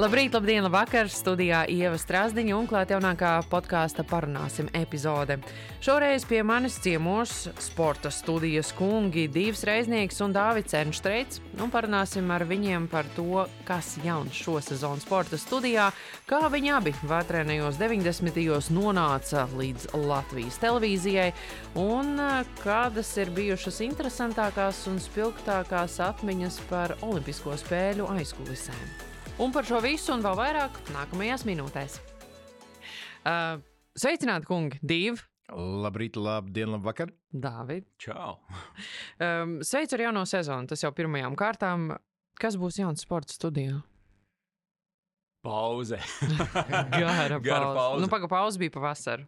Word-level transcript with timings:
Labrīt, 0.00 0.32
labdien, 0.32 0.62
labvakar! 0.64 1.10
Studijā 1.12 1.58
Ieva 1.68 1.98
Strasdiņa 2.00 2.54
un 2.56 2.64
klāt 2.64 2.88
jaunākā 2.94 3.34
podkāsta 3.52 4.00
parunāsim 4.08 4.70
epizode. 4.72 5.36
Šoreiz 5.84 6.24
pie 6.24 6.38
manis 6.46 6.78
ciemos 6.80 7.34
sporta 7.60 8.08
studijas 8.08 8.70
kungi 8.78 9.26
Divs 9.28 9.60
Reiznieks 9.68 10.22
un 10.24 10.32
Dāvids 10.32 10.72
Ernštreits. 10.78 11.42
Un 11.60 11.68
parunāsim 11.74 12.32
ar 12.32 12.46
viņiem 12.48 12.86
par 12.88 13.10
to, 13.12 13.44
kas 13.68 13.98
jauns 14.00 14.40
šo 14.40 14.56
sezonu 14.64 15.04
sporta 15.04 15.36
studijā, 15.36 15.90
kā 16.30 16.40
viņi 16.48 16.72
abi 16.78 16.94
vētrēnajos 17.02 17.76
90. 17.82 18.40
gados 18.40 18.72
nonāca 18.72 19.44
līdz 19.52 19.90
Latvijas 20.06 20.56
televīzijai 20.64 21.28
un 21.84 22.16
kādas 22.62 23.12
ir 23.20 23.36
bijušas 23.36 23.84
interesantākās 23.90 24.80
un 24.88 24.96
spilgtākās 25.10 26.00
atmiņas 26.08 26.60
par 26.72 26.96
Olimpisko 27.04 27.60
spēļu 27.66 28.08
aizkulisēm. 28.16 29.09
Un 29.40 29.52
par 29.52 29.64
šo 29.64 29.78
visu 29.80 30.12
un 30.12 30.20
vēl 30.20 30.34
vairāk 30.36 30.74
nākamajās 30.92 31.46
minūtēs. 31.48 31.94
Uh, 33.24 33.62
sveicināti, 33.96 34.44
kungi! 34.44 34.76
Divi! 34.84 35.16
Labrīt, 35.48 36.18
labdien, 36.20 36.68
labvakar! 36.74 37.08
Dāvid! 37.32 37.86
Čau! 38.04 38.34
Um, 39.16 39.54
sveicu 39.64 39.96
ar 39.96 40.02
jauno 40.04 40.26
sezonu. 40.28 40.68
Tas 40.68 40.84
jau 40.84 40.90
pirmajām 40.92 41.38
kārtām. 41.40 41.88
Kas 42.40 42.58
būs 42.60 42.82
jauns 42.82 43.00
sporta 43.06 43.32
studijā? 43.32 43.78
Pauze. 45.40 46.02
Gara 47.00 47.40
Gara 47.40 47.72
pauze. 47.72 48.04
Nu, 48.04 48.10
pagaidi, 48.12 48.32
pauze 48.34 48.60
bija 48.60 48.74
pavasarī. 48.76 49.24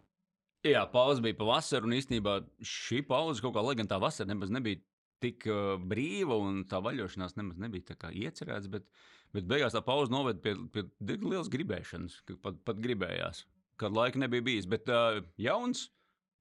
Jā, 0.69 0.85
pauze 0.93 1.25
bija 1.25 1.39
pavasarī, 1.41 1.89
un 1.89 1.97
īstenībā 1.97 2.37
šī 2.61 3.01
pauze 3.09 3.41
kaut 3.41 3.57
kā, 3.57 3.65
lai 3.65 3.73
gan 3.81 3.89
tā 3.89 3.97
vasara 3.97 4.29
nemaz 4.29 4.53
nebija 4.53 4.77
tik 5.23 5.49
uh, 5.49 5.73
brīva, 5.81 6.37
un 6.37 6.61
tā 6.69 6.77
vaļošanās 6.85 7.33
nemaz 7.39 7.57
nebija 7.65 7.89
tā 7.89 7.97
kā 7.97 8.13
iecerēts, 8.13 8.69
bet, 8.71 8.85
bet 9.33 9.49
beigās 9.49 9.75
tā 9.75 9.83
pauze 9.85 10.13
noveda 10.13 10.39
pie, 10.43 10.55
pie 10.73 10.87
diezgan 10.99 11.33
lielas 11.33 11.51
gribēšanas, 11.53 12.19
pat, 12.43 12.59
pat 12.65 12.83
gribējās, 12.83 13.45
kad 13.81 13.95
laika 13.95 14.21
nebija 14.21 14.45
bijis. 14.45 14.69
Bet 14.69 14.91
uh, 14.91 15.23
jauns, 15.41 15.87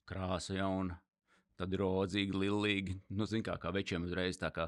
krāsa 0.09 0.59
jauna. 0.59 1.01
Tad 1.61 1.75
ir 1.77 1.83
rodzīgi, 1.83 2.33
lilīgi. 2.35 2.95
Nu, 3.15 3.27
zin, 3.29 3.43
kā, 3.45 3.55
kā 3.61 3.71
večiem 3.75 4.07
uzreiz 4.07 4.39
tā 4.41 4.49
kā 4.55 4.65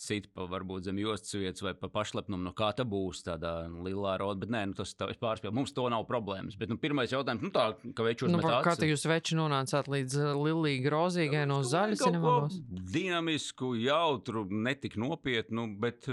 sit 0.00 0.26
pa 0.34 0.44
varbūt 0.50 0.88
zem 0.88 0.98
jostas 1.00 1.36
vietas 1.38 1.62
vai 1.64 1.72
pa 1.78 1.88
pašlepnumu. 1.94 2.42
No 2.44 2.52
kā 2.58 2.72
tā 2.76 2.84
būs 2.84 3.22
tādā 3.24 3.52
lilā 3.70 4.16
roda. 4.20 4.42
Bet 4.42 4.52
nē, 4.52 4.64
nu, 4.68 4.76
tas 4.76 4.92
ir 4.92 5.20
pārspīlējums. 5.22 5.56
Mums 5.56 5.72
to 5.76 5.86
nav 5.94 6.04
problēmas. 6.10 6.58
Bet 6.60 6.72
nu, 6.72 6.76
pirmais 6.82 7.14
jautājums, 7.14 7.46
nu 7.46 7.52
tā, 7.54 7.68
ka 7.96 8.06
večos 8.06 8.32
Nu, 8.34 8.42
met 8.42 8.48
par 8.50 8.66
kā 8.66 8.74
te 8.76 8.90
jūs 8.90 9.06
veči 9.08 9.38
nonācāt 9.38 9.88
līdz 9.94 10.20
lilīgi, 10.42 10.92
rozīgai 10.92 11.46
no 11.48 11.62
zaļas 11.64 12.02
cinemānos? 12.02 12.58
Dinamisku, 12.92 13.72
jautru, 13.80 14.44
netik 14.68 14.98
nopietnu, 15.00 15.70
bet 15.80 16.10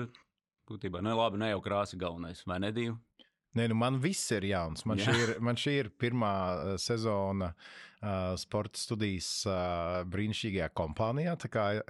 eh, 0.71 0.75
būtībā 0.77 1.03
ne 1.03 1.13
labi, 1.17 1.39
ne 1.41 1.51
jau 1.51 1.61
krāsa 1.63 1.99
galvenais. 1.99 2.43
Vai 2.47 2.59
ne 2.63 2.71
divi? 2.75 2.95
Nē, 3.57 3.67
nu 3.67 3.75
man 3.75 3.99
viss 3.99 4.31
ir 4.31 4.47
jauns. 4.47 4.85
Man, 4.87 5.01
šī 5.03 5.15
ir, 5.19 5.31
man 5.43 5.59
šī 5.59 5.77
ir 5.83 5.89
pirmā 5.99 6.33
uh, 6.33 6.75
sezona 6.79 7.51
uh, 7.51 8.31
sporta 8.39 8.79
studijas 8.79 9.29
uh, 9.49 10.01
brīnišķīgajā 10.11 10.69
kompānijā. 10.77 11.35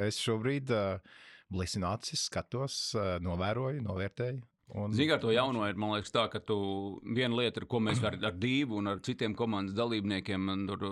Es 0.02 0.18
šobrīd 0.26 0.74
uh, 0.74 1.20
blisinu 1.54 1.92
acis, 1.92 2.26
skatos, 2.32 2.80
uh, 2.98 3.20
novēroju, 3.22 3.84
novērtēju. 3.86 4.42
Un... 4.72 4.94
Zinām, 4.96 5.18
ar 5.18 5.20
to 5.20 5.32
jauno 5.36 5.66
ir 5.68 5.76
liekas, 5.76 6.14
tā, 6.16 6.24
ka 6.32 6.40
tu 6.40 6.56
viena 7.04 7.36
lieta, 7.36 7.60
ar 7.60 7.68
ko 7.68 7.82
mēs 7.84 8.00
ar, 8.08 8.16
ar 8.24 8.36
divu 8.40 8.78
un 8.80 8.88
ar 8.88 9.02
citiem 9.04 9.34
komandas 9.36 9.76
dalībniekiem 9.76 10.48
tur 10.70 10.86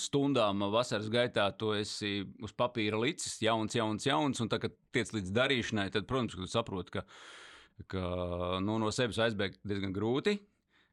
stundām 0.00 0.66
vasaras 0.72 1.08
gaitā, 1.12 1.46
tu 1.56 1.72
esi 1.72 2.26
uz 2.44 2.52
papīra 2.52 3.00
licis, 3.00 3.38
jauns, 3.40 3.76
jauns, 3.78 4.04
jauns, 4.04 4.42
un 4.44 4.52
tā, 4.52 4.60
kad 4.60 4.76
tiec 4.92 5.14
līdz 5.16 5.32
darīšanai, 5.32 5.88
tad, 5.94 6.04
protams, 6.10 6.36
tu 6.36 6.50
saproti, 6.50 6.98
ka, 6.98 7.06
ka 7.88 8.04
nu, 8.60 8.76
no 8.82 8.92
sevis 8.92 9.22
aizbēgt 9.24 9.62
diezgan 9.64 9.96
grūti. 9.96 10.36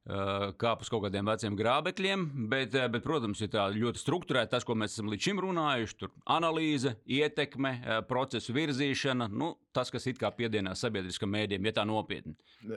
Uh, 0.09 0.50
Kāp 0.58 0.81
uz 0.81 0.90
kaut 0.90 1.03
kādiem 1.03 1.28
veciem 1.30 1.53
grābekļiem, 1.58 2.24
bet, 2.50 2.74
eh, 2.74 2.88
bet, 2.90 3.03
protams, 3.06 3.42
ir 3.46 3.53
ļoti 3.53 4.02
struktūrēta 4.02 4.56
tas, 4.56 4.66
ko 4.66 4.74
mēs 4.74 4.96
esam 4.96 5.12
līdz 5.12 5.28
šim 5.28 5.42
runājuši. 5.46 5.97
Tur 6.00 6.09
analīze, 6.25 6.96
ietekme, 7.06 7.74
eh, 7.84 8.02
procesu 8.09 8.56
virzīšana, 8.56 9.30
nu, 9.30 9.52
tas, 9.72 9.92
kas 9.94 10.08
it 10.08 10.18
kā 10.18 10.31
piedienās 10.34 10.81
sabiedriskam 10.81 11.30
mēdījam, 11.30 11.69
ja 11.69 11.72
tā 11.78 11.86
nopietni. 11.86 12.34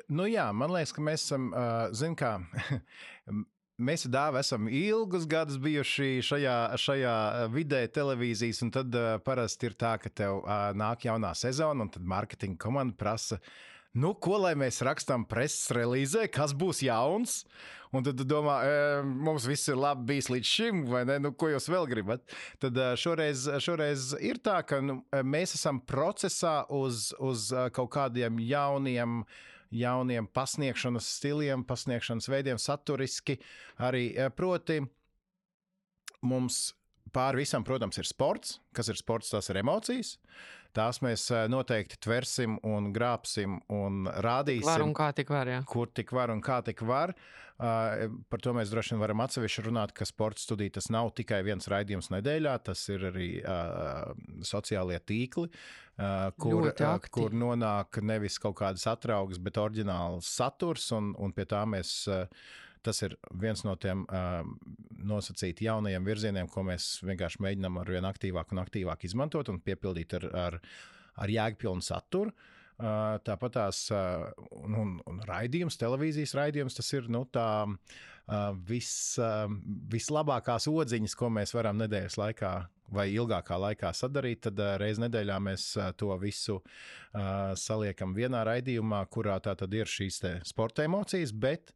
Nu, 0.08 0.28
jā, 0.28 0.52
man 0.52 0.70
liekas, 0.70 0.92
ka 0.92 1.00
mēs 1.00 1.24
esam, 1.24 1.48
uh, 1.54 1.88
zinām, 1.96 2.16
kā. 2.20 2.36
Mēs 3.82 4.04
ar 4.06 4.12
Dāvu 4.12 4.38
esam 4.38 4.68
ilgus 4.68 5.24
gadus 5.26 5.56
bijuši 5.56 6.20
šajā, 6.22 6.56
šajā 6.78 7.14
vidē, 7.50 7.80
televīzijas, 7.88 8.60
un 8.62 8.70
tad 8.70 8.94
uh, 8.94 9.16
parasti 9.24 9.70
ir 9.70 9.74
tā, 9.80 9.96
ka 9.98 10.12
tev 10.12 10.42
uh, 10.42 10.70
nāk 10.76 11.08
jaunā 11.08 11.32
sezona, 11.34 11.86
un 11.86 11.90
tad 11.90 12.04
mārketinga 12.04 12.60
komanda 12.60 12.94
prasa, 12.94 13.40
nu, 13.98 14.14
ko 14.14 14.38
lai 14.40 14.54
mēs 14.58 14.80
rakstām 14.84 15.26
preses 15.28 15.70
relīzē, 15.74 16.26
kas 16.32 16.54
būs 16.56 16.82
jauns. 16.86 17.42
Un 17.92 18.06
tad 18.06 18.22
domā, 18.24 18.54
e, 18.64 19.00
mums 19.04 19.44
viss 19.44 19.68
ir 19.68 19.76
labi 19.76 20.06
bijis 20.14 20.30
līdz 20.32 20.48
šim, 20.48 20.78
vai 20.88 21.02
ne? 21.04 21.18
Nu, 21.20 21.34
ko 21.36 21.50
jūs 21.52 21.68
vēl 21.68 21.84
gribat? 21.90 22.24
Tad 22.62 22.78
šoreiz, 22.96 23.44
šoreiz 23.60 24.14
ir 24.24 24.40
tā, 24.40 24.62
ka 24.64 24.80
nu, 24.80 25.02
mēs 25.20 25.58
esam 25.58 25.82
procesā 25.84 26.62
uz, 26.72 27.10
uz 27.20 27.50
kaut 27.76 27.92
kādiem 27.92 28.40
jauniem, 28.40 29.20
jauniem 29.76 30.28
pasniegšanas 30.32 31.10
stiliem, 31.18 31.66
pasniegšanas 31.68 32.32
veidiem, 32.32 32.60
saturiski. 32.60 33.36
Arī 33.84 34.06
proti, 34.36 34.80
mums 36.24 36.70
pāri 37.12 37.42
visam, 37.42 37.64
protams, 37.66 38.00
ir 38.00 38.08
sports. 38.08 38.56
Kas 38.76 38.88
ir 38.88 38.98
sports? 39.00 39.32
Tas 39.34 39.52
ir 39.52 39.60
emocijas. 39.60 40.16
Tās 40.76 41.02
mēs 41.04 41.26
ā, 41.34 41.44
noteikti 41.52 41.98
tversim 42.02 42.56
un 42.64 42.90
grābsim 42.94 43.58
un 43.72 44.06
rādīsim 44.24 44.68
Var 44.68 44.84
un 44.86 44.94
kā 44.96 45.10
tik 45.16 45.32
var, 45.32 45.50
jā. 45.50 45.62
kur 45.68 45.90
tik 45.92 46.12
var 46.16 46.32
un 46.34 46.42
kā 46.44 46.62
tik 46.64 46.80
var. 46.88 47.14
Uh, 47.62 48.08
par 48.32 48.40
to 48.42 48.54
mēs 48.56 48.72
droši 48.72 48.94
vien 48.94 49.02
varam 49.04 49.20
atsevišķi 49.22 49.62
runāt, 49.68 49.92
ka 49.94 50.06
sporta 50.08 50.42
studija 50.42 50.78
tas 50.78 50.88
nav 50.90 51.12
tikai 51.14 51.42
viens 51.46 51.68
raidījums 51.70 52.08
nedēļā, 52.10 52.56
tas 52.66 52.82
ir 52.90 53.04
arī 53.12 53.28
uh, 53.44 54.10
sociālie 54.42 54.98
tīkli, 54.98 55.50
kur, 56.42 56.72
kur 57.12 57.36
nonāk 57.36 58.00
nevis 58.02 58.40
kaut 58.42 58.56
kādas 58.58 58.88
atraugas, 58.90 59.38
bet 59.38 59.60
oriģināls 59.62 60.32
saturs, 60.40 60.88
un, 60.96 61.12
un 61.20 61.36
pie 61.36 61.46
tā 61.46 61.62
mēs. 61.68 61.94
Tas 62.82 63.02
ir 63.06 63.16
viens 63.42 63.64
no 63.66 63.76
tiem 63.80 64.06
uh, 64.08 64.40
nosacīti 65.06 65.68
jaunajiem 65.68 66.06
virzieniem, 66.06 66.48
ko 66.50 66.64
mēs 66.66 66.94
vienkārši 67.06 67.42
mēģinām 67.44 67.78
ar 67.82 67.92
vien 67.96 68.08
aktīvāk 68.08 68.54
un 68.54 68.62
aktīvāk 68.64 69.06
izmantot 69.08 69.50
un 69.52 69.60
piepildīt 69.62 70.16
ar, 70.18 70.28
ar, 70.46 70.58
ar 71.22 71.36
jēgpilnu 71.36 71.84
saturu. 71.86 72.32
Uh, 72.32 73.18
Tāpat 73.22 73.52
tās 73.54 73.84
uh, 73.94 74.30
un, 74.58 74.74
un, 74.74 74.94
un 75.06 75.20
raidījums, 75.28 75.76
televīzijas 75.78 76.34
raidījums, 76.34 76.74
tas 76.74 76.88
ir 76.96 77.06
nu, 77.12 77.22
tā 77.30 77.46
uh, 77.68 78.00
vis, 78.68 79.18
vislabākās 79.92 80.68
odziņas, 80.70 81.16
ko 81.18 81.30
mēs 81.30 81.54
varam 81.54 81.78
nedēļas 81.82 82.18
laikā 82.18 82.52
vai 82.92 83.06
ilgākā 83.14 83.56
laikā 83.58 83.92
sadarīt. 83.96 84.42
Tad 84.46 84.60
reizē 84.80 85.06
nedēļā 85.06 85.38
mēs 85.40 85.66
to 85.96 86.12
visu 86.20 86.58
saliekam 87.56 88.12
vienā 88.16 88.42
raidījumā, 88.44 89.00
kurā 89.12 89.38
tā 89.40 89.54
tad 89.58 89.72
ir 89.74 89.88
šīs 89.88 90.20
sporta 90.48 90.84
emocijas. 90.84 91.32
Bet, 91.32 91.72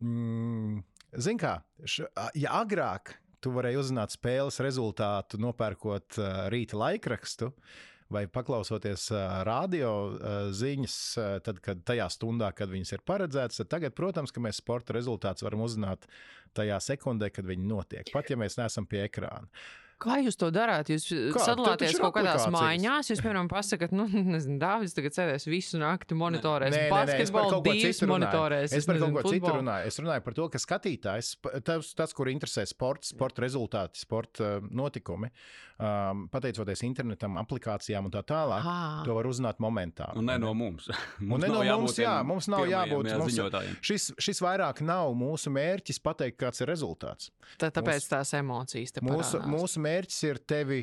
mm, 0.00 0.82
zin 1.26 1.40
kā, 1.40 1.58
š, 1.84 2.08
ja 2.38 2.56
agrāk 2.62 3.16
tu 3.42 3.52
varēji 3.54 3.80
uzzināt 3.80 4.14
spēles 4.14 4.60
rezultātu, 4.62 5.40
nopērkot 5.42 6.18
uh, 6.20 6.44
rīta 6.52 6.78
laikrakstu, 6.78 7.50
vai 8.12 8.26
paklausoties 8.30 9.08
uh, 9.10 9.40
radio 9.48 9.92
uh, 10.12 10.30
ziņas, 10.54 10.96
uh, 11.18 11.34
tad, 11.44 11.58
kad 11.64 11.82
tajā 11.88 12.06
stundā, 12.12 12.52
kad 12.54 12.70
viņas 12.70 12.94
ir 12.94 13.04
paredzētas, 13.08 13.62
tad 13.62 13.72
tagad, 13.72 13.96
protams, 13.98 14.34
ka 14.34 14.42
mēs 14.44 14.60
sporta 14.62 14.94
rezultātus 14.94 15.46
varam 15.46 15.64
uzzināt 15.66 16.06
tajā 16.56 16.78
sekundē, 16.84 17.32
kad 17.34 17.48
viņi 17.48 17.66
notiek, 17.66 18.12
pat 18.14 18.30
ja 18.30 18.38
mēs 18.38 18.60
neesam 18.60 18.86
pie 18.86 19.06
ekrāna. 19.08 19.48
Kā 20.02 20.18
jūs 20.22 20.38
to 20.40 20.48
darāt? 20.54 20.90
Jūs 20.92 21.06
Kā? 21.34 21.44
sadalāties 21.46 21.98
kaut 22.02 22.14
kādās 22.16 22.46
mājās. 22.52 23.10
Jūs, 23.12 23.22
piemēram, 23.22 23.50
pasakāt, 23.50 23.94
nu, 23.94 24.08
nezinu, 24.34 24.58
Dāvids 24.62 24.96
tagad 24.96 25.16
sēdēs 25.16 25.46
visu 25.50 25.80
nakti 25.82 26.18
monitorēs. 26.18 26.74
Nē, 26.74 26.84
Basketbolu 26.92 27.60
divas 27.68 28.02
monitorēs. 28.10 28.74
Es 28.78 28.88
par 28.88 28.98
kaut 29.02 29.18
ko 29.20 29.34
citu 29.34 29.54
runāju. 29.58 29.90
Es 29.92 30.00
runāju 30.02 30.26
par 30.26 30.38
to, 30.38 30.48
ka 30.52 30.62
skatītājs, 30.62 31.34
tas, 31.66 31.92
tas 31.98 32.16
kur 32.16 32.30
interesē 32.32 32.66
sports, 32.68 33.12
sporta 33.14 33.44
rezultāti, 33.44 34.02
sporta 34.02 34.56
uh, 34.58 34.66
notikumi, 34.74 35.30
um, 35.78 36.26
pateicoties 36.32 36.82
internetam, 36.86 37.38
aplikācijām 37.42 38.08
un 38.08 38.14
tā 38.14 38.24
tālāk, 38.26 38.66
Ā. 38.66 38.76
to 39.06 39.16
var 39.16 39.28
uzzināt 39.30 39.62
momentā. 39.62 40.10
Un 40.18 40.28
ne 40.30 40.38
no 40.42 40.52
mums. 40.56 40.88
Un 41.22 41.38
ne 41.42 41.50
no 41.52 41.62
mums, 41.62 41.98
jā, 42.00 42.16
mums 42.26 42.50
nav 42.52 42.66
jābūt 42.70 43.10
mums, 43.12 43.38
mums, 43.38 43.78
šis, 43.84 44.10
šis 44.22 44.42
vairāk 44.44 44.82
nav 44.86 45.14
mūsu 45.18 45.52
mērķis 45.54 46.02
pateikt, 46.02 46.40
kāds 46.42 46.62
ir 46.64 46.70
rezultāts. 46.72 47.30
Tā, 47.60 47.70
tāpēc 47.74 48.00
Mūsu- 48.02 48.12
tās 48.12 48.34
emocijas 48.38 48.94
te 48.96 49.02
Mūsu, 49.04 49.42
mūsu 49.46 49.82
mērķis 49.82 49.91
ir 50.26 50.40
tevi, 50.48 50.82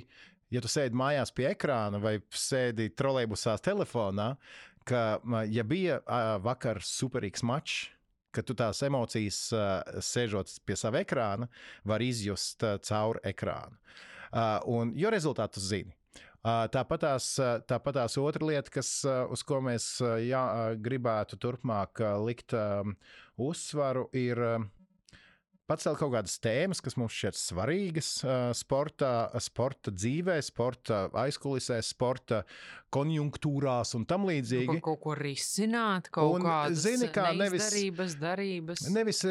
ja 0.53 0.61
tu 0.63 0.71
sēdi 0.71 0.97
mājās 0.97 1.33
pie 1.35 1.49
ekrāna 1.51 2.01
vai 2.01 2.17
sēdi 2.33 2.89
trolēļbusā 2.97 3.57
telefonā, 3.65 4.33
ka, 4.89 5.03
ja 5.49 5.65
bija 5.67 5.99
vakar 6.43 6.81
superīgs 6.85 7.45
mačs, 7.45 7.87
ka 8.33 8.43
tu 8.45 8.53
tās 8.57 8.81
emocijas, 8.85 9.39
sēžot 10.05 10.51
pie 10.65 10.77
sava 10.77 11.01
ekrāna, 11.01 11.49
var 11.87 12.03
izjust 12.05 12.65
caur 12.85 13.19
ekrānu. 13.25 13.77
Un, 14.69 14.93
jo 14.97 15.09
rezultātu 15.09 15.61
zini. 15.63 15.95
Tāpat 16.45 17.01
tās 17.03 18.17
otra 18.21 18.45
lieta, 18.47 18.71
kas, 18.77 18.91
uz 19.33 19.41
ko 19.43 19.59
mēs 19.65 19.97
jā, 20.23 20.43
gribētu 20.79 21.39
turpmāk 21.41 21.99
likt 22.23 22.55
uzsvaru, 23.35 24.07
ir 24.15 24.39
pacelt 25.69 25.99
kaut 26.01 26.13
kādas 26.15 26.39
tēmas, 26.41 26.81
kas 26.83 26.97
mums 26.99 27.15
šķiet 27.15 27.37
svarīgas 27.37 28.09
sportā, 28.57 29.13
sporta 29.43 29.93
dzīvē, 29.93 30.39
sporta 30.45 31.05
aizkulisēs, 31.23 31.91
sporta 31.93 32.41
konjunktūrās 32.93 33.93
un 33.97 34.05
tam 34.09 34.25
līdzīgi. 34.29 34.79
Nu, 34.79 34.83
kaut 34.83 35.01
ko 35.03 35.13
risināt, 35.17 36.09
kaut 36.13 36.39
un, 36.39 36.47
kādas 36.47 36.81
zini, 36.87 37.09
kā 37.13 37.27
nevis 37.37 37.67
darības, 37.67 38.15
darības. 38.21 38.85
Nevis, 38.95 39.21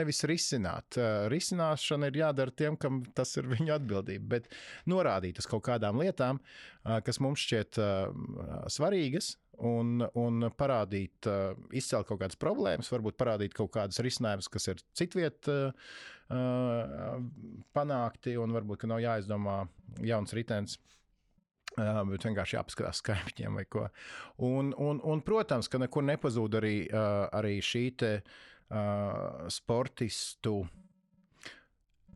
nevis 0.00 0.24
risināt. 0.28 0.98
Risināšana 1.30 2.10
ir 2.10 2.20
jādara 2.24 2.54
tiem, 2.54 2.78
kam 2.80 3.04
tas 3.14 3.36
ir 3.38 3.46
viņu 3.50 3.76
atbildība, 3.76 4.26
bet 4.36 4.50
norādīt 4.90 5.38
uz 5.38 5.46
kaut 5.50 5.64
kādām 5.70 6.02
lietām, 6.02 6.42
kas 7.06 7.22
mums 7.22 7.46
šķiet 7.46 7.78
svarīgas, 8.74 9.36
un, 9.66 10.04
un 10.18 10.48
parādīt, 10.56 11.28
uh, 11.30 11.56
izcelt 11.76 12.08
kaut 12.08 12.20
kādas 12.22 12.38
problēmas, 12.40 12.90
varbūt 12.92 13.18
parādīt 13.20 13.56
kaut 13.56 13.72
kādas 13.74 14.00
risinājumus, 14.04 14.50
kas 14.52 14.70
ir 14.72 14.82
citviet 14.96 15.50
uh, 15.52 15.96
panākti, 17.76 18.36
un 18.40 18.54
varbūt 18.56 18.86
nav 18.90 19.02
jāizdomā 19.04 19.62
jauns 20.06 20.36
ritenis. 20.36 20.78
Uh, 21.78 22.00
bet 22.10 22.24
vienkārši 22.26 22.56
jāpaskatās 22.56 22.98
skaitļiem 22.98 23.60
vai 23.60 23.62
ko. 23.70 23.84
Un, 24.42 24.72
un, 24.74 24.98
un, 25.06 25.20
protams, 25.22 25.68
ka 25.70 25.78
nekur 25.78 26.02
nepazūd 26.02 26.56
arī, 26.58 26.76
uh, 26.90 27.28
arī 27.38 27.60
šī 27.62 27.84
te, 28.00 28.10
uh, 28.74 29.46
sportistu 29.54 30.56
uh, 30.64 30.72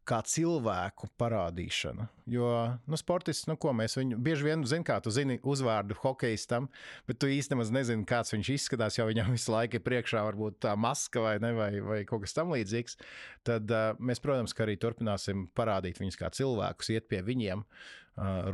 kā 0.08 0.20
cilvēku 0.28 1.08
parādīšana. 1.20 2.06
Jo 2.30 2.50
nu, 2.88 2.98
sportists, 3.00 3.48
nu, 3.50 3.56
ko 3.60 3.72
mēs 3.76 3.98
viņu 3.98 4.18
bieži 4.24 4.46
vien 4.46 4.64
zinām, 4.68 4.86
kā 4.88 4.98
tu 5.04 5.12
zini 5.14 5.38
uzvārdu 5.40 5.96
hokeistam, 6.02 6.68
bet 7.08 7.20
tu 7.20 7.28
īstenībā 7.32 7.66
nezini, 7.74 8.06
kāds 8.08 8.32
viņš 8.34 8.52
izskatās, 8.54 8.98
jo 8.98 9.08
viņam 9.08 9.34
visu 9.34 9.52
laiku 9.54 9.80
ir 9.80 9.84
priekšā 9.86 10.24
varbūt 10.28 10.60
tā 10.64 10.76
maska 10.76 11.24
vai, 11.24 11.34
ne, 11.42 11.52
vai, 11.56 11.70
vai 11.84 11.98
kaut 12.08 12.24
kas 12.24 12.36
tamlīdzīgs. 12.38 13.00
Tad 13.48 13.74
uh, 13.74 13.92
mēs, 14.00 14.22
protams, 14.24 14.56
arī 14.64 14.78
turpināsim 14.80 15.48
parādīt 15.56 16.00
viņus 16.00 16.20
kā 16.20 16.32
cilvēkus, 16.34 16.94
iet 16.96 17.10
pie 17.12 17.24
viņiem. 17.26 17.64
Uh, 17.64 18.00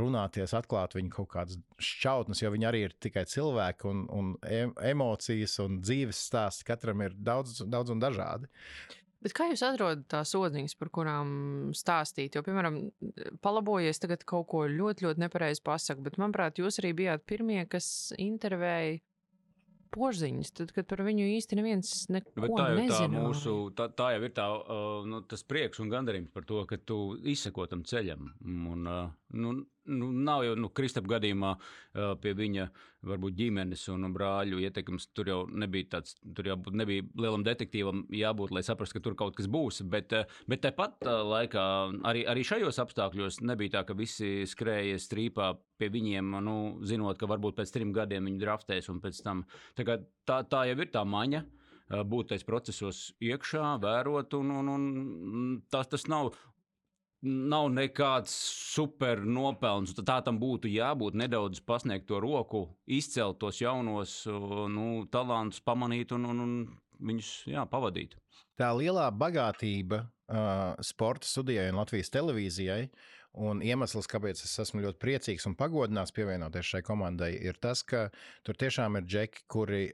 runāties, 0.00 0.55
atklāt 0.56 0.94
viņu 0.96 1.11
kaut 1.12 1.29
kādas 1.35 1.58
šķautnes, 1.85 2.41
jo 2.41 2.50
viņi 2.55 2.67
arī 2.69 2.81
ir 2.87 2.94
tikai 2.96 3.26
cilvēki, 3.29 3.91
un, 3.91 4.06
un 4.08 4.31
emocijas 4.88 5.58
un 5.61 5.81
dzīves 5.85 6.23
stāsti 6.31 6.64
katram 6.69 7.05
ir 7.05 7.17
daudz, 7.17 7.61
daudz 7.69 7.93
un 7.93 8.00
dažādi. 8.00 8.49
Bet 9.20 9.34
kā 9.37 9.50
jūs 9.50 9.61
atrodat 9.67 10.06
tās 10.08 10.32
odziņas, 10.37 10.75
par 10.81 10.88
kurām 10.96 11.31
stāstīt? 11.76 12.37
Jo, 12.37 12.44
piemēram, 12.46 12.78
palabojies 13.44 14.00
tagad 14.00 14.25
kaut 14.28 14.49
ko 14.49 14.64
ļoti, 14.64 15.05
ļoti 15.05 15.25
nepareizi 15.26 15.61
pasaku, 15.67 16.06
bet, 16.06 16.17
manuprāt, 16.20 16.61
jūs 16.62 16.81
arī 16.81 16.94
bijāt 17.02 17.26
pirmie, 17.28 17.61
kas 17.69 18.14
intervēja 18.17 19.02
požiņas, 19.94 20.52
tad, 20.55 20.72
kad 20.75 20.88
par 20.90 21.02
viņu 21.06 21.26
īsti 21.34 21.58
neviens 21.58 21.90
neko 22.12 22.46
nu, 22.46 22.50
tā 22.55 22.69
nezināja. 22.78 23.11
Tā, 23.11 23.22
mūsu, 23.26 23.55
tā, 23.76 23.88
tā 23.99 24.12
jau 24.14 24.22
ir 24.26 24.34
tā, 24.37 24.46
uh, 24.55 25.08
nu, 25.08 25.22
tas 25.28 25.43
prieks 25.46 25.82
un 25.82 25.90
gandarījums 25.93 26.32
par 26.34 26.46
to, 26.49 26.62
ka 26.70 26.78
tu 26.78 27.00
izseko 27.32 27.67
tam 27.70 27.82
ceļam. 27.88 28.31
Un, 28.46 28.87
uh, 28.87 29.11
nu, 29.37 29.56
nu, 29.88 30.11
nav 30.12 30.44
jau 30.44 30.55
nu, 30.59 30.71
Kristapam 30.75 31.11
gadījumā 31.15 31.50
pie 32.23 32.32
viņa 32.37 32.67
varbūt 33.06 33.37
ģimenes 33.38 33.87
un 33.94 34.09
brāļu 34.15 34.61
ietekmes. 34.65 35.09
Tur 35.17 35.31
jau 35.31 35.38
nebija 35.49 35.97
tāds, 35.97 36.17
tur 36.37 36.50
jau 36.50 36.59
nebija 36.77 37.06
lielam 37.19 37.44
detektīvam 37.47 38.05
jābūt, 38.15 38.53
lai 38.55 38.65
saprastu, 38.67 38.99
ka 38.99 39.05
tur 39.06 39.17
kaut 39.19 39.38
kas 39.38 39.49
būs. 39.50 39.82
Bet, 39.91 40.12
bet 40.50 40.65
tāpat 40.67 41.06
laikā 41.06 41.65
arī, 42.11 42.27
arī 42.29 42.44
šajos 42.47 42.81
apstākļos 42.85 43.41
nebija 43.47 43.79
tā, 43.79 43.85
ka 43.88 43.97
visi 43.99 44.44
skrēja 44.49 45.00
strīpā 45.00 45.55
pie 45.81 45.88
viņiem, 45.93 46.37
nu, 46.44 46.59
zinot, 46.87 47.19
ka 47.21 47.31
varbūt 47.31 47.61
pēc 47.61 47.73
trim 47.75 47.94
gadiem 47.97 48.29
viņi 48.29 48.44
draftēs 48.44 48.93
un 48.93 49.00
pēc 49.00 49.25
tam. 49.25 49.47
Tā, 49.79 50.03
tā, 50.29 50.43
tā 50.44 50.67
jau 50.69 50.77
ir 50.77 50.93
tā 50.93 51.06
maņa 51.09 51.47
būt 52.06 52.31
tajos 52.31 52.47
procesos 52.47 52.99
iekšā, 53.19 53.75
vērot, 53.82 54.37
un, 54.38 54.53
un, 54.61 54.69
un 54.71 55.47
tas, 55.73 55.88
tas 55.91 56.06
nav 56.11 56.31
nav 57.22 57.69
nekāds 57.72 58.32
super 58.72 59.20
nopelns. 59.25 59.93
Tā 59.96 60.20
tam 60.25 60.38
būtu 60.40 60.70
jābūt 60.72 61.19
nedaudz 61.20 61.61
pasniegt 61.64 62.08
to 62.08 62.20
roku, 62.22 62.67
izcelt 62.87 63.40
tos 63.43 63.61
jaunos 63.61 64.22
nu, 64.26 65.06
talantus, 65.12 65.61
pamanīt 65.64 66.14
un, 66.17 66.28
un, 66.32 66.44
un 66.44 66.56
viņus 67.11 67.32
jā, 67.52 67.64
pavadīt. 67.69 68.17
Tā 68.61 68.70
lielā 68.76 69.06
bagātība 69.17 70.02
uh, 70.05 70.76
sporta 70.84 71.28
studijai 71.28 71.70
un 71.72 71.81
Latvijas 71.81 72.12
televīzijai. 72.12 72.90
Un 73.38 73.61
iemesls, 73.62 74.09
kāpēc 74.11 74.41
es 74.43 74.56
esmu 74.59 74.82
ļoti 74.82 74.99
priecīgs 74.99 75.47
un 75.47 75.55
pagodināts 75.59 76.11
pievienoties 76.17 76.67
šai 76.67 76.81
komandai, 76.82 77.31
ir 77.38 77.61
tas, 77.62 77.85
ka 77.87 78.09
tur 78.43 78.59
tiešām 78.59 78.99
ir 78.99 79.06
džeki, 79.06 79.44
kuri 79.47 79.85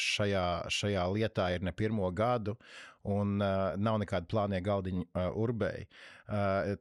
šajā, 0.00 0.46
šajā 0.72 1.02
lietā 1.12 1.50
ir 1.52 1.66
ne 1.68 1.74
pirmo 1.76 2.08
gadu, 2.16 2.56
un 3.04 3.36
nav 3.36 3.98
nekāda 4.00 4.30
plānie 4.30 4.62
galdiņa 4.64 5.26
urbēji. 5.36 5.84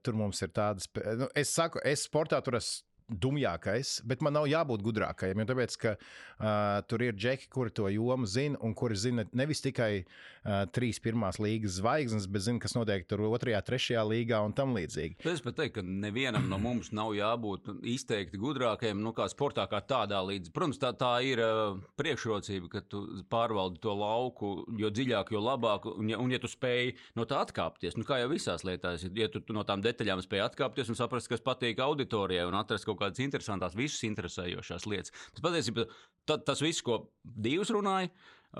Tur 0.05 0.15
mums 0.15 0.39
ir 0.45 0.53
tādas, 0.55 0.87
nu, 1.19 1.27
es 1.35 1.51
saku, 1.51 1.83
es 1.83 2.07
sportā 2.07 2.39
tur 2.45 2.61
esmu 2.61 2.87
dumjākais, 3.09 3.99
bet 4.07 4.21
man 4.23 4.35
nav 4.37 4.47
jābūt 4.49 4.83
gudrākajam. 4.85 5.41
Jo 5.41 5.47
tāpēc, 5.49 5.77
ka 5.81 5.93
uh, 5.97 6.81
tur 6.87 7.03
ir 7.05 7.15
džeki, 7.17 7.49
kuri 7.51 7.73
to 7.75 7.89
jomu 7.91 8.29
zina, 8.29 8.59
un 8.63 8.75
kuri 8.77 8.97
zina 8.99 9.25
nevis 9.37 9.63
tikai 9.63 10.03
uh, 10.03 10.63
trīs 10.73 11.01
pirmās 11.03 11.39
līgas 11.41 11.79
zvaigznes, 11.79 12.27
bet 12.31 12.45
zina, 12.45 12.61
kas 12.63 12.75
notiek 12.77 13.07
tur 13.09 13.25
otrajā, 13.27 13.61
trešajā 13.67 14.05
līgā 14.07 14.41
un 14.45 14.55
tam 14.57 14.75
līdzīgi. 14.77 15.19
Es 15.27 15.43
pat 15.43 15.59
teiktu, 15.59 15.81
ka 15.81 15.85
nevienam 16.05 16.47
no 16.51 16.59
mums 16.61 16.91
nav 16.95 17.13
jābūt 17.17 17.71
izteikti 17.91 18.39
gudrākajam, 18.41 19.01
nu, 19.03 19.13
kā 19.17 19.27
sportā, 19.31 19.67
kā 19.71 19.81
tādā 19.85 20.21
līdzi. 20.27 20.53
Protams, 20.55 20.79
tā, 20.81 20.93
tā 20.97 21.13
ir 21.27 21.43
uh, 21.43 21.79
priekšrocība, 21.99 22.71
ka 22.71 22.83
tu 22.87 23.03
pārvaldi 23.31 23.81
to 23.83 23.95
lauku, 23.97 24.53
jo 24.79 24.91
dziļāk, 24.91 25.33
jo 25.35 25.43
labāk, 25.43 25.89
un 25.91 26.13
ja, 26.13 26.21
un 26.21 26.31
ja 26.31 26.39
tu 26.41 26.49
spēj 26.51 26.93
no 27.19 27.27
tā 27.29 27.41
atkāpties, 27.45 27.97
nu, 27.99 28.07
kā 28.07 28.21
jau 28.21 28.31
visās 28.31 28.65
lietās, 28.67 29.05
ja 29.17 29.29
tu, 29.31 29.43
tu 29.43 29.55
no 29.55 29.65
tām 29.67 29.83
detaļām 29.83 30.23
spēj 30.23 30.45
atkāpties 30.47 30.91
un 30.91 30.99
saprast, 30.99 31.29
kas 31.31 31.43
patīk 31.43 31.81
auditorijai 31.83 32.47
un 32.47 32.57
atrast 32.59 32.87
kaut 32.87 33.00
kādas 33.01 33.23
interesantas, 33.23 33.77
visus 33.77 34.05
interesējošās 34.07 34.87
lietas. 34.89 35.15
Tas 35.35 35.45
patiesībā 35.45 35.87
ta, 36.29 36.37
tas 36.37 36.61
viss, 36.63 36.83
ko 36.85 37.03
Dievs 37.23 37.73
runāja, 37.73 38.11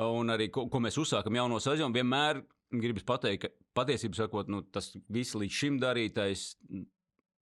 un 0.08 0.34
arī 0.34 0.50
ko, 0.54 0.68
ko 0.72 0.82
mēs 0.84 1.00
uzsākam 1.02 1.38
jauno 1.40 1.60
sezonu, 1.64 1.96
vienmēr 1.96 2.42
gribas 2.72 3.06
pateikt, 3.08 3.46
ka 3.46 3.82
patiesībā 3.82 4.24
sakot, 4.24 4.52
nu, 4.52 4.64
tas 4.74 4.94
viss 5.12 5.36
līdz 5.38 5.58
šim 5.62 5.80
darītais 5.82 6.52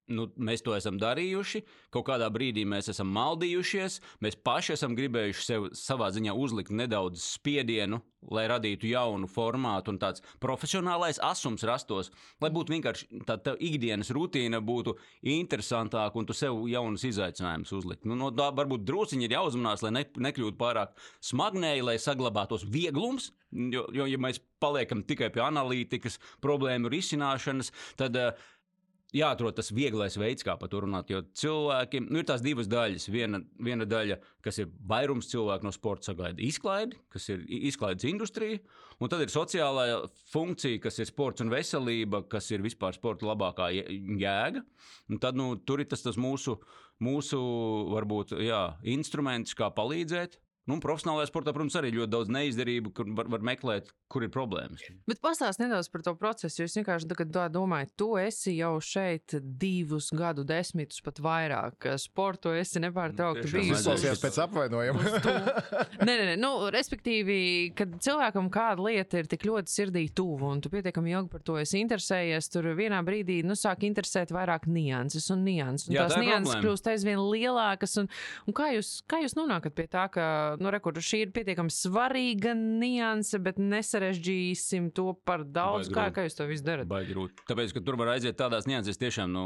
nu, 0.10 0.28
mēs 0.38 0.64
to 0.66 0.76
esam 0.78 1.00
darījuši, 1.02 1.64
kaut 1.94 2.08
kādā 2.10 2.30
brīdī 2.34 2.66
mēs 2.68 2.92
esam 2.94 3.12
maldījušies, 3.16 4.00
mēs 4.24 4.38
paši 4.46 4.76
esam 4.76 4.96
gribējuši 4.98 5.46
sev 5.46 5.68
savā 5.78 6.10
ziņā 6.16 6.36
uzlikt 6.36 6.74
nedaudz 6.76 7.24
spiedienu, 7.38 8.02
lai 8.36 8.46
radītu 8.52 8.90
jaunu 8.90 9.30
formātu 9.32 9.94
un 9.94 10.00
tāds 10.02 10.24
profesionālais 10.44 11.22
asums 11.24 11.64
rastos, 11.68 12.12
lai 12.44 12.52
būtu 12.54 12.76
vienkārši 12.76 13.24
tā, 13.28 13.38
tā 13.40 13.56
ikdienas 13.56 14.12
rutīna 14.16 14.60
būtu 14.66 14.98
interesantāka 15.32 16.20
un 16.20 16.28
tu 16.28 16.36
sev 16.36 16.66
jaunus 16.68 17.06
izaicinājumus 17.08 17.74
uzlikt. 17.80 18.08
Nu, 18.10 18.18
no 18.20 18.34
tā 18.36 18.50
varbūt 18.56 18.84
drusciņi 18.88 19.30
ir 19.30 19.38
jāuzmanās, 19.38 19.86
lai 19.86 19.94
ne, 19.96 20.06
nekļūtu 20.28 20.60
pārāk 20.60 20.96
smagnēji, 21.32 21.86
lai 21.88 21.98
saglabātos 22.02 22.68
vieglums, 22.68 23.32
jo, 23.52 23.88
jo 23.96 24.10
ja 24.10 24.20
mēs 24.20 24.42
paliekam 24.60 25.06
tikai 25.08 25.32
pie 25.32 25.46
analītikas, 25.46 26.20
problēmu 26.44 26.92
risināšanas, 26.92 27.72
tad 28.00 28.20
uh, 28.20 28.50
jāatrod 29.16 29.56
tas 29.58 29.72
vieglais 29.74 30.18
veids, 30.20 30.46
kā 30.46 30.56
par 30.60 30.70
to 30.72 30.84
runāt. 30.84 31.10
Jo 31.12 31.22
cilvēki, 31.42 32.02
nu, 32.06 32.22
ir 32.22 32.28
tās 32.30 32.44
divas 32.46 32.70
daļas. 32.70 33.08
Viena, 33.14 33.42
viena 33.58 33.88
daļa, 33.90 34.20
kas 34.46 34.62
ir 34.62 34.70
vairums 34.90 35.30
cilvēku 35.32 35.66
no 35.66 35.74
sporta 35.76 36.12
sagaida 36.12 36.44
izklaidi, 36.46 37.00
kas 37.14 37.30
ir 37.34 37.46
izklaides 37.70 38.08
industrija, 38.10 38.60
un 39.00 39.12
tad 39.12 39.24
ir 39.26 39.34
sociālā 39.34 39.88
funkcija, 40.34 40.82
kas 40.84 41.02
ir 41.02 41.10
sports 41.10 41.46
un 41.46 41.54
veselība, 41.54 42.24
kas 42.30 42.52
ir 42.54 42.66
vispār 42.66 42.98
sporta 42.98 43.30
labākā 43.30 43.72
jēga. 43.74 44.64
Un 45.10 45.22
tad 45.22 45.40
nu, 45.40 45.56
tur 45.58 45.82
ir 45.82 45.90
tas, 45.90 46.06
tas 46.06 46.20
mūsu, 46.20 46.60
mūsu 47.02 47.42
varbūt, 47.96 48.38
jā, 48.46 48.64
instruments, 48.98 49.58
kā 49.58 49.72
palīdzēt. 49.74 50.38
Nu, 50.70 50.76
profesionālajā 50.84 51.30
sportā, 51.32 51.54
protams, 51.56 51.76
arī 51.80 51.90
ļoti 51.96 52.12
daudz 52.14 52.30
neizdarību, 52.34 52.92
kur 52.94 53.08
var, 53.18 53.30
var 53.34 53.42
meklēt, 53.48 53.88
kur 54.12 54.26
ir 54.26 54.30
problēmas. 54.34 54.84
Bet 55.10 55.22
pastāst 55.24 55.62
nedaudz 55.62 55.88
par 55.90 56.04
to 56.06 56.14
procesu. 56.20 56.66
Es 56.66 56.76
vienkārši 56.78 57.10
domāju, 57.50 57.90
tu 57.98 58.10
esi 58.22 58.54
jau 58.58 58.76
šeit 58.84 59.34
divus 59.42 60.12
gadu 60.14 60.46
desmitus, 60.46 61.02
pat 61.06 61.22
vairāk. 61.26 61.88
Sportu 62.02 62.54
esi 62.54 62.82
nepārtraukti 62.84 63.48
bijis. 63.50 63.72
Tas 63.72 63.82
izklausījās 63.82 64.22
pēc 64.22 64.38
apvainojuma. 64.46 65.14
nē, 66.06 66.12
nē, 66.12 66.28
nē, 66.32 66.36
nu, 66.42 66.52
respektīvi, 66.76 67.40
kad 67.78 67.98
cilvēkam 68.06 68.52
kāda 68.54 68.86
lieta 68.86 69.24
ir 69.24 69.32
tik 69.32 69.48
ļoti 69.50 69.74
sirdī 69.74 70.06
tuvu, 70.14 70.52
un 70.54 70.62
tu 70.62 70.70
pietiekami 70.74 71.16
ilgi 71.16 71.34
par 71.34 71.46
to 71.50 71.58
esi 71.62 71.82
interesējies, 71.82 72.52
tur 72.54 72.70
vienā 72.78 73.02
brīdī 73.08 73.40
nu, 73.48 73.58
sāk 73.58 73.88
interesēt 73.90 74.36
vairāk 74.36 74.70
nianses 74.70 75.32
un 75.34 75.42
nianses. 75.48 75.90
Un 75.90 75.98
Jā, 75.98 76.06
tās 76.06 76.22
nianses 76.22 76.62
kļūst 76.62 76.94
aizvien 76.94 77.26
lielākas. 77.26 77.98
Un, 78.04 78.14
un 78.46 78.58
kā, 78.58 78.70
jūs, 78.78 79.00
kā 79.10 79.24
jūs 79.24 79.38
nonākat 79.40 79.74
pie 79.78 79.90
tā, 79.90 80.06
ka 80.14 80.30
nu, 80.64 80.72
rekur, 80.74 80.98
šī 81.04 81.24
ir 81.26 81.34
pietiekami 81.36 81.74
svarīga 81.74 82.54
nianse, 82.58 83.40
bet 83.44 83.60
nesarežģīsim 83.62 84.90
to 84.96 85.14
par 85.28 85.46
daudz. 85.48 85.92
Kā, 85.94 86.10
kā 86.16 86.26
jūs 86.28 86.38
to 86.38 86.48
visu 86.50 86.66
darat? 86.68 86.90
Baigi 86.90 87.16
grūti. 87.16 87.46
Tāpēc, 87.50 87.74
ka 87.76 87.84
tur 87.86 88.00
var 88.00 88.14
aiziet 88.16 88.38
tādās 88.40 88.68
nianses, 88.70 89.00
tiešām, 89.02 89.32
nu, 89.34 89.46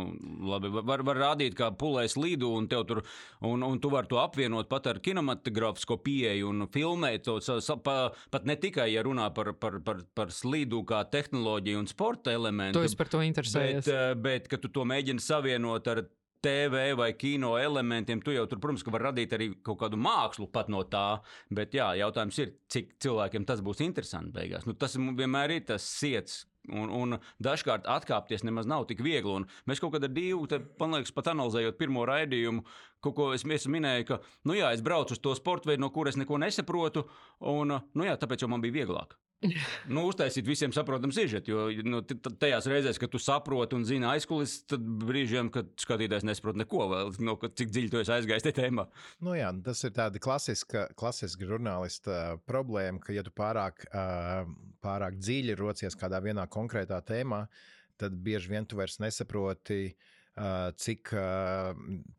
labi, 0.50 0.72
var, 0.74 1.06
var 1.06 1.22
rādīt, 1.22 1.58
kā 1.58 1.70
pulēs 1.78 2.18
lidu, 2.20 2.52
un, 2.58 2.68
tur, 2.72 3.04
un, 3.46 3.66
un 3.68 3.82
tu 3.84 3.92
vari 3.94 4.10
to 4.12 4.20
apvienot 4.22 4.70
pat 4.72 4.90
ar 4.92 5.02
kinematogrāfisko 5.04 6.00
pieeju 6.04 6.52
un 6.52 6.68
filmēt 6.74 7.28
to 7.28 7.40
pa, 7.84 7.98
pat 8.34 8.50
ne 8.50 8.58
tikai, 8.60 8.90
ja 8.94 9.04
runā 9.06 9.30
par, 9.36 9.54
par, 9.60 9.80
par, 9.86 10.02
par 10.16 10.34
slidu 10.34 10.84
kā 10.88 11.04
tehnoloģiju 11.14 11.84
un 11.84 11.90
sporta 11.90 12.34
elementu. 12.34 12.80
To 12.80 12.88
es 12.88 12.98
par 12.98 13.12
to 13.12 13.24
interesējos. 13.26 13.86
Bet, 13.86 13.94
eh, 13.94 14.14
bet, 14.18 14.52
kad 14.52 14.64
tu 14.64 14.72
to 14.74 14.86
mēģini 14.88 15.24
savienot 15.24 15.88
ar 15.94 16.06
TV 16.44 16.94
vai 17.00 17.12
kino 17.16 17.56
elementiem, 17.60 18.22
tu 18.24 18.34
jau 18.36 18.46
tur, 18.50 18.60
protams, 18.64 18.84
var 18.92 19.08
radīt 19.10 19.36
arī 19.36 19.50
kaut 19.64 19.80
kādu 19.84 20.00
mākslu 20.00 20.50
pat 20.52 20.72
no 20.72 20.84
tā. 20.84 21.22
Bet 21.54 21.76
jā, 21.78 21.94
jautājums 22.02 22.40
ir, 22.44 22.56
cik 22.74 22.98
cilvēkiem 23.04 23.48
tas 23.48 23.64
būs 23.64 23.84
interesanti 23.86 24.34
beigās. 24.36 24.68
Nu, 24.68 24.76
tas 24.76 24.98
vienmēr 25.00 25.58
ir 25.58 25.70
tas 25.72 25.88
siets. 25.88 26.44
Un, 26.72 26.88
un 26.96 27.18
dažkārt 27.44 27.88
atkāpties 27.92 28.46
nemaz 28.48 28.68
nav 28.72 28.86
tik 28.88 29.02
viegli. 29.04 29.34
Un 29.42 29.48
mēs 29.68 29.82
kaut 29.84 29.96
kādā 29.98 30.08
divu, 30.08 30.46
te, 30.48 30.62
man 30.80 30.96
liekas, 30.96 31.12
pat 31.16 31.34
analizējot 31.34 31.80
pirmo 31.80 32.06
raidījumu, 32.08 32.64
kaut 33.04 33.18
ko 33.18 33.32
es 33.36 33.44
minēju, 33.44 34.08
ka, 34.08 34.22
nu 34.48 34.56
jā, 34.56 34.72
es 34.72 34.84
braucu 34.86 35.16
uz 35.16 35.20
to 35.20 35.36
sporta 35.36 35.72
veidu, 35.72 35.84
no 35.84 35.92
kuras 35.92 36.16
neko 36.20 36.40
nesaprotu, 36.40 37.04
un, 37.52 37.76
nu 37.84 38.08
jā, 38.08 38.16
tāpēc 38.20 38.46
jau 38.46 38.52
man 38.52 38.64
bija 38.64 38.80
vieglāk. 38.80 39.18
Nu, 39.94 40.06
uztaisīt 40.10 40.48
visiem 40.48 40.74
saprotamu 40.76 41.16
sižetu, 41.16 41.54
jo 41.54 41.86
nu, 41.88 42.02
tajās 42.40 42.68
reizēs, 42.70 43.00
kad 43.02 43.12
tu 43.14 43.22
saproti 43.22 43.78
un 43.78 43.86
zini 43.88 44.08
aizkulis, 44.10 44.60
tad 44.70 44.86
brīžiem, 45.04 45.52
kad 45.54 45.72
skatītājs 45.82 46.26
nesaprot 46.28 46.60
neko 46.60 46.88
vēl, 46.92 47.14
no, 47.26 47.36
cik 47.44 47.74
dziļi 47.74 47.92
tu 47.92 48.02
esi 48.02 48.16
aizgājis 48.16 48.48
tajā 48.48 48.58
tēmā. 48.62 48.88
Nu, 49.24 49.36
jā, 49.38 49.52
tas 49.66 49.84
ir 49.88 49.94
tāds 49.98 50.24
klasiska, 50.24 50.88
klasiska 51.00 51.50
žurnālista 51.50 52.16
uh, 52.16 52.42
problēma, 52.50 53.02
ka, 53.04 53.16
ja 53.16 53.26
tu 53.26 53.34
pārāk, 53.36 53.86
uh, 53.92 54.48
pārāk 54.84 55.20
dziļi 55.20 55.60
rocies 55.60 56.00
kādā 56.00 56.24
vienā 56.24 56.48
konkrētā 56.52 57.02
tēmā, 57.06 57.46
tad 58.02 58.16
bieži 58.26 58.56
vien 58.56 58.68
tu 58.68 58.80
vairs 58.80 59.00
nesaproti. 59.04 59.86
Uh, 59.94 60.13
cik, 60.34 61.12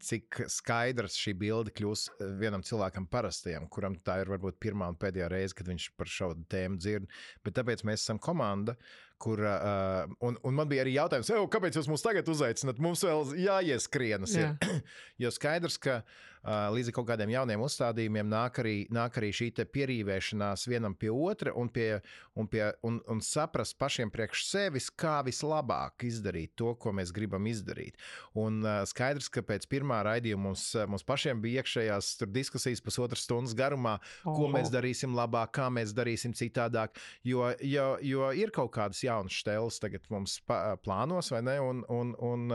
cik 0.06 0.38
skaidrs 0.52 1.16
šī 1.18 1.35
bilde 1.38 1.73
kļūs 1.75 2.04
vienam 2.38 2.62
cilvēkam 2.62 3.09
parastajam, 3.11 3.66
kuram 3.73 3.97
tā 4.06 4.21
ir 4.23 4.30
varbūt 4.30 4.61
pirmā 4.62 4.92
un 4.92 4.99
pēdējā 5.00 5.30
reize, 5.33 5.56
kad 5.59 5.66
viņš 5.71 5.88
par 5.99 6.11
šo 6.11 6.30
tēmu 6.50 6.78
dzird. 6.78 7.11
Bet 7.42 7.59
tāpēc 7.59 7.83
mēs 7.88 8.04
esam 8.04 8.23
komanda, 8.23 8.76
kur. 9.25 9.40
Uh, 9.40 10.12
un, 10.28 10.37
un 10.45 10.59
man 10.59 10.69
bija 10.71 10.85
arī 10.85 10.99
jautājums, 10.99 11.33
"Ew, 11.33 11.49
kāpēc 11.50 11.81
jūs 11.81 11.88
mūs 11.90 12.04
tagad 12.04 12.28
uzaicināt? 12.28 12.83
Mums 12.83 13.04
vēl 13.07 13.35
jāieskrienas. 13.47 14.37
Jā. 14.38 14.54
Jo 15.23 15.31
skaidrs, 15.31 15.76
ka 15.78 16.00
uh, 16.02 16.69
līdz 16.75 16.90
kaut 16.95 17.07
kādiem 17.09 17.33
jauniem 17.33 17.62
uzstādījumiem 17.64 18.28
nāk 18.28 18.59
arī, 18.62 18.75
nāk 18.93 19.19
arī 19.21 19.31
šī 19.35 19.50
pierīvēšanās 19.75 20.66
vienam 20.69 20.97
pie 20.99 21.12
otra 21.14 21.52
un, 21.54 21.71
pie, 21.73 22.00
un, 22.35 22.49
pie, 22.50 22.64
un, 22.83 23.00
un 23.11 23.23
saprast 23.25 23.78
pašiem 23.81 24.11
priekš 24.12 24.45
sevis, 24.49 24.88
kā 24.90 25.21
vislabāk 25.26 26.04
izdarīt 26.09 26.54
to, 26.59 26.75
ko 26.75 26.93
mēs 26.97 27.12
gribam 27.14 27.47
izdarīt. 27.47 27.99
Un 28.35 28.61
uh, 28.64 28.83
skaidrs, 28.88 29.31
ka 29.33 29.45
pēc 29.47 29.69
pirmā 29.71 30.02
raidījuma 30.07 30.50
mums, 30.50 30.66
mums 30.90 31.07
pašiem 31.07 31.40
bija 31.45 31.62
iekšējās 31.62 32.11
diskusijas 32.35 32.83
pusotras 32.85 33.25
stundas 33.25 33.54
garumā, 33.57 33.97
ko 34.25 34.49
Oho. 34.49 34.52
mēs 34.57 34.73
darīsim 34.75 35.14
labāk, 35.16 35.54
kā 35.61 35.71
mēs 35.73 35.95
darīsim 35.97 36.35
citādāk. 36.37 36.99
Jo, 37.25 37.52
jo, 37.62 37.88
jo 38.02 38.33
ir 38.37 38.52
kaut 38.54 38.75
kādas 38.75 39.00
jaunas 39.14 39.40
stēles 39.40 39.80
tagad 39.83 40.06
mums 40.12 40.37
plānos, 40.85 41.30
vai 41.33 41.42
ne? 41.47 41.56
Un, 41.62 41.83
un, 41.88 42.14
un 42.18 42.47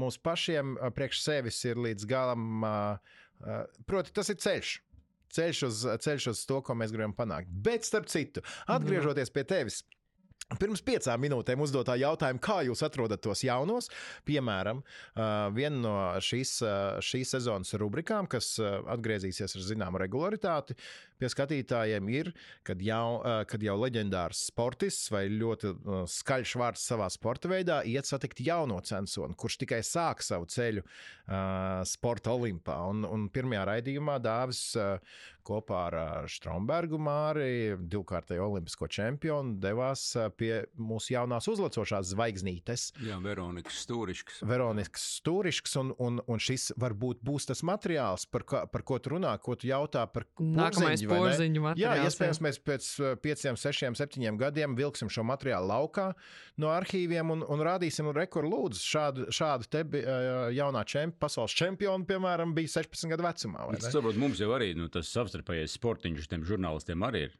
mums 0.00 0.18
pašiem 0.24 0.76
priekš 0.96 1.22
sevis 1.22 1.60
ir 1.68 1.80
līdz 1.80 2.08
galam, 2.10 2.64
proti, 3.88 4.14
tas 4.16 4.32
ir 4.32 4.40
ceļš. 4.42 4.76
Ceļš 5.30 5.62
uz, 5.68 5.82
ceļš 6.02 6.24
uz 6.32 6.40
to, 6.48 6.58
ko 6.66 6.74
mēs 6.74 6.90
gribam 6.90 7.12
panākt. 7.14 7.50
Bet, 7.62 7.86
starp 7.86 8.08
citu, 8.10 8.42
atgriežoties 8.66 9.30
pie 9.30 9.44
tevis, 9.46 9.84
Pirms 10.58 10.82
piecām 10.82 11.20
minūtēm 11.22 11.60
uzdotā 11.62 11.94
jautājuma, 12.00 12.40
kā 12.42 12.56
jūs 12.66 12.82
atrodat 12.82 13.22
tos 13.22 13.44
jaunos, 13.46 13.86
piemēram, 14.26 14.80
viena 15.54 15.76
no 15.78 15.94
šīs, 16.24 16.56
šīs 17.06 17.36
sezonas 17.36 17.70
rubrikām, 17.78 18.26
kas 18.30 18.56
atgriezīsies 18.60 19.54
ar 19.54 19.66
zināmu 19.68 20.00
regularitāti 20.02 20.74
pie 21.20 21.30
skatītājiem, 21.30 22.08
ir, 22.10 22.32
kad 22.66 22.82
jau, 22.82 23.20
kad 23.50 23.62
jau 23.62 23.76
leģendārs 23.78 24.46
sportists 24.50 25.12
vai 25.12 25.26
ļoti 25.30 25.74
skaļš 26.10 26.54
vārds 26.62 26.86
savā 26.92 27.10
sporta 27.12 27.50
veidā 27.52 27.82
iet 27.86 28.08
satikt 28.08 28.40
jauno 28.42 28.80
censonu, 28.82 29.36
kurš 29.38 29.60
tikai 29.62 29.82
sāk 29.86 30.24
savu 30.24 30.48
ceļu 30.50 30.82
sporta 31.86 32.34
olimpā. 32.34 32.80
Un, 32.90 33.04
un 33.06 33.28
pirmajā 33.30 33.68
raidījumā 33.70 34.18
Dāvis 34.24 34.64
kopā 35.46 35.80
ar 35.88 36.28
Strombergu 36.30 36.98
Māri, 37.00 37.76
divkārtējo 37.80 38.48
olimpisko 38.50 38.88
čempionu, 38.90 39.56
devās 39.62 40.04
pie 40.38 40.64
mūsu 40.78 41.14
jaunās 41.14 41.48
uzlacošās 41.50 42.12
zvaigznītes. 42.12 42.90
Jā, 43.06 43.18
Veronikas 43.24 43.80
Stūriškas. 43.84 44.42
Veronikas 44.46 45.06
Stūriškas, 45.18 45.76
un, 45.82 45.92
un, 45.98 46.20
un 46.30 46.42
šis 46.42 46.70
varbūt 46.80 47.22
būs 47.26 47.50
tas 47.50 47.64
materiāls, 47.66 48.26
par, 48.30 48.46
ko, 48.48 48.62
par 48.70 48.84
ko 48.86 49.00
tu 49.02 49.14
runā, 49.16 49.34
ko 49.42 49.56
tu 49.58 49.70
jautā 49.70 50.06
par 50.10 50.26
Nākamais 50.40 51.04
porziņu, 51.04 51.10
porziņu 51.10 51.74
Jā, 51.80 51.96
iespējams, 52.06 52.42
mēs 52.44 52.60
pēc 52.64 52.90
pieciem, 53.24 53.58
sešiem, 53.60 53.96
septiņiem 53.98 54.40
gadiem 54.40 54.76
vilksim 54.78 55.10
šo 55.12 55.24
materiālu 55.28 55.70
laukā 55.70 56.10
no 56.60 56.70
arhīviem 56.74 57.32
un, 57.34 57.44
un 57.48 57.64
rādīsim, 57.64 58.08
un 58.10 58.16
rekur 58.16 58.46
lūdzu, 58.48 58.82
šādu, 58.84 59.28
šādu 59.34 59.68
te 59.70 59.84
jaunā 60.56 60.84
čemp, 60.88 61.16
pasaules 61.22 61.54
čempiona, 61.56 62.06
piemēram, 62.08 62.54
bija 62.56 62.74
16 62.78 63.12
gadu 63.14 63.26
vecumā. 63.26 63.66
vai 63.68 63.78
Es 63.78 63.88
saprotu, 63.94 64.20
mums 64.20 64.40
jau 64.42 64.50
arī 64.56 64.72
nu, 64.78 64.88
tas 64.92 65.10
savstarpējais 65.40 65.76
sportiņš 65.78 66.28
tiem 66.28 66.44
žurnālistiem 66.44 67.02
arī 67.02 67.28
ir. 67.28 67.38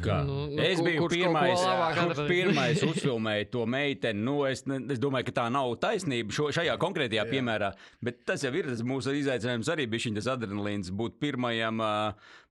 Kā? 0.00 0.22
Nu, 0.28 0.46
nu, 0.48 0.62
es 0.64 0.80
biju 0.80 1.02
ko 1.02 1.08
pirmais, 1.12 1.60
kurš 1.98 2.20
pirmais 2.28 2.82
uzfilmēja 2.88 3.50
to 3.52 3.66
meiteni. 3.68 4.22
Nu, 4.24 4.44
es, 4.48 4.64
ne, 4.66 4.78
es 4.92 5.00
domāju, 5.02 5.28
ka 5.28 5.42
tā 5.42 5.48
nav 5.52 5.74
taisnība 5.82 6.32
šo, 6.32 6.48
šajā 6.56 6.78
konkrētajā 6.80 7.26
piemērā, 7.28 7.74
bet 8.04 8.24
tas 8.24 8.44
jau 8.46 8.52
ir 8.56 8.70
tas 8.70 8.80
mūsu 8.86 9.12
izaicinājums 9.18 9.68
arī 9.68 9.86
bija 9.90 10.06
šis 10.06 10.30
adrenalīns 10.32 10.92
būt 10.94 11.18
pirmajam, 11.20 11.82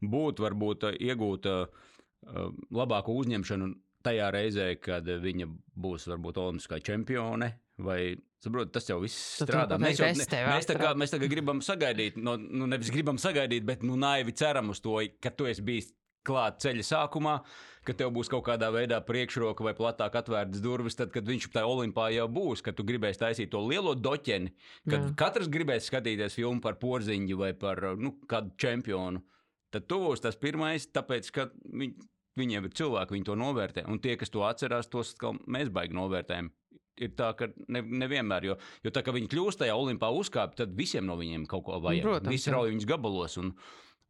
būt 0.04 0.44
varbūt 0.44 0.92
iegūt 1.00 1.50
labāku 2.70 3.18
uzņemšanu 3.24 3.74
tajā 4.06 4.30
reizē, 4.36 4.70
kad 4.84 5.08
viņa 5.08 5.50
būs 5.80 6.06
varbūt 6.12 6.38
olimpiskā 6.44 6.84
čempione. 6.86 7.50
Vai, 7.82 8.14
saprot, 8.44 8.70
tas 8.74 8.86
jau 8.86 9.00
viss 9.02 9.18
strādā. 9.42 9.80
Mēs, 9.82 9.98
jau, 9.98 10.12
ne, 10.14 10.28
mēs, 10.52 10.68
tā 10.70 10.78
kā, 10.78 10.92
mēs 11.00 11.14
tagad 11.16 11.32
gribam 11.32 11.62
sagaidīt, 11.66 12.20
no, 12.22 12.36
nu, 12.38 12.68
nevis 12.70 12.92
gribam 12.94 13.18
sagaidīt, 13.22 13.66
bet 13.66 13.86
nu, 13.88 13.98
naivi 14.00 14.36
ceram 14.38 14.70
uz 14.74 14.82
to, 14.84 15.00
ka 15.24 15.34
tu 15.34 15.50
esi 15.50 15.66
bijis 15.66 15.90
klāt 16.24 16.62
ceļa 16.64 16.86
sākumā, 16.88 17.34
ka 17.84 17.96
tev 17.98 18.14
būs 18.16 18.30
kaut 18.32 18.46
kādā 18.48 18.70
veidā 18.72 19.00
priekšroka 19.04 19.66
vai 19.66 19.74
platāk 19.76 20.16
atvērtas 20.22 20.64
durvis, 20.64 20.96
tad, 21.00 21.12
kad 21.16 21.28
viņš 21.28 21.50
tajā 21.52 21.68
olimpā 21.68 22.08
jau 22.16 22.30
būs, 22.32 22.64
kad 22.64 22.78
tu 22.78 22.86
gribēsi 22.88 23.24
taisīt 23.26 23.52
to 23.52 23.60
lielo 23.66 23.96
doķeni, 24.00 24.54
kad 24.88 25.00
Jā. 25.02 25.12
Katrs 25.20 25.52
gribēs 25.52 25.90
skatīties 25.90 26.38
filmu 26.40 26.64
par 26.64 26.80
porziņu 26.80 27.40
vai 27.42 27.52
par 27.58 27.82
nu, 28.00 28.16
kādu 28.30 28.56
čempionu. 28.62 29.24
Tad 29.74 29.90
tu 29.90 30.00
būsi 30.04 30.24
tas 30.28 30.38
pirmais, 30.40 30.86
tāpēc, 30.94 31.30
ka 31.34 31.50
viņ, 31.66 31.96
viņiem 32.40 32.70
ir 32.70 32.76
cilvēki, 32.78 33.18
viņi 33.18 33.28
to 33.28 33.38
novērtē. 33.42 33.88
Un 33.90 34.00
tie, 34.04 34.16
kas 34.22 34.32
to 34.32 34.46
atcerās, 34.46 34.92
tos 34.94 35.16
mēs 35.50 35.74
baigi 35.74 35.98
novērtējam. 35.98 36.54
Ir 37.02 37.16
tā, 37.18 37.32
ka 37.38 37.48
ne, 37.74 37.82
nevienmēr, 38.04 38.46
jo, 38.52 38.58
jo 38.86 38.92
tā 38.94 39.02
kā 39.06 39.14
viņi 39.16 39.32
kļūst 39.32 39.64
tajā 39.64 39.74
olimpā 39.74 40.12
uzkāpt, 40.14 40.60
tad 40.60 40.76
visiem 40.78 41.08
no 41.10 41.18
viņiem 41.18 41.48
kaut 41.50 41.66
ko 41.66 41.80
vajag. 41.82 42.06
Protams, 42.06 42.34
Visi 42.36 42.54
rauj 42.54 42.70
viņus 42.70 42.90
gabalos. 42.90 43.38
Un, 43.42 43.50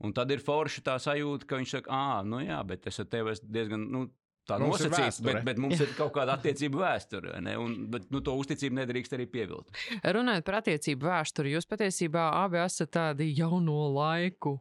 un 0.03 0.15
tad 0.17 0.33
ir 0.35 0.43
forši 0.43 0.83
tā 0.83 0.97
sajūta, 0.99 1.47
ka 1.47 1.61
viņš 1.61 1.77
saka, 1.77 1.95
ah, 1.95 2.19
nu 2.27 2.41
jā, 2.43 2.59
bet 2.67 2.91
es 2.91 2.99
ar 2.99 3.07
tevi 3.11 3.31
esmu 3.37 3.55
diezgan. 3.55 3.87
Nu, 3.93 4.09
Tā 4.43 4.57
Mums 4.59 4.81
nosacīts, 4.81 5.21
bet, 5.23 5.37
bet 5.47 5.59
mums 5.61 5.79
ir 5.79 5.93
kaut 5.99 6.11
kāda 6.17 6.33
attiecība 6.35 6.81
vēsture. 6.81 7.37
Un, 7.55 7.77
bet 7.93 8.09
nu, 8.11 8.19
to 8.19 8.33
uzticību 8.35 8.75
nedrīkst 8.81 9.15
arī 9.15 9.27
pievilkt. 9.31 9.71
Runājot 10.03 10.43
par 10.49 10.57
attiecību 10.59 11.07
vēsturi, 11.07 11.53
jūs 11.55 11.69
patiesībā 11.69 12.25
abi 12.41 12.59
esat 12.59 12.91
tādi 12.97 13.29
jauno 13.37 13.85
laiku. 13.95 14.57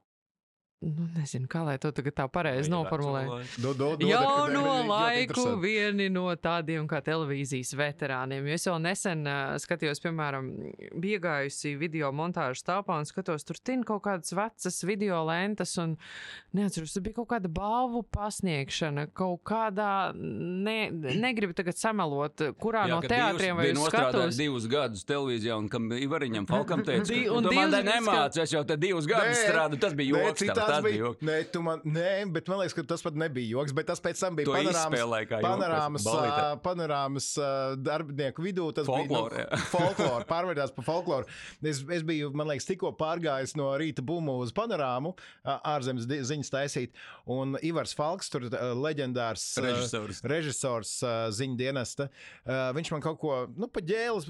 Nu, 0.82 1.06
nezinu, 1.14 1.46
kā 1.46 1.60
lai 1.62 1.76
to 1.78 1.92
tagad 1.94 2.16
tā 2.18 2.24
pareizi 2.26 2.66
noformulētu. 2.72 3.60
Do, 3.62 3.70
do, 3.78 3.90
do, 4.00 4.06
Jau 4.10 4.18
ļoti- 4.18 4.52
no 4.56 4.62
ļoti 4.66 4.88
laiku 4.90 5.44
vieni 5.62 6.08
no 6.10 6.24
tādiem 6.34 6.88
kā 6.90 6.98
televīzijas 7.06 7.70
veterāniem. 7.78 8.48
Jo 8.50 8.56
Es 8.58 8.66
jau 8.66 8.74
nesen 8.82 9.22
uh, 9.30 9.54
skatījos, 9.62 10.00
piemēram, 10.02 10.48
bija 10.98 11.20
gājusi 11.22 11.76
video 11.78 12.10
montāžas 12.10 12.64
telpā 12.66 12.96
un 12.98 13.06
skatos, 13.06 13.44
tur 13.46 13.60
tin 13.62 13.84
kaut 13.86 14.02
kādas 14.08 14.34
vecas 14.34 14.80
video 14.82 15.20
lentas, 15.24 15.76
un 15.78 15.94
neatceros, 16.52 16.92
tur 16.96 17.02
bija 17.06 17.14
kaut 17.20 17.30
kāda 17.36 17.46
balvu 17.48 18.02
pasniegšana, 18.14 19.06
kaut 19.14 19.44
kādā, 19.46 20.10
ne, 20.18 20.90
negribu 20.90 21.54
tagad 21.54 21.78
samelot, 21.78 22.42
kurā 22.58 22.88
no 22.90 22.98
ka 23.06 23.12
teātriem 23.14 23.54
vai 23.56 23.70
uz 23.70 23.86
skatuves. 23.86 24.36
divus 24.42 24.66
gadus 24.66 25.06
televīzijā, 25.06 25.54
un 25.62 25.70
kam 25.70 25.88
Ivariņam 25.94 26.50
Falkam 26.50 26.82
teica, 26.82 27.06
ka 27.06 27.38
un 27.38 27.46
tu 27.46 27.54
man 27.54 27.70
divus 27.70 27.78
te 27.78 27.82
gadus 27.86 27.94
nemācies, 27.94 28.42
es 28.42 28.56
jau 28.58 28.64
te 28.66 28.76
divus 28.76 29.06
gadus 29.06 29.38
Nē, 29.38 29.46
strādāju, 29.46 29.80
tas 29.86 29.94
bija 29.94 30.18
joks. 30.26 30.42
Tāds 30.72 30.84
bija 30.86 31.00
joks. 31.04 31.22
Nē, 31.28 31.36
tu 31.52 31.62
man, 31.64 31.82
nē, 31.84 32.08
bet 32.34 32.48
man 32.50 32.60
liekas, 32.62 32.74
ka 32.78 32.84
tas 32.92 33.04
pat 33.04 33.18
nebija 33.20 33.50
joks. 33.56 33.74
Bet 33.76 33.86
tas 33.92 34.00
pēc 34.02 34.20
tam 34.24 34.36
bija 34.38 34.48
To 34.50 34.56
panorāmas, 34.56 35.04
panorāmas, 35.44 36.06
ā, 36.08 36.46
panorāmas 36.64 37.28
ā, 37.38 37.50
darbinieku 37.78 38.44
vidū. 38.44 38.68
Tas 38.76 38.86
Folklore, 38.88 39.44
bija 39.44 39.48
nu, 39.52 39.66
folklore, 39.72 40.26
pārveidās 40.30 40.74
par 40.76 40.86
folkloru. 40.88 41.28
Es, 41.62 41.82
es 41.92 42.02
biju, 42.08 42.30
man 42.36 42.48
liekas, 42.50 42.66
tikko 42.68 42.92
pārgājis 42.98 43.54
no 43.60 43.70
rīta 43.80 44.02
bumu 44.04 44.38
uz 44.42 44.52
panorāmu, 44.56 45.14
ā, 45.44 45.58
ārzemes 45.74 46.08
ziņas 46.10 46.52
taisīt. 46.52 46.96
Un 47.30 47.56
Ivars 47.62 47.94
Falks, 47.98 48.30
tur 48.32 48.48
ā, 48.50 48.72
leģendārs 48.78 49.44
ā, 49.60 49.66
Režisors. 49.68 50.22
režisors 50.28 50.94
ā, 51.06 51.14
ziņu 51.34 51.56
dienesta, 51.60 52.08
ā, 52.46 52.60
viņš 52.76 52.92
man 52.96 53.04
kaut 53.04 53.20
ko 53.22 53.36
nu, 53.56 53.68
pa 53.72 53.82
ģēles 53.84 54.28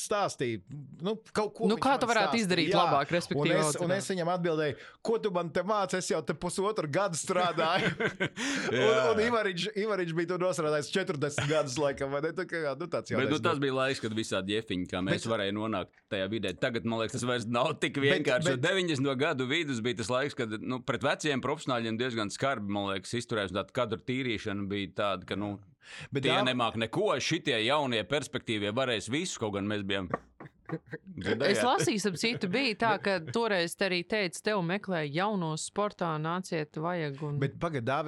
stāstīja. 0.00 0.62
Nu, 1.02 1.16
kaut 1.34 1.52
ko 1.56 1.68
Nu, 1.70 1.76
kā 1.80 1.94
tu 2.00 2.08
varētu 2.10 2.32
stāstīja. 2.34 2.44
izdarīt 2.46 2.72
Jā. 2.72 2.80
labāk, 2.82 3.12
respektīvi, 3.14 3.52
Un 3.52 3.60
es, 3.68 3.76
un 3.82 3.92
es 3.94 4.08
viņam 4.10 4.30
atbildēju, 4.34 4.76
ko 5.04 5.16
tu 5.22 5.30
man 5.34 5.50
te 5.54 5.62
māci, 5.82 5.98
es 5.98 6.08
jau 6.10 6.20
te 6.24 6.34
pusotru 6.38 6.88
gadu 6.92 7.18
strādāju. 7.18 7.90
un, 8.72 8.78
Jā. 8.78 9.12
un 9.12 9.20
Ivariņš, 9.26 10.14
bija 10.16 10.30
tur 10.32 10.42
nostrādājis 10.42 10.90
40 10.94 11.48
gadus, 11.50 11.76
laikam, 11.80 12.12
vai 12.14 12.22
ne? 12.24 12.32
Tā 12.36 12.46
kā, 12.48 12.62
nu, 12.78 12.88
tāds 12.92 13.12
jau 13.12 13.18
Bet 13.20 13.32
nu, 13.32 13.38
tas 13.42 13.58
bija 13.62 13.76
laiks, 13.76 14.00
kad 14.02 14.14
visādi 14.16 14.56
jefiņi, 14.56 14.88
kā 14.90 15.02
mēs 15.04 15.24
Bet- 15.26 15.30
varējām 15.34 15.58
nonākt 15.60 15.92
tajā 16.12 16.28
vidē. 16.32 16.54
Tagad, 16.62 16.86
man 16.88 17.02
liekas, 17.02 17.18
tas 17.18 17.26
vairs 17.28 17.46
nav 17.48 17.74
tik 17.82 17.98
vienkārši. 18.02 18.48
bet- 18.48 18.62
Bet, 18.62 18.70
90. 18.70 19.16
gadu 19.18 19.46
vidus 19.50 19.80
bija 19.84 19.96
tas 20.02 20.10
laiks, 20.12 20.34
kad 20.38 20.54
nu, 20.62 20.80
pret 20.86 21.02
veciem 21.02 21.40
profesionāļiem 21.42 21.98
diezgan 22.00 22.30
skarbi, 22.32 22.68
man 22.72 22.90
liekas, 22.94 23.14
izturējās. 23.18 23.52
Tāda 23.52 23.72
kadra 23.74 23.98
tīrīšana 23.98 24.68
bija 24.70 24.92
tāda, 25.02 25.26
ka 25.26 25.36
nu, 25.36 25.58
Bet 26.14 26.22
tie 26.22 26.30
dā- 26.30 26.44
nemāk 26.46 26.76
neko. 26.78 27.08
Šitie 27.18 27.56
jaunie 27.66 28.04
perspektīvie 28.06 28.70
varēs 28.72 29.08
visu, 29.10 29.40
kaut 29.42 29.54
gan 29.56 29.66
mēs 29.66 29.82
bijām. 29.82 30.06
Es 30.72 31.22
Dzirdējāt? 31.22 31.62
lasīju, 31.66 32.02
ap 32.08 32.18
citu 32.20 32.50
bija 32.52 32.76
tā, 32.80 32.92
ka 33.04 33.16
toreiz 33.34 33.76
te 33.78 33.86
arī 33.88 34.02
teica, 34.08 34.40
tev 34.50 34.62
meklē 34.66 35.02
jaunos 35.06 35.68
sportā, 35.70 36.10
nāciet, 36.22 36.78
vajag. 36.82 37.20
Un... 37.28 37.40
Bet 37.42 37.58
pagaidā, 37.62 38.02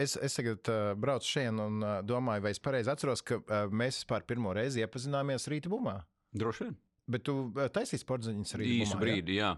es, 0.00 0.16
es 0.16 0.38
tagad 0.38 0.72
uh, 0.72 0.92
braucu 0.98 1.28
šeit 1.28 1.52
un 1.52 1.82
uh, 1.82 1.98
domāju, 2.06 2.46
vai 2.46 2.54
es 2.54 2.62
pareizi 2.62 2.92
atceros, 2.92 3.24
ka 3.26 3.40
mēs 3.70 4.02
vispār 4.02 4.26
pirmo 4.28 4.54
reizi 4.56 4.82
iepazināmies 4.82 5.48
rīta 5.52 5.72
bumā. 5.72 6.00
Droši 6.38 6.68
vien. 6.68 6.76
Bet 7.10 7.24
tu 7.26 7.34
taisīji 7.74 7.98
sporta 7.98 8.30
ziņas 8.30 8.54
arī 8.54 8.68
Īsu 8.78 8.98
brīdi, 9.00 9.40
jā. 9.40 9.56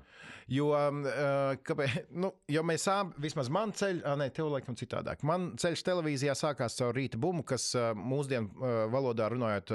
Jo, 0.48 0.70
um, 0.76 1.02
uh, 1.08 1.54
kāpēc, 1.64 2.10
nu, 2.20 2.30
jo 2.52 2.62
mēs 2.66 2.84
abi, 2.92 3.16
vismaz 3.24 3.48
man 3.52 3.72
ceļš, 3.76 4.02
ne, 4.20 4.28
tev 4.34 4.50
laikam 4.52 4.76
citādāk. 4.76 5.22
Man 5.24 5.50
ceļš 5.60 5.84
televīzijā 5.86 6.34
sākās 6.36 6.76
caur 6.80 6.96
rīta 6.96 7.20
bumu, 7.20 7.44
kas 7.48 7.70
uh, 7.76 7.92
mūsdienu 7.96 8.72
valodā 8.92 9.30
runājot, 9.32 9.72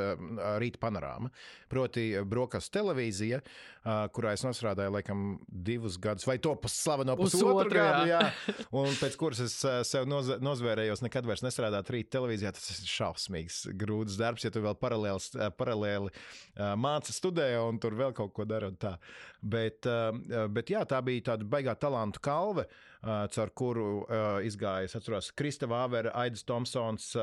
rīta 0.62 0.82
panorāma. 0.82 1.32
Proti, 1.70 2.12
brokastu 2.26 2.80
televīzija, 2.80 3.42
kurā 4.14 4.34
es 4.36 4.44
strādāju 4.44 4.94
laikam 4.94 5.24
divus 5.48 5.98
gadus, 6.02 6.26
vai 6.28 6.38
to 6.42 6.56
slaveno 6.70 7.16
pusotru 7.18 7.70
gadu. 7.72 8.10
jā. 8.10 8.20
Jā. 8.20 8.56
Un 8.76 8.90
pēc 9.00 9.16
kuras 9.20 9.42
es 9.46 9.56
sev 9.90 10.08
noz, 10.10 10.32
nozvērējos, 10.44 11.04
nekad 11.06 11.30
vairs 11.30 11.46
nestrādāt 11.46 11.90
rīta 11.94 12.18
televīzijā. 12.18 12.54
Tas 12.58 12.70
ir 12.74 12.90
šausmīgs, 12.90 13.62
grūts 13.80 14.18
darbs, 14.20 14.46
ja 14.46 14.54
tu 14.54 14.64
vēl 14.66 14.78
paralēli, 14.82 15.50
paralēli 15.58 16.14
māci 16.82 17.16
studē 17.60 17.68
un 17.70 17.80
tur 17.80 17.96
vēl 18.00 18.14
kaut 18.16 18.34
ko 18.34 18.46
tā. 18.80 18.96
Bet, 19.42 19.86
uh, 19.86 20.48
bet 20.50 20.70
jā, 20.72 20.86
tā 20.86 21.02
bija 21.06 21.34
tāda 21.34 21.46
baigā 21.46 21.76
talantu 21.76 22.20
kalve, 22.24 22.66
caur 23.04 23.50
kuru 23.56 23.86
izgāja. 24.44 24.84
Es 24.90 24.96
atceros, 24.98 25.30
Krista 25.40 25.68
Vāvera, 25.72 26.12
Aidis 26.20 26.44
Tomsons, 26.44 27.14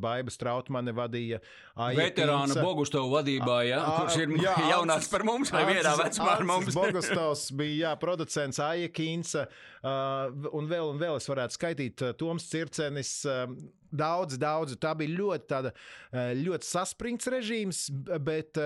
Baiba 0.00 0.32
Strautmane 0.32 0.94
vadīja. 0.96 1.40
Aija 1.76 2.00
Veterāna 2.00 2.48
Kīnce. 2.54 2.64
Bogustovu 2.64 3.12
vadībā, 3.18 3.58
ja, 3.68 3.82
A- 3.84 3.96
kurš 4.00 4.16
ir 4.24 4.32
jā, 4.40 4.54
jaunāks 4.72 5.04
Alcis- 5.04 5.12
par 5.12 5.26
mums, 5.28 5.52
vai 5.54 5.64
vienā 5.68 5.92
vecumā 6.00 6.32
ar 6.38 6.46
mums. 6.48 6.72
Bogustovs 6.78 7.48
bija 7.60 7.90
jā, 7.90 7.96
producents, 8.00 8.60
Aija 8.64 8.88
uh, 9.44 10.48
un 10.56 10.70
vēl, 10.70 10.94
un 10.94 11.02
vēl 11.02 11.20
es 11.20 11.28
varētu 11.28 11.58
skaitīt 11.60 12.06
Toms 12.20 12.48
Circenis. 12.48 13.18
Daudz, 13.88 14.34
daudz. 14.36 14.74
Tā 14.76 14.90
bija 15.00 15.14
ļoti, 15.16 15.46
tāda, 15.48 15.70
ļoti 16.36 16.66
saspringts 16.68 17.24
režīms, 17.32 17.78
bet 18.20 18.58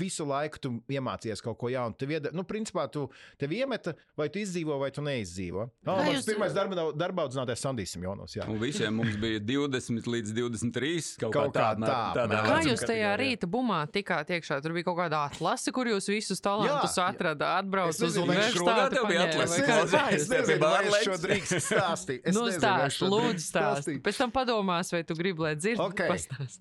visu 0.00 0.26
laiku 0.26 0.58
tu 0.64 0.72
iemācījies 0.90 1.38
kaut 1.46 1.60
ko 1.60 1.70
jaunu. 1.70 1.94
Tev, 1.94 2.10
ieda, 2.16 2.32
nu, 2.34 2.42
principā, 2.42 2.88
tu 2.90 3.04
tev 3.38 3.54
iemeta, 3.54 3.94
vai 4.18 4.26
tu 4.34 4.42
izdzīvo, 4.42 4.80
vai 4.82 4.90
tu 4.90 5.04
neizdzīvo. 5.06 5.68
Oh, 5.94 6.03
Kā 6.04 6.12
jūs- 6.14 6.26
pirmais 6.28 6.52
darba, 6.54 6.84
darba 6.96 7.24
audzinātais 7.26 7.58
Sandijs 7.64 7.94
Simjonovs. 7.96 8.34
jā. 8.36 8.46
Un 8.48 8.58
visiem 8.58 8.92
mums 8.94 9.16
bija 9.16 9.40
20 9.40 10.06
līdz 10.06 10.32
23. 10.36 11.16
Kaut, 11.20 11.32
Kaut 11.32 11.52
kā 11.54 11.60
kā 11.60 11.76
tāda, 11.76 11.86
tā, 11.88 11.98
tādā 12.14 12.38
apmēram. 12.40 12.50
Kā 12.50 12.58
jūs 12.68 12.84
tajā 12.88 13.12
rīta 13.18 13.46
bumā 13.50 13.80
tikāt 13.90 14.26
iekšā? 14.36 14.60
Tur 14.62 14.72
bija 14.76 14.84
kaut 14.84 14.98
kāda 14.98 15.24
atlase, 15.30 15.72
kur 15.72 15.86
jūs 15.86 16.08
visus 16.12 16.40
talantus 16.40 16.96
atradāt, 16.98 17.64
atbrauc 17.64 17.88
Es 17.94 18.00
uz 18.02 18.16
universitāti. 18.16 18.94
tev 18.94 19.08
bija 19.08 19.26
atlase? 19.28 19.60
kā? 19.64 19.80
kā 19.88 20.04
nezinu, 20.12 20.58
bija 20.58 21.02
šo 21.04 21.18
drīkst 21.24 21.58
stāstīt. 21.70 22.20
Es 22.24 22.34
Nu, 22.38 22.46
stāst, 22.50 22.98
šo 23.00 23.08
lūdzu, 23.10 23.44
stāst. 23.50 23.90
Pēc 24.02 24.16
tam 24.18 24.30
padomās, 24.30 24.92
vai 24.92 25.02
tu 25.02 25.14
gribi, 25.14 25.40
lai 25.48 25.54
dzird. 25.56 25.78
Ok. 25.80 26.04
pastāst. 26.08 26.60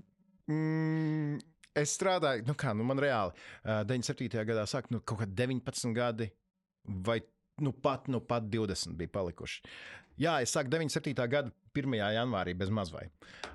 Mm, 0.49 1.39
es 1.75 1.93
strādāju, 1.97 2.45
nu 2.47 2.53
kā, 2.60 2.73
nu 2.75 2.84
man 2.84 2.99
reāli, 3.01 3.32
uh, 3.65 3.84
97. 3.88 4.43
gadā 4.45 4.65
sāk, 4.69 4.89
nu 4.91 4.99
kaut 4.99 5.19
kādi 5.23 5.34
19 5.36 5.93
gadi, 5.95 6.27
vai 6.86 7.21
nu 7.61 7.71
pat, 7.71 8.07
nu 8.07 8.21
pat 8.21 8.43
20 8.49 8.95
bija 8.97 9.11
palikuši. 9.13 9.61
Jā, 10.21 10.39
es 10.45 10.53
sāku 10.53 10.69
97. 10.73 11.13
gada 11.29 11.51
1. 11.73 11.97
janvārī 12.17 12.55
bez 12.57 12.71
mazvai. 12.73 13.09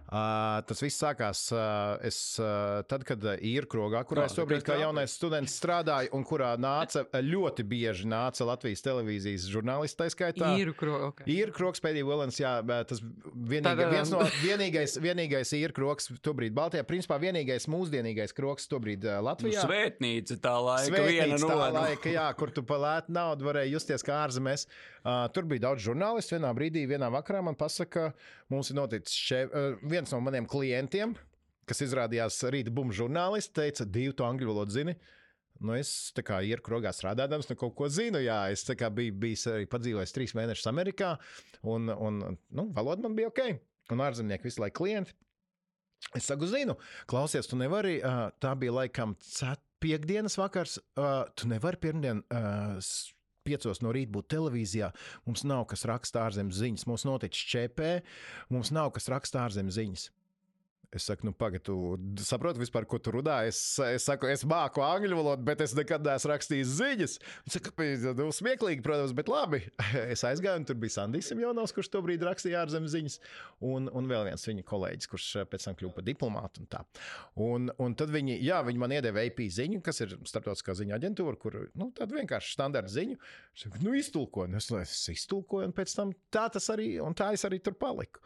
Uh, 0.08 0.62
tas 0.64 0.80
viss 0.80 0.96
sākās 0.96 1.42
uh, 1.52 1.98
es, 2.08 2.16
uh, 2.40 2.80
tad, 2.88 3.02
kad 3.04 3.20
uh, 3.26 3.34
īra 3.44 3.68
krogā, 3.68 4.00
kurā 4.08 4.24
Jā, 4.24 4.30
es 4.30 4.36
tobrīd 4.38 4.62
kā 4.64 4.78
jaunais 4.80 5.12
students 5.12 5.52
strādāju, 5.60 6.08
un 6.16 6.24
kurā 6.24 6.54
nāca 6.56 7.02
ļoti 7.12 7.66
bieži 7.68 8.08
nāca 8.08 8.46
Latvijas 8.48 8.80
televīzijas 8.86 9.44
žurnālisti, 9.52 9.98
tā 10.00 10.08
skaitā. 10.14 10.54
Īru 10.56 10.72
krogu. 10.78 11.10
Okay. 11.12 11.28
Ir 11.34 11.52
kroks 11.52 11.84
pēdējā 11.84 12.08
Vilnius, 12.08 12.40
jā, 12.40 12.54
tas 12.88 13.02
vienīga, 13.52 13.90
viens 13.92 14.14
no 14.14 14.22
vienīgais, 14.46 14.96
vienīgais 15.04 15.52
ir 15.60 15.76
kroks 15.76 16.08
tobrīd 16.24 16.56
Baltijā. 16.56 16.86
Principā 16.88 17.20
vienīgais 17.20 17.68
mūsdienīgais 17.68 18.32
kroks 18.36 18.64
tobrīd 18.72 19.04
ā, 19.04 19.18
Nu, 19.18 19.26
Latvijā. 19.28 19.66
Svētnīca 19.66 20.38
tā 20.40 20.54
laika, 20.62 20.88
Svētnīca 20.88 21.12
viena 21.12 21.38
no 21.42 21.50
tā 21.52 21.68
laika, 21.74 22.12
jā, 22.12 22.26
kur 22.38 22.52
tu 22.54 22.64
par 22.66 22.80
lētu 22.82 23.12
naudu 23.14 23.48
varēji 23.48 23.74
justies 23.76 24.04
kā 24.06 24.22
ārzemēs. 24.24 24.64
Uh, 25.04 25.26
tur 25.34 25.46
bija 25.48 25.68
daudz 25.68 25.84
žurnālistu. 25.84 26.36
Vienā 26.36 26.50
brīdī, 26.56 26.84
vienā 26.88 27.10
vakarā 27.12 27.42
man 27.44 27.56
pasaka, 27.58 28.07
ka 28.12 28.54
mums 28.54 28.70
ir 28.72 28.78
noticis 28.78 29.14
še, 29.14 29.44
uh, 29.48 29.76
viens 29.88 30.10
no 30.14 30.20
maniem 30.24 30.48
klientiem, 30.48 31.14
kas 31.68 31.84
izrādījās 31.84 32.40
rīta 32.52 32.72
bumbu 32.74 32.96
žurnālists, 32.96 33.52
teica, 33.56 33.86
divi 33.86 34.16
tu 34.16 34.26
angļu 34.26 34.50
valodu 34.50 34.76
zini. 34.76 34.96
Nu, 35.58 35.74
es 35.74 36.12
tā 36.14 36.22
kā 36.22 36.38
ir 36.46 36.62
krogā 36.62 36.92
strādājams, 36.94 37.48
nu 37.50 37.56
kaut 37.58 37.74
ko 37.78 37.88
zinu. 37.90 38.20
Jā, 38.22 38.44
es 38.54 38.62
biju 38.64 39.14
bijis 39.18 39.46
arī 39.50 39.66
padzīvojis 39.66 40.14
trīs 40.14 40.34
mēnešus 40.38 40.68
Amerikā, 40.70 41.16
un, 41.66 41.90
un 41.90 42.20
nu, 42.30 42.68
valoda 42.76 43.02
man 43.02 43.16
bija 43.18 43.32
ok. 43.32 43.40
Un 43.90 44.04
ārzemnieki 44.04 44.46
visu 44.46 44.62
laiku 44.62 44.84
klienti. 44.84 45.16
Es 46.14 46.28
saku, 46.30 46.46
zinu, 46.46 46.76
klausies, 47.10 47.48
tu 47.50 47.58
nevari. 47.58 47.98
Tā 48.38 48.52
bija 48.60 48.76
laikam 48.76 49.16
cet- 49.18 49.64
piekdienas 49.82 50.38
vakars. 50.38 50.78
Tu 51.34 51.48
nevari 51.50 51.80
pirmdien. 51.80 52.22
Piecos 53.48 53.82
no 53.84 53.94
rīta 53.96 54.12
būt 54.18 54.30
televīzijā. 54.36 54.92
Mums 55.28 55.46
nav 55.48 55.64
kas 55.72 55.86
raksta 55.88 56.26
ārzemes 56.26 56.60
ziņas. 56.60 56.86
Mums 56.90 57.08
noticis 57.08 57.48
ČP, 57.54 57.90
mums 58.52 58.72
nav 58.74 58.92
kas 58.96 59.08
raksta 59.12 59.46
ārzemes 59.46 59.78
ziņas. 59.80 60.08
Es 60.88 61.04
saku, 61.04 61.26
nu, 61.28 61.34
pagaidi, 61.36 61.60
tu 61.66 62.24
saproti 62.24 62.62
vispār, 62.62 62.86
ko 62.88 62.96
tu 62.96 63.12
runā. 63.12 63.42
Es, 63.44 63.58
es 63.84 64.06
saku, 64.08 64.30
es 64.32 64.40
māku 64.48 64.80
angļu 64.80 65.18
valodu, 65.18 65.44
bet 65.44 65.60
es 65.60 65.74
nekad 65.76 66.06
neesmu 66.06 66.30
rakstījis 66.32 66.70
ziņas. 66.78 67.16
Viņš 67.44 67.56
saka? 67.58 67.88
Nu, 68.16 68.28
smieklīgi, 68.32 68.80
protams, 68.86 69.12
bet 69.16 69.28
labi. 69.28 69.60
Es 70.14 70.24
aizgāju, 70.24 70.62
un 70.62 70.64
tur 70.64 70.78
bija 70.80 70.94
Sandijs 70.94 71.28
Simjonovs, 71.28 71.74
kurš 71.76 71.90
tobrīd 71.92 72.24
rakstīja 72.24 72.62
ārzemes 72.62 72.94
ziņas, 72.94 73.18
un, 73.68 73.90
un 73.92 74.08
vēl 74.08 74.30
viens 74.30 74.48
viņa 74.48 74.64
kolēģis, 74.68 75.10
kurš 75.12 75.28
eh, 75.42 75.48
pēc 75.52 75.68
tam 75.68 75.76
kļuva 75.76 75.98
par 75.98 76.08
diplomātu. 76.08 76.64
Un, 76.64 76.70
tā. 76.72 76.82
un, 77.44 77.68
un 77.84 77.96
tad 77.98 78.14
viņi, 78.14 78.38
jā, 78.46 78.62
viņi 78.64 78.80
man 78.80 78.96
iedeva 78.96 79.26
AP 79.28 79.44
ziņu, 79.58 79.82
kas 79.84 80.00
ir 80.06 80.16
starptautiskā 80.28 80.72
ziņa 80.78 80.96
aģentūra, 80.96 81.36
kur 81.42 81.60
nu, 81.76 81.90
tāda 81.98 82.16
vienkārši 82.16 82.56
standarta 82.56 82.94
ziņu. 82.96 83.20
Es 83.52 83.66
saku, 83.66 83.84
nu, 83.84 83.92
iztulkoju, 83.98 84.54
un 84.54 84.62
es, 84.62 84.72
es 84.80 85.00
iztulkoju, 85.18 85.68
un 85.68 85.76
pēc 85.76 85.98
tam 86.00 86.16
tā 86.32 86.48
tas 86.56 86.72
arī, 86.72 86.94
un 87.04 87.16
tā 87.18 87.34
es 87.36 87.44
arī 87.48 87.60
tur 87.60 87.76
paliku. 87.76 88.24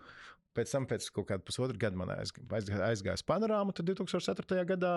Pēc 0.53 0.73
tam, 0.75 0.87
pēc 0.87 1.07
kaut 1.17 1.29
kāda 1.31 1.45
pusotra 1.49 1.79
gada, 1.87 1.97
man 1.97 2.11
aizg- 2.19 2.43
aizgāja 2.53 2.91
aizgājis 2.91 3.25
panorāmu. 3.25 3.73
Tad 3.75 3.87
2004. 3.89 4.65
gadā 4.75 4.93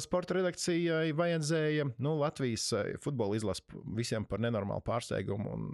sporta 0.00 0.36
redakcijai 0.36 1.10
vajadzēja 1.16 1.88
nu, 1.98 2.14
Latvijas 2.20 2.68
futbola 3.02 3.36
izlases 3.36 3.64
visiem 3.96 4.24
par 4.28 4.38
nenormālu 4.42 4.84
pārsteigumu 4.86 5.52
un 5.56 5.64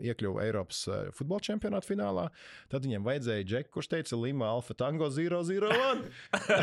iekļuva 0.00 0.44
Eiropas 0.46 0.84
futbola 1.16 1.42
čempionāta 1.44 1.88
finālā. 1.88 2.28
Tad 2.70 2.86
viņiem 2.86 3.06
vajadzēja 3.06 3.46
džeku, 3.48 3.72
kurš 3.74 3.90
teica 3.90 4.18
Lima 4.20 4.48
Alfa 4.52 4.76
Tango 4.78 5.08
001. 5.10 6.04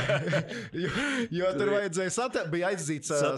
jo, 0.83 0.93
jo 1.41 1.51
tur 1.59 1.73
vajadzēja 1.75 2.13
sata 2.15 2.45
bija 2.51 2.71
aizdzīts 2.71 3.11
uh, 3.11 3.35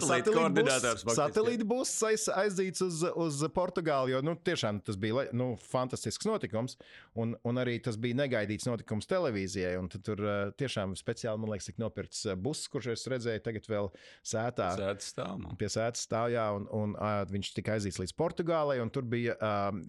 Satelīta 1.16 1.66
buss 1.68 2.06
aiz, 2.06 2.28
aizdzīts 2.30 2.84
uz, 2.86 3.02
uz 3.18 3.42
Portugāli, 3.54 4.14
jo 4.14 4.22
nu, 4.24 4.36
tiešām 4.46 4.80
tas 4.86 4.98
bija 5.00 5.26
nu, 5.36 5.52
fantastisks 5.70 6.28
notikums. 6.28 6.78
Un, 7.18 7.34
un 7.46 7.58
arī 7.60 7.80
tas 7.82 7.98
bija 8.00 8.18
negaidīts 8.22 8.68
notikums 8.70 9.10
televīzijai. 9.10 9.74
Tur 10.06 10.22
tiešām 10.60 10.94
speciāli, 10.98 11.42
man 11.42 11.54
liekas, 11.54 11.70
tika 11.70 11.82
nopirkts 11.82 12.24
buss, 12.40 12.70
kurš 12.70 12.92
es 12.94 13.06
redzēju 13.10 13.39
vai 13.40 13.46
tagad 13.48 13.68
vēl 13.70 13.90
sētā. 14.26 14.70
Sēdz 14.78 15.10
stāv. 15.14 15.38
man. 15.40 15.56
Pie 15.60 15.70
sēdes 15.72 16.04
stāvjā, 16.06 16.46
un, 16.58 16.66
un 16.76 16.94
uh, 16.98 17.22
viņš 17.30 17.52
tika 17.56 17.76
aizīts 17.76 18.00
līdz 18.02 18.14
Portugālei. 18.18 18.80
un 18.82 18.92
Tur 18.92 19.06
bija 19.08 19.36
um, 19.40 19.82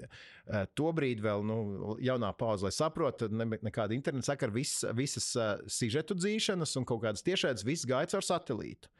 uh, 0.47 0.63
tobrīd 0.77 1.21
vēl 1.23 1.43
nu, 1.47 1.97
jaunā 2.01 2.31
pauze, 2.37 2.65
lai 2.67 2.73
saprotu, 2.75 3.29
ne, 3.31 3.47
nekāda 3.61 3.97
interneta 3.97 4.31
sakara, 4.31 4.55
vis, 4.55 4.79
visas 4.97 5.31
uh, 5.39 5.57
sižetu 5.67 6.17
dzīšanas 6.19 6.77
un 6.79 6.87
kaut 6.87 7.03
kādas 7.05 7.25
tiešādas, 7.27 7.67
viss 7.67 7.87
gāja 7.89 8.15
caur 8.15 8.25
satelītu. 8.25 8.91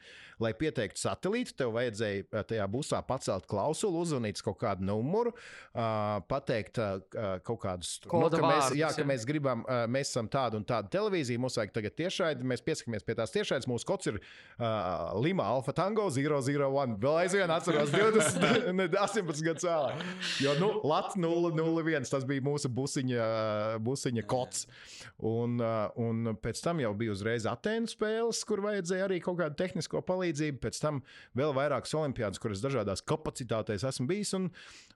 Lai 0.42 0.54
pieteiktu 0.58 1.02
satelītu, 1.02 1.56
tev 1.62 1.76
vajadzēja 1.76 2.46
tajā 2.50 2.68
busā 2.72 3.02
pacelt 3.06 3.48
klausuli, 3.50 4.00
uzvanīt 4.02 4.40
uz 4.40 4.46
kaut 4.46 4.60
kādu 4.62 4.86
numuru, 4.88 5.34
pateikt 6.32 6.80
kaut 7.46 7.62
kādus 7.62 8.00
Koda 8.10 8.40
ka 8.40 8.46
mēs, 8.46 8.64
vārdus, 8.66 8.78
jā, 8.80 8.90
jā. 8.90 8.98
ka 8.98 9.08
mēs 9.08 9.26
gribam, 9.28 9.64
mēs 9.92 10.12
esam 10.14 10.30
tāda 10.32 10.58
un 10.60 10.66
tāda 10.68 10.90
televīzija, 10.92 11.42
mums 11.42 11.58
vajag 11.60 11.74
tagad 11.76 11.96
tiešraidi, 12.00 12.48
mēs 12.48 12.64
pieskaramies 12.66 13.06
pie 13.08 13.16
tās 13.20 13.34
tiešraides. 13.36 13.70
Mūsu 13.70 13.88
kods 13.88 14.10
ir 14.10 14.18
uh, 14.18 15.12
Lima 15.22 15.46
Alfa 15.52 15.76
Tango 15.78 16.08
001. 16.12 16.98
Vēl 17.02 17.20
aizvien 17.24 17.54
atceros 17.54 17.94
20, 17.94 18.72
ne, 18.78 18.88
18 18.90 19.46
gadus 19.46 19.68
vēlāk. 19.68 20.06
Jo 20.44 20.56
nu, 20.60 20.72
Lat 20.88 21.16
001 21.16 22.10
tas 22.12 22.26
bija 22.28 22.44
mūsu 22.46 22.72
busiņa, 22.74 23.30
busiņa 23.84 24.26
kods. 24.30 24.66
Un, 25.22 25.60
un 26.02 26.34
pēc 26.42 26.64
tam 26.66 26.82
jau 26.82 26.92
bija 26.98 27.14
uzreiz 27.14 27.46
Atēnu 27.50 27.90
spēles, 27.92 28.42
kur 28.48 28.64
vajadzēja 28.66 29.06
arī 29.06 29.20
kaut 29.24 29.38
kādu 29.42 29.58
tehnisko 29.60 30.02
palīdzību. 30.08 30.31
Pēc 30.62 30.80
tam 30.82 31.02
vēl 31.38 31.54
vairākas 31.58 31.96
olimpiādas, 31.98 32.42
kuras 32.42 32.64
dažādās 32.64 33.04
kapacitātēs 33.08 33.86
esmu 33.88 34.08
bijis. 34.10 34.34
Un, 34.38 34.50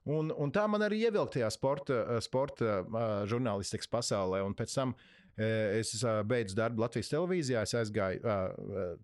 un, 0.04 0.32
un 0.32 0.54
tā 0.54 0.66
man 0.70 0.84
arī 0.86 1.04
ievilka 1.06 1.38
tajā 1.38 1.50
sporta, 1.54 2.00
sporta 2.24 2.80
uh, 2.82 3.04
žurnālistikas 3.28 3.90
pasaulē. 3.92 4.42
Un 4.46 4.56
pēc 4.58 4.74
tam 4.78 4.94
eh, 4.96 5.15
es 5.36 5.92
uh, 6.00 6.22
beidzu 6.26 6.56
darbu 6.56 6.80
Latvijas 6.84 7.10
televīzijā, 7.12 7.62
es 7.66 7.74
aizgāju 7.76 8.22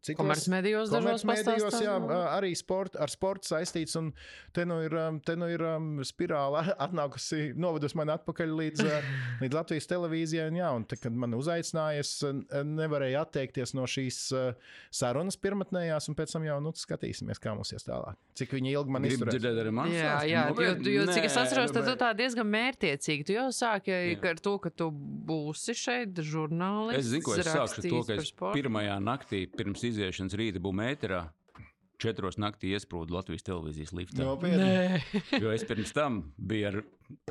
citos 0.01 0.21
Komercmedijos 0.21 0.93
dažos 0.93 1.27
pastāstā? 1.29 1.83
jā, 1.85 1.97
arī 2.33 2.53
sport, 2.57 2.97
ar 2.97 3.13
sportu 3.13 3.51
saistīts. 3.51 3.97
Un 4.01 4.13
te 4.57 4.65
nu 4.69 4.79
ir, 4.85 4.97
te 5.27 5.37
nu 5.37 5.49
ir 5.53 5.65
um, 5.75 5.91
spirāli 6.07 6.65
atnākusi, 6.87 7.53
novedusi 7.61 7.99
mani 8.01 8.15
atpakaļ 8.17 8.55
līdz, 8.63 8.85
līdz 9.43 9.59
Latvijas 9.59 9.91
televīzijai. 9.93 10.49
Un, 10.53 10.61
jā, 10.63 10.73
un 10.79 10.87
te, 10.89 10.99
kad 11.01 11.13
man 11.13 11.37
uzaicināja, 11.37 12.05
es 12.05 12.15
nevarēju 12.23 13.21
atteikties 13.21 13.77
no 13.77 13.85
šīs 13.89 14.23
sarunas 14.93 15.39
pirmotnējās, 15.43 16.09
un 16.09 16.19
pēc 16.19 16.37
tam 16.37 16.49
jau 16.49 16.59
nu, 16.65 16.73
skatīsimies, 16.77 17.41
kā 17.43 17.53
mums 17.57 17.75
ies 17.77 17.85
tālāk. 17.87 18.17
Cik 18.39 18.57
viņi 18.57 18.73
ilgi 18.73 18.95
man 18.95 19.05
izturēs. 19.05 19.37
dzirdēt 19.37 19.61
arī 19.61 19.75
man. 19.77 19.93
Jā, 19.93 20.15
jā 20.25 20.47
jo, 20.57 20.73
jo 20.89 21.05
cik 21.11 21.29
es 21.29 21.37
atceros, 21.37 21.73
tad 21.75 21.85
tu 21.89 21.95
tā 22.01 22.13
diezgan 22.17 22.49
mērķiecīgi. 22.49 23.27
Tu 23.29 23.37
jau 23.37 23.49
sāki 23.53 23.93
Jā. 23.93 24.17
ar 24.33 24.41
to, 24.41 24.57
ka 24.63 24.73
tu 24.73 24.89
būsi 24.93 25.77
šeit 25.77 26.22
žurnālists. 26.27 27.01
Es 27.01 27.11
zinu, 27.13 27.27
ko 27.27 27.37
es 27.37 27.49
sākšu 27.49 27.85
to, 27.87 28.03
ka 28.09 28.19
es 28.21 28.33
pirmajā 28.41 28.99
naktī 29.03 29.45
pirms 29.51 29.85
iziešanas 29.91 30.37
rīta 30.39 30.63
būmu 30.63 30.87
ēterā. 30.91 31.23
Četros 32.03 32.39
naktī 32.43 32.73
iesprūdu 32.77 33.15
Latvijas 33.15 33.47
televīzijas 33.47 33.93
liftā. 33.95 34.25
Nopietni. 34.27 34.59
Nē, 34.59 35.39
Jo 35.43 35.53
es 35.55 35.63
pirms 35.69 35.95
tam 35.95 36.23
biju 36.37 36.69
ar 36.73 36.81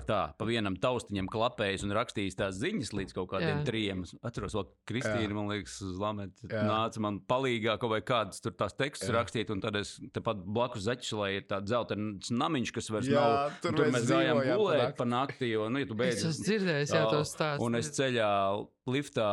tā, 0.05 0.19
pa 0.37 0.45
vienam 0.45 0.75
taustiņam 0.77 1.25
klapējis 1.31 1.83
un 1.87 1.93
rakstījis 1.97 2.35
tās 2.37 2.57
ziņas 2.61 2.91
līdz 2.93 3.15
kaut 3.17 3.31
kādiem 3.31 3.61
Jā. 3.61 3.65
trijiem. 3.65 4.03
Es 4.05 4.11
Atceros, 4.21 4.53
ka 4.53 4.91
Kristīna, 4.91 5.33
man 5.33 5.49
liekas, 5.49 5.79
Lamēt, 5.97 6.35
Jā. 6.45 6.61
nāca 6.69 7.01
man 7.01 7.17
palīgā 7.25 7.79
kaut 7.81 7.89
vai 7.95 8.01
kādus 8.05 8.43
tur 8.45 8.53
tās 8.59 8.75
tekstus 8.77 9.09
Jā. 9.09 9.15
rakstīt, 9.17 9.49
un 9.55 9.63
tad 9.63 9.79
es 9.81 9.95
tepat 10.13 10.43
blakus 10.45 10.85
zaķišalai 10.85 11.31
ir 11.39 11.47
tāds 11.49 11.71
dzeltenis 11.71 12.29
namiņš, 12.29 12.73
kas 12.77 12.91
vairs 12.93 13.09
Jā, 13.09 13.23
nav. 13.25 13.57
tur 13.63 13.73
un 13.73 13.79
tur 13.81 13.91
mēs 13.97 14.05
gājām 14.11 14.43
gulēt 14.51 14.83
nakti. 14.85 14.97
pa 15.01 15.09
nakti, 15.15 15.49
jo, 15.55 15.65
nu, 15.73 15.81
ja 15.81 15.89
tu 15.89 15.97
es 15.97 16.01
beidz. 16.03 16.27
esmu 16.29 16.45
dzirdējis, 16.51 16.93
Jā, 16.93 17.03
tos 17.09 17.33
stāstus. 17.33 17.65
Un 17.65 17.81
es 17.81 17.89
ceļā 17.97 18.29
liftā. 18.93 19.31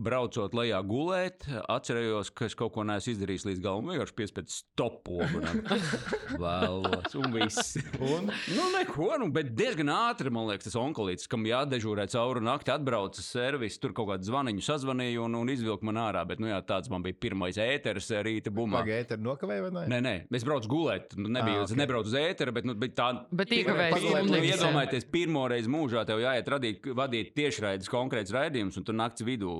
Braucot 0.00 0.54
lejā 0.56 0.78
gulēt, 0.86 1.44
atcerējos, 1.68 2.30
ka 2.32 2.46
es 2.48 2.56
kaut 2.56 2.72
ko 2.74 2.84
neesmu 2.88 3.12
izdarījis 3.14 3.46
līdz 3.48 3.62
galam. 3.64 3.90
Vienkārši 3.92 4.16
piespiedu 4.16 4.54
stopogu. 4.54 5.42
Vēlos, 6.42 7.16
un 7.20 7.34
viss. 7.34 7.76
Un? 8.00 8.30
Nu, 8.56 8.68
neko, 8.74 9.10
nu, 9.20 9.28
bet 9.34 9.52
diezgan 9.58 9.92
ātri, 9.92 10.32
man 10.32 10.48
liekas, 10.48 10.70
tas 10.70 10.78
onkolīts, 10.80 11.28
kam 11.30 11.44
jādežūrē 11.48 12.06
cauri 12.12 12.44
nakti, 12.46 12.72
atbrauca 12.72 13.24
servis, 13.24 13.76
tur 13.82 13.94
kaut 13.96 14.08
kādu 14.14 14.30
zvaniņu 14.30 14.64
sazvanīja 14.64 15.20
un, 15.26 15.36
un 15.42 15.52
izvilka 15.52 15.86
man 15.88 16.00
ārā. 16.00 16.24
Bet, 16.28 16.40
nu, 16.40 16.48
jā, 16.50 16.62
tāds 16.66 16.90
man 16.92 17.04
bija 17.04 17.18
pirmais 17.20 17.60
ēteris 17.60 18.10
rīta 18.24 18.54
bumā. 18.54 18.80
Pagaidiet, 18.80 19.16
ir 19.18 19.24
nokavēja 19.26 19.66
vai 19.66 19.72
ne? 19.76 19.86
Nē, 19.92 20.00
nē, 20.06 20.14
es 20.40 20.46
braucu 20.48 20.70
gulēt. 20.72 21.16
Nu, 21.20 21.28
nebija, 21.28 21.60
Ā, 21.60 21.68
es 21.68 21.74
ok. 21.74 21.80
nebraucu 21.82 22.12
uz 22.12 22.16
ēteru, 22.20 22.56
bet, 22.56 22.68
nu, 22.68 22.76
bet 22.78 22.96
tā. 22.98 23.10
Bet 23.36 23.52
iekavējis 23.54 24.28
Nu, 24.30 24.38
iedomājieties, 24.44 25.06
pirmo 25.12 25.44
reizi 25.50 25.70
mūžā 25.70 26.04
tev 26.08 26.20
jāiet 26.22 26.48
radīt, 26.50 26.86
vadīt 26.96 27.32
tiešraides 27.36 27.90
konkrēts 27.90 28.32
raidījums, 28.34 28.78
un 28.80 28.86
tu 28.86 28.94
nakts 28.96 29.24
vidū 29.26 29.54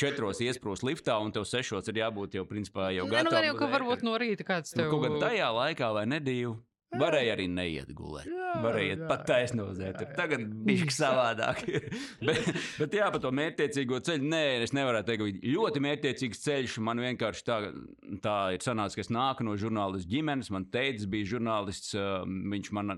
četros 0.00 0.42
iesprūst 0.44 0.86
liftā, 0.86 1.16
un 1.22 1.32
tev 1.34 1.46
sešos 1.48 1.88
ir 1.92 2.02
jābūt 2.04 2.38
jau 2.40 2.44
principā 2.50 2.90
jau 2.94 3.06
nu, 3.08 3.12
gatavam 3.14 3.34
gan 3.40 3.50
jau, 3.50 3.56
ka 3.62 3.72
varbūt 3.78 4.04
no 4.06 4.14
rīta 4.20 4.46
kāds 4.46 4.76
Nu, 4.76 4.84
tev. 4.84 4.94
kaut 4.94 5.04
kā 5.08 5.26
tajā 5.28 5.50
laikā 5.62 5.92
vai 5.98 6.06
nedēļu. 6.14 6.54
Varēja 6.94 7.32
arī 7.34 7.48
neiet 7.50 7.88
gulēt. 7.90 8.28
Jā, 8.30 8.50
Varēja 8.62 8.90
iet 8.94 9.00
pat 9.10 9.24
taisno 9.26 9.64
uz 9.72 9.80
jā, 9.82 9.88
ēteru. 9.90 10.12
jā. 10.12 10.14
Tagad 10.14 10.44
bija 10.68 10.84
savādāk. 10.94 11.64
bet, 12.28 12.50
bet 12.78 12.92
jā, 12.94 13.08
par 13.10 13.18
to 13.24 13.32
mērķtiecīgo 13.34 13.98
ceļu. 14.06 14.28
Nē, 14.30 14.42
es 14.62 14.70
nevaru 14.76 15.00
teikt, 15.08 15.24
ka 15.24 15.50
ļoti 15.56 15.82
mērķtiecīgs 15.88 16.42
ceļš. 16.44 16.76
Man 16.86 17.02
vienkārši 17.02 17.42
tā, 17.48 17.56
tā 18.22 18.36
ir 18.54 18.62
sanācis, 18.62 18.94
ka 18.94 19.02
es 19.08 19.10
nāku 19.10 19.42
no 19.48 19.56
žurnālistu 19.58 20.12
ģimenes. 20.14 20.52
Man 20.54 20.68
teicis, 20.70 21.08
bija 21.10 21.32
žurnālists. 21.34 21.96
ā, 21.98 22.06
Viņš 22.54 22.70
man 22.78 22.94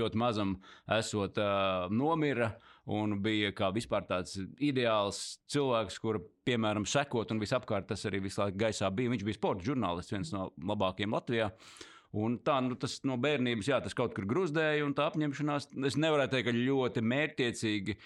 ļoti 0.00 0.22
mazam 0.24 0.56
esot 0.96 1.36
ā, 1.36 1.50
nomira. 1.92 2.54
Un 2.86 3.16
bija 3.18 3.50
kā 3.56 3.72
vispār 3.74 4.04
tāds 4.06 4.36
ideāls 4.62 5.40
cilvēks, 5.50 5.96
kura, 5.98 6.20
piemēram, 6.46 6.84
sekot, 6.86 7.32
un 7.34 7.42
visapkārt 7.42 7.88
tas 7.90 8.06
arī 8.06 8.20
visu 8.28 8.44
laiku 8.44 8.60
gaisā 8.62 8.92
bija. 8.94 9.10
Viņš 9.10 9.24
bija 9.26 9.38
sports 9.38 9.66
žurnālists, 9.66 10.14
viens 10.14 10.30
no 10.34 10.52
labākajiem 10.70 11.16
Latvijā. 11.16 11.50
Un 12.16 12.38
tā, 12.46 12.60
nu, 12.62 12.76
tas 12.78 13.00
no 13.04 13.16
bērnības, 13.20 13.72
jā, 13.72 13.80
tas 13.82 13.96
kaut 13.96 14.14
kur 14.14 14.28
grūzdēja, 14.30 14.84
un 14.86 14.94
tā 14.96 15.08
apņemšanās, 15.10 15.72
es 15.88 15.98
nevaru 15.98 16.28
teikt, 16.30 16.46
ka 16.46 16.54
ļoti 16.54 17.02
mērķiecīgi. 17.02 17.98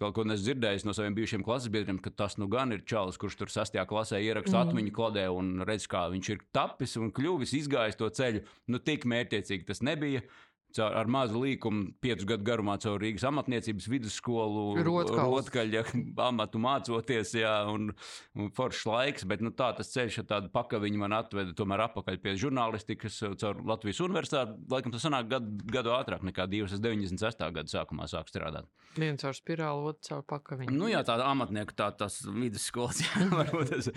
Kaut 0.00 0.14
ko 0.16 0.24
esmu 0.24 0.38
dzirdējis 0.40 0.86
no 0.88 0.94
saviem 0.96 1.12
bijušiem 1.18 1.42
klases 1.44 1.68
biedriem, 1.72 1.98
ka 2.00 2.08
tas 2.16 2.38
nu 2.40 2.46
gan 2.48 2.72
ir 2.72 2.80
čalis, 2.88 3.18
kurš 3.20 3.36
tur 3.36 3.50
sastajā 3.52 3.84
klasē 3.90 4.22
ieraksta 4.24 4.56
mm. 4.56 4.70
atmiņu 4.70 4.94
kladē 4.96 5.26
un 5.28 5.58
redz, 5.68 5.84
kā 5.92 6.06
viņš 6.14 6.30
ir 6.32 6.40
tapis 6.56 6.96
un 6.96 7.12
kļuvis, 7.12 7.52
izgājis 7.58 8.00
to 8.00 8.08
ceļu. 8.08 8.40
Nu, 8.72 8.80
tik 8.80 9.04
mērķiecīgi 9.12 9.68
tas 9.68 9.84
nebija. 9.84 10.24
Caur, 10.72 10.94
ar 10.96 11.10
mazu 11.10 11.42
līkumu, 11.42 11.92
piecu 12.02 12.26
gadu 12.30 12.46
garumā, 12.46 12.78
caur 12.82 13.00
Rīgas 13.02 13.26
amatniecības 13.28 13.88
vidusskolu, 13.92 14.64
rotkaļa 14.86 15.84
amatu 16.28 16.60
mācoties, 16.62 17.34
jā, 17.40 17.54
un, 17.72 17.90
un 18.38 18.52
foršs 18.56 18.84
laiks. 18.88 19.26
Bet 19.28 19.44
nu, 19.44 19.52
tā 19.56 19.72
tas 19.76 19.92
ceļš 19.92 20.22
ar 20.22 20.28
tādu 20.36 20.52
pakaviņu 20.54 21.02
man 21.02 21.16
atveda 21.18 21.56
tomēr 21.56 21.86
atpakaļ 21.88 22.20
pie 22.22 22.36
žurnālistikas, 22.40 23.18
caur 23.40 23.60
Latvijas 23.68 24.02
universitāti. 24.04 24.56
Laikam 24.72 24.94
tas 24.94 25.04
sanāk 25.06 25.28
gadu, 25.32 25.58
gadu 25.72 25.94
ātrāk 25.96 26.24
nekā 26.28 26.48
divas. 26.50 26.76
Es 26.76 26.82
98. 26.82 27.52
gada 27.58 27.72
sākumā 27.72 28.08
sāku 28.10 28.32
strādāt. 28.32 28.70
Viens 28.92 29.22
caur 29.22 29.32
spirāli, 29.36 29.86
otrs 29.88 30.10
caur 30.10 30.24
pakaviņu. 30.28 30.74
Nu, 30.76 30.88
jā, 30.90 31.00
tāda 31.06 31.24
amatnieka, 31.32 31.72
tā, 31.78 31.88
tas 31.96 32.18
vidusskolas, 32.26 33.00
jā, 33.00 33.26
varbūt 33.38 33.72
tas. 33.72 33.88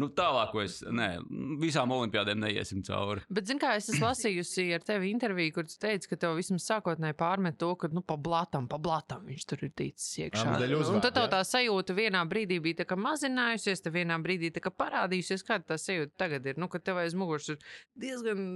Nu, 0.00 0.10
tālāk, 0.12 0.52
es, 0.64 0.80
nē, 0.84 1.08
visām 1.62 1.94
olimpiādēm 1.96 2.42
neiesim 2.42 2.82
cauri. 2.84 3.24
Bet, 3.32 3.48
zini, 3.48 3.62
kā 3.62 3.74
es 3.78 3.88
esmu 3.88 4.10
lasījusi 4.10 4.66
ar 4.76 4.84
tevi 4.84 5.12
interviju, 5.14 5.54
kur 5.56 5.68
tu 5.68 5.78
teici, 5.80 6.10
ka 6.10 6.20
tev 6.22 6.36
vismaz 6.38 6.66
sākotnēji 6.68 7.16
pārmet 7.18 7.58
to, 7.60 7.72
ka, 7.78 7.90
nu, 7.92 8.04
pa 8.06 8.16
blatam, 8.20 8.68
pa 8.70 8.78
blatam 8.82 9.26
viņš 9.28 9.48
tur 9.50 9.64
ir 9.66 9.72
ticis 9.78 10.10
iekšā. 10.26 10.44
Jā, 10.46 10.60
dēļ 10.62 10.76
un 10.94 11.02
tad 11.04 11.16
tev 11.18 11.30
tā 11.32 11.42
sajūta 11.46 11.96
vienā 11.98 12.22
brīdī 12.30 12.60
bija 12.64 12.82
tā 12.82 12.88
kā 12.92 12.98
mazinājusies, 13.00 13.84
tad 13.84 13.96
vienā 13.96 14.18
brīdī 14.22 14.52
tā 14.54 14.62
kā 14.64 14.72
parādījusies, 14.74 15.44
kāda 15.48 15.74
tā 15.74 15.80
sajūta 15.80 16.16
tagad 16.24 16.46
ir. 16.46 16.60
Nu, 16.62 16.70
ka 16.72 16.80
tev 16.82 17.02
aiz 17.02 17.16
muguras 17.18 17.50
ir 17.52 17.60
diezgan 17.98 18.46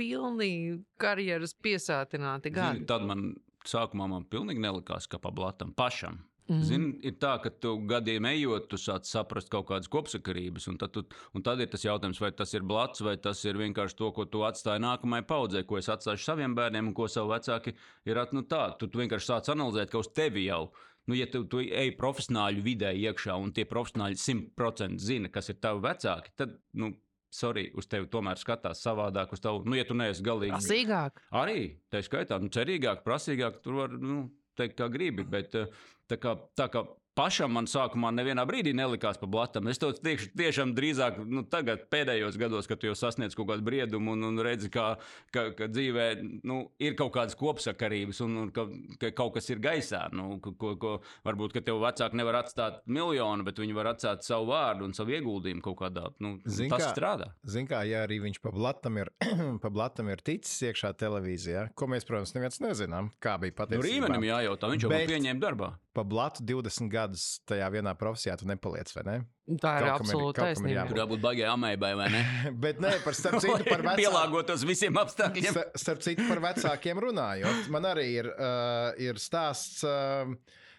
pilni 0.00 0.80
karjeras 1.00 1.54
piesātināti 1.60 2.52
gadi. 2.54 2.86
tad 2.88 3.04
man 3.04 3.34
sākumā 3.68 4.08
man 4.08 4.24
pilnīgi 4.30 4.62
nelikās, 4.62 5.08
ka 5.10 5.20
pa 5.20 5.32
blatam 5.34 5.74
pašam. 5.76 6.22
Mm. 6.50 6.62
Zini, 6.66 6.88
ir 7.06 7.14
tā, 7.22 7.36
ka 7.44 7.52
tu 7.62 7.76
gadiem 7.86 8.26
ejot, 8.26 8.66
tu 8.72 8.78
sāc 8.80 9.06
saprast 9.06 9.52
kaut 9.52 9.68
kādas 9.68 9.90
kopsakarības, 9.92 10.66
un 10.72 10.78
tad, 10.80 10.90
tu, 10.96 11.04
un 11.36 11.44
tad 11.46 11.62
ir 11.62 11.70
tas 11.70 11.84
jautājums, 11.86 12.18
vai 12.18 12.32
tas 12.34 12.50
ir 12.56 12.64
blats, 12.66 13.04
vai 13.06 13.14
tas 13.22 13.38
ir 13.46 13.60
vienkārši 13.60 13.98
to, 14.00 14.08
ko 14.16 14.26
tu 14.26 14.42
atstāji 14.46 14.82
nākamajai 14.82 15.26
paudzei, 15.30 15.62
ko 15.68 15.78
es 15.78 15.90
atstāju 15.92 16.18
saviem 16.24 16.56
bērniem, 16.58 16.90
un 16.90 16.96
ko 16.96 17.06
savu 17.06 17.30
vecāki 17.30 17.76
ir 18.10 18.18
at, 18.18 18.34
nu, 18.34 18.42
tā. 18.50 18.64
Tu, 18.80 18.90
tu 18.90 18.98
vienkārši 18.98 19.30
sāc 19.30 19.52
analizēt, 19.54 19.92
ka 19.92 20.02
uz 20.02 20.10
tevi 20.16 20.48
jau. 20.48 20.64
Nu, 21.06 21.14
ja 21.14 21.28
tu, 21.30 21.44
tu 21.50 21.62
ej 21.62 21.94
profesionāļu 21.98 22.66
vidē 22.66 22.90
iekšā, 22.98 23.38
un 23.38 23.54
tie 23.54 23.64
profesionāļi 23.70 24.18
simtprocentīgi 24.20 25.06
zina, 25.06 25.30
kas 25.30 25.52
ir 25.54 25.60
tavi 25.62 25.86
vecāki, 25.86 26.34
tad, 26.38 26.58
nu, 26.82 26.90
sorry, 27.30 27.68
uz 27.78 27.86
tevi 27.90 28.10
tomēr 28.10 28.38
skatās 28.42 28.82
savādāk. 28.84 29.32
Uz 29.34 29.42
tavu, 29.42 29.62
nu, 29.70 29.78
ja 29.78 29.86
tu 29.86 29.94
neesi 29.98 30.26
galīgi. 30.26 30.56
Prasīgāk. 30.56 31.22
Arī 31.40 31.62
tā 31.90 32.02
skaitā, 32.06 32.40
nu, 32.42 32.50
cerīgāk, 32.52 33.04
prasīgāk, 33.06 33.62
tur 33.64 33.80
var 33.84 33.94
nu, 33.94 34.24
teikt, 34.58 34.76
kā 34.80 34.90
gribi. 34.92 35.24
Bet 35.30 35.56
eh, 35.58 35.70
tā 36.10 36.18
kā, 36.20 36.36
tā 36.58 36.68
kā 36.72 36.84
pašam 37.18 37.52
man 37.52 37.66
sākumā 37.68 38.12
nevienā 38.14 38.44
brīdī 38.48 38.70
nelikās 38.76 39.18
pa 39.20 39.26
blatam. 39.28 39.66
Es 39.68 39.80
to 39.82 39.90
tieš, 39.92 40.28
tiešām 40.38 40.70
drīzāk 40.76 41.18
nu, 41.28 41.42
tagad, 41.50 41.82
pēdējos 41.92 42.38
gados, 42.40 42.68
kad 42.70 42.80
jau 42.86 42.94
sasniedz 42.96 43.34
kaut 43.36 43.50
kādu 43.50 43.64
briedumu 43.66 44.14
un, 44.14 44.22
un 44.30 44.40
redzi, 44.46 44.70
ka, 44.72 44.94
ka, 45.34 45.48
ka 45.58 45.68
dzīvē 45.68 46.06
nu, 46.48 46.60
ir 46.80 46.94
kaut 46.96 47.12
kādas 47.18 47.36
kopsakarības 47.36 48.22
un, 48.24 48.36
un 48.44 48.52
ka, 48.54 48.64
ka 49.02 49.10
kaut 49.18 49.34
kas 49.36 49.50
ir 49.52 49.60
gaisā. 49.60 50.04
Nu, 50.16 50.38
ko, 50.40 50.54
ko, 50.80 50.94
varbūt, 51.26 51.58
ka 51.58 51.64
tev 51.66 51.82
vecāki 51.82 52.20
nevar 52.22 52.40
atstāt 52.40 52.80
miljonu, 52.88 53.44
bet 53.50 53.60
viņi 53.60 53.76
var 53.76 53.92
atstāt 53.92 54.24
savu 54.24 54.48
vārdu 54.54 54.88
un 54.88 54.96
savu 54.96 55.12
ieguldījumu 55.18 55.66
kaut 55.66 55.80
kādā. 55.82 56.06
Nu, 56.24 56.38
Zin 56.46 56.72
tas 56.72 56.86
kā- 56.86 56.94
strādā. 56.94 57.32
Zini, 57.44 57.68
kā 57.74 57.82
ja 57.90 58.06
arī 58.06 58.20
viņš 58.24 58.40
pa 58.46 58.54
blatam 58.54 59.02
ir, 59.02 59.12
pa 59.66 59.74
blatam 59.74 60.08
ir 60.14 60.24
ticis 60.24 60.56
iekšā 60.70 60.94
televīzijā, 61.02 61.68
ko 61.76 61.90
mēs, 61.90 62.08
protams, 62.08 62.32
neviens 62.38 62.62
nezinām, 62.64 63.12
kā 63.20 63.36
bija 63.42 63.52
Nu, 63.52 63.60
patiesībā. 63.64 63.86
Rīmenim 63.90 64.30
jājautā, 64.30 64.70
viņš 64.72 64.86
jau 64.86 64.94
Bet... 64.94 65.08
pieņēma 65.10 65.42
darbā. 65.42 65.74
Pa 65.90 66.04
blatu 66.06 66.44
20 66.46 66.86
gadus 66.92 67.22
tajā 67.50 67.66
vienā 67.74 67.96
profesijā 67.98 68.36
tu 68.38 68.46
nepaliec, 68.46 68.92
vai 68.94 69.02
ne? 69.08 69.14
Tā 69.58 69.72
ir 69.80 69.86
ir 69.88 70.36
taisnība. 70.36 70.84
Tur 70.86 71.00
jābūt 71.02 71.22
baigai 71.24 71.48
amēbai, 71.50 71.90
vai 71.98 72.06
ne? 72.14 72.20
Bet 72.64 72.78
nē, 72.82 72.92
par 73.02 73.16
starp 73.18 73.40
citu, 73.42 73.64
par 73.66 73.82
vecākiem. 73.82 73.98
Pielāgotos 74.04 74.62
visiem 74.68 75.00
apstākļiem. 75.02 75.50
Sta- 75.56 75.82
Starp 75.82 76.04
citu, 76.06 76.28
par 76.30 76.38
vecākiem 76.46 77.02
runājot, 77.08 77.66
man 77.74 77.88
arī 77.90 78.06
ir, 78.20 78.30
uh, 78.36 78.92
ir 79.02 79.18
stāsts, 79.18 79.82
uh, 79.82 80.30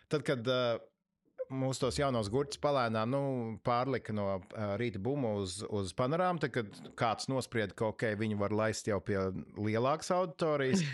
tad, 0.08 0.24
kad 0.28 0.48
uh, 0.48 0.80
mūsu 1.52 1.86
tos 1.86 2.00
jaunos 2.00 2.30
gurķus 2.32 2.60
palēnām 2.64 3.12
nu, 3.12 3.22
pārlika 3.66 4.16
no 4.16 4.28
rīta 4.80 5.02
bumbu 5.04 5.36
uz, 5.42 5.60
uz 5.68 5.94
panorāmu, 5.98 6.42
tad, 6.44 6.54
kad 6.56 6.94
kāds 7.00 7.30
nosprieda, 7.32 7.76
ka 7.78 7.92
okay, 7.92 8.18
viņi 8.20 8.40
var 8.40 8.56
laist 8.56 8.90
jau 8.90 9.02
pie 9.04 9.20
lielākas 9.60 10.14
auditorijas. 10.16 10.86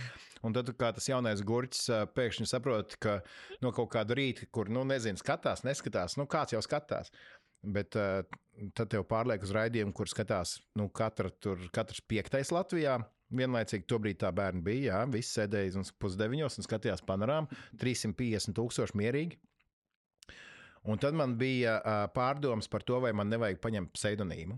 Un 0.46 0.54
tad, 0.54 0.70
kā 0.78 0.91
tas 0.93 1.08
jaunais 1.10 1.41
gurķis 1.46 1.88
pēkšņi 2.13 2.46
saprot, 2.48 2.93
ka 3.02 3.20
no 3.63 3.72
kaut 3.74 3.89
kāda 3.96 4.13
rīta, 4.17 4.46
kur, 4.54 4.70
nu, 4.70 4.84
nezinu, 4.86 5.17
skatās, 5.17 5.63
neskatās, 5.65 6.13
nu, 6.20 6.28
kāds 6.30 6.54
jau 6.54 6.62
skatās. 6.62 7.10
Bet 7.65 7.98
uh, 7.98 8.22
tad 8.78 8.91
tev 8.93 9.06
pārliek 9.10 9.43
uz 9.43 9.52
raidījumu, 9.56 9.96
kur 9.98 10.10
skatās 10.12 10.60
nu, 10.78 10.91
katra, 10.93 11.32
tur, 11.41 11.62
katrs 11.74 12.04
piektais 12.06 12.54
Latvijā. 12.54 13.00
Vienlaicīgi 13.34 13.89
tobrīd 13.89 14.22
tā 14.22 14.30
bērni 14.32 14.62
bija. 14.63 14.86
Jā, 14.86 15.00
visi 15.12 15.34
sēdēja 15.34 15.82
uz 15.82 15.89
pusdeviņos 16.00 16.62
un 16.62 16.67
skatījās 16.67 17.04
panorāmu. 17.04 17.50
350 17.82 18.56
tūkstoši 18.56 18.96
mierīgi. 19.02 19.41
Un 20.88 21.00
tad 21.04 21.17
man 21.19 21.36
bija 21.39 21.78
uh, 21.82 22.06
pārdoms 22.15 22.69
par 22.71 22.86
to, 22.88 23.02
vai 23.04 23.12
man 23.15 23.28
nevajag 23.32 23.60
paņemt 23.63 23.91
pseidonīmu. 23.97 24.56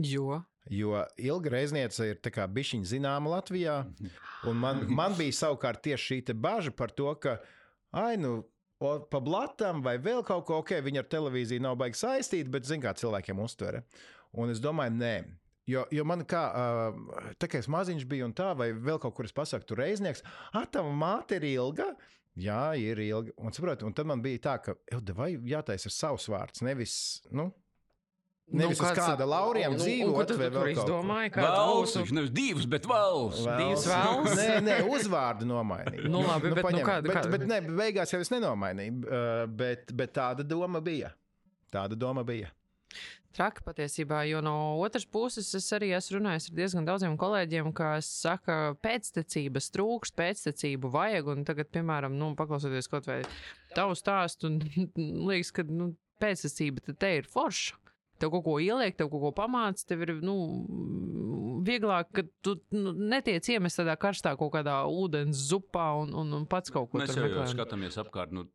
Jo. 0.00 0.40
Jo 0.70 1.02
ilga 1.18 1.52
reizniece 1.56 2.10
ir 2.10 2.20
bišķiņa 2.20 2.88
zināma 2.88 3.34
Latvijā. 3.36 3.82
Un 4.48 4.56
man, 4.60 4.86
man 4.88 5.16
bija 5.18 5.36
savukārt 5.36 5.82
tieši 5.84 6.20
šī 6.20 6.34
bažas 6.34 6.76
par 6.76 6.94
to, 6.96 7.12
ka, 7.20 7.38
ai, 7.92 8.16
nu, 8.20 8.38
o, 8.80 8.94
pa 9.10 9.20
blatam 9.20 9.82
vai 9.84 9.98
vēl 9.98 10.24
kaut 10.24 10.46
ko, 10.48 10.62
ok, 10.62 10.78
viņa 10.84 11.04
ar 11.04 11.10
televīziju 11.12 11.64
nav 11.66 11.76
baigi 11.80 12.00
saistīta, 12.00 12.52
bet 12.52 12.68
zina, 12.68 12.88
kā 12.88 12.96
cilvēkiem 12.96 13.40
uztvere. 13.44 13.84
Un 14.40 14.52
es 14.52 14.62
domāju, 14.62 14.96
nē. 14.96 15.14
Jo, 15.70 15.84
jo 15.92 16.04
man 16.08 16.24
kā, 16.26 16.40
tā 17.38 17.46
kā 17.50 17.60
es 17.60 17.68
maziņš 17.70 18.06
biju 18.10 18.30
un 18.30 18.34
tā, 18.34 18.50
vai 18.58 18.70
vēl 18.72 18.98
kaut 19.02 19.14
kur 19.14 19.28
es 19.28 19.34
pasaku, 19.34 19.68
tur 19.68 19.82
reiznieks, 19.82 20.24
ah, 20.56 20.64
tā 20.66 20.82
māte 20.82 21.38
ir 21.38 21.46
ilga. 21.52 21.92
Jā, 22.40 22.60
ir 22.80 23.00
ilga. 23.04 23.32
Un, 23.38 23.52
saprot, 23.52 23.82
un 23.84 23.92
tad 23.96 24.06
man 24.08 24.22
bija 24.24 24.38
tā, 24.48 24.54
ka, 24.64 24.74
"Ej, 24.92 25.02
vai 25.16 25.32
jātaisa 25.36 25.90
savs 25.92 26.26
vārds, 26.32 26.62
nevis, 26.62 26.94
nu, 27.30 27.50
nevis 28.52 28.78
nu, 28.80 28.86
uz 28.86 28.90
kāds- 28.90 29.00
kāda 29.02 29.26
lauriem 29.28 29.74
dzīvot. 29.78 30.32
Vai 30.38 30.48
vēl 30.48 30.52
kaut 30.52 30.62
ko. 30.74 30.82
izdomāji? 30.84 31.30
Kāds 31.34 31.56
Valsts, 31.58 31.96
viņš 32.00 32.12
nevis 32.16 32.30
divas, 32.30 32.66
bet 32.66 32.86
valsts. 32.90 33.44
Divas 33.44 33.86
vēls? 33.86 34.34
Nē, 34.40 34.48
nē, 34.66 34.78
uzvārdu 34.90 35.46
nomainīju. 35.50 36.08
Nu, 36.10 36.22
labi, 36.26 36.50
bet 36.54 36.64
nu 36.64 36.68
paņem. 36.70 36.86
kāda- 36.86 37.02
bet, 37.02 37.16
kāda- 37.16 37.30
bet, 37.30 37.46
ne, 37.46 37.60
beigās 37.82 38.10
jau 38.14 38.20
es 38.20 38.30
nenomainīju. 38.30 39.04
uh, 39.06 39.46
Bet, 39.46 39.92
bet 39.94 40.14
tāda 40.14 40.42
doma 40.46 40.80
bija. 40.80 41.12
Tāda 41.72 41.94
doma 41.98 42.24
bija. 42.24 42.50
Traki 43.30 43.62
patiesībā, 43.62 44.24
jo 44.26 44.40
no 44.42 44.54
otras 44.82 45.04
puses 45.06 45.46
es 45.54 45.68
arī 45.76 45.92
esmu 45.94 46.18
runājis 46.18 46.48
ar 46.50 46.56
diezgan 46.58 46.88
daudziem 46.88 47.14
kolēģiem, 47.20 47.68
kas 47.78 48.08
saka, 48.24 48.56
pēctecības 48.82 49.70
trūkst, 49.76 50.16
pēctecību 50.18 50.90
vajag. 50.90 51.30
Un 51.36 51.46
tagad, 51.46 51.70
piemēram, 51.70 52.16
nu, 52.18 52.32
paklausoties 52.38 52.90
kaut 52.90 53.06
vai 53.06 53.20
tavu 53.76 53.94
stāstu, 53.98 54.50
un 54.50 54.58
liekas, 55.30 55.54
ka 55.54 55.66
nu, 55.68 55.92
pēctecība 56.20 56.98
te 56.98 57.14
ir 57.20 57.30
forša. 57.30 57.78
Tev 58.20 58.34
kaut 58.34 58.44
ko 58.44 58.58
ieliek, 58.60 58.98
tev 58.98 59.08
kaut 59.12 59.22
ko 59.22 59.30
pamāca, 59.38 59.86
tev 59.88 60.02
ir 60.04 60.16
nu, 60.26 60.36
vieglāk, 61.64 62.10
ka 62.12 62.26
tu 62.44 62.58
nu, 62.74 62.92
netiec 62.92 63.46
iemest 63.54 63.80
tādā 63.80 63.94
karstā 64.00 64.34
kaut 64.36 64.52
kādā 64.58 64.82
ūdens 64.90 65.46
zupā 65.48 65.92
un, 66.02 66.12
un, 66.18 66.34
un 66.40 66.50
pats 66.50 66.74
kaut 66.74 66.90
ko 66.90 67.00
Mēs 67.00 67.14
tur 67.14 67.24
jau, 67.24 67.32
jau 67.38 67.48
skatāmies 67.54 67.96
apkārt, 68.02 68.34
nu, 68.36 68.48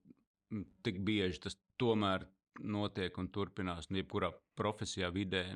tik 0.85 0.99
bieži 1.07 1.41
tas 1.47 1.57
tomēr 1.81 2.27
notiek 2.63 3.17
un 3.21 3.29
turpinās. 3.33 3.89
Nu, 3.89 3.99
jebkurā 4.01 4.31
profesijā, 4.57 5.09
vidē, 5.13 5.47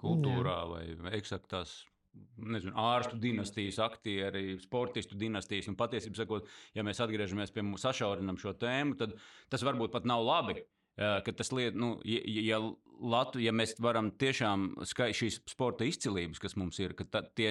kultūrā 0.00 0.56
vai, 0.70 0.86
vai 1.00 1.14
eksaktās. 1.18 1.82
Nezinu, 2.40 2.72
ārstu 2.80 3.18
dinastijas, 3.20 3.76
aktieri, 3.84 4.54
sportistu 4.62 5.18
dinastijas. 5.20 5.68
Un 5.68 5.76
patiesībā, 5.76 6.16
sakot, 6.22 6.46
ja 6.72 6.84
mēs 6.86 7.02
atgriežamies 7.04 7.52
pie 7.52 7.64
mums, 7.66 7.84
sašaurinām 7.84 8.38
šo 8.40 8.54
tēmu, 8.56 8.96
tad 8.96 9.12
tas 9.52 9.64
varbūt 9.66 9.92
pat 9.92 10.08
nav 10.08 10.24
labi. 10.24 10.62
Ka 10.96 11.32
tas 11.36 11.52
liet, 11.52 11.76
nu, 11.76 11.98
ja, 12.08 12.22
ja, 12.24 12.60
Latu, 12.96 13.36
ja 13.44 13.52
mēs 13.52 13.74
varam 13.84 14.08
tiešām 14.16 14.70
skaidrot 14.88 15.18
šīs 15.18 15.42
sporta 15.52 15.84
izcilības, 15.84 16.40
kas 16.40 16.56
mums 16.56 16.78
ir, 16.80 16.94
ka 16.96 17.04
ta, 17.04 17.20
tie, 17.36 17.50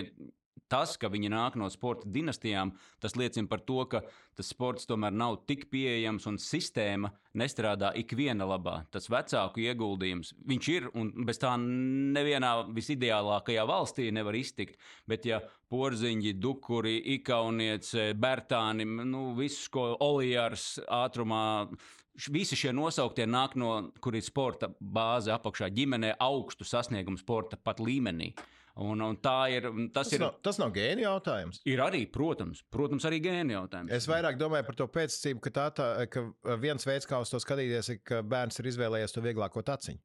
tas, 0.72 0.96
ka 0.98 1.10
viņi 1.12 1.30
nāk 1.32 1.58
no 1.60 1.68
sporta 1.72 2.10
dinastijām, 2.10 2.74
tas 3.04 3.15
liecina 3.20 3.50
par 3.50 3.62
to, 3.68 3.78
ka 3.89 4.02
tas 4.36 4.50
sports 4.52 4.88
tomēr 4.89 5.13
nav 5.13 5.41
tik 5.50 5.68
pieejams 5.72 6.26
un 6.30 6.39
sistēma 6.41 7.12
nestrādā 7.38 7.91
ikviena 8.00 8.48
labā. 8.50 8.78
Tas 8.91 9.10
vecāku 9.12 9.63
ieguldījums, 9.65 10.34
viņš 10.48 10.70
ir 10.74 10.88
un 10.98 11.12
bez 11.28 11.39
tā 11.41 11.54
nevienā 11.62 12.54
visideālākajā 12.76 13.68
valstī 13.70 14.10
nevar 14.15 14.38
iztikt. 14.39 14.80
Bet, 15.08 15.28
ja 15.30 15.41
porziņi, 15.72 16.36
dukuri, 16.41 16.98
ikaunieci, 17.18 18.12
bērtāni, 18.22 18.88
nu, 19.06 19.28
visus, 19.38 19.68
ko 19.74 19.91
olijārs 20.04 20.76
ātrumā. 20.88 21.44
Visi 22.32 22.56
šie 22.56 22.72
nosauktie 22.72 23.26
nāk 23.28 23.58
no, 23.60 23.89
kur 24.00 24.15
ir 24.15 24.24
sporta 24.24 24.70
bāze 24.80 25.34
apakšā, 25.36 25.68
ģimenē, 25.76 26.13
augstu 26.24 26.63
sasniegumu 26.68 27.20
sporta 27.20 27.60
pat 27.60 27.82
līmenī. 27.84 28.32
Un, 28.83 28.99
un 28.99 29.15
tā 29.23 29.38
ir. 29.55 29.69
Tas 29.95 30.09
Tas, 30.09 30.13
ir, 30.17 30.19
nav, 30.25 30.33
tas 30.43 30.57
nav 30.59 30.73
gēni 30.75 31.05
jautājums. 31.05 31.61
ir 31.65 31.79
arī, 31.79 32.03
protams, 32.11 32.59
protams 32.73 33.05
arī 33.07 33.21
gēni 33.23 33.55
jautājums. 33.55 33.93
Es 33.95 34.07
vairāk 34.11 34.35
domāju 34.41 34.67
par 34.67 34.75
to 34.81 34.88
pēctecību, 34.91 35.39
ka, 35.45 35.53
tā, 35.55 35.67
tā, 35.77 35.89
ka 36.11 36.25
viens 36.59 36.83
veids, 36.83 37.07
kā 37.07 37.21
uz 37.23 37.31
to 37.31 37.39
skatīties, 37.39 37.93
ir, 37.93 38.01
ka 38.03 38.19
bērns 38.21 38.59
ir 38.59 38.71
izvēlējies 38.73 39.15
to 39.15 39.23
vieglāko 39.23 39.63
taciņu. 39.63 40.03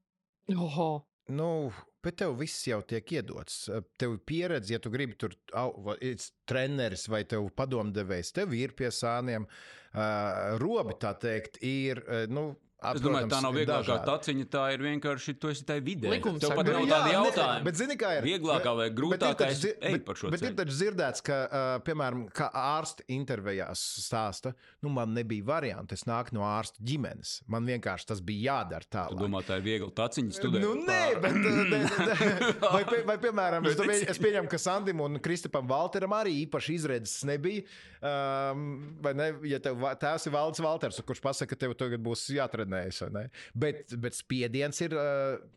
Oho, 0.55 0.91
Nu, 1.31 1.71
bet 2.03 2.17
tev 2.19 2.35
viss 2.41 2.65
jau 2.67 2.81
tiek 2.87 3.07
iedots. 3.15 3.69
Tev 4.01 4.17
ir 4.17 4.23
pieredze, 4.27 4.73
ja 4.75 4.81
tu 4.83 4.91
gribi 4.91 5.15
tur 5.21 5.37
būt 5.53 6.25
treneris 6.51 7.07
vai 7.13 7.23
tev 7.29 7.47
padomdevējs, 7.57 8.33
tev 8.35 8.55
ir 8.59 8.75
pie 8.79 8.91
sāniem. 8.95 9.47
Uh, 9.91 10.57
robi, 10.63 10.95
tā 11.03 11.13
teikt, 11.19 11.61
ir. 11.67 12.03
Uh, 12.07 12.25
nu, 12.31 12.45
Es 12.81 13.01
domāju, 13.05 13.29
tā 13.29 13.39
nav 13.45 13.53
vieglākā 13.55 13.97
taciņa, 14.07 14.45
tā 14.49 14.63
ir 14.75 14.81
vienkārši 14.85 15.35
tu 15.39 15.51
esi 15.53 15.65
tajā 15.69 15.83
vidē. 15.85 16.09
Likums 16.15 16.41
Tev 16.41 16.55
pat 16.57 16.65
bet 16.65 16.75
nav 16.79 16.87
tāda 16.89 17.11
jautājuma. 17.13 17.65
Bet, 17.67 17.77
zini, 17.77 17.97
kā 18.01 18.13
ir? 18.19 18.25
Vieglākā 18.25 18.73
vai 18.79 18.87
Bet 18.89 18.97
grūtākā, 18.97 19.49
eju 19.53 19.93
bet- 19.93 20.05
par 20.07 20.15
šo 20.17 20.31
Bet 20.33 20.43
ir 20.49 20.55
taču 20.57 20.73
dzirdēts, 20.79 21.23
ka, 21.23 21.37
uh, 21.45 21.79
piemēram, 21.85 22.23
kā 22.33 22.49
ārsti 22.57 23.05
intervijās 23.09 23.83
stāsta, 24.07 24.55
nu, 24.83 24.89
man 24.89 25.13
nebija 25.13 25.45
variantu. 25.45 25.93
Es 25.93 26.05
nāku 26.09 26.33
no 26.33 26.41
ārsta 26.41 26.81
ģimenes. 26.81 27.43
Man 27.47 27.67
vienkārši 27.69 28.07
tas 28.07 28.21
bija 28.25 28.55
jādara 28.65 28.89
tā. 28.89 29.09
Tu 29.13 29.17
domā, 29.21 29.43
tā 29.45 29.59
ir 29.61 29.67
viegla 29.69 29.91
taciņa 29.91 30.33
studēt? 30.39 30.65
Nu, 30.65 30.75
nē, 30.87 31.21
bet, 31.21 31.35
ne, 31.37 31.51
ne, 31.69 31.85
vai, 32.77 32.85
pie- 32.89 33.05
vai, 33.05 33.19
piemēram, 33.19 33.67
es, 33.67 33.77
Bet 33.77 33.85
domāju, 33.85 34.09
es- 34.09 34.19
pieņemu, 34.19 34.49
ka 34.49 34.57
Sandim 34.59 35.01
un 35.05 35.19
Kristapam 35.21 35.69
Valteram 35.69 36.17
arī 36.17 36.47
īpaši 36.47 36.79
izredzes 36.81 37.25
nebija. 37.29 37.63
Um, 38.01 38.97
vai 39.05 39.13
ne, 39.13 39.27
ja 39.45 39.59
tev 39.61 39.77
tēvs 40.01 40.25
ir 40.27 40.33
Valdis 40.33 40.63
Valters, 40.65 41.01
kurš 41.05 41.21
pasaka, 41.21 41.51
ka 41.53 41.57
tev 41.67 41.75
tagad 41.77 42.01
būs 42.01 42.23
jātrenējas, 42.33 42.69
ne? 43.15 43.23
Bet, 43.55 43.95
bet 44.01 44.17
spiediens 44.17 44.81
ir 44.85 44.95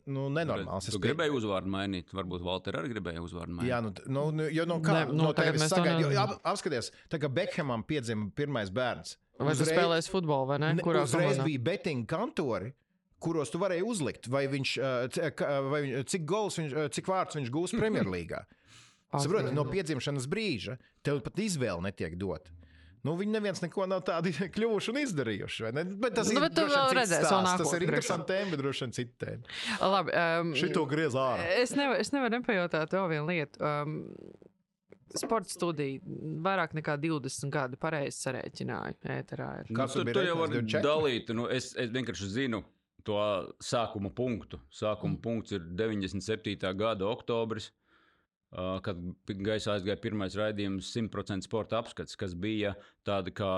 nu, 0.09 0.27
nenormāls. 0.33 0.89
Tu 0.89 0.93
Es 0.93 0.99
gribēji 1.01 1.33
uzvārdu 1.37 1.71
mainīt, 1.73 2.13
varbūt 2.15 2.43
Valter 2.45 2.77
arī 2.79 2.93
gribēja 2.95 3.23
uzvārdu 3.23 3.57
mainīt. 3.57 3.71
Jā, 3.71 3.79
nu, 3.85 3.93
nu, 4.07 4.27
nu, 4.35 4.47
jo 4.53 4.67
no 4.69 4.79
kā 4.83 4.99
Ne, 4.99 5.03
nu, 5.11 5.27
no 5.27 5.33
tevis 5.37 5.65
sagaidīju? 5.71 6.13
Ap, 6.21 6.37
apskaties, 6.53 6.91
tā 7.11 7.19
kā 7.21 7.31
Bekhamam 7.33 7.85
piedzima 7.87 8.29
pirmais 8.35 8.71
bērns. 8.73 9.17
vai 9.41 9.55
tu 9.57 9.67
spēlēsi 9.67 10.11
futbolu 10.13 10.51
vai 10.53 10.59
ne? 10.61 10.73
Ne, 10.77 10.85
Kurā 10.85 11.05
uzreiz 11.07 11.37
komandā? 11.37 11.47
bija 11.49 11.63
betting 11.71 12.07
kantori. 12.09 12.73
Kuros 13.23 13.53
tu 13.53 13.59
varēji 13.61 13.85
uzlikt, 13.87 14.27
vai 14.27 14.43
viņš, 14.51 14.71
vai 15.71 15.79
viņš 15.85 16.09
cik 16.11 16.27
viņš, 16.27 16.73
cik 16.91 17.07
vārds 17.07 17.37
viņš 17.39 17.53
gūs 17.55 17.73
Premjerlīgā. 17.79 18.41
Saproti, 19.23 19.53
no 19.53 19.63
piedzimšanas 19.69 20.25
brīža 20.27 20.75
tev 21.05 21.21
pat 21.23 21.39
izvēle 21.39 21.85
netiek 21.85 22.17
dota. 22.19 22.51
Nu, 23.03 23.17
viņi 23.19 23.35
neviens 23.35 23.59
neko 23.59 23.85
nav 23.91 24.05
tādu 24.07 24.31
kļuvuši 24.55 24.93
un 24.93 25.01
izdarījuši. 25.01 25.65
vai 25.65 25.73
ne? 25.75 25.83
Bet 25.99 26.15
tas 26.19 26.31
Nu, 26.31 26.39
ir 26.39 26.45
bet 26.45 26.55
tu 26.55 26.63
stāsts. 26.71 27.57
Tas 27.59 27.75
ir 27.75 27.85
interesants 27.87 28.29
tēma, 28.29 28.53
bet 28.53 28.63
droši 28.63 28.85
vien 28.85 28.95
cita 28.95 29.25
tēma. 29.25 29.57
Labi, 29.93 30.15
um, 30.23 30.53
Šito 30.59 30.85
griez 30.89 31.17
ārā. 31.19 31.49
Es 31.59 31.75
nevaru, 31.75 31.99
es 31.99 32.13
nevaru 32.15 32.37
nepajautāt 32.37 32.95
vēl 32.95 33.09
vienu 33.11 33.27
lietu. 33.27 33.59
Um, 33.59 33.97
sporta 35.19 35.51
studija 35.51 35.99
vairāk 36.45 36.77
nekā 36.79 36.95
20 37.01 37.51
gadi 37.53 37.79
pareizi 37.81 38.23
sarēķināja. 38.23 38.95
Ēterā 39.17 39.49
ir. 39.61 39.73
Nu, 39.73 39.87
tur, 39.91 40.07
bija 40.07 40.17
tur 40.17 40.29
jau 40.29 40.39
var 40.39 40.53
reitinājums? 40.53 40.79
24? 40.79 40.87
dalīt. 40.87 41.35
Nu, 41.35 41.49
es, 41.51 41.69
es 41.75 41.91
vienkārši 41.93 42.31
zinu 42.37 42.63
to 43.03 43.19
sākuma 43.63 44.11
punktu. 44.15 44.59
Sākuma 44.73 45.17
mm. 45.17 45.21
punkts 45.23 45.55
ir 45.55 45.65
97. 45.75 46.55
gada 46.79 47.11
oktobris. 47.11 47.73
Kad 48.53 48.99
gaisā 49.25 49.77
aizgāja 49.77 49.97
pirmais 49.97 50.35
raidījums, 50.37 50.91
100% 50.93 51.47
sporta 51.47 51.79
apskats, 51.81 52.17
kas 52.19 52.35
bija 52.37 52.75
tāda 53.07 53.33
kā 53.33 53.53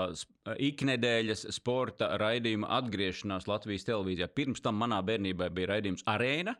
iknedēļas 0.56 1.44
sporta 1.52 2.14
raidījuma 2.22 2.70
atgriešanās 2.78 3.48
Latvijas 3.50 3.84
televīzijā. 3.88 4.30
Pirms 4.32 4.64
tam 4.64 4.80
manā 4.80 5.02
bērnībā 5.04 5.50
bija 5.52 5.74
raidījums 5.74 6.06
Arēna. 6.08 6.56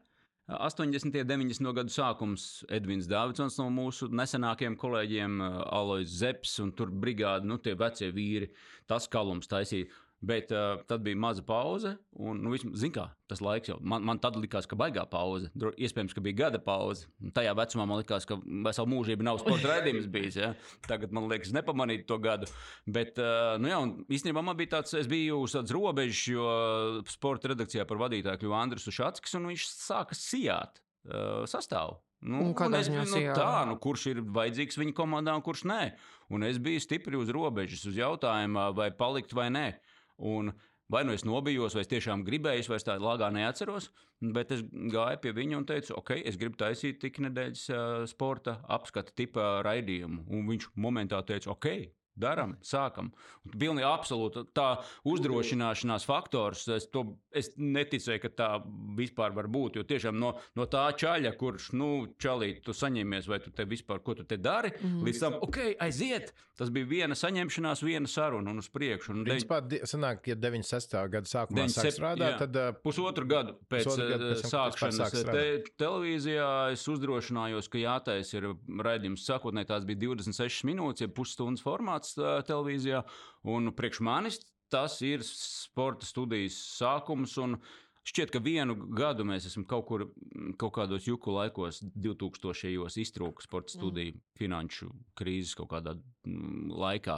80. 0.47 1.09
un 1.09 1.13
90. 1.27 1.73
gadu 1.75 1.91
sākums 1.91 2.43
Edvins 2.71 3.09
Dārvidsons 3.11 3.57
no 3.59 3.67
mūsu 3.75 4.07
nesenākajiem 4.15 4.77
kolēģiem, 4.79 5.41
Alois 5.75 6.13
Zepsi 6.21 6.61
un 6.63 6.71
tur 6.77 6.93
brigādi, 6.93 7.49
nu 7.51 7.57
tie 7.59 7.75
vecie 7.75 8.13
vīri, 8.15 8.53
tas 8.87 9.09
kalums 9.11 9.51
taisīja. 9.51 9.89
Bet 10.25 10.49
uh, 10.49 10.81
tad 10.89 11.03
bija 11.05 11.19
maza 11.21 11.43
pauze, 11.45 11.91
un, 12.17 12.39
nu, 12.41 12.51
vismaz, 12.55 12.81
kā, 12.95 13.03
tas 13.29 13.43
laiks 13.45 13.69
jau 13.69 13.77
man, 13.85 14.01
man 14.09 14.21
tad 14.23 14.39
likās, 14.41 14.65
ka 14.69 14.79
baigā 14.81 15.05
pauze. 15.11 15.51
Dro, 15.53 15.75
iespējams, 15.77 16.15
ka 16.17 16.23
bija 16.25 16.39
gada 16.39 16.61
pauze. 16.63 17.11
Un 17.21 17.35
Tajā 17.37 17.53
vecumā 17.59 17.85
man 17.91 18.01
likās, 18.01 18.25
ka 18.29 18.39
veselu 18.41 18.91
mūžību 18.95 19.27
nav 19.27 19.43
sporta 19.43 19.75
raidījums 19.75 20.09
bijis. 20.13 20.39
Ja? 20.41 20.55
Tagad 20.89 21.13
man 21.13 21.29
liekas, 21.29 21.53
nepamanīt 21.57 22.07
to 22.09 22.17
gadu. 22.23 22.49
Bet, 22.89 23.21
uh, 23.21 23.59
nu, 23.61 23.69
jā, 23.69 23.83
un 23.85 23.93
īstenībā 24.09 24.41
man 24.47 24.57
bija 24.57 24.79
tāds, 24.79 24.97
es 24.97 25.11
biju 25.11 25.43
uz 25.45 25.59
tādas 25.59 25.77
robežas, 25.77 26.25
jo 26.33 26.49
sporta 27.13 27.53
redakcijā 27.53 27.85
par 27.85 28.01
vadītāju 28.07 28.41
kļuva 28.41 28.65
Andris 28.65 28.89
Ušatskis, 28.89 29.37
un 29.37 29.53
viņš 29.53 29.69
sāka 29.75 30.17
sijāt 30.17 30.81
uh, 30.81 31.45
sastāvu. 31.45 32.01
Nu, 32.27 32.41
Un 32.49 32.55
kādā 32.57 32.81
es 32.81 32.89
biju, 32.89 33.05
sijā? 33.11 33.35
tā, 33.37 33.67
nu, 33.69 33.77
kurš 33.79 34.07
ir 34.15 34.23
vajadzīgs 34.35 34.79
viņa 34.81 34.95
komandā 34.97 35.35
un 35.37 35.45
kurš 35.45 35.67
nē. 35.69 35.83
Un 36.33 36.47
es 36.49 36.57
biju 36.63 36.81
stipri 36.83 37.19
uz 37.21 37.29
robežas, 37.31 37.85
uz 37.87 37.99
jautājumu, 38.01 38.71
vai 38.75 38.89
palikt 38.97 39.37
vai 39.37 39.51
nē. 39.53 39.67
Un 40.19 40.53
vai 40.93 41.03
nu 41.05 41.13
es 41.13 41.25
nobijos, 41.27 41.75
vai 41.75 41.83
es 41.85 41.91
tiešām 41.91 42.23
gribēju, 42.27 42.63
es 42.63 42.71
vairs 42.71 42.87
tādu 42.87 43.07
lāgā 43.09 43.31
neatceros. 43.35 43.91
Bet 44.21 44.55
es 44.55 44.63
gāju 44.65 45.21
pie 45.23 45.35
viņa 45.37 45.59
un 45.59 45.67
teicu, 45.69 45.95
ok, 45.99 46.15
es 46.25 46.39
gribu 46.41 46.57
taisīt 46.61 47.01
tik 47.03 47.21
nedēļas 47.27 47.67
sporta 48.13 48.61
apskata 48.79 49.13
tipa 49.17 49.61
raidījumu. 49.67 50.25
Un 50.31 50.47
viņš 50.53 50.71
momentā 50.81 51.21
teica, 51.27 51.53
ok. 51.53 51.71
Darām, 52.17 52.55
sākam. 52.65 53.11
Pilnīgi 53.47 53.85
absolūti 53.87 54.47
tā 54.57 54.79
uzdrošināšanās 55.07 56.07
faktors. 56.09 56.65
Es, 56.73 56.89
to, 56.93 57.05
es 57.37 57.53
neticēju, 57.61 58.23
ka 58.23 58.31
tā 58.33 58.49
vispār 58.97 59.37
var 59.37 59.51
būt. 59.53 59.77
Jo 59.77 59.85
tiešām 59.87 60.17
no, 60.21 60.33
no 60.57 60.67
tā 60.71 60.87
čaļa, 60.97 61.35
kurš, 61.37 61.71
nu, 61.77 61.91
čalīt, 62.23 62.63
tu 62.65 62.73
saņemies, 62.77 63.29
vai 63.29 63.41
tu 63.45 63.53
te 63.53 63.69
vispār, 63.69 64.01
ko 64.05 64.17
tu 64.17 64.25
te 64.25 64.41
dari, 64.41 64.73
mm 64.73 64.89
-hmm. 64.89 65.07
līdz 65.09 65.21
tam, 65.21 65.39
ok, 65.45 65.59
aiziet. 65.79 66.33
Tas 66.57 66.71
bija 66.73 66.87
viena 66.89 67.15
saņemšanās, 67.15 67.83
viena 67.85 68.09
saruna 68.09 68.51
un 68.51 68.63
uz 68.63 68.69
priekšu. 68.73 69.13
Un 69.13 69.25
Principā, 69.27 69.61
di- 69.61 69.83
sanāk, 69.85 70.25
ja 70.25 70.35
96. 70.41 70.95
gada 71.13 71.29
sākumā 71.29 71.67
97, 71.67 71.85
sāk 71.85 71.97
strādāt, 71.99 72.33
jā. 72.33 72.39
tad 72.39 72.57
uh, 72.57 72.71
Pusotru 72.83 73.27
gadu 73.29 73.59
pēc, 73.69 73.85
Pusotru 73.85 74.09
gadu 74.09 74.31
pēc 74.31 74.47
sākšanas 74.55 75.01
sāk 75.03 75.33
te, 75.37 75.45
televīzijā 75.77 76.73
es 76.73 76.87
uzdrošinājos, 76.89 77.69
ka 77.69 77.83
jātaisa 77.83 78.39
ir 78.39 78.49
raidījums. 78.89 79.27
Sākotnēji 79.29 79.69
tās 79.69 79.85
bija 79.85 80.01
26 80.07 80.65
minūtes, 80.71 81.05
ja 81.05 81.13
pusstundas 81.13 81.65
formāts 81.67 82.06
eh, 82.19 82.37
televīzijā. 82.47 83.03
Un 83.53 83.73
priekš 83.77 84.03
manis 84.07 84.41
tas 84.73 85.01
ir 85.07 85.23
sporta 85.27 86.07
studijas 86.07 86.59
sākums. 86.79 87.37
Un 87.43 87.59
Šķiet, 88.07 88.31
ka 88.31 88.39
vienu 88.39 88.77
gadu 88.95 89.25
mēs 89.27 89.49
esam 89.49 89.65
kaut 89.67 89.89
kur, 89.89 90.05
kaut 90.61 90.77
kādos 90.77 91.09
juku 91.09 91.33
laikos, 91.35 91.81
2000. 91.99 92.87
iztrūka 93.03 93.43
sporta 93.43 93.75
studiju, 93.75 94.15
mm. 94.15 94.23
finanšu 94.39 94.93
krīzes 95.19 95.57
kaut 95.59 95.73
kādā 95.73 95.97
laikā. 96.71 97.17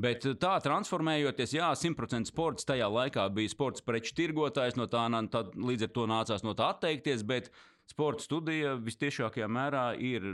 Bet 0.00 0.24
tā 0.40 0.54
transformējoties, 0.64 1.52
jā, 1.54 1.68
100% 1.76 2.32
sports 2.32 2.66
tajā 2.66 2.88
laikā 2.90 3.28
bija 3.36 3.52
sports 3.52 3.84
preču 3.84 4.16
tirgotājs, 4.16 4.78
no 4.80 4.88
tā 4.90 5.04
tad 5.30 5.52
līdz 5.54 5.86
ar 5.86 5.92
to 5.94 6.06
nācās 6.10 6.46
no 6.46 6.56
tā 6.56 6.72
atteikties. 6.72 7.22
Bet 7.22 7.52
sporta 7.92 8.24
studija 8.24 8.74
visciešākajā 8.80 9.46
mērā 9.46 9.84
ir 10.00 10.24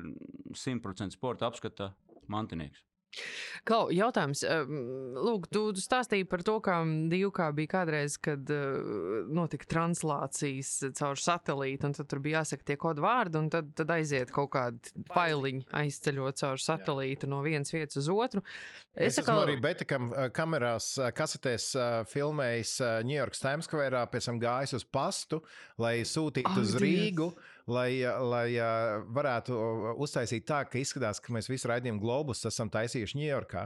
100% 0.55 1.19
sporta 1.19 1.51
apskata 1.51 1.91
mantinieks. 2.31 2.87
Klau, 3.67 3.89
jautājums. 3.93 4.41
Lūk, 5.21 5.49
tu 5.53 5.63
stāstīji 5.77 6.27
par 6.31 6.45
to, 6.47 6.57
kā 6.65 6.79
divkā 7.11 7.51
bija 7.57 7.73
kādreiz, 7.75 8.17
kad 8.23 8.49
uh, 8.55 9.27
notika 9.29 9.69
translācijas 9.69 10.71
caur 10.97 11.19
satelītu, 11.21 11.91
un 11.91 11.97
tad 11.99 12.09
tur 12.11 12.23
bija 12.25 12.41
jāsaka 12.41 12.69
tie 12.71 12.79
kodu 12.81 13.05
vārdi, 13.05 13.41
un 13.43 13.51
tad, 13.53 13.73
tad 13.77 13.93
aiziet 13.97 14.33
kaut 14.35 14.53
kādi 14.55 14.95
failiņi 15.13 15.67
aizceļot 15.83 16.41
caur 16.41 16.63
satelītu 16.63 17.29
no 17.31 17.43
vienas 17.45 17.75
vietas 17.75 18.01
uz 18.01 18.09
otru. 18.15 18.45
Es, 18.95 19.19
es 19.19 19.23
atkal- 19.25 19.43
arī 19.45 19.59
Betikam 19.61 20.11
uh, 20.15 20.29
kamerās, 20.35 20.93
uh, 21.01 21.11
kasetēs 21.15 21.71
filmējis 22.11 22.77
New 23.07 23.17
York 23.19 23.37
Times 23.37 23.69
Square, 23.69 24.07
pēc 24.13 24.31
tam 24.31 24.41
gājis 24.43 24.79
uz 24.81 24.87
pastu, 24.87 25.43
lai 25.83 25.99
sūtītu 26.07 26.55
Ak, 26.55 26.63
uz 26.63 26.77
Dievs! 26.79 27.35
Lai, 27.71 28.01
uh, 28.03 28.19
lai 28.27 28.49
uh, 28.59 28.99
varētu 29.15 29.55
uh, 29.55 29.89
uztaisīt 30.03 30.47
tā, 30.49 30.65
ka 30.67 30.81
izskatās, 30.81 31.21
ka 31.23 31.31
mēs 31.35 31.47
visu 31.51 31.69
raidījumu 31.71 32.03
globus 32.03 32.43
esam 32.49 32.71
taisījuši 32.73 33.19
Ņujorkā. 33.21 33.63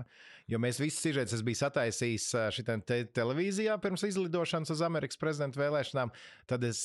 Jo 0.53 0.59
mēs 0.61 0.77
visus 0.77 1.01
sižetus 1.01 1.39
es 1.39 1.43
biju 1.47 1.57
sataisījis 1.57 2.27
šitā 2.53 2.75
te 2.85 2.99
televīzijā 3.17 3.79
pirms 3.81 4.03
izlidošanas 4.05 4.75
uz 4.75 4.83
Amerikas 4.85 5.17
prezidenta 5.17 5.57
vēlēšanām. 5.63 6.13
Tad 6.51 6.67
es, 6.69 6.83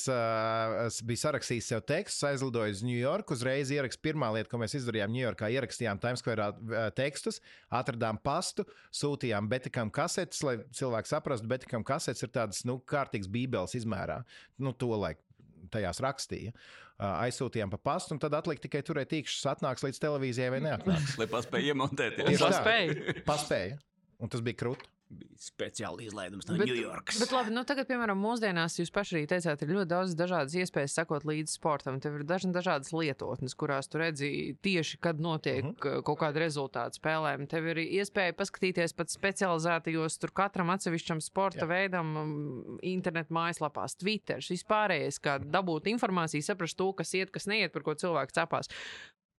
es 0.85 1.01
biju 1.03 1.19
sarakstījis 1.25 1.67
sev 1.73 1.83
tekstus, 1.91 2.23
aizlidoju 2.29 2.77
uz 2.77 2.85
Ņujorku. 2.87 3.35
Uzreiz 3.35 3.73
ierakstu 3.75 4.05
pirmā 4.07 4.31
lieta, 4.37 4.47
ko 4.53 4.61
mēs 4.63 4.77
izdarījām 4.79 5.11
Ņujorkā, 5.11 5.51
ierakstījām 5.57 5.99
Times 5.99 6.23
Square 6.23 6.47
tekstus, 6.95 7.41
atradām 7.67 8.21
pastu, 8.23 8.63
sūtījām 8.95 9.51
Betikam 9.51 9.91
kasetes, 9.91 10.39
lai 10.47 10.61
cilvēki 10.79 11.11
saprastu, 11.11 11.51
Betikam 11.51 11.83
kasetes 11.83 12.23
ir 12.23 12.31
tādas 12.39 12.63
nu, 12.63 12.79
kārtīgas 12.79 13.27
bībeles 13.33 13.75
izmērā. 13.75 14.21
Nu, 14.55 14.71
to 14.71 14.93
laiku 14.95 15.27
tajās 15.73 15.99
rakstīja. 16.03 16.55
Aizsūtījām 16.99 17.71
pa 17.71 17.79
pastu, 17.79 18.11
un 18.15 18.19
tad 18.19 18.33
atlika 18.35 18.65
tikai 18.65 18.81
turēt 18.83 19.13
tīkšķus, 19.13 19.45
atnāks 19.53 19.85
līdz 19.85 20.01
televīzijai 20.03 20.49
vai 20.51 20.59
neatnāks. 20.65 21.15
Lai 21.21 21.29
paspēja 21.31 21.71
iemontēties. 21.71 22.41
Paspēja. 22.43 23.13
Paspēja. 23.27 23.77
Un 24.19 24.31
tas 24.33 24.43
bija 24.43 24.59
krūti. 24.59 24.89
Bija 25.09 25.39
speciāli 25.41 26.05
izlaidums 26.05 26.45
no 26.47 26.55
Bet- 26.59 26.67
Ņujorkas. 26.69 27.17
Bet, 27.19 27.31
labi, 27.33 27.49
nu, 27.55 27.63
tagad, 27.65 27.87
piemēram, 27.89 28.19
mūsdienās 28.21 28.75
jūs 28.77 28.91
paši 28.93 29.15
arī 29.17 29.23
teicāt, 29.31 29.63
ir 29.65 29.71
ļoti 29.73 29.89
daudz 29.89 30.13
dažādas 30.13 30.53
iespējas 30.53 30.93
sekot 30.99 31.23
līdzi 31.25 31.55
sportam. 31.57 31.97
Tev 31.99 32.19
ir 32.19 32.23
dažna 32.29 32.51
dažādas 32.53 32.91
lietotnes, 32.93 33.55
kurās 33.57 33.89
tu 33.89 33.97
redzi 33.97 34.29
tieši, 34.61 34.99
kad 35.01 35.17
notiek 35.19 35.63
Mhm. 35.63 35.73
-huh. 35.79 36.03
kaut 36.03 36.19
kāda 36.19 36.37
rezultāta 36.45 36.93
spēlēm. 36.93 37.47
Tev 37.49 37.65
ir 37.73 37.77
iespēja 37.77 38.33
paskatīties 38.37 38.93
pat 38.95 39.07
specializētajos, 39.09 40.19
tur 40.19 40.29
katram 40.31 40.69
atsevišķam 40.69 41.21
sporta 41.21 41.65
Jā. 41.65 41.67
Veidam, 41.67 42.15
um, 42.17 42.79
internetu 42.83 43.33
mājaslapās, 43.33 43.97
Twitter, 43.97 44.37
vispārējais, 44.37 45.19
kā 45.19 45.39
dabūt 45.39 45.89
informāciju, 45.89 46.43
saprast 46.43 46.77
to, 46.77 46.93
kas 46.93 47.11
iet, 47.13 47.31
kas 47.31 47.47
neiet, 47.47 47.73
par 47.73 47.81
ko 47.81 47.95
cilvēks 47.95 48.33
cepās. 48.37 48.69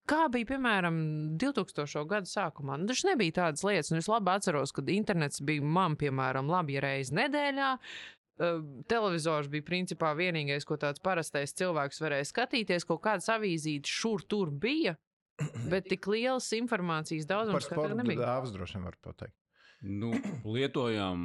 Kā 0.09 0.25
bija, 0.33 0.47
piemēram, 0.49 0.95
2000. 1.39 2.05
gada 2.09 2.29
sākumā? 2.29 2.77
Nu, 2.81 2.87
tas 2.89 3.03
nebija 3.07 3.37
tādas 3.43 3.63
lietas, 3.67 3.91
un 3.93 4.01
es 4.01 4.09
labi 4.09 4.33
atceros, 4.33 4.73
kad 4.75 4.89
internets 4.89 5.43
bija 5.45 5.63
man, 5.63 5.97
piemēram, 5.99 6.49
labi 6.51 6.77
ja 6.77 6.83
reizi 6.87 7.15
nedēļā. 7.19 7.75
Televizors 8.89 9.51
bija 9.51 9.67
principā 9.67 10.15
vienīgais, 10.17 10.65
ko 10.65 10.79
tāds 10.81 11.03
parastais 11.03 11.53
cilvēks 11.59 12.01
varēja 12.01 12.29
skatīties. 12.31 12.87
Kaut 12.89 13.03
kādas 13.03 13.29
avīzītes 13.29 13.99
šur 14.01 14.25
tur 14.25 14.49
bija, 14.49 14.95
bet 15.71 15.91
tik 15.91 16.09
liels 16.09 16.49
informācijas 16.57 17.29
daudzums 17.29 17.69
kā 17.69 17.77
tagad 17.77 18.01
nebija. 18.01 18.25
dāvas 18.25 18.55
droši 18.55 18.79
vien 18.79 18.89
var 18.89 18.97
pateikt. 19.05 19.37
Nu, 19.81 20.11
lietojām 20.57 21.21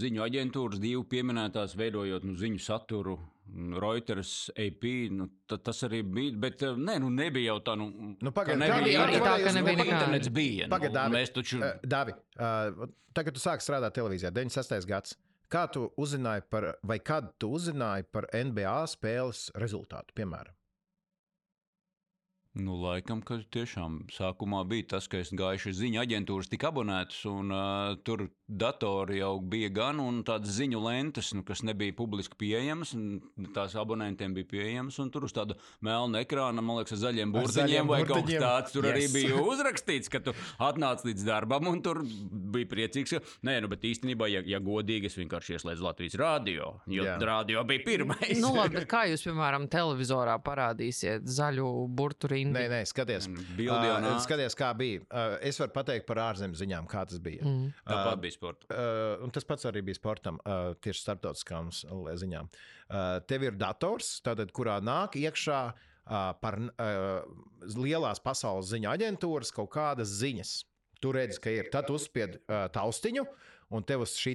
ziņu 0.00 0.26
aģentūras, 0.26 0.82
divu 0.82 1.06
pieminētās, 1.10 1.78
veidojot 1.78 2.26
nu, 2.26 2.34
ziņu 2.38 2.62
saturu, 2.66 3.20
Reuters, 3.54 4.50
AP. 4.56 4.84
Nu, 5.10 5.28
ta, 5.48 5.56
tas 5.56 5.80
arī 5.88 6.02
bija. 6.04 6.34
Bet 6.46 6.62
eh, 6.62 6.74
nē, 6.76 6.98
nu, 7.02 7.10
nebija 7.14 7.52
jau 7.54 7.60
tā, 7.64 7.76
nu, 7.80 7.88
Nu, 8.20 8.30
ka 8.32 8.36
pagaid, 8.42 8.58
nebija 8.62 9.00
kā- 9.00 9.06
arī 9.08 9.20
tā, 9.24 9.34
ka 9.44 9.52
nebija 9.56 9.76
Nu, 9.76 9.82
nekāda. 9.84 9.94
internets 10.00 10.28
bija. 10.28 10.68
Pagaid, 10.72 10.92
nu, 10.92 10.98
Dāvi. 10.98 11.16
mēs 11.16 11.32
taču. 11.36 11.60
Uh, 11.62 11.88
Davi, 11.96 12.12
uh, 12.38 12.86
tagad 13.16 13.34
tu 13.38 13.40
sāki 13.42 13.64
strādāt 13.66 13.96
televīzijā, 13.98 14.30
96. 14.36 14.86
gads. 14.86 15.16
Kā 15.48 15.64
tu 15.72 15.86
uzzināji 15.96 16.42
par, 16.52 16.74
vai 16.84 16.98
kad 17.00 17.30
tu 17.40 17.48
uzzināji 17.56 18.04
par 18.12 18.26
NBA 18.36 18.76
spēles 18.92 19.46
rezultātu, 19.56 20.12
piemēram? 20.18 20.52
Nu, 22.58 22.74
laikam, 22.82 23.20
ka 23.22 23.38
tiešām 23.54 24.00
sākumā 24.10 24.64
bija 24.66 24.94
tas, 24.94 25.06
ka 25.10 25.20
es 25.22 25.30
gāju 25.36 25.68
šīs 25.68 25.76
ziņu 25.78 26.00
aģentūras, 26.02 26.48
tika 26.50 26.72
abonētas, 26.72 27.20
un 27.30 27.52
uh, 27.54 27.94
tur 28.02 28.24
datori 28.48 29.20
jau 29.20 29.36
bija 29.38 29.68
gan, 29.70 30.00
un 30.02 30.22
tādas 30.26 30.56
ziņu 30.56 30.80
lentes, 30.82 31.30
nu, 31.36 31.44
kas 31.46 31.62
nebija 31.66 31.94
publiski 31.94 32.38
pieejamas, 32.40 32.94
un 32.96 33.50
tās 33.54 33.76
abonentiem 33.78 34.34
bija 34.34 34.48
pieejamas, 34.50 34.98
un 35.02 35.12
tur 35.14 35.28
uz 35.28 35.34
tāda 35.36 35.54
melna 35.84 36.24
ekrāna, 36.24 36.64
man 36.64 36.80
liekas, 36.80 36.96
ar 36.96 37.02
zaļiem 37.04 37.34
burtiņiem 37.36 37.92
vai 37.92 38.00
kaut 38.02 38.08
kas 38.08 38.24
burtiņiem. 38.24 38.42
tāds. 38.42 38.74
Tur 38.74 38.88
yes. 38.88 38.96
arī 38.96 39.06
bija 39.14 39.42
uzrakstīts, 39.52 40.10
ka 40.10 40.22
tu 40.24 40.34
atnāc 40.70 41.04
līdz 41.06 41.28
darbam, 41.28 41.70
un 41.70 41.82
tur 41.84 42.02
bija 42.02 42.70
priecīgs. 42.72 43.14
Ka, 43.14 43.36
nē, 43.46 43.58
nu, 43.62 43.70
bet 43.70 43.86
īstenībā, 43.86 44.30
ja, 44.32 44.42
ja 44.48 44.62
godīgi, 44.64 45.12
es 45.12 45.18
vienkārši 45.20 45.58
ieslēdzu 45.58 45.86
Latvijas 45.86 46.18
rādio, 46.18 46.72
jo 46.90 47.06
Jā. 47.06 47.18
rādio 47.22 47.62
bija 47.68 47.86
pirmais. 47.86 48.34
Nu, 48.42 48.54
labi, 48.56 48.80
bet 48.80 48.90
kā 48.96 49.04
jūs, 49.12 49.28
piemēram, 49.28 49.68
televizorā 49.70 50.40
parādīsiet 50.42 51.28
zaļu 51.28 51.70
burtu 51.94 52.32
Ingi. 52.48 52.56
Nē, 52.56 52.64
nē, 52.72 52.80
skaties. 52.88 53.28
Bildi 53.58 53.90
jau 53.90 53.98
Uh, 53.98 54.20
skaties, 54.24 54.56
kā 54.58 54.70
bija. 54.78 55.02
Uh, 55.08 55.36
es 55.44 55.58
varu 55.60 55.74
pateikt 55.74 56.06
par 56.08 56.20
ārzemju 56.28 56.58
ziņām, 56.58 56.88
kā 56.90 57.04
tas 57.08 57.20
bija. 57.22 57.44
Mm. 57.44 57.68
Tāpat 57.88 58.22
bija 58.22 58.36
sporta. 58.36 58.68
Uh, 58.72 59.24
un 59.26 59.34
tas 59.34 59.46
pats 59.48 59.68
arī 59.68 59.82
bija 59.86 59.98
sportam, 59.98 60.40
uh, 60.44 60.72
tieši 60.84 61.04
starptautiskām 61.04 61.70
ziņām. 62.22 62.48
Uh, 62.88 63.18
tev 63.28 63.44
ir 63.48 63.58
dators, 63.60 64.18
tātad, 64.24 64.52
kurā 64.56 64.78
nāk 64.84 65.18
iekšā 65.20 65.60
uh, 65.68 66.32
par 66.40 66.58
uh, 66.58 67.22
lielās 67.76 68.22
pasaules 68.24 68.70
ziņu 68.72 68.90
aģentūras 68.94 69.52
kaut 69.54 69.72
kādas 69.76 70.16
ziņas. 70.22 70.56
Tu 70.98 71.12
redzi, 71.14 71.38
ka 71.38 71.52
ir. 71.54 71.68
Tad 71.70 71.92
uzspied 71.94 72.40
uh, 72.40 72.64
taustiņu, 72.74 73.22
un 73.70 73.84
tev 73.84 74.04
uz 74.06 74.14
šī 74.16 74.34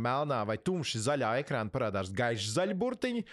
melnā 0.00 0.40
vai 0.48 0.56
tumši 0.56 1.00
zaļā 1.04 1.32
ekrāna 1.42 1.72
parādās 1.72 2.12
gaiši 2.16 2.52
zaļi 2.54 2.76
burtiņi, 2.80 3.24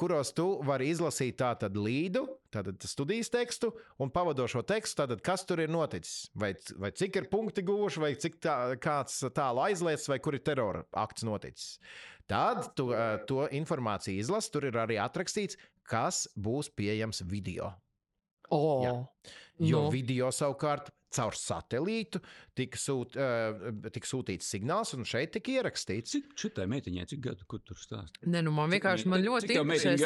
kuros 0.00 0.32
tu 0.36 0.46
vari 0.66 0.88
izlasīt 0.94 1.36
tātad 1.42 1.76
līdu, 1.76 2.24
tātad 2.54 2.80
studijas 2.88 3.28
tekstu 3.32 3.72
un 4.00 4.12
pavadošo 4.14 4.62
tekstu, 4.68 5.02
tātad 5.02 5.20
kas 5.26 5.44
tur 5.48 5.60
ir 5.64 5.72
noticis. 5.72 6.30
Vai, 6.34 6.54
vai 6.80 6.92
cik 6.96 7.20
ir 7.20 7.28
punkti 7.32 7.64
guvuši, 7.66 8.00
vai 8.02 8.14
cik 8.20 8.40
tā, 8.44 8.56
kāds 8.80 9.20
tālu 9.36 9.62
aizlietis, 9.66 10.08
vai 10.10 10.18
kur 10.22 10.38
ir 10.38 10.44
terora 10.46 10.84
akts 10.96 11.26
noticis. 11.28 11.76
Tad 12.30 12.70
tu 12.78 12.88
to 13.26 13.44
informāciju 13.58 14.22
izlasi, 14.22 14.52
tur 14.54 14.68
ir 14.68 14.76
arī 14.78 15.00
atrakstīts, 15.02 15.58
kas 15.90 16.28
būs 16.38 16.68
pieejams 16.78 17.24
video. 17.26 17.72
O, 18.50 18.60
Jā. 18.84 18.92
Jo 19.60 19.80
Nu. 19.84 19.90
video 19.92 20.30
savukārt 20.32 20.88
caur 21.16 21.34
satelītu 21.36 22.20
tika, 22.58 22.78
sūt, 22.78 23.16
uh, 23.18 23.70
tika 23.94 24.06
sūtīts 24.10 24.48
signāls, 24.54 24.92
un 24.96 25.04
šeit 25.08 25.32
tika 25.36 25.52
ierakstīts. 25.58 26.12
Cik 26.14 26.32
šitai 26.38 26.66
meitiņai, 26.70 27.06
cik 27.10 27.20
gadu, 27.24 27.46
kur 27.50 27.62
tur 27.64 27.78
stāst? 27.80 28.18
Nē, 28.26 28.42
nu 28.46 28.52
man 28.54 28.70
vienkārši 28.74 29.08
man 29.10 29.22
ļoti 29.24 29.56
interesē. 29.56 29.96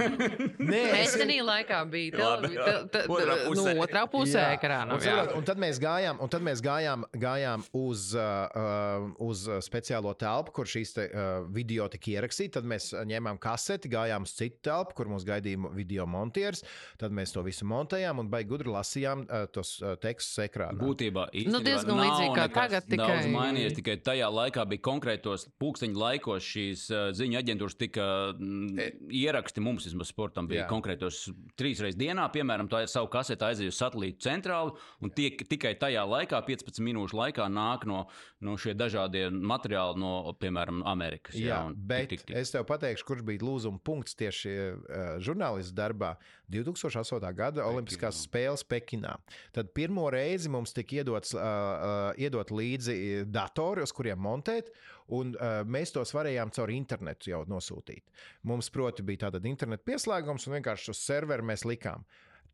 Nē, 0.70 0.80
Es 1.00 1.14
tenī 1.18 1.38
laikā 1.44 1.80
biju 1.90 2.18
Labi, 2.20 2.50
televi- 2.54 2.90
te- 2.90 2.98
te- 2.98 3.04
otrā 3.10 3.36
nu, 3.38 3.50
pusē. 3.54 3.74
otrā 3.84 4.02
pusē 4.10 4.40
Jā. 4.42 4.48
ekrāna. 4.58 4.96
Un, 4.96 5.00
saprot, 5.04 5.34
un 5.38 5.46
tad 5.48 5.60
mēs 5.62 5.80
gājām, 5.82 6.20
un 6.24 6.32
tad 6.32 6.44
mēs 6.46 6.62
gājām, 6.64 7.04
gājām 7.22 7.64
uz, 7.80 8.10
uh, 8.18 9.08
uz 9.22 9.44
speciālo 9.64 10.12
telpu, 10.18 10.52
kur 10.60 10.68
šīs 10.70 10.94
te, 10.96 11.06
uh, 11.08 11.46
video 11.54 11.88
tika 11.92 12.12
ierakstītas. 12.16 12.58
Tad 12.60 12.68
mēs 12.68 12.90
ņēmām 13.08 13.38
kaseti, 13.42 13.90
gājām 13.92 14.26
uz 14.28 14.34
citu 14.36 14.60
telpu, 14.70 14.96
kur 15.00 15.10
mums 15.12 15.24
gaidīja 15.28 15.70
video 15.76 16.06
montieris. 16.10 16.64
Tad 17.00 17.14
mēs 17.16 17.32
to 17.36 17.44
visu 17.46 17.64
montējām 17.70 18.20
un 18.24 18.30
baigi 18.32 18.50
gudri 18.52 18.72
lasījām 18.74 19.24
uh, 19.28 19.46
tos 19.54 19.76
uh, 19.84 19.94
tekstus 20.00 20.40
ekrānā. 20.50 20.76
Būtībā 20.82 21.28
īstenībā 21.30 21.62
diezgan 21.64 21.96
nav 21.96 22.04
līdzīgi 22.04 22.34
kā 22.36 22.46
tagad, 22.52 22.86
tikai- 22.90 23.08
Daudz 23.10 23.30
mainījies, 23.32 23.76
tikai 23.78 23.96
tajā 24.10 24.28
laikā 24.34 24.66
bija 24.68 24.82
konkrētos 24.90 25.46
pūkstoņu 25.62 25.96
laikos 26.02 26.44
šīs 26.50 26.84
uh, 26.90 27.08
ziņu 27.16 27.38
aģentūras 27.40 27.76
tika 27.80 28.06
mm, 28.34 29.08
ieraksti 29.22 29.62
mums, 29.64 29.86
vismaz 29.88 30.10
sportam, 30.10 30.48
bija 30.50 30.64
Jā. 30.64 30.68
konkrētos 30.70 31.22
trīs 31.58 31.80
reizes 31.84 31.98
dienā. 32.00 32.26
Piemēram, 32.34 32.68
tā 32.70 32.82
ir 32.84 32.90
savu 32.92 33.08
kaseti 33.12 33.46
aizies 33.46 33.72
uz 33.74 33.78
satelītu 33.80 34.24
centrālu, 34.26 34.74
un 35.00 35.12
tiek, 35.14 35.40
tikai 35.50 35.74
tajā 35.80 36.02
laikā, 36.08 36.40
15 36.48 36.82
minūšu 36.86 37.18
laikā, 37.18 37.46
nāk 37.52 37.86
no, 37.88 38.06
no 38.40 38.56
šie 38.60 38.74
dažādie 38.74 39.28
materiāli 39.30 40.00
no, 40.00 40.12
piemēram, 40.40 40.82
Amerikas. 40.88 41.36
Jā, 41.38 41.62
un 41.68 41.74
bet 41.76 42.08
tik, 42.08 42.24
tik, 42.24 42.30
tik. 42.32 42.36
es 42.40 42.50
tev 42.54 42.64
pateikšu, 42.68 43.06
kurš 43.08 43.24
bija 43.28 43.44
lūzuma 43.44 43.78
punkts 43.84 44.16
tieši 44.18 44.54
uh, 44.56 45.14
žurnālistu 45.22 45.76
darbā 45.76 46.14
2008. 46.50 47.34
gada 47.36 47.66
Olimpiskās 47.68 48.24
spēles 48.24 48.64
Pekinā. 48.66 49.16
Tad 49.54 49.70
pirmo 49.76 50.08
reizi 50.10 50.39
mums 50.48 50.72
tika 50.76 51.00
iedots, 51.00 51.34
uh, 51.36 51.42
uh, 51.42 52.20
iedot 52.20 52.52
līdzi 52.54 53.26
datori, 53.28 53.84
uz 53.84 53.92
kuriem 53.96 54.20
montēt, 54.22 54.70
un 55.16 55.34
uh, 55.36 55.60
mēs 55.66 55.92
tos 55.96 56.14
varējām 56.16 56.54
caur 56.56 56.72
internetu 56.72 57.32
jau 57.32 57.42
nosūtīt. 57.50 58.06
Mums, 58.48 58.70
proti, 58.72 59.04
bija 59.06 59.26
tāda 59.26 59.42
interneta 59.50 59.86
pieslēgums, 59.90 60.46
un 60.46 60.58
vienkārši 60.58 60.94
uz 60.94 61.04
serveru 61.04 61.46
mēs 61.50 61.66
likām. 61.68 62.06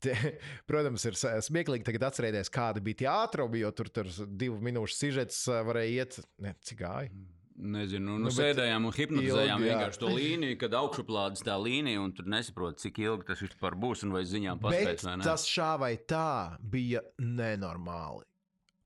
Te, 0.03 0.17
protams, 0.69 1.07
ir 1.09 1.17
smieklīgi 1.21 1.87
tagad 1.87 2.11
atcerēties, 2.11 2.53
kāda 2.53 2.83
bija 2.85 3.05
tie 3.05 3.11
ātrumi, 3.13 3.63
jo 3.63 3.73
tur, 3.77 3.93
tur 3.93 4.11
divu 4.27 4.59
minūšu 4.65 4.99
sižets 4.99 5.45
varēja 5.69 6.03
iet. 6.03 6.21
Ne, 6.43 6.57
cik 6.67 6.83
gāja? 6.83 7.13
Nezinu, 7.57 8.05
nu, 8.05 8.19
Nu, 8.19 8.29
nu, 8.29 8.31
sēdējām 8.37 8.85
un 8.85 8.93
hipnotizējām 8.93 9.63
ilgi, 9.63 9.71
vienkārši 9.71 10.01
to 10.03 10.11
līniju, 10.13 10.59
kad 10.61 10.75
augšuplādes 10.77 11.45
tā 11.47 11.57
līnija, 11.57 12.03
un 12.05 12.13
tur 12.13 12.29
nesaprot, 12.29 12.77
cik 12.83 13.01
ilgi 13.01 13.29
tas 13.31 13.41
vispār 13.41 13.79
būs 13.81 14.05
un 14.05 14.13
vai 14.13 14.27
ziņām 14.29 14.61
paspēs 14.61 15.07
tas 15.25 15.47
šā 15.49 15.71
vai 15.81 15.95
tā 15.97 16.59
bija 16.61 17.01
nenormāli. 17.17 18.27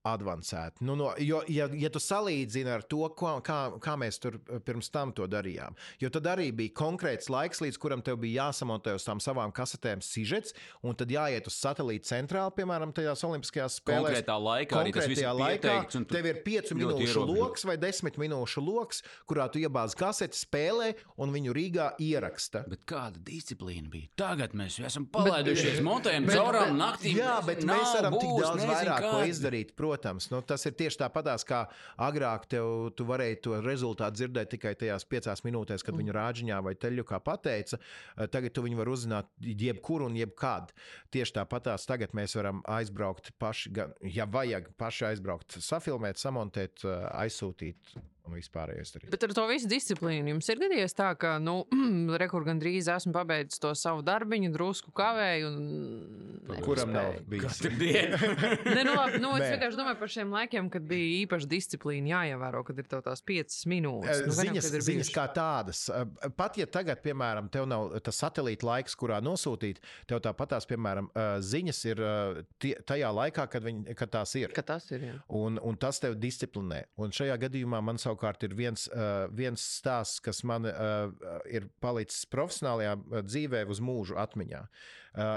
Advancēti. 0.08 0.80
Nu, 0.80 0.94
no, 0.96 1.10
jo, 1.20 1.42
ja, 1.52 1.66
ja 1.76 1.90
tu 1.92 2.00
salīdzini 2.00 2.70
ar 2.72 2.84
to, 2.88 3.02
ko, 3.12 3.34
kā, 3.44 3.58
kā 3.84 3.96
mēs 4.00 4.16
tur 4.22 4.38
eh, 4.38 4.60
pirms 4.64 4.88
tam 4.92 5.12
to 5.12 5.26
darījām, 5.28 5.76
jo 6.00 6.08
tad 6.12 6.28
arī 6.32 6.46
bija 6.56 6.72
konkrēts 6.80 7.28
laiks, 7.32 7.60
līdz 7.60 7.76
kuram 7.80 8.00
tev 8.04 8.16
bija 8.22 8.46
jāsamontē 8.46 8.94
uz 8.96 9.04
tām 9.04 9.20
savām 9.20 9.52
kasetēm 9.52 10.00
sižets, 10.04 10.54
un 10.80 10.96
tad 10.96 11.12
jāiet 11.12 11.50
uz 11.50 11.58
satelīta 11.60 12.08
centrālu, 12.14 12.54
piemēram, 12.56 12.94
tajās 12.96 13.24
Olimpiskajās 13.28 13.76
spēlēs. 13.82 14.22
Konkrētā 14.22 14.38
laikā 14.40 14.80
Konkrētajā 14.80 15.34
laikā 15.36 15.76
tu 15.92 16.02
tev 16.08 16.30
ir 16.30 16.40
5 16.48 16.72
ļoti 16.80 17.04
minūšu 17.04 17.26
lokus 17.28 17.66
vai 17.68 17.76
10 17.84 18.16
minūšu 18.24 18.64
lokus, 18.64 19.04
kurā 19.28 19.50
tu 19.52 19.60
iebāz 19.60 19.98
kaseti, 20.00 20.40
spēlē 20.40 20.94
un 21.20 21.36
viņu 21.36 21.52
Rīgā 21.60 21.90
ieraksta. 22.00 22.64
Bet 22.72 22.88
kāda 22.88 23.20
disciplīna 23.28 23.92
bija? 23.92 24.08
Tagad 24.20 24.56
mēs 24.56 24.80
esam 24.80 25.10
palaidušies, 25.12 25.84
montējam 25.84 26.30
caurām 26.32 26.72
naktīm. 26.80 27.20
Jā, 27.20 27.36
bet 27.44 27.66
mēs 27.68 27.94
varam 27.98 28.16
tik 28.16 28.32
daudz 28.40 28.64
vairāk 28.64 29.04
ko 29.10 29.22
izdarīt. 29.28 29.76
Protams, 29.76 29.89
nu, 30.32 30.40
tas 30.46 30.64
ir 30.68 30.76
tieši 30.78 31.00
tāpatās, 31.02 31.44
kā 31.46 31.64
agrāk 32.00 32.46
tev, 32.50 32.90
tu 32.96 33.06
varēji 33.08 33.40
to 33.46 33.60
rezultātu 33.64 34.20
dzirdēt 34.20 34.52
tikai 34.54 34.74
tajās 34.78 35.06
piecās 35.10 35.44
minūtēs, 35.46 35.84
kad 35.86 35.96
viņu 35.98 36.14
rāģiņā 36.16 36.60
vai 36.66 36.74
teļukā 36.78 37.20
pateica. 37.24 37.80
Eh, 37.80 38.28
Tagad 38.30 38.54
tu 38.54 38.64
viņu 38.66 38.80
vari 38.80 38.94
uzzināt 38.94 39.30
jebkur 39.40 40.06
un 40.06 40.18
jebkad. 40.18 40.74
Tieši 41.14 41.36
tāpatās 41.40 41.88
tagad 41.88 42.14
mēs 42.16 42.36
varam 42.38 42.62
aizbraukt 42.68 43.32
paši, 43.38 43.74
gan, 43.74 43.96
ja 44.02 44.28
vajag 44.30 44.72
paši 44.80 45.10
aizbraukt, 45.12 45.58
safilmēt, 45.64 46.20
samontēt, 46.20 46.84
eh, 46.84 47.10
aizsūtīt 47.24 47.98
un 48.26 48.36
vispārējais 48.38 48.94
darīt. 48.94 49.10
Bet 49.12 49.26
ar 49.26 49.34
to 49.36 49.46
visu 49.50 49.70
disciplīnu 49.70 50.34
jums 50.34 50.50
ir 50.52 50.60
gadījies 50.62 50.96
tā, 50.98 51.10
ka, 51.20 51.36
nu, 51.42 51.62
rekur 52.22 52.44
gandrīz 52.46 52.90
esmu 52.92 53.14
pabeidzis 53.16 53.62
to 53.62 53.72
savu 53.78 54.04
darbiņu, 54.06 54.52
drusku 54.54 54.92
kavēju. 54.96 55.50
Un... 55.50 56.60
Kuram 56.64 56.92
nav 56.94 57.20
bijis? 57.30 57.60
Nē, 57.66 58.82
nu, 58.86 58.94
labi, 58.96 59.20
nu, 59.22 59.32
es 59.38 59.46
vienkārši 59.46 59.78
domāju 59.78 60.00
par 60.00 60.12
šiem 60.12 60.34
laikiem, 60.34 60.70
kad 60.72 60.86
bija 60.90 61.10
īpaši 61.22 61.50
disciplīna 61.50 62.14
jāievēro, 62.14 62.64
kad 62.66 62.80
ir 62.82 62.88
tev 62.90 63.04
tās 63.06 63.24
piecas 63.26 63.64
minūtes. 63.70 64.24
Nu, 64.26 64.34
gan 64.36 64.50
jau, 64.50 64.60
Ziņas, 64.60 64.68
kad 64.68 64.78
ir 64.78 64.86
ziņas 64.88 65.12
kā 65.14 65.26
tādas. 65.34 65.82
Eh, 65.94 66.30
Pat 66.36 66.58
ja 66.60 66.66
tagad, 66.70 67.00
piemēram, 67.04 67.50
tev 67.52 67.66
nav 67.70 67.94
tas 68.04 68.18
satelīta 68.20 68.66
laiks, 68.66 68.96
kurā 68.98 69.20
nosūtīt, 69.24 69.80
tev 70.10 70.22
tāpatās, 70.24 70.66
piemēram, 70.70 71.10
eh, 71.14 71.32
ziņas 71.44 71.82
ir 71.90 72.02
eh, 72.06 72.42
tie, 72.62 72.74
tajā 72.86 73.10
laikā, 73.16 73.46
kad, 73.50 73.66
viņi, 73.66 73.96
kad 73.98 74.12
tās 74.18 74.34
ir. 74.40 74.54
Ka 74.56 74.64
tas 74.66 74.90
ir. 74.94 75.06
Jā. 75.10 75.16
Un, 75.40 75.60
un 75.62 75.78
tas 75.80 76.00
tev 76.02 76.16
disciplinē. 76.20 76.82
Un 77.00 77.14
šajā 77.14 77.36
gadījumā 77.46 77.82
man 77.84 78.00
savukārt 78.10 78.44
ir 78.46 78.56
viens, 78.58 78.86
viens 79.36 79.64
stāsts, 79.78 80.20
kas 80.24 80.42
man 80.46 80.68
ir 81.50 81.68
palicis 81.80 82.26
profesionālajā 82.30 82.96
dzīvē 83.26 83.64
uz 83.70 83.82
mūžu 83.84 84.18
atmiņā. 84.20 84.64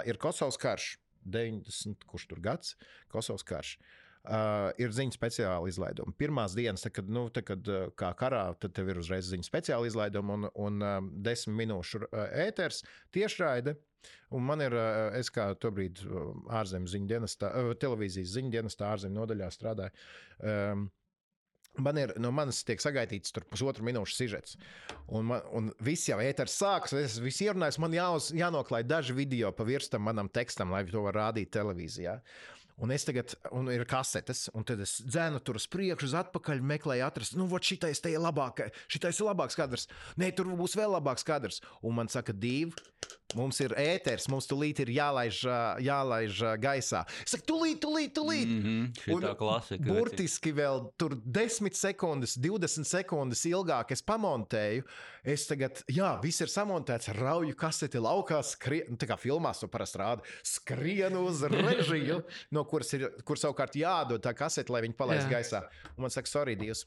Ir 0.10 0.22
Kosovas 0.22 0.58
karš, 0.62 0.96
90, 1.24 2.08
kurš 2.10 2.28
tur 2.32 2.42
gads, 2.44 2.76
Kosovas 3.14 3.46
karš. 3.48 3.78
Uh, 3.78 4.04
ir 4.80 4.94
ziņas 4.96 5.18
speciāla 5.18 5.68
izlaiduma. 5.68 6.14
Pirmās 6.16 6.54
dienas, 6.56 6.86
tad, 6.86 6.94
kad, 6.96 7.10
nu, 7.12 7.26
tad, 7.36 7.44
kad 7.44 7.68
kā 8.00 8.14
karā, 8.16 8.46
tad 8.56 8.72
tev 8.78 8.94
ir 8.94 9.02
uzreiz 9.02 9.28
ziņas 9.28 9.50
speciāla 9.52 9.90
izlaiduma 9.90 10.38
un, 10.38 10.48
un 10.56 10.86
um, 10.88 11.10
desmit 11.26 11.58
minūšu 11.60 12.06
ēters 12.46 12.86
tiešraide. 13.12 13.76
Un 14.32 14.48
man 14.48 14.64
ir, 14.64 14.74
es 15.20 15.30
kā 15.32 15.50
tobrīd 15.60 16.02
ārzemju 16.52 16.92
ziņu 16.92 17.12
dienestā, 17.12 17.52
televīzijas 17.80 18.32
ziņu 18.38 18.52
dienestā, 18.56 18.90
ārzemju 18.96 19.20
nodaļā 19.20 19.52
strādāju. 19.54 20.08
Um, 20.40 20.88
Man 21.82 21.98
ir, 21.98 22.12
no 22.22 22.30
manis 22.30 22.60
tiek 22.68 22.82
sagaidīts 22.82 23.34
pusotru 23.50 23.86
minūšu 23.88 24.14
sižets. 24.14 24.58
Un, 25.08 25.26
man, 25.32 25.46
un 25.58 25.72
viss 25.82 26.06
jau 26.06 26.20
ēters 26.22 26.54
sākas, 26.60 26.94
es 27.00 27.16
visu 27.22 27.48
ierunāju, 27.48 27.82
man 27.82 27.96
jāuz, 27.98 28.30
jānoklāj 28.38 28.86
daži 28.86 29.16
video 29.18 29.50
pa 29.56 29.66
virstam 29.66 30.06
manam 30.06 30.30
tekstam, 30.30 30.74
lai 30.74 30.84
to 30.86 31.02
var 31.02 31.18
rādīt 31.18 31.50
televīzijā. 31.56 32.20
Un 32.82 32.94
es 32.94 33.06
tagad, 33.06 33.36
un 33.54 33.70
ir 33.70 33.86
kasetes, 33.90 34.48
un 34.58 34.66
tad 34.66 34.82
es 34.82 34.96
dzēnu 35.06 35.42
tur 35.46 35.60
uz 35.60 35.68
priekšu, 35.70 36.10
uz 36.10 36.16
atpakaļ, 36.24 36.62
meklēju, 36.74 37.06
atrast, 37.06 37.36
nu, 37.38 37.46
vot 37.50 37.66
šitais 37.66 38.02
te 38.02 38.14
ir 38.14 38.22
labākais, 38.22 38.74
šitais 38.90 39.20
ir 39.22 39.30
labāks 39.30 39.58
kadrs. 39.58 39.86
Nē, 40.18 40.32
tur 40.38 40.50
būs 40.58 40.78
vēl 40.78 40.94
labāks 40.96 41.26
kadrs. 41.26 41.62
Un 41.86 42.00
man 42.00 42.10
saka, 42.10 42.34
divi, 42.34 42.74
mums 43.38 43.60
ir 43.64 43.74
ēters, 43.80 44.28
mums 44.32 44.48
tulīt 44.50 44.82
ir 44.84 44.92
jālaiž, 44.94 45.44
jālaiž 45.84 46.44
gaisā. 46.62 47.04
Es 47.24 47.36
saku, 47.36 47.48
tulīt, 47.54 47.82
tulīt, 47.84 48.14
tulīt. 48.16 48.48
Mm 48.50 48.62
-hmm, 48.64 49.24
tā 49.24 49.34
klasika. 49.38 49.84
veci. 49.84 49.94
Burtiski 49.94 50.54
vēl 50.54 50.86
tur 50.98 51.18
10 51.26 51.74
sekundes, 51.78 52.38
20 52.38 52.88
sekundes 52.88 53.46
ilgāk 53.46 53.92
es 53.92 54.02
pamontēju. 54.02 54.84
Es 55.24 55.48
tagad, 55.48 55.84
jā, 55.88 56.20
viss 56.24 56.42
ir 56.44 56.52
samontēts, 56.52 57.14
rauju 57.16 57.56
kaseti 57.56 57.98
laukā, 57.98 58.42
skrien, 58.44 58.90
nu, 58.92 58.98
tā 59.00 59.08
kā 59.08 59.16
filmās 59.18 59.60
to 59.60 59.70
parasti 59.72 60.02
rāda, 60.02 60.26
skrienu 60.44 61.24
uz 61.30 61.46
režiju, 61.48 62.24
no 62.56 62.66
kuras 62.66 62.92
ir, 62.94 63.08
kur 63.24 63.40
savukārt 63.40 63.78
jādod 63.80 64.20
tā 64.20 64.34
kasete, 64.36 64.74
lai 64.74 64.82
viņi 64.82 65.00
palaist 65.00 65.30
Jā. 65.30 65.38
gaisā. 65.38 65.64
Un 65.96 66.08
man 66.08 66.12
saka, 66.12 66.28
sorry, 66.28 66.58
Dievs. 66.60 66.84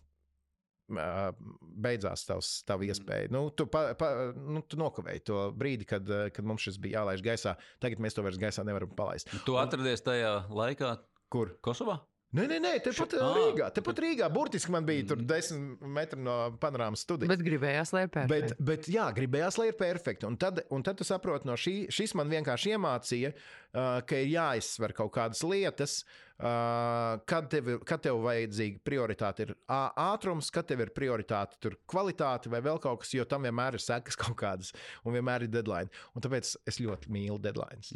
Beidzās 0.88 2.24
tavs, 2.28 2.50
tava 2.68 2.86
iespēja. 2.86 3.30
Nu, 3.34 3.46
tu, 3.50 3.66
pa, 3.70 3.88
pa, 3.98 4.10
nu, 4.36 4.62
tu 4.66 4.78
nokavēji 4.80 5.24
to 5.28 5.40
brīdi, 5.56 5.86
kad, 5.88 6.10
kad 6.34 6.46
mums 6.46 6.66
šis 6.66 6.80
bija 6.82 7.00
jālaiž 7.02 7.24
gaisā. 7.26 7.56
Tagad 7.82 8.02
mēs 8.02 8.16
to 8.16 8.24
vairs 8.26 8.40
gaisā 8.40 8.64
nevaram 8.66 8.92
palaist. 8.96 9.30
Tu 9.46 9.56
atradies 9.60 10.04
tajā 10.06 10.36
laikā 10.50 10.96
Kur? 11.32 11.56
Kosovā? 11.64 11.98
Nē, 12.36 12.42
nē, 12.50 12.56
nē 12.60 12.70
tepat 12.84 13.14
Š- 13.14 13.18
ā, 13.22 13.26
Ā. 13.26 13.34
Rīgā. 13.38 13.66
Tepat 13.78 14.00
Rīgā. 14.02 14.26
Burtiski 14.34 14.72
man 14.74 14.84
bija 14.86 15.06
tur 15.08 15.20
desmit 15.24 15.80
metri 15.94 16.20
no 16.20 16.34
panorāmas 16.60 17.02
studijas. 17.06 17.30
Bet 17.30 17.42
gribējās, 17.46 17.92
lai 17.96 18.02
Bet, 18.10 18.26
pērk. 18.26 18.60
bet 18.68 18.88
jā, 18.92 19.06
gribējās, 19.16 19.56
lai 19.62 19.68
ir 19.70 19.78
perfekti. 19.78 20.26
Un 20.28 20.36
tad, 20.38 20.60
un 20.74 20.84
tad 20.86 20.98
tu 21.00 21.06
saproti, 21.06 21.48
no 21.48 21.54
šī, 21.58 21.74
šis 21.94 22.14
man 22.18 22.30
vienkārši 22.30 22.74
iemācīja, 22.74 23.32
ka 23.72 24.20
ir 24.20 24.30
jāizsver 24.34 24.94
kaut 24.98 25.14
kādas 25.16 25.42
lietas, 25.46 26.00
uh, 26.02 26.25
kad, 26.38 27.46
tev, 27.50 27.68
kad 27.88 28.02
tev 28.04 28.18
vajadzīga 28.24 28.80
prioritāte 28.84 29.46
ir 29.46 29.52
ātrums, 29.72 30.50
kad 30.52 30.66
tev 30.68 30.82
ir 30.84 30.90
prioritāte 30.96 31.56
tur 31.62 31.76
kvalitāte 31.88 32.50
vai 32.52 32.60
vēl 32.64 32.80
kaut 32.82 33.00
kas, 33.04 33.14
jo 33.16 33.24
tam 33.28 33.46
vienmēr 33.48 33.78
ir 33.78 33.82
sekas 33.82 34.18
kaut 34.22 34.36
kādas 34.40 34.72
un 35.04 35.16
vienmēr 35.16 35.46
ir 35.46 35.52
deadline. 35.52 35.88
Un 36.14 36.24
tāpēc 36.24 36.52
es 36.68 36.80
ļoti 36.82 37.12
mīlu 37.14 37.38
deadlines. 37.42 37.92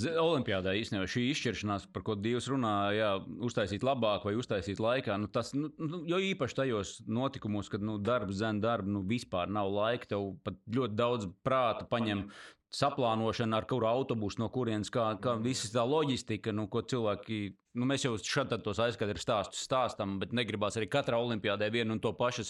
Z- 0.00 0.16
Olimpiādā 0.20 0.72
īstenībā 0.80 1.08
šī 1.10 1.26
izšķiršanās, 1.34 1.88
par 1.94 2.04
ko 2.06 2.16
Dievs 2.20 2.48
runā, 2.52 2.74
jā, 2.96 3.10
uztaisīt 3.44 3.84
labāk 3.86 4.24
vai 4.28 4.34
uztaisīt 4.40 4.80
laikā, 4.82 5.18
nu, 5.20 5.28
tas 5.32 5.52
nu, 5.56 5.68
nu, 5.80 6.02
jo 6.08 6.20
īpaši 6.30 6.58
tajos 6.62 6.94
notikumos, 7.08 7.68
kad 7.72 7.84
nu, 7.84 7.98
darbs 8.00 8.40
zem 8.40 8.60
darba, 8.64 8.88
nu, 8.90 9.04
vispār 9.08 9.52
nav 9.52 9.68
laika, 9.74 10.14
tev 10.14 10.30
pat 10.46 10.56
ļoti 10.70 10.96
daudz 10.98 11.28
prāta 11.46 11.84
paņem. 11.90 12.26
Saplānošana, 12.70 13.58
ar 13.58 13.66
kuru 13.66 13.88
autobusu, 13.90 14.38
no 14.42 14.48
kurienes, 14.54 14.92
kā, 14.94 15.08
kā 15.22 15.34
visa 15.42 15.72
tā 15.74 15.82
loģistika, 15.86 16.54
nu, 16.54 16.68
ko 16.70 16.84
cilvēki, 16.86 17.40
nu, 17.74 17.88
mēs 17.88 18.04
jau 18.06 18.14
šādi 18.18 18.60
tos 18.64 18.80
aizskatu 18.82 19.20
stāstus 19.20 19.64
stāstam, 19.66 20.18
bet 20.22 20.34
negribās 20.36 20.78
arī 20.78 20.88
katrā 20.90 21.18
olimpiādē 21.20 21.70
vienu 21.72 21.96
un 21.96 22.02
to 22.02 22.12
pašu. 22.16 22.46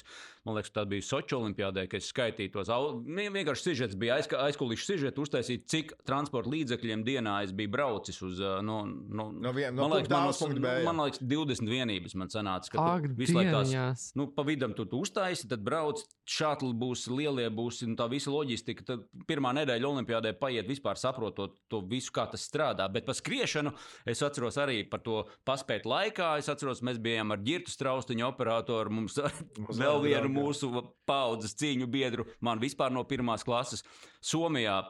Man 0.47 0.57
liekas, 0.59 0.73
tā 0.75 0.85
bija 0.89 1.05
Sochi 1.05 1.35
olimpiādē, 1.37 1.87
kad 1.91 2.03
es 2.03 2.11
skaitīju 2.13 2.53
tos. 2.55 2.71
Vienkārši 3.07 3.67
sižets 3.71 3.99
bija 3.99 4.21
aizkulisks 4.21 4.87
sižets, 4.91 5.21
uztaisīt, 5.21 5.67
cik 5.71 5.95
transporta 6.07 6.53
līdzekļiem 6.53 7.05
dienā 7.07 7.41
es 7.47 7.55
biju 7.57 7.73
braucis 7.75 8.21
uz 8.27 8.41
uh, 8.43 8.61
no, 8.65 8.83
no, 8.87 9.31
No 9.31 9.53
no 9.53 9.89
man 9.89 9.95
liekas, 9.95 10.41
punkta 10.41 10.61
A 10.61 10.83
man, 10.85 10.97
man 10.97 11.05
liekas, 11.07 11.21
20 11.23 11.71
vienības 11.71 12.15
man 12.19 12.31
sanāca. 12.33 12.71
ka 12.71 12.79
tu 12.79 12.85
Ak, 12.85 13.07
visu 13.19 13.37
laiku 13.37 13.53
tās. 13.55 14.05
Nu, 14.19 14.27
pa 14.35 14.45
vidam 14.47 14.75
tu, 14.77 14.87
tu 14.89 15.01
uztaisi, 15.05 15.49
tad 15.51 15.63
brauc, 15.67 16.03
šādi 16.29 16.71
būs, 16.81 17.07
lielie 17.13 17.49
būs, 17.55 17.83
un 17.87 17.97
tā 17.99 18.07
visa 18.13 18.33
loģistika. 18.33 18.87
Tad 18.93 19.07
pirmā 19.29 19.53
nedēļa 19.61 19.91
Olimpijādē 19.91 20.35
paiet 20.39 20.69
vispār 20.71 21.01
saprotot 21.01 21.57
to 21.71 21.83
visu, 21.91 22.13
kā 22.15 22.27
tas 22.31 22.45
strādā. 22.47 22.87
Bet 22.93 23.09
par 23.09 23.19
skriešanu 23.19 23.73
es 24.09 24.23
atceros 24.27 24.59
arī 24.61 24.83
par 24.91 25.03
to 25.05 25.10
paspēt 25.49 25.87
laikā. 25.89 26.33
Es 26.41 26.51
atceros, 26.53 26.83
mēs 26.87 27.01
bijām 27.03 27.35
ar 27.35 27.43
ģirtu 27.45 27.73
straustiņu 27.75 28.27
operatoru, 28.29 28.95
mums 29.01 29.19
vēl 29.83 30.01
vienu 30.07 30.33
mūsu 30.33 30.71
paudzes 31.09 31.57
cīņu 31.61 31.91
biedru, 31.91 32.27
man 32.45 32.63
vispār 32.63 32.95
no 32.95 33.05
pirmās 33.09 33.47
klases 33.47 33.85
Somijā. 34.21 34.83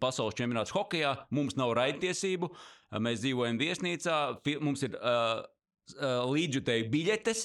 Pasaules 0.00 0.36
čempionāts 0.38 0.72
hokeja, 0.72 1.18
mums 1.34 1.58
nav 1.60 1.74
raidtiesību, 1.76 2.48
mēs 3.04 3.20
dzīvojam 3.20 3.58
viesnīcā, 3.60 4.20
mums 4.64 4.86
ir 4.86 4.94
uh, 4.96 5.42
līdzjutēju 6.32 6.86
biļetes, 6.94 7.42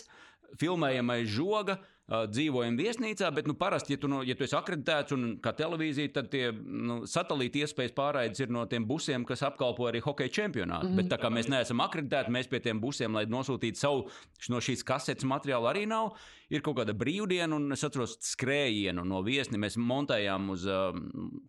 filmējamais 0.62 1.28
žoga. 1.34 1.76
Uh, 1.76 1.96
dzīvojam 2.10 2.78
viesnīcā, 2.80 3.30
bet 3.36 3.48
nu, 3.50 3.54
parasti, 3.60 3.94
ja 3.94 4.02
tu, 4.02 4.10
no, 4.12 4.22
ja 4.26 4.36
tu 4.38 4.46
esi 4.46 4.58
akreditēts 4.58 5.14
un 5.16 5.28
kā 5.44 5.54
televīzija, 5.58 6.14
tad 6.16 6.32
tie 6.34 6.50
nu, 6.54 7.04
satelīta 7.10 7.62
iespējas 7.64 7.94
pārraides 7.98 8.42
ir 8.42 8.54
no 8.54 8.66
tiem 8.70 8.88
busiem, 8.90 9.26
kas 9.30 9.44
apkalpo 9.46 9.90
arī 9.90 10.02
hokeja 10.06 10.34
čempionātu. 10.42 10.90
Mm 10.90 10.92
-hmm. 10.92 11.04
Bet 11.04 11.12
tā 11.14 11.22
kā 11.22 11.30
mēs 11.34 11.50
neesam 11.50 11.82
akreditēti, 11.86 12.34
mēs 12.34 12.50
pie 12.50 12.60
tiem 12.60 12.82
busiem, 12.82 13.14
lai 13.14 13.26
nosūtītu 13.26 13.76
savu 13.76 14.10
no 14.50 14.58
šīs 14.58 14.84
kasetes 14.84 15.26
materiālu, 15.26 15.70
arī 15.70 15.86
nav. 15.88 16.18
Ir 16.50 16.64
kaut 16.66 16.80
kāda 16.80 16.96
brīvdiena, 16.98 17.54
un 17.60 17.76
es 17.76 17.84
atceros 17.86 18.16
skrējienu 18.26 19.04
no 19.06 19.20
viesni. 19.26 19.60
Mēs 19.62 19.76
montējām 19.78 20.48
uz 20.56 20.64
um, 20.66 21.04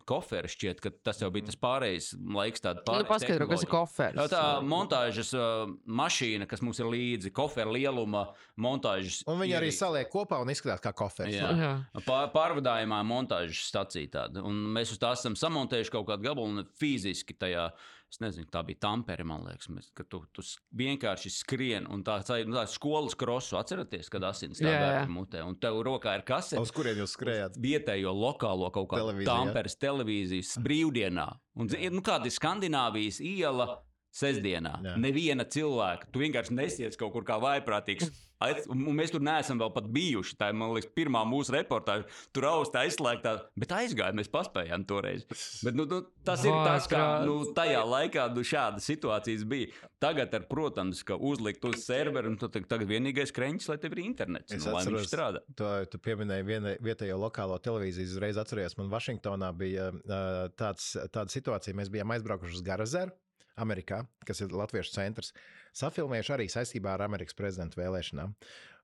koferu, 0.09 0.49
šķiet, 0.51 0.81
ka 0.83 0.91
tas 1.09 1.23
jau 1.23 1.31
bija 1.33 1.47
tas 1.47 1.57
pārējais 1.61 2.11
laiks. 2.21 2.61
tāda 2.61 2.83
Nu, 2.83 2.87
pārējais 2.91 3.09
paskaidro, 3.09 3.47
kas 3.49 3.65
ir 3.65 3.71
kofers. 3.71 4.19
Jā, 4.19 4.27
Tā 4.31 4.43
montāžas 4.61 5.31
uh, 5.33 5.71
mašīna, 5.89 6.45
kas 6.49 6.61
mums 6.61 6.81
ir 6.83 6.91
līdzi, 6.93 7.31
koferu 7.33 7.73
lieluma 7.73 8.27
montāžas. 8.61 9.23
Un 9.25 9.41
viņi 9.41 9.57
arī 9.57 9.71
ierīce. 9.71 9.81
saliek 9.81 10.11
kopā 10.13 10.37
un 10.43 10.53
izskatās 10.53 10.83
kā 10.85 10.93
kofers. 11.01 11.33
Jā. 11.33 11.49
Jā. 11.57 11.71
Pār, 12.05 12.29
pārvadājumā 12.35 13.01
montāžas 13.07 13.63
stacija 13.71 14.13
tāda. 14.19 14.45
Un 14.45 14.67
mēs 14.75 14.93
uz 14.93 15.01
tās 15.01 15.25
esam 15.25 15.39
samontējuši 15.39 15.95
kaut 15.97 16.11
kādu 16.11 16.29
gabalu 16.29 16.53
un 16.61 16.69
fiziski 16.77 17.33
tajā. 17.41 17.71
Es 18.11 18.19
nezinu, 18.19 18.49
tā 18.51 18.59
bija 18.67 18.81
Tampere, 18.83 19.23
man 19.23 19.45
liekas, 19.47 19.69
mēs, 19.71 19.87
ka 19.95 20.03
tu, 20.03 20.19
tu 20.35 20.43
vienkārši 20.75 21.29
skrien 21.31 21.85
un 21.87 22.01
tā, 22.03 22.17
tā, 22.27 22.41
nu, 22.43 22.57
tā 22.59 22.65
skolas 22.67 23.15
krosu 23.15 23.55
atceraties, 23.55 24.09
kad 24.11 24.25
asins 24.27 24.59
jā. 24.59 24.67
stāvē 24.67 25.05
mutē. 25.11 25.45
Un 25.47 25.55
tev 25.61 25.79
rokā 25.87 26.17
ir 26.19 26.25
kasete. 26.27 26.59
Uz 26.59 26.73
kurien 26.75 26.99
jūs 26.99 27.15
skrējāt? 27.15 27.55
Vietējo 27.63 28.11
lokālo 28.11 28.67
kaut 28.75 28.89
kādu? 28.91 29.15
Tamperes 29.27 29.79
televīzijas 29.79 30.57
brīvdienā. 30.59 31.29
Un, 31.55 31.71
nu, 31.71 32.03
kāda 32.03 32.27
ir 32.27 32.35
Skandināvijas 32.35 33.21
iela 33.23 33.77
sestdienā? 34.15 34.75
Jā. 34.83 34.97
Neviena 34.99 35.45
cilvēka. 35.47 36.09
Tu 36.11 36.19
vienkārši 36.25 36.57
nesies 36.57 36.99
kaut 36.99 37.13
kur 37.15 37.23
kā 37.27 37.39
vaiprātīgs. 37.41 38.09
Aiz- 38.41 38.65
mēs 38.73 39.11
tur 39.13 39.21
neesam 39.21 39.59
vēl 39.61 39.69
pat 39.75 39.85
bijuši. 39.93 40.33
Tā 40.39 40.47
ir, 40.49 40.55
man 40.57 40.71
liekas, 40.73 40.89
pirmā 40.97 41.21
mūsu 41.29 41.53
reportāža. 41.53 42.07
Tur 42.33 42.47
augstā 42.49 42.81
aizslēgtā, 42.87 43.35
bet 43.61 43.69
aizgājām, 43.77 44.17
mēs 44.17 44.31
paspējām 44.33 44.85
toreiz. 44.89 45.27
Bet, 45.61 45.77
nu, 45.77 45.85
nu, 45.85 45.99
tas 46.25 46.41
ir 46.43 46.55
tas, 46.65 46.87
kā 46.89 47.03
nu, 47.27 47.35
tajā 47.53 47.83
laikā 47.85 48.25
nu, 48.33 48.41
šādas 48.41 48.87
situācijas 48.89 49.45
bija. 49.45 49.69
Tagad, 50.01 50.33
ar, 50.33 50.47
protams, 50.49 51.03
ka 51.05 51.19
uzlikt 51.21 51.63
uz 51.69 51.83
servera, 51.85 52.25
un 52.33 52.39
tu 52.41 52.49
tag- 52.49 52.65
tagad 52.65 52.89
vienīgais 52.89 53.29
kreņķis, 53.37 53.69
lai 53.69 53.77
tev 53.77 53.93
ir 53.93 54.03
internets, 54.07 54.51
Es 54.57 54.65
nu, 54.65 54.73
lai 54.73 54.81
viņš 54.87 54.89
atceros, 54.89 55.11
strādā. 55.13 55.43
To, 55.61 55.69
tu 55.85 56.01
pieminēji 56.01 56.47
viena, 56.49 56.73
vietējo 56.81 57.21
lokālo 57.21 57.61
televīziju. 57.61 58.09
Es 58.09 58.15
uzreiz 58.17 58.41
atceros, 58.41 58.73
man 58.81 58.89
Vašingtonā 58.89 59.53
bija 59.55 59.91
uh, 59.93 60.47
tāds, 60.57 60.95
tāda 61.13 61.29
situācija. 61.29 61.77
Mēs 61.77 61.93
bijām 61.93 62.09
aizbraukuši 62.17 62.57
uz 62.57 62.65
Garazeru, 62.65 63.13
Amerikā, 63.59 64.03
kas 64.27 64.43
ir 64.43 64.53
Latviešu 64.55 64.95
centrs. 64.95 65.33
Safilmējuši 65.77 66.35
arī 66.35 66.47
saistībā 66.51 66.95
ar 66.95 67.05
Amerikas 67.07 67.37
prezidenta 67.37 67.79
vēlēšanām. 67.79 68.35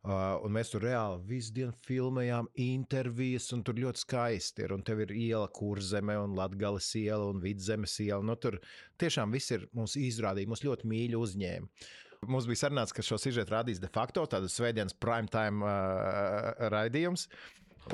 Un 0.07 0.53
mēs 0.55 0.69
tur 0.71 0.85
reāli 0.85 1.17
visu 1.27 1.51
dienu 1.55 1.73
filmējām 1.83 2.47
intervijas, 2.63 3.49
un 3.55 3.63
tur 3.65 3.79
ļoti 3.81 4.03
skaisti 4.05 4.63
ir. 4.63 4.73
Un 4.75 4.85
tev 4.87 5.01
ir 5.03 5.11
iela, 5.11 5.49
kurzeme, 5.51 6.15
un 6.21 6.35
latgales 6.37 6.87
iela, 6.95 7.25
un 7.33 7.41
vidzemes 7.43 7.97
iela. 8.05 8.23
Nu, 8.23 8.37
tur 8.39 8.59
tiešām 9.01 9.33
viss 9.35 9.51
ir 9.55 9.65
mums 9.75 9.97
izrādījis, 9.99 10.51
mums 10.53 10.63
ļoti 10.63 10.91
mīļi 10.93 11.19
uzņēma. 11.19 11.89
Mums 12.25 12.47
bija 12.49 12.63
sarunāts, 12.63 12.95
ka 12.95 13.03
šo 13.05 13.19
sižetu 13.21 13.53
rādīs 13.53 13.81
de 13.81 13.89
facto 13.93 14.23
tādas 14.29 14.55
svētdienas 14.57 14.95
prime 14.97 15.29
time 15.33 15.65
uh, 15.65 16.53
raidījums. 16.73 17.27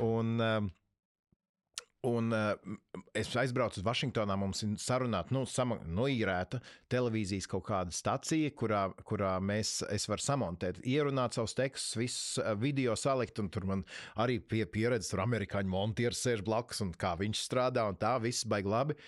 Un, 0.04 0.38
uh, 0.40 0.70
Un 2.04 2.32
uh, 2.36 2.52
es 3.16 3.30
aizbraucu 3.40 3.80
uz 3.80 3.84
Vašingtonā. 3.86 4.36
Mums 4.36 4.60
ir 4.66 4.74
sarunāta, 4.80 5.32
nu, 5.32 5.44
sama, 5.48 5.78
noīrēta 5.88 6.60
televīzijas 6.92 7.48
kaut 7.48 7.64
kāda 7.70 7.94
stacija, 7.94 8.50
kurā, 8.58 8.82
kurā 9.08 9.38
mēs, 9.40 9.78
es 9.94 10.04
varu 10.10 10.24
samontēt, 10.24 10.82
ierunāt 10.84 11.38
savus 11.38 11.56
tekstus, 11.56 11.96
visus 11.96 12.42
uh, 12.42 12.52
video 12.60 12.96
salikt. 13.00 13.40
Un 13.40 13.48
tur 13.52 13.68
man 13.70 13.86
arī 14.20 14.36
pie 14.40 14.66
pieredzes, 14.68 15.14
tur 15.14 15.24
amerikāņu 15.24 15.72
montieris 15.72 16.20
sēž 16.26 16.44
blakus 16.44 16.84
un 16.84 16.92
kā 16.92 17.14
viņš 17.20 17.46
strādā, 17.46 17.86
un 17.88 17.96
tā 18.00 18.18
viss 18.24 18.44
baigi 18.48 18.74
labi. 18.74 18.98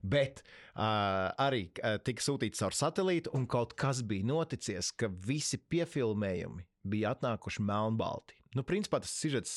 Bet 0.00 0.40
uh, 0.40 1.28
arī 1.36 1.66
uh, 1.84 1.98
tika 2.00 2.24
sūtīts 2.24 2.64
caur 2.64 2.76
satelītu, 2.76 3.34
un 3.36 3.44
kaut 3.50 3.76
kas 3.76 4.00
bija 4.00 4.32
noticis, 4.32 4.94
ka 4.96 5.12
visi 5.28 5.60
piefilmējumi 5.60 6.69
bija 6.82 7.14
atnākuši 7.14 7.64
melnbalti. 7.66 8.36
Nu, 8.50 8.64
principā 8.66 8.98
tas 8.98 9.12
ir 9.12 9.18
sižets, 9.20 9.50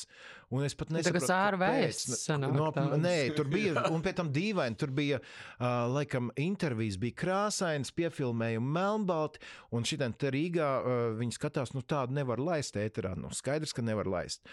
un 0.54 0.62
es 0.62 0.76
pat 0.78 0.92
kā 0.92 0.94
nesaprotu, 0.94 1.26
kāpēc. 1.26 2.02
No, 2.44 2.68
tāds. 2.76 2.92
nē, 3.02 3.16
tur 3.34 3.48
bija, 3.50 3.88
un 3.90 4.04
pēc 4.04 4.20
tam 4.20 4.30
dīvaini, 4.34 4.78
tur 4.78 4.92
bija, 4.94 5.18
uh, 5.18 5.64
laikam, 5.90 6.28
intervijas 6.38 7.00
bija 7.02 7.16
krāsainas, 7.24 7.90
piefilmējumi 7.96 8.70
melnbalti, 8.76 9.42
un 9.74 9.88
šitien 9.88 10.14
te 10.14 10.30
Rīgā 10.30 10.70
uh, 10.78 11.02
viņi 11.18 11.34
skatās, 11.34 11.74
nu 11.74 11.82
tādu 11.82 12.14
nevar 12.14 12.38
laist 12.38 12.78
ēterā, 12.78 13.16
nu 13.18 13.32
skaidrs, 13.34 13.74
ka 13.74 13.82
nevar 13.82 14.06
laist. 14.06 14.46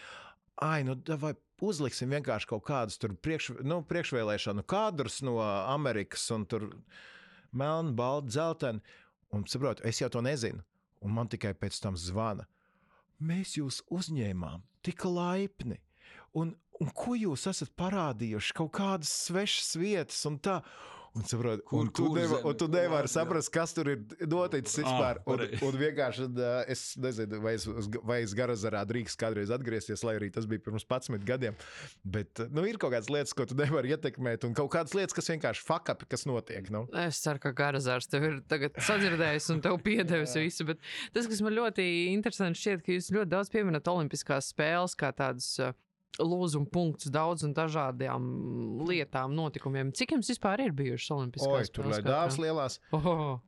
Ai, 0.62 0.82
nu, 0.90 0.98
vai 1.22 1.36
uzliksim 1.62 2.10
vienkārši 2.14 2.50
kaut 2.50 2.66
kādus 2.66 2.98
tur 3.02 3.14
priekš, 3.14 3.52
nu, 3.62 3.84
priekšvēlēšanu 3.86 4.66
kadrus 4.70 5.20
no 5.26 5.38
Amerikas, 5.46 6.26
un 6.34 6.48
tur 6.50 6.66
melni, 7.54 7.94
balti, 7.98 8.34
dzelteni. 8.34 8.82
Un 9.32 9.46
saprotu, 9.48 9.86
es 9.88 10.02
jau 10.02 10.10
to 10.12 10.22
nezinu. 10.26 10.66
Un 11.02 11.14
man 11.16 11.30
tikai 11.32 11.54
pēc 11.58 11.78
tam 11.82 11.96
zvana. 11.98 12.46
Mēs 13.22 13.56
jūs 13.60 13.82
uzņēmām 13.94 14.64
tik 14.86 15.06
laipni. 15.06 15.78
Un, 16.38 16.56
un 16.82 16.92
ko 16.98 17.14
jūs 17.20 17.46
esat 17.52 17.74
parādījuši? 17.78 18.56
Kaut 18.58 18.74
kādas 18.80 19.12
svešas 19.28 19.76
vietas 19.78 20.24
un 20.30 20.40
tā. 20.42 20.62
Un, 21.14 21.26
saprot, 21.28 21.60
Kur- 21.68 21.82
un 21.82 21.90
tu, 21.92 22.06
kur 22.08 22.20
zeme? 22.22 22.38
un 22.48 22.56
tu 22.56 22.68
nevari 22.72 23.10
Jā. 23.10 23.12
saprast, 23.18 23.50
kas 23.52 23.74
tur 23.76 23.90
ir 23.92 23.98
noticis 24.32 24.78
Ah, 24.80 24.86
vispār. 24.88 25.18
Un, 25.26 25.38
pareizi. 25.42 25.66
un 25.68 25.74
vienkārši 25.82 26.28
es 26.72 26.84
nezinu, 27.04 27.42
vai 27.44 27.54
es, 27.58 27.66
vai 28.08 28.22
es 28.24 28.32
Garazarā 28.38 28.86
drīkst 28.88 29.20
kādreiz 29.20 29.52
atgriezties, 29.52 30.06
lai 30.08 30.14
arī 30.22 30.30
tas 30.32 30.48
bija 30.48 30.64
pirms 30.64 30.86
11 30.88 31.26
gadiem. 31.28 31.58
Bet 32.06 32.40
nu, 32.56 32.64
ir 32.64 32.78
kaut 32.80 32.94
kādas 32.96 33.10
lietas, 33.12 33.34
ko 33.36 33.44
tu 33.46 33.56
nevari 33.60 33.92
ietekmēt, 33.92 34.46
un 34.48 34.54
kaut 34.56 34.72
kādas 34.72 34.96
lietas, 34.96 35.14
kas 35.14 35.28
vienkārši 35.34 35.66
fakapi, 35.68 36.08
kas 36.08 36.24
notiek. 36.26 36.72
Nu. 36.72 36.86
Es 36.96 37.20
ceru, 37.20 37.44
ka 37.44 37.52
Garazārs 37.52 38.08
tev 38.08 38.24
ir 38.30 38.40
tagad 38.48 38.80
sadzirdējis 38.80 39.50
un 39.52 39.60
tev 39.68 39.82
piedevis 39.84 40.38
visu. 40.40 40.64
Bet 40.72 40.80
tas, 41.14 41.28
kas 41.28 41.42
man 41.44 41.52
ļoti 41.60 41.90
interesanti 42.16 42.64
šķiet, 42.64 42.86
ka 42.88 42.96
jūs 42.96 43.12
ļoti 43.12 43.34
daudz 43.36 43.52
pieminat 43.52 43.84
Olimpiskās 43.92 44.54
spēles 44.56 44.96
kā 44.96 45.12
tādas. 45.12 45.58
Lūzumu 46.20 46.68
punktus 46.68 47.12
daudz 47.14 47.46
un 47.48 47.54
dažādām 47.56 48.26
lietām, 48.90 49.32
notikumiem. 49.38 49.94
Cik 49.96 50.18
jums 50.18 50.28
vispār 50.34 50.66
ir 50.66 50.76
bijušas 50.76 51.14
Olimpiskās 51.16 51.72
tur 51.72 51.88
spēles? 51.88 51.96
lai 51.96 52.04
dāvāts 52.04 52.36
katrā? 52.36 52.44
lielās. 52.50 52.80
Oh, 52.92 53.40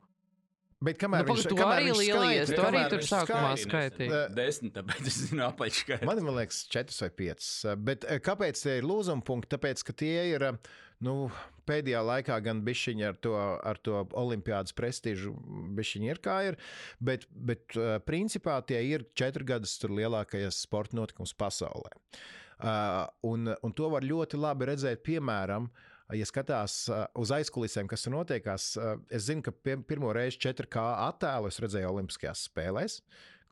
Bet 0.84 0.98
kamēr 1.00 1.24
Nu, 1.24 1.32
viņš, 1.32 1.46
kamēr 1.48 1.80
arī 1.80 1.92
skaita- 1.96 2.56
tu 2.56 2.64
arī 2.66 2.80
tur 2.92 3.04
sākumā 3.08 3.52
skaitīji. 3.56 4.20
Desmit, 4.36 4.74
tāpēc 4.76 5.06
es 5.08 5.18
zinu 5.30 5.46
apaļškai. 5.46 6.00
Man 6.04 6.22
man 6.26 6.36
liekas, 6.40 6.64
4 6.68 7.00
vai 7.00 7.10
5. 7.22 7.76
Bet 7.84 8.04
eh, 8.04 8.20
kāpēc 8.20 8.60
tie 8.60 8.78
ir 8.80 8.88
lūzuma 8.88 9.24
punkti? 9.24 9.56
Tāpēc, 9.56 9.84
ka 9.86 9.96
tie 9.96 10.26
ir 10.34 10.42
eh, 10.42 10.52
nu, 11.00 11.30
pēdējā 11.68 12.04
laikā 12.04 12.36
gan 12.44 12.60
bišķiņi 12.66 13.08
ar 13.08 13.16
to, 13.16 13.34
ar 13.64 13.80
to 13.80 14.04
olimpiādas 14.12 14.76
prestižu, 14.76 15.32
bišķiņi 15.78 16.10
ir 16.10 16.20
kā 16.20 16.38
ir. 16.50 16.60
Bet, 17.00 17.28
bet 17.32 17.76
eh, 17.80 17.98
principā 18.04 18.60
tie 18.66 18.82
ir 18.92 19.08
četri 19.16 19.44
gadus 19.44 19.78
tur 19.80 19.94
lielākais 19.94 20.66
sporta 20.66 21.00
notikums 21.00 21.32
pasaulē. 21.32 21.94
Uh, 21.94 22.43
un, 22.64 23.50
un 23.54 23.74
to 23.76 23.90
var 23.92 24.06
ļoti 24.06 24.40
labi 24.40 24.70
redzēt, 24.70 25.02
piemēram, 25.06 25.68
ja 26.12 26.26
skatās 26.28 26.84
uh, 26.92 27.04
uz 27.20 27.32
aizkulisēm, 27.34 27.88
kas 27.90 28.08
notiekās. 28.12 28.74
Uh, 28.76 28.96
es 29.14 29.28
zinu, 29.28 29.44
ka 29.44 29.54
pirmo 29.88 30.12
reizi 30.14 30.40
4K 30.44 30.84
attēlu 31.08 31.50
es 31.50 31.60
redzēju 31.64 31.90
Olimpiskajās 31.90 32.46
spēlēs. 32.50 33.00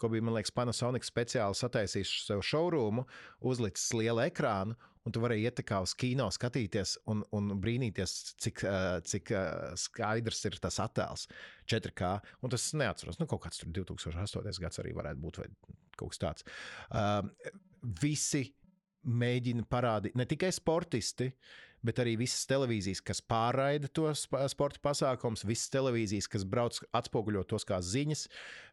Ko 0.01 0.11
bija, 0.13 0.25
man 0.25 0.37
liekas, 0.37 0.55
Panasonic 0.55 1.07
speciāli 1.07 1.57
sataisījis 1.57 2.13
sev 2.27 2.43
šaurumu, 2.47 3.05
uzlicis 3.47 3.93
lielu 3.95 4.25
ekrānu, 4.25 4.77
un 5.03 5.15
tu 5.15 5.23
vari 5.23 5.41
iet 5.43 5.61
kā 5.67 5.81
uz 5.83 5.95
kino 5.99 6.29
skatīties 6.33 6.97
un, 7.11 7.23
un 7.35 7.53
brīnīties, 7.63 8.15
cik, 8.43 8.65
uh, 8.69 8.97
cik 9.07 9.33
uh, 9.35 9.73
skaidrs 9.79 10.45
ir 10.49 10.59
tas 10.63 10.79
attēls 10.83 11.29
4K. 11.71 12.15
Un 12.43 12.55
tas 12.55 12.69
neatceros, 12.79 13.21
nu, 13.21 13.29
kaut 13.31 13.45
kāds 13.47 13.63
tur 13.63 13.73
2008. 13.83 14.63
gads 14.63 14.83
arī 14.83 14.95
varētu 14.97 15.23
būt, 15.23 15.43
vai 15.43 15.49
kaut 15.99 16.15
kas 16.15 16.23
tāds. 16.23 16.49
Uh, 16.91 17.27
visi 18.03 18.47
mēģina 19.03 19.67
parādīt, 19.71 20.17
ne 20.19 20.27
tikai 20.29 20.53
sportisti, 20.55 21.31
bet 21.83 21.99
arī 22.03 22.17
visas 22.21 22.47
televīzijas, 22.51 23.03
kas 23.05 23.23
pārraida 23.27 23.91
tos 23.91 24.27
sporta 24.53 24.83
pasākumus, 24.83 25.47
visas 25.49 25.71
televīzijas, 25.75 26.31
kas 26.31 26.47
brauc 26.49 26.79
atspoguļot 26.95 27.51
tos 27.53 27.67
kā 27.69 27.83
ziņas, 27.83 28.29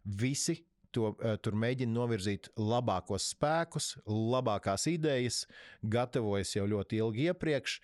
visi. 0.06 0.62
To, 0.90 1.12
uh, 1.22 1.36
tur 1.38 1.54
mēģina 1.54 1.94
novirzīt 1.94 2.48
labākos 2.58 3.28
spēkus, 3.36 3.92
labākās 4.10 4.88
idejas, 4.90 5.44
gatavojas 5.86 6.56
jau 6.56 6.64
ļoti 6.72 6.98
ilgi 6.98 7.28
iepriekš. 7.30 7.76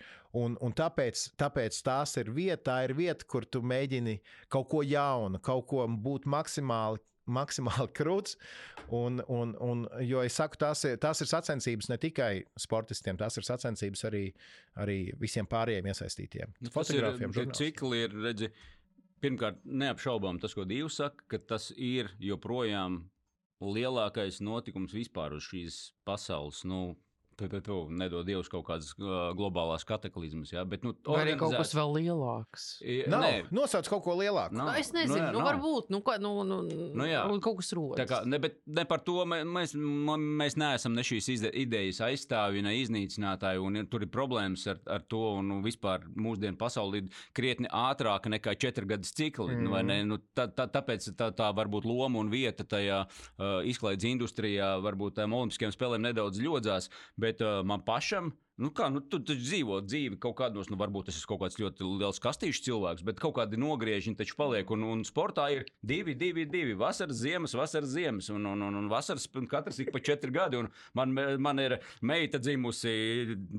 Un, 0.42 0.56
un 0.58 0.74
tāpēc, 0.74 1.22
tāpēc 1.38 1.78
tās 1.86 2.16
ir 2.18 2.32
vieta, 2.34 2.64
tā 2.66 2.80
ir 2.88 2.96
vieta, 2.98 3.28
kur 3.30 3.46
tu 3.46 3.62
mēģini 3.62 4.16
kaut 4.50 4.66
ko 4.72 4.82
jaunu, 4.82 5.38
kaut 5.38 5.68
ko 5.70 5.86
būt 5.86 6.26
maksimāli 6.26 6.98
maksimāli 7.26 7.90
krūts. 7.96 8.36
Un, 8.94 9.18
un, 9.32 9.54
un, 9.62 9.82
jo 10.06 10.22
es 10.22 10.36
saku, 10.38 10.58
tās 10.60 10.84
ir, 10.86 10.94
tās 11.02 11.20
ir 11.22 11.30
sacensības 11.30 11.90
ne 11.90 11.98
tikai 12.02 12.30
sportistiem, 12.60 13.18
tās 13.18 13.38
ir 13.38 13.46
sacensības 13.46 14.06
arī, 14.06 14.22
arī 14.82 14.98
visiem 15.18 15.48
pārējiem 15.50 15.90
iesaistītiem. 15.90 16.54
Nu, 16.60 16.70
tas 16.70 16.76
Fotogrāfiem, 16.76 17.34
ir, 17.34 17.50
cikli 17.58 18.04
ir, 18.04 18.14
redzi, 18.28 18.50
pirmkārt, 19.24 19.58
neapšaubām 19.66 20.38
tas, 20.42 20.54
ko 20.54 20.66
Dievs 20.68 21.00
saka, 21.02 21.26
ka 21.32 21.42
tas 21.54 21.72
ir 21.74 22.12
joprojām 22.22 23.02
lielākais 23.64 24.38
notikums 24.44 24.94
vispār 24.94 25.34
uz 25.36 25.48
šīs 25.48 25.80
pasaules. 26.06 26.62
Nu, 26.68 26.94
nedod 27.40 28.24
Dievs 28.26 28.48
kaut 28.48 28.64
kādas 28.66 28.92
uh, 28.98 29.32
globālās 29.36 29.84
kataklizmas, 29.84 30.52
jā, 30.54 30.64
bet 30.68 30.82
nu, 30.84 30.94
Vai 31.06 31.24
arī 31.26 31.34
kaut 31.38 31.52
kas 31.56 31.74
vēl 31.76 31.92
lielāks? 32.00 32.80
I- 32.82 33.04
Nav, 33.10 33.20
nē, 33.22 33.32
nosauc 33.52 33.88
kaut 33.88 34.02
ko 34.04 34.14
lielāku. 34.16 34.52
nav. 34.56 34.70
Nu, 34.72 34.78
es 34.80 34.90
nezinu, 34.92 35.18
jā, 35.20 35.32
nu, 35.34 35.40
varbūt 35.44 35.90
nu, 35.92 36.00
ko, 36.00 36.16
nu, 36.18 36.32
nu, 36.44 36.62
Nu, 36.96 37.04
jā. 37.04 37.26
nu, 37.28 37.38
kaut 37.40 37.58
kas 37.60 37.72
rodas. 37.76 38.08
Kā, 38.08 38.22
ne, 38.26 38.38
bet 38.38 38.60
ne 38.66 38.84
par 38.84 39.00
to 39.04 39.24
mē- 39.28 39.44
mēs, 39.44 39.74
mēs 39.76 40.56
neesam 40.56 40.94
ne 40.96 41.02
šīs 41.02 41.28
idejas 41.52 42.00
aizstāvji, 42.00 42.62
ne 42.62 42.72
iznīcinātāji. 42.82 43.60
un 43.62 43.76
ir- 43.76 43.86
Tur 43.86 44.02
ir 44.02 44.08
problēmas 44.08 44.66
ar, 44.66 44.78
ar 44.86 45.00
to, 45.08 45.36
un 45.38 45.48
nu, 45.48 45.62
vispār 45.62 46.02
mūsdienu 46.16 46.56
pasaulē 46.56 46.96
ir 47.04 47.10
krietni 47.34 47.68
ātrāka 47.68 48.26
nekā 48.32 48.56
četru 48.58 48.86
gadus 48.86 49.12
cikli. 49.12 49.54
Mm. 49.54 49.68
Mhm. 49.68 49.86
Ne, 49.86 50.04
nu, 50.04 50.18
tā, 50.34 50.48
tā, 50.48 50.66
tāpēc 50.68 51.10
tā, 51.14 51.30
tā 51.32 51.52
varbūt 51.54 51.84
loma 51.84 52.18
un 52.18 52.28
vieta 52.30 52.64
tajā 52.64 53.04
uh, 53.06 53.62
izklaides 53.62 54.04
industrijā, 54.04 54.80
varbūt 54.82 55.14
tām 55.20 55.32
olimpiskajām 55.32 55.72
spēlēm 55.74 56.00
nedaudz 56.08 56.40
ļodzās, 56.40 56.88
bet 57.16 57.25
uh, 57.40 57.64
man 57.66 57.84
pašam. 57.84 58.32
Nu 58.56 58.70
kā, 58.72 58.86
nu, 58.88 59.02
tu 59.04 59.18
taču 59.20 59.42
dzīvo 59.42 59.82
dzīvi 59.84 60.16
kaut 60.22 60.38
kādos, 60.38 60.70
nu, 60.72 60.78
varbūt 60.80 61.10
tas 61.10 61.18
ir 61.20 61.26
kaut 61.28 61.42
kāds 61.42 61.58
ļoti 61.60 61.84
liels 62.00 62.20
kastīšu 62.24 62.62
cilvēks, 62.64 63.02
bet 63.04 63.18
kaut 63.20 63.34
kādi 63.36 63.58
nogriežņi 63.60 64.14
taču 64.16 64.36
paliek. 64.38 64.70
Un, 64.72 64.84
un 64.94 65.02
sportā 65.04 65.50
ir 65.52 65.66
divi, 65.84 66.14
divi, 66.16 66.46
divi. 66.48 66.72
Vasaras, 66.80 67.18
ziemas, 67.20 67.52
vasaras, 67.52 67.90
ziemas. 67.92 68.30
Un, 68.32 68.46
un, 68.48 68.62
un, 68.64 68.78
un 68.80 68.88
vasaras 68.88 69.28
katrs 69.52 69.82
ik 69.84 69.90
pa 69.92 70.00
četri 70.00 70.32
gadi. 70.32 70.56
Un 70.62 70.70
man, 70.96 71.12
man 71.44 71.60
ir 71.60 71.76
meita 72.00 72.40
dzimusi 72.40 72.94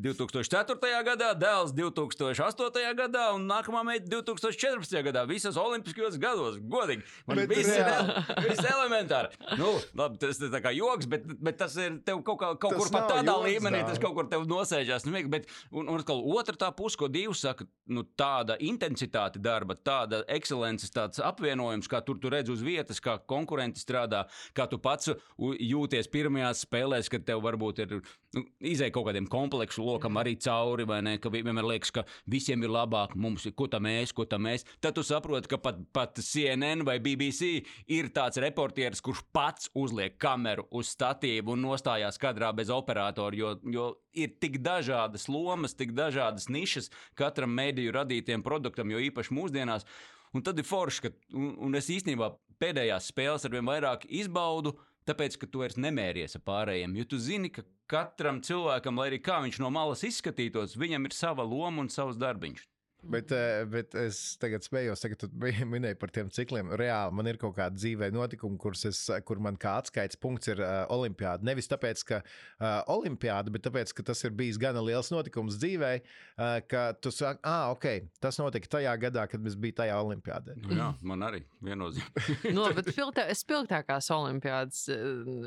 2004. 0.01 0.79
gadā, 1.05 1.29
dēls 1.37 1.75
2008. 1.77 2.81
gadā 2.97 3.27
un 3.37 3.45
nākamā 3.49 3.83
meita 3.85 4.09
2014. 4.17 4.97
gadā. 5.05 5.27
Visas 5.29 5.61
olimpiskajos 5.61 6.17
gados, 6.21 6.57
godīgi. 6.57 7.05
Man 7.29 7.43
Bet 7.43 7.53
viss 7.53 7.69
ir, 7.69 7.83
reāli. 7.85 8.17
viss 8.49 8.65
elementāri. 8.73 9.29
Nu, 9.61 9.75
labi, 9.97 10.17
tas 10.25 10.41
ir 10.41 10.49
tā 10.53 10.63
kā 10.65 10.73
joks, 10.73 11.05
bet, 11.13 11.29
bet 11.37 11.61
tas 11.61 11.77
ir 11.77 12.01
tev 12.07 12.23
kaut, 12.25 12.41
kā, 12.41 12.51
kaut 12.57 12.73
Tas 12.73 12.81
kur 12.81 12.93
pat 12.97 13.09
tādā 13.13 13.37
joks, 13.37 13.45
līmenī. 13.51 13.83
dāvā. 13.83 13.93
Tas 13.93 14.01
kaut 14.03 14.17
kur 14.17 14.29
tev 14.31 14.49
nosēžās. 14.87 15.05
Nu, 15.07 15.29
bet, 15.29 15.47
un, 15.71 15.87
un 15.87 15.99
atkal 15.99 16.21
otra 16.35 16.55
tā 16.57 16.71
puse, 16.75 16.97
ko 16.97 17.07
Dievs 17.11 17.41
saka, 17.43 17.67
nu, 17.91 18.03
tāda 18.17 18.57
intensitāte 18.59 19.39
darba, 19.39 19.75
tāda 19.75 20.23
ekscelences, 20.27 20.91
apvienojums, 21.23 21.87
kā 21.91 22.01
tur 22.05 22.19
tu 22.19 22.29
redz 22.29 22.49
uz 22.49 22.63
vietas, 22.65 23.01
kā 23.03 23.17
konkurenti 23.27 23.81
strādā, 23.81 24.25
kā 24.55 24.67
tu 24.69 24.79
pats 24.79 25.11
jūties 25.37 26.09
pirmajās 26.11 26.65
spēlēs, 26.65 27.09
kad 27.11 27.25
tev 27.27 27.43
varbūt 27.45 27.83
ir 27.85 27.97
nu, 28.35 28.43
izēja 28.61 28.93
kaut 28.95 29.07
kādiem 29.09 29.27
kompleksu 29.31 29.85
lokam 29.85 30.19
arī 30.21 30.35
cauri, 30.41 30.85
vai 30.87 31.01
ne, 31.01 31.17
ka 31.21 31.29
vi- 31.33 31.43
vienmēr 31.45 31.67
liekas, 31.67 31.91
ka 31.91 32.05
visiem 32.29 32.63
ir 32.63 32.73
labāk, 32.73 33.15
mums 33.15 33.45
ir 33.45 33.55
ko 33.57 33.67
tam 33.71 33.87
mēs, 33.87 34.13
ko 34.15 34.25
tam 34.25 34.45
mēs. 34.47 34.65
Tad 34.81 34.95
tu 34.97 35.03
saproti, 35.05 35.47
ka 35.51 35.57
pat, 35.61 35.79
pat 35.93 36.19
CNN 36.21 36.85
vai 36.87 36.99
BBC 36.99 37.63
ir 37.93 38.09
tāds 38.15 38.39
reportieris, 38.41 39.01
kurš 39.01 39.23
pats 39.33 39.69
uzliek 39.75 40.17
kameru 40.17 40.67
uz 40.71 40.91
statīvu 40.95 41.55
un 41.55 41.65
nostājās 41.67 42.19
kadrā 42.21 42.53
bez 42.55 42.69
operatora, 42.73 43.35
jo, 43.35 43.55
jo 43.71 43.87
ir 44.17 44.33
tik 44.41 44.59
dažādas 44.65 45.27
lomas, 45.31 45.75
tik 45.77 45.93
dažādas 45.97 46.49
nišas 46.49 46.91
katram 47.17 47.53
mēdīju 47.57 47.95
radītiem 47.95 48.43
produktam, 48.45 48.91
jo 48.91 49.01
īpaši 49.09 49.35
mūsdienās. 49.37 49.87
Un 50.35 50.43
tad 50.43 50.59
ir 50.59 50.67
forši, 50.67 51.05
ka 51.05 51.13
un, 51.37 51.53
un 51.69 51.79
es 51.79 51.89
īstenībā 51.93 52.33
pēdējās 52.61 53.11
spēles 53.13 53.47
ar 53.47 53.53
vien 53.53 53.67
vairāk 53.67 54.05
izbaudu, 54.09 54.75
tāpēc, 55.07 55.37
ka 55.39 55.47
tu 55.49 55.63
vairs 55.63 55.79
nemēries 55.79 56.35
ar 56.37 56.43
pārējiem. 56.47 56.97
Jo 56.99 57.07
tu 57.07 57.19
zini, 57.21 57.51
ka 57.53 57.63
katram 57.89 58.41
cilvēkam, 58.43 58.99
lai 58.99 59.11
arī 59.11 59.21
kā 59.23 59.39
viņš 59.45 59.61
no 59.63 59.71
malas 59.73 60.03
izskatītos, 60.07 60.75
viņam 60.79 61.07
ir 61.07 61.15
sava 61.15 61.45
loma 61.47 61.85
un 61.85 61.93
savs 61.93 62.19
darbiņš. 62.19 62.65
Bet, 63.03 63.31
eh, 63.31 63.61
bet 63.69 63.93
es 63.95 64.35
tagad 64.41 64.65
spējos, 64.65 65.01
tagad 65.03 65.21
tu 65.21 65.29
mi- 65.37 65.53
minēji 65.77 65.99
par 66.01 66.11
tiem 66.13 66.31
cikliem. 66.33 66.71
Reāli 66.79 67.13
man 67.15 67.29
ir 67.29 67.37
kaut 67.39 67.55
kāda 67.55 67.77
dzīvē 67.77 68.09
notikuma, 68.11 68.57
es, 68.89 69.03
kur 69.27 69.39
man 69.43 69.55
kā 69.59 69.77
atskaites 69.81 70.17
punkts 70.19 70.49
ir 70.51 70.59
uh, 70.63 70.83
olimpiāda. 70.93 71.45
Nevis 71.45 71.69
tāpēc, 71.69 72.03
ka 72.09 72.19
uh, 72.23 72.81
olimpiāda, 72.91 73.53
bet 73.53 73.63
tāpēc, 73.67 73.93
ka 73.95 74.07
tas 74.09 74.23
ir 74.27 74.33
bijis 74.35 74.59
gana 74.59 74.81
liels 74.83 75.11
notikums 75.13 75.59
dzīvē, 75.61 75.91
uh, 76.01 76.57
ka 76.67 76.87
tu 76.99 77.13
saki, 77.13 77.39
ah, 77.47 77.69
ok, 77.75 78.09
tas 78.23 78.41
notika 78.41 78.73
tajā 78.77 78.95
gadā, 79.05 79.27
kad 79.29 79.45
mēs 79.45 79.55
bijām 79.55 79.77
tajā 79.77 79.95
olimpiādē. 80.01 80.57
Nu, 80.63 80.73
jā, 80.73 80.89
man 81.05 81.25
arī 81.27 81.43
viennozīmīgi. 81.63 82.53
nu, 82.57 82.65
bet 82.75 82.91
spilgtā, 82.91 83.27
spilgtākās 83.37 84.09
olimpiādas. 84.15 84.83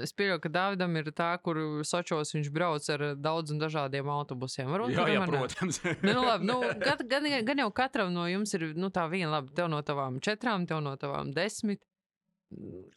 Es 0.04 0.14
pieļauju, 0.16 0.42
ka 0.44 0.52
Dāvidam 0.54 0.96
ir 1.00 1.10
tā, 1.16 1.32
kur 1.42 1.58
Sočos 1.88 2.34
viņš 2.36 2.50
brauc 2.54 2.88
ar 2.94 3.06
daudz 3.16 3.54
un 3.54 3.60
dažādiem 3.62 4.10
autobusiem. 4.12 4.68
Varbūt 4.70 4.94
Jā, 4.94 5.06
jā, 5.08 5.24
ne. 5.24 5.30
protams. 5.32 5.80
Nu, 6.04 6.12
nu, 6.12 6.26
labi, 6.28 6.50
nu, 6.50 6.58
gan, 6.84 7.04
gan, 7.08 7.30
gan 7.46 7.62
jau 7.62 7.70
katram 7.74 8.12
no 8.14 8.26
jums 8.30 8.54
ir 8.56 8.70
nu, 8.78 8.90
tā 8.94 9.06
viena, 9.12 9.36
labi, 9.38 9.54
tev 9.56 9.70
no 9.72 9.80
tavām 9.86 10.20
četrām, 10.24 10.66
tev 10.68 10.82
no 10.84 10.96
tavām 11.00 11.32
desmit. 11.36 11.82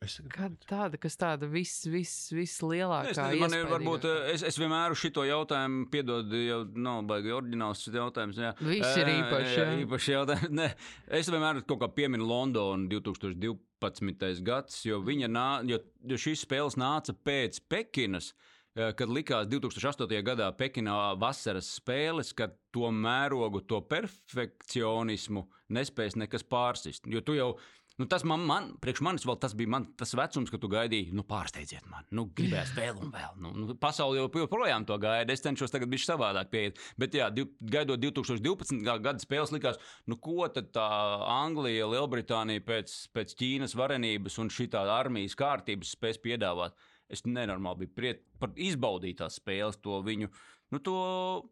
Es 0.02 0.16
Kāda 0.34 0.58
tāda, 0.66 0.98
kas 0.98 1.14
tāda 1.22 1.46
vis, 1.46 1.76
vis, 1.86 2.14
vislielākā 2.34 3.12
Es, 3.12 3.20
nezinu, 3.22 3.42
man 3.44 3.54
ir, 3.54 3.68
varbūt, 3.70 4.08
es, 4.32 4.42
es 4.50 4.58
vienmēr 4.58 4.96
šo 4.98 5.26
jautājumu 5.30 5.86
piedodu, 5.94 6.40
jau 6.42 6.58
nav 6.74 7.04
baigi 7.10 7.36
oriģināls 7.36 7.84
šis 7.86 8.00
jautājums. 8.00 8.40
Jā. 8.42 8.56
Viss 8.66 8.98
ir 8.98 9.12
īpašs, 9.14 9.52
jā, 9.54 9.68
jā. 9.68 9.76
īpašs 9.84 10.10
jautājums. 10.16 10.50
Ne, 10.64 10.72
es 11.20 11.30
vienmēr 11.30 11.62
kaut 11.70 11.84
kā 11.84 11.92
pieminu 11.94 12.26
Londonu 12.26 12.90
2012. 12.96 14.42
gads, 14.48 14.82
jo, 14.88 15.00
viņa 15.06 15.30
nā, 15.30 15.48
jo, 15.70 15.80
jo 16.10 16.20
šīs 16.26 16.48
spēles 16.48 16.80
nāca 16.82 17.14
pēc 17.14 17.62
Pekinas. 17.70 18.34
eh, 18.34 18.53
kad 18.74 19.10
likās 19.10 19.48
2008. 19.52 20.24
gadā 20.26 20.50
Pekinā 20.58 20.98
vasaras 21.22 21.70
spēles, 21.78 22.34
kad 22.38 22.56
to 22.74 22.90
mērogu, 22.94 23.62
to 23.70 23.82
perfekcionismu 23.86 25.46
nespēs 25.74 26.18
nekas 26.20 26.46
pārsist. 26.48 27.08
Jo 27.10 27.22
tu 27.26 27.38
jau 27.38 27.54
Nu, 27.98 28.08
tas 28.10 28.24
man, 28.26 28.42
man, 28.50 28.72
priekš 28.82 29.04
manis 29.06 29.26
vēl 29.28 29.36
tas 29.38 29.54
bija 29.54 29.70
man, 29.70 29.84
tas 30.00 30.16
vecums, 30.18 30.50
kad 30.50 30.62
tu 30.64 30.70
gaidīji, 30.72 31.12
nu, 31.14 31.22
pārsteidziet 31.30 31.86
mani, 31.92 32.08
nu, 32.18 32.24
gribēs 32.40 32.72
vēl 32.74 32.98
un 32.98 33.12
vēl. 33.14 33.36
Nu, 33.38 33.52
nu, 33.54 33.76
pasaule 33.78 34.18
jau 34.18 34.32
joprojām 34.42 34.88
to 34.90 34.98
gaida. 35.02 35.30
Es 35.30 35.46
cenšos 35.46 35.70
tagad 35.70 35.92
būt 35.92 36.02
savādāk 36.02 36.50
pieiet. 36.50 36.82
Bet, 36.98 37.14
jā, 37.14 37.28
div, 37.30 37.52
gaidot 37.62 38.02
2012. 38.02 38.82
gada 38.82 39.22
spēles, 39.22 39.54
likās, 39.54 39.78
nu, 40.10 40.18
ko 40.18 40.50
tad 40.50 40.72
tā 40.74 40.88
Anglija, 41.36 41.86
Lielbritānija 41.92 42.66
pēc, 42.66 42.96
pēc 43.14 43.38
Ķīnas 43.38 43.78
varenības 43.78 44.42
un 44.42 44.50
šī 44.50 44.72
armijas 44.82 45.38
kārtības 45.38 45.94
spēs 45.94 46.18
piedāvāt. 46.26 46.74
Es 47.12 47.26
nenormāli 47.28 47.84
biju 47.84 47.96
priecīgs 47.98 48.40
par 48.40 48.54
izbaudīt 48.60 49.20
tās 49.20 49.40
spēles, 49.40 49.80
to 49.84 50.00
viņu 50.06 50.30
nu, 50.74 50.80
to, 50.80 50.96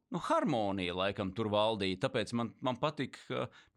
nu, 0.10 0.22
harmonija 0.26 0.96
laikam 0.98 1.30
tur 1.38 1.52
valdīja. 1.54 2.00
Tāpēc 2.08 2.34
man, 2.38 2.52
man 2.66 2.80
patīk, 2.82 3.20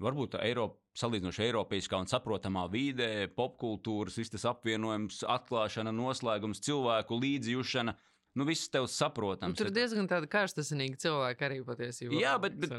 varbūt 0.02 0.38
Eiropa, 0.40 0.78
salīdzinoši 0.96 1.44
Eiropeiskā 1.48 2.00
un 2.00 2.08
saprotamā 2.08 2.64
vidē, 2.72 3.26
popkultūras, 3.36 4.16
viss 4.20 4.32
tas 4.32 4.46
apvienojums, 4.54 5.20
atklāšana, 5.36 5.92
noslēgums, 5.94 6.62
cilvēku 6.64 7.20
līdzjūšana. 7.20 7.96
Nu, 8.34 8.42
viss 8.48 8.66
tev 8.66 8.88
saprotams. 8.90 9.52
Nu, 9.52 9.58
tur 9.58 9.68
ir 9.70 9.74
diezgan 9.76 10.08
tāda 10.10 10.26
karstasinīga 10.26 10.98
cilvēka 11.04 11.44
arī 11.46 11.60
patiesībā. 11.62 12.16
Jā, 12.18 12.32
bet, 12.42 12.56
bet 12.58 12.72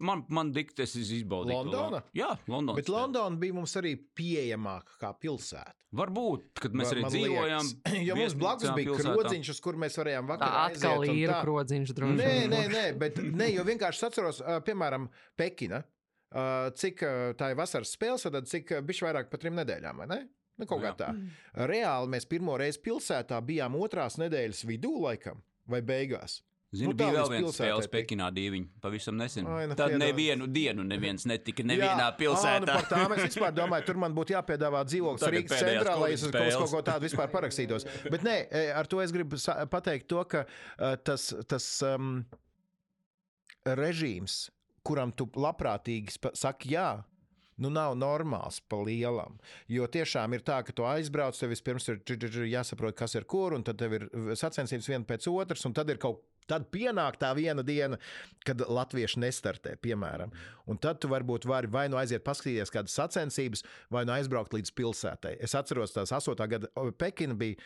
man, 0.00 0.22
man 0.32 0.52
diktes 0.56 0.94
izbaudīja. 0.96 1.58
Londona? 1.58 2.00
Jā, 2.16 2.30
Londona. 2.48 2.76
Bet 2.78 2.88
Londona 2.88 3.36
bija 3.42 3.56
mums 3.58 3.76
arī 3.76 3.92
pieejamāka 4.16 4.96
kā 5.02 5.10
pilsēta. 5.20 5.74
Varbūt, 5.96 6.48
kad 6.64 6.74
mēs 6.76 6.94
arī 6.94 7.04
dzīvojām. 7.12 7.68
Jo 8.08 8.16
mums 8.16 8.36
blakus 8.40 8.72
bija 8.72 8.94
pilsētā. 8.94 9.12
krodziņš, 9.12 9.50
uz 9.52 9.60
kur 9.64 9.76
mēs 9.80 10.00
varējām 10.00 10.32
vakarā 10.32 10.54
tā 10.54 10.64
atkal 10.70 11.04
aiziet. 11.04 11.20
Ir 11.26 11.34
krodziņš, 11.44 11.92
droši. 11.96 12.16
Nē, 12.22 12.32
nē, 12.52 12.62
nē, 12.72 12.86
bet 13.00 13.20
ne, 13.24 13.50
jo 13.52 13.66
vienkārši 13.68 14.08
atceros, 14.08 14.40
piemēram, 14.66 15.10
Pekina. 15.36 15.82
Cik 16.76 17.04
tā 17.38 17.52
ir 17.52 17.60
vasaras 17.60 17.92
spēle, 17.96 18.32
tad 18.32 18.48
cik 18.50 18.72
bišķi 18.84 19.06
vairāk 19.06 19.28
par 19.32 19.40
trim 19.44 19.56
nedēļām, 19.60 20.02
vai 20.02 20.08
ne? 20.10 20.18
Nu, 20.56 20.66
kaut 20.68 20.80
kā 20.84 20.92
tā. 20.96 21.12
Reāli 21.68 22.12
mēs 22.14 22.28
pirmo 22.28 22.56
reizi 22.60 22.80
pilsētā 22.84 23.40
bijām 23.44 23.76
otrās 23.76 24.16
nedēļas 24.20 24.64
vidū, 24.68 24.94
laikam, 25.04 25.42
vai 25.68 25.82
beigās. 25.84 26.40
Zinu, 26.74 26.90
nu, 26.90 26.96
bija 26.98 27.12
vēl 27.14 27.28
viens 27.30 27.54
spēles 27.54 27.86
Pekinā, 27.88 28.26
diviņi, 28.34 28.66
pavisam 28.82 29.14
nesen. 29.16 29.46
Ai, 29.48 29.68
nu, 29.70 29.76
Tad 29.78 29.92
piedod. 29.92 30.02
nevienu 30.02 30.48
dienu 30.50 30.84
neviens 30.84 31.24
netika 31.30 31.62
nevienā 31.64 32.08
jā, 32.08 32.14
pilsētā. 32.18 32.56
À, 32.58 32.62
nu, 32.64 32.68
par 32.72 32.88
tām 32.90 33.14
es 33.14 33.22
vispār 33.28 33.54
domāju, 33.54 33.86
tur 33.86 34.00
man 34.02 34.16
būtu 34.16 34.34
jāpiedāvā 34.34 34.82
dzīvoklis 34.88 35.30
Rīgas 35.32 35.62
centrā, 35.62 35.94
lai 36.00 36.10
es 36.16 36.24
uz 36.26 36.34
kaut 36.34 36.72
ko 36.74 36.82
tādu 36.88 37.06
vispār 37.06 37.30
parakstītos. 37.32 37.86
Bet 38.10 38.26
nē, 38.26 38.36
e, 38.50 38.64
ar 38.74 38.90
to 38.90 38.98
es 39.04 39.14
gribu 39.14 39.38
pateikt 39.72 40.08
to, 40.10 40.24
ka 40.26 40.42
uh, 40.42 40.96
tas, 41.06 41.30
tas 41.48 41.68
um, 41.86 42.18
režīms, 43.78 44.48
kuram 44.86 45.14
tu 45.14 45.30
labprātīgi 45.38 46.18
saki 46.34 46.74
jā, 46.74 46.90
nu, 47.62 47.72
nav 47.72 47.96
normāls 47.98 48.60
pa 48.68 48.78
lielam. 48.84 49.38
Jo 49.72 49.88
tiešām 49.90 50.36
ir 50.36 50.44
tā, 50.46 50.60
ka 50.66 50.74
tu 50.76 50.86
aizbrauc, 50.88 51.38
tev 51.38 51.52
vispirms 51.54 51.90
ir 51.92 52.40
jāsaprot, 52.52 52.96
kas 52.98 53.16
ir 53.16 53.28
kur, 53.28 53.56
un 53.56 53.64
tad 53.66 53.80
tev 53.80 53.98
ir 53.98 54.08
sacensības 54.36 54.90
viena 54.92 55.08
pēc 55.08 55.28
otras, 55.32 55.64
un 55.68 55.76
tad 55.76 55.92
ir 55.92 56.02
kaut 56.02 56.22
kas. 56.22 56.32
Tad 56.46 56.68
pienāk 56.70 57.18
tā 57.18 57.32
viena 57.34 57.62
diena, 57.66 57.98
kad 58.46 58.60
latvieši 58.62 59.18
nestartē, 59.18 59.74
piemēram. 59.82 60.30
Un 60.70 60.78
tad 60.78 61.00
tu 61.02 61.10
varbūt 61.10 61.46
vari 61.50 61.70
vai 61.70 61.88
nu 61.90 61.98
aiziet 61.98 62.22
paskatīties 62.26 62.70
kādas 62.70 62.94
sacensības, 62.94 63.64
vai 63.90 64.04
nu 64.06 64.14
aizbraukt 64.14 64.54
līdz 64.54 64.70
pilsētai. 64.78 65.36
Es 65.42 65.56
atceros, 65.58 65.96
tās 65.96 66.14
8. 66.14 66.46
gada 66.52 66.70
Pekina 66.98 67.34
bija 67.34 67.58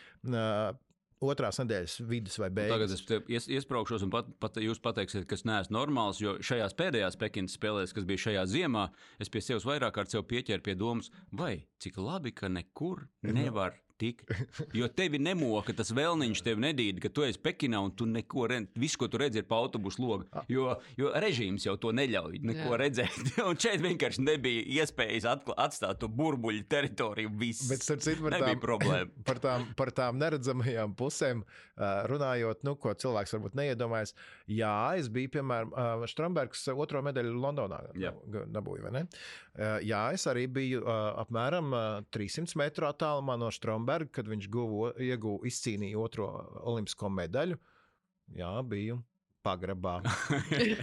otrās 1.21 1.59
nedēļas 1.61 1.97
vidus 2.09 2.39
vai 2.41 2.49
beigas. 2.53 2.73
Tagad 2.73 2.95
es 2.95 3.29
ies, 3.35 3.47
iesprāgšos 3.59 4.05
un 4.05 4.13
pat, 4.13 4.29
pat 4.41 4.57
jūs 4.61 4.81
pateiksiet, 4.83 5.27
ka 5.29 5.37
es 5.37 5.45
neesmu 5.47 5.77
normāls, 5.77 6.21
jo 6.23 6.37
šajās 6.43 6.75
pēdējās 6.79 7.19
Pekinas 7.21 7.57
spēlēs, 7.59 7.93
kas 7.95 8.07
bija 8.09 8.25
šajā 8.25 8.47
ziemā, 8.55 8.87
es 9.21 9.31
pie 9.31 9.43
sevis 9.45 9.67
vairāk 9.67 9.95
kārt 9.99 10.17
pieķēru 10.31 10.65
pie 10.65 10.75
domas, 10.77 11.11
vai 11.31 11.53
cik 11.83 12.01
labi, 12.01 12.33
ka 12.35 12.49
nekur 12.51 13.05
nevar 13.21 13.77
tik. 14.01 14.23
Jo 14.77 14.87
tevi 14.91 15.19
nemoka 15.21 15.73
tas 15.77 15.91
vēlniņš, 15.95 16.41
tev 16.45 16.61
nedīd, 16.61 17.01
ka 17.03 17.11
tu 17.13 17.25
esi 17.25 17.39
Pekinā 17.41 17.81
un 17.83 17.93
tu 17.97 18.07
neko 18.09 18.47
redzi. 18.49 18.71
Viss, 18.81 18.97
ko 18.99 19.09
tu 19.11 19.19
redzi, 19.21 19.41
ir 19.41 19.47
pa 19.49 19.59
autobusu 19.61 20.03
logu. 20.03 20.27
Jo, 20.51 20.75
jo 20.99 21.11
režīms 21.21 21.65
jau 21.67 21.75
to 21.81 21.93
neļauj 21.95 22.41
neko 22.47 22.73
Jā. 22.73 22.79
redzēt. 22.81 23.33
Un 23.49 23.59
šeit 23.61 23.83
vienkārši 23.83 24.23
nebija 24.25 24.63
iespējas 24.81 25.27
atstāt 25.29 26.01
to 26.01 26.09
burbuļu 26.11 26.65
teritoriju. 26.71 27.33
Viss. 27.41 27.67
Bet 27.69 27.85
starp 27.85 28.03
citu, 28.05 28.25
par 28.25 28.37
tām, 28.39 28.61
problēma. 28.63 29.11
par, 29.27 29.41
tām, 29.43 29.67
par 29.77 29.93
tām 29.95 30.19
neredzamajām 30.21 30.95
pusēm 30.99 31.45
runājot, 32.11 32.65
nu, 32.67 32.75
ko 32.81 32.93
cilvēks 32.97 33.35
varbūt 33.37 33.57
neiedomājas. 33.57 34.15
Jā, 34.51 34.73
es 34.99 35.09
biju, 35.13 35.31
piemēram, 35.37 36.05
Strombergs 36.11 36.67
otro 36.73 37.01
medaļu 37.05 37.33
Londonā 37.41 37.81
dabūju, 38.51 38.85
vai 38.85 38.93
ne? 38.99 39.05
Jā, 39.59 40.01
es 40.15 40.23
arī 40.31 40.45
biju 40.47 40.85
apmēram 40.87 41.73
300 42.15 42.55
metru 42.61 42.87
attālumā 42.87 43.35
no 43.35 43.49
Stromberga. 43.51 44.07
Berga, 44.07 44.15
kad 44.21 44.29
viņš 44.31 44.47
guva, 44.53 44.93
ieguva, 45.03 45.43
izcīnīja 45.49 45.99
otro 45.99 46.29
olimpisko 46.71 47.09
medaļu. 47.11 47.57
Jā, 48.37 48.53
biju 48.63 49.01
pagrabā. 49.45 49.97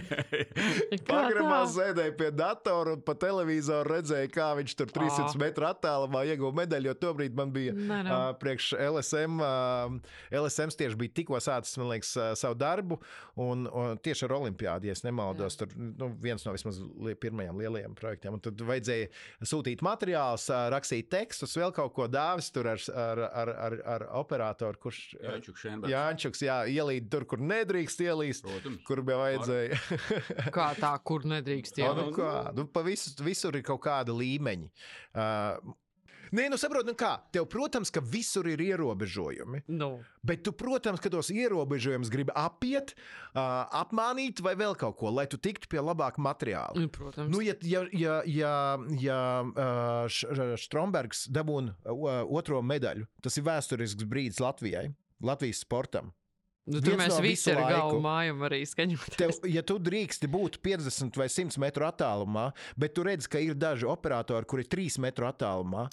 pagrabā 1.09 1.59
sēdēja 1.71 2.13
pie 2.19 2.29
datora 2.35 2.95
un 2.97 3.03
pa 3.05 3.15
televizoru 3.19 3.95
redzēja, 3.95 4.29
kā 4.33 4.49
viņš 4.59 4.75
tur 4.79 4.91
300 4.95 5.25
oh. 5.25 5.37
metru 5.41 5.67
attālumā 5.69 6.25
ieguva 6.29 6.51
medaļu. 6.61 6.91
Jo 6.91 6.95
tobrīd 6.99 7.37
man 7.37 7.53
bija 7.55 7.75
ne, 7.75 8.01
ne. 8.05 8.11
Uh, 8.11 8.33
priekš 8.39 8.71
LSM. 8.79 9.39
Uh, 9.43 10.15
LSM 10.41 10.73
tieši 10.79 10.99
bija 10.99 11.15
tikko 11.21 11.39
sācis, 11.43 11.77
liekas, 11.79 12.13
uh, 12.19 12.31
savu 12.39 12.57
darbu. 12.59 12.99
Un, 13.39 13.65
un 13.67 13.99
tieši 14.03 14.27
ar 14.27 14.35
Olimpiādu, 14.39 14.89
ja 14.89 14.97
nemaldos, 15.05 15.55
Jā. 15.55 15.63
tur 15.63 15.75
nu, 15.79 16.11
viens 16.21 16.43
no 16.45 16.53
vismaz 16.55 16.79
li 16.79 17.15
pirmajiem 17.19 17.61
lielajiem 17.63 17.95
projektiem. 17.97 18.35
Un 18.35 18.43
tad 18.43 18.59
vajadzēja 18.67 19.09
sūtīt 19.47 19.83
materiālus, 19.85 20.49
uh, 20.51 20.67
rakstīt 20.73 21.09
tekstus, 21.11 21.55
vēl 21.59 21.71
kaut 21.75 21.93
ko 21.95 22.09
dāvis 22.11 22.51
tur 22.55 22.71
ar, 22.73 22.83
ar, 22.91 23.23
ar, 23.29 23.53
ar, 23.69 23.77
ar 23.95 24.07
operatoru, 24.19 24.81
kurš 24.83 25.01
Jāņķuks, 25.93 26.43
jā, 26.45 26.59
ielīd 26.75 27.09
tur, 27.11 27.25
kur 27.29 27.41
nedrīkst 27.43 28.03
ielīst. 28.05 28.48
Protams. 28.49 28.81
Kur 28.87 29.03
bija 29.07 29.19
vajadzēja? 29.23 29.81
kā 30.57 30.71
tā, 30.79 30.93
kur 31.05 31.27
nedrīkst 31.29 31.81
iet? 31.81 31.91
Nu, 31.97 32.09
kā, 32.15 32.33
nu, 32.57 32.65
pa 32.69 32.83
visu, 32.85 33.13
visur 33.25 33.55
ir 33.59 33.65
kaut 33.67 33.83
kāda 33.85 34.15
līmeņa. 34.15 34.73
Uh, 35.13 35.77
Nē, 36.29 36.45
nu 36.51 36.57
saproti, 36.61 36.91
nu 36.91 36.97
kā. 36.97 37.15
Tev, 37.33 37.47
protams, 37.49 37.89
ka 37.93 38.01
visur 38.05 38.45
ir 38.51 38.61
ierobežojumi. 38.61 39.63
No. 39.73 39.89
Bet 40.25 40.43
tu, 40.45 40.53
protams, 40.53 41.01
ka 41.01 41.09
tos 41.09 41.31
ierobežojumus 41.33 42.11
gribi 42.13 42.33
apiet, 42.37 42.93
uh, 43.33 43.65
apmānīt 43.81 44.43
vai 44.45 44.53
vēl 44.59 44.77
kaut 44.77 44.99
ko, 44.99 45.09
lai 45.13 45.25
tu 45.31 45.39
tiktu 45.41 45.71
pie 45.71 45.81
labāka 45.81 46.21
materiāla. 46.21 46.77
Nu, 46.77 46.91
protams. 46.93 47.31
Nu, 47.33 47.41
ja 47.45 47.57
ja, 47.65 47.81
ja, 47.97 48.19
ja, 48.29 48.53
ja 49.01 49.19
uh, 49.41 50.55
Strombergs 50.61 51.25
dabūna 51.33 51.73
uh, 51.89 52.21
otro 52.29 52.61
medaļu, 52.61 53.09
tas 53.25 53.39
ir 53.39 53.49
vēsturisks 53.49 54.05
brīdis 54.09 54.41
Latvijai, 54.43 54.91
Latvijas 55.25 55.65
sportam. 55.65 56.13
Nu, 56.69 56.81
tur 56.83 56.99
mēs 56.99 57.15
no 57.15 57.21
visi 57.23 57.49
ar 57.53 57.63
galvu 57.71 58.01
mājām 58.03 58.43
arī 58.45 58.59
skaņojam. 58.67 59.15
Tev, 59.17 59.31
ja 59.49 59.63
tu 59.65 59.79
drīksti 59.81 60.29
būt 60.29 60.59
50 60.65 61.17
vai 61.17 61.29
100 61.31 61.61
metru 61.63 61.87
attālumā, 61.87 62.49
bet 62.77 62.93
tu 62.97 63.05
redz, 63.07 63.29
ka 63.31 63.41
ir 63.41 63.57
daži 63.57 63.87
operatori, 63.89 64.45
kuri 64.49 64.67
ir 64.67 64.71
3 64.75 64.99
metru 65.07 65.29
attālumā, 65.29 65.87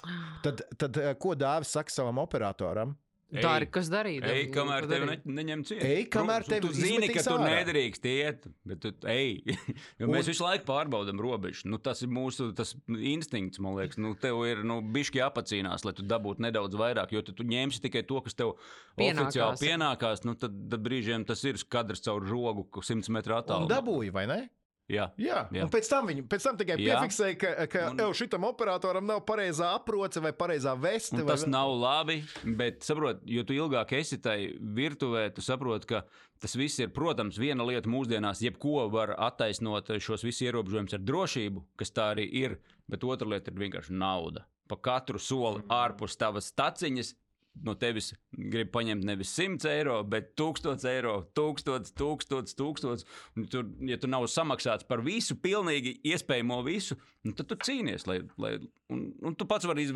tad, 0.44 0.64
tad 0.76 1.00
eh, 1.00 1.14
ko 1.20 1.32
dāvis 1.38 1.72
saka 1.78 1.94
savam 1.94 2.20
operatoram? 2.20 2.92
Dari, 3.26 3.66
kas 3.74 3.88
darīt? 3.90 4.22
Ej, 4.22 4.44
kamēr 4.54 4.84
tevi 4.86 5.06
ne, 5.08 5.16
neņem 5.38 5.62
ciet. 5.66 5.80
Ej, 5.82 6.04
kamēr 6.14 6.44
tevi 6.46 6.62
tu 6.62 6.76
zini, 6.76 7.08
ka 7.10 7.24
tu 7.26 7.34
nedrīkst 7.42 8.06
iet, 8.06 8.46
bet 8.66 8.84
tu 8.84 8.92
ej. 9.10 9.40
jo 10.00 10.06
mēs 10.06 10.28
un... 10.28 10.30
visu 10.30 10.46
laiku 10.46 10.68
pārbaudam 10.68 11.18
robežu. 11.22 11.66
Nu, 11.72 11.80
tas 11.82 12.04
ir 12.06 12.12
mūsu 12.14 12.52
tas 12.56 12.76
instinkts, 12.86 13.58
man 13.62 13.74
liekas. 13.80 13.98
Nu, 13.98 14.14
tev 14.20 14.44
ir 14.46 14.62
nu, 14.66 14.78
bišķi 14.94 15.24
jāpacīnās, 15.24 15.82
lai 15.88 15.94
tu 15.98 16.06
dabūtu 16.06 16.46
nedaudz 16.46 16.78
vairāk, 16.78 17.16
jo 17.16 17.24
tu, 17.26 17.34
tu 17.34 17.48
ņemsi 17.50 17.82
tikai 17.88 18.04
to, 18.06 18.22
kas 18.22 18.38
tev 18.38 18.54
pienākās. 18.94 19.34
oficiāli 19.34 19.62
pienākās. 19.64 20.22
Nu, 20.28 20.36
tad, 20.38 20.54
tad 20.70 20.86
brīžiem 20.86 21.26
tas 21.26 21.42
ir 21.50 21.58
kadrs 21.66 22.06
caur 22.06 22.22
rogu, 22.30 22.68
100 22.78 23.10
metru 23.16 23.40
attālumā. 23.40 23.72
Dabūji, 23.74 24.14
vai 24.14 24.28
ne? 24.30 24.40
Jā, 24.86 25.08
jā. 25.18 25.40
jā. 25.50 25.64
un 25.64 25.70
pēc 25.70 25.88
tam 25.90 26.06
viņi 26.06 26.22
pēc 26.30 26.44
tam 26.46 26.58
tikai 26.60 26.76
piefiksēja, 26.78 27.36
ka, 27.40 27.48
ka 27.70 27.80
un... 27.90 28.02
šitam 28.14 28.44
operatoram 28.46 29.06
nav 29.08 29.24
pareizā 29.26 29.72
aproce 29.74 30.22
vai 30.22 30.30
pareizā 30.36 30.76
veste. 30.78 31.18
Vai... 31.18 31.32
Tas 31.32 31.42
nav 31.50 31.72
labi, 31.74 32.20
bet 32.58 32.86
saprot, 32.86 33.24
jo 33.26 33.42
tu 33.46 33.56
ilgāk 33.56 33.96
esi 33.98 34.20
tajā 34.22 34.52
virtuvē, 34.78 35.24
tu 35.34 35.42
saproti, 35.42 35.90
ka 35.90 36.04
tas 36.42 36.54
viss 36.54 36.78
ir, 36.78 36.92
protams, 36.94 37.40
viena 37.42 37.66
lieta 37.66 37.90
mūsdienās, 37.90 38.44
jebko 38.46 38.86
var 38.92 39.16
attaisnot 39.26 39.90
šos 39.98 40.22
visus 40.26 40.46
ierobežojumus 40.46 40.94
ar 40.94 41.02
drošību, 41.02 41.66
kas 41.82 41.94
tā 41.96 42.12
arī 42.14 42.28
ir, 42.44 42.58
bet 42.86 43.02
otra 43.02 43.34
lieta 43.34 43.50
ir 43.50 43.58
vienkārši 43.66 43.96
nauda. 43.98 44.46
Pa 44.70 44.78
katru 44.78 45.18
soli 45.22 45.66
ārpus 45.70 46.14
tavas 46.18 46.52
staciņas 46.54 47.16
no 47.64 47.74
tevis 47.78 48.12
grib 48.30 48.70
paņemt 48.74 49.04
nevis 49.06 49.32
100 49.36 49.70
eiro, 49.70 49.98
bet 50.08 50.34
1000 50.38 50.88
eiro, 50.90 51.14
1000, 51.38 51.92
1000, 51.96 52.56
1000. 52.58 53.04
Un 53.36 53.46
tur, 53.52 53.68
ja 53.88 53.98
tu 54.00 54.10
nav 54.10 54.26
samaksāts 54.30 54.88
par 54.88 55.04
visu, 55.06 55.38
pilnīgi 55.40 55.96
iespējamo 56.12 56.62
visu, 56.66 56.98
nu, 57.26 57.34
tad 57.36 57.50
tu 57.50 57.58
cīnies, 57.68 58.08
lai, 58.10 58.20
lai, 58.42 58.56
un, 58.92 59.06
un 59.24 59.38
tu 59.38 59.48
pats 59.48 59.68
vari 59.68 59.86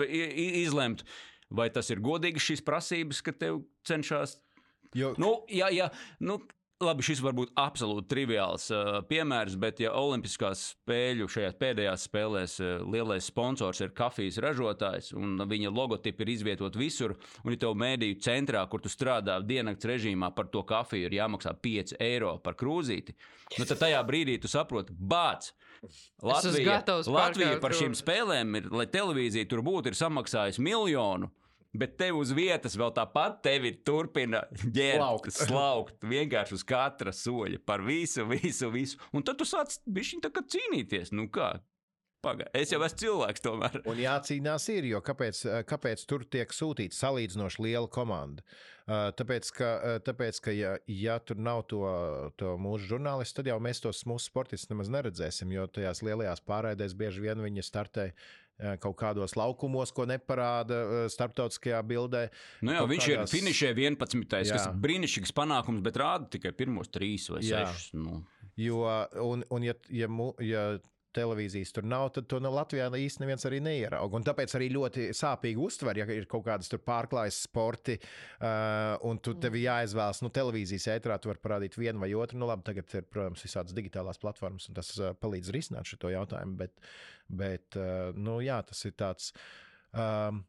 izlemt, 0.63 1.05
vai 1.51 1.69
tas 1.75 1.91
ir 1.91 2.03
godīgi 2.05 2.43
šīs 2.43 2.65
prasības, 2.67 3.25
ka 3.27 3.35
tev 3.37 3.65
cenšas 3.87 4.39
Jo, 4.97 5.13
Nu, 5.23 5.35
jā, 5.51 5.69
jā, 5.71 5.87
nu, 6.27 6.41
labi, 6.85 7.05
šis 7.05 7.21
var 7.21 7.35
būt 7.37 7.53
absolūti 7.61 8.09
triviāls 8.09 8.71
uh, 8.73 9.01
piemērs, 9.09 9.57
bet, 9.61 9.83
ja 9.85 9.93
Olimpiskās 9.99 10.63
spēļu 10.73 11.29
šajās 11.31 11.59
pēdējās 11.61 12.07
spēlēs 12.09 12.57
uh, 12.65 12.71
lielais 12.89 13.27
sponsors 13.29 13.83
ir 13.85 13.93
kafijas 13.97 14.41
ražotājs, 14.41 15.11
un 15.17 15.37
viņa 15.51 15.73
logotipi 15.77 16.25
ir 16.25 16.33
izvietoti 16.37 16.81
visur, 16.81 17.17
un 17.45 17.55
ja 17.55 17.61
tev 17.61 17.77
mēdīju 17.81 18.21
centrā, 18.25 18.65
kur 18.71 18.81
tu 18.81 18.93
strādā 18.93 19.39
diennakts 19.45 19.89
režīmā, 19.91 20.33
par 20.37 20.49
to 20.53 20.65
kafiju 20.69 21.11
ir 21.11 21.19
jāmaksā 21.21 21.53
5 21.61 21.99
eiro 22.01 22.37
par 22.45 22.57
krūzīti, 22.61 23.17
nu, 23.59 23.67
tad 23.67 23.77
tajā 23.85 24.01
brīdī 24.09 24.39
tu 24.41 24.49
saproti, 24.51 24.97
bāc! 24.97 25.53
Latvija, 26.21 26.83
Latvija 27.09 27.55
par 27.61 27.73
šīm 27.73 27.95
spēlēm, 27.97 28.57
ir, 28.59 28.67
lai 28.69 28.85
televīzija 28.93 29.49
tur 29.49 29.63
būtu, 29.65 29.89
ir 29.89 29.97
samaksājusi 29.97 30.61
miljonu. 30.65 31.31
Bet 31.71 31.95
tev 32.01 32.19
uz 32.19 32.33
vietas 32.35 32.75
vēl 32.79 32.91
tāpat 32.97 33.41
tevi 33.47 33.71
turpina 33.87 34.43
ģērbt, 34.59 35.31
Slaukt. 35.37 36.01
vienkārši 36.03 36.57
uz 36.57 36.65
katra 36.67 37.13
soļa 37.15 37.61
par 37.67 37.85
visu, 37.87 38.25
visu, 38.27 38.73
visu. 38.75 38.99
Un 39.15 39.23
tad 39.23 39.39
tu 39.39 39.47
sāc 39.47 39.79
bišķiņ 39.87 40.25
tā 40.25 40.33
kā 40.35 40.43
cīnīties. 40.51 41.15
Nu 41.15 41.29
kā? 41.31 41.55
Pagaid, 42.21 42.51
es 42.53 42.69
jau 42.75 42.83
esmu 42.85 43.01
cilvēks 43.01 43.45
tomēr. 43.45 43.79
Un 43.89 43.97
jācīnās 44.03 44.67
ir, 44.75 44.91
jo 44.91 44.99
kāpēc, 45.01 45.39
kāpēc 45.71 46.03
tur 46.11 46.27
tiek 46.29 46.51
sūtīta 46.53 46.93
salīdzinoši 46.99 47.65
liela 47.65 47.89
komanda? 47.89 48.45
Tāpēc, 48.91 49.49
ka, 49.57 49.71
tāpēc, 50.05 50.41
ka 50.45 50.53
ja, 50.53 50.75
ja 50.91 51.17
tur 51.23 51.41
nav 51.41 51.63
to, 51.71 51.81
to 52.41 52.57
mūsu 52.61 52.91
žurnālistu, 52.91 53.39
tad 53.39 53.49
jau 53.53 53.57
mēs 53.63 53.81
tos 53.81 54.03
mūsu 54.11 54.27
sportistus 54.27 54.69
nemaz 54.73 54.91
neredzēsim, 54.93 55.55
jo 55.55 55.65
tajās 55.71 56.03
lielajās 56.05 56.45
pārraidēs 56.45 56.99
bieži 56.99 57.25
vien 57.25 57.41
viņi 57.47 57.65
startē 57.65 58.11
kaut 58.83 58.97
kādos 59.01 59.37
laukumos, 59.39 59.93
ko 59.97 60.05
neparāda 60.09 60.81
uh, 60.85 61.05
starptautiskajā 61.13 61.81
bildē. 61.87 62.27
Nu 62.63 62.75
jā, 62.75 62.83
Kaut 62.83 62.91
viņš 62.93 63.07
kādās... 63.09 63.33
ir 63.33 63.39
finišē 63.39 63.73
11. 63.75 64.27
kas 64.31 64.53
Jā. 64.53 64.61
ir 64.69 64.81
brīnišķīgs 64.85 65.35
panākums, 65.37 65.83
bet 65.87 65.99
rāda 66.01 66.29
tikai 66.37 66.53
pirmos 66.57 66.93
trīs 66.93 67.29
vai 67.33 67.43
sešus. 67.47 67.91
Nu. 67.97 68.21
Jo, 68.61 68.83
un, 69.25 69.45
un 69.49 69.65
ja, 69.65 69.75
ja, 69.89 70.09
mu- 70.13 70.35
ja 70.45 70.65
televīzijas 71.17 71.73
tur 71.77 71.87
nav, 71.89 72.09
tad 72.17 72.29
to 72.31 72.41
no 72.43 72.53
Latvijā 72.55 72.89
īstenībā 72.91 73.31
neviens 73.31 73.47
arī 73.49 73.61
neierauga. 73.65 74.19
Un 74.19 74.27
tāpēc 74.27 74.55
arī 74.59 74.71
ļoti 74.75 75.09
sāpīgi 75.17 75.63
uztver, 75.63 76.01
ja 76.01 76.07
ir 76.15 76.29
kaut 76.31 76.47
kādas 76.47 76.73
pārklājas 76.87 77.43
sporti, 77.47 77.99
uh, 78.01 78.97
un 79.09 79.21
tu 79.23 79.35
tev 79.41 79.59
jāizvēlas, 79.61 80.23
nu, 80.25 80.33
televīzijas 80.35 80.89
ētrā 80.97 81.19
tu 81.21 81.33
vari 81.33 81.43
parādīt 81.43 81.79
vienu 81.81 82.03
vai 82.03 82.13
otru. 82.19 82.41
Nu, 82.41 82.49
labi, 82.51 82.67
tagad 82.71 82.95
ir, 82.97 83.09
protams, 83.11 83.45
visādas 83.47 83.77
digitālās 83.77 84.21
platformas, 84.23 84.69
un 84.71 84.79
tas 84.79 84.93
uh, 84.99 85.13
palīdz 85.21 85.53
risināt 85.57 85.91
šo 85.91 86.15
jautājumu. 86.15 86.57
Bet, 86.61 86.79
bet 87.29 87.79
uh, 87.81 88.11
nu, 88.17 88.41
jā, 88.45 88.61
tas 88.67 88.87
ir 88.89 88.97
tāds. 88.99 89.35
Um, 89.91 90.45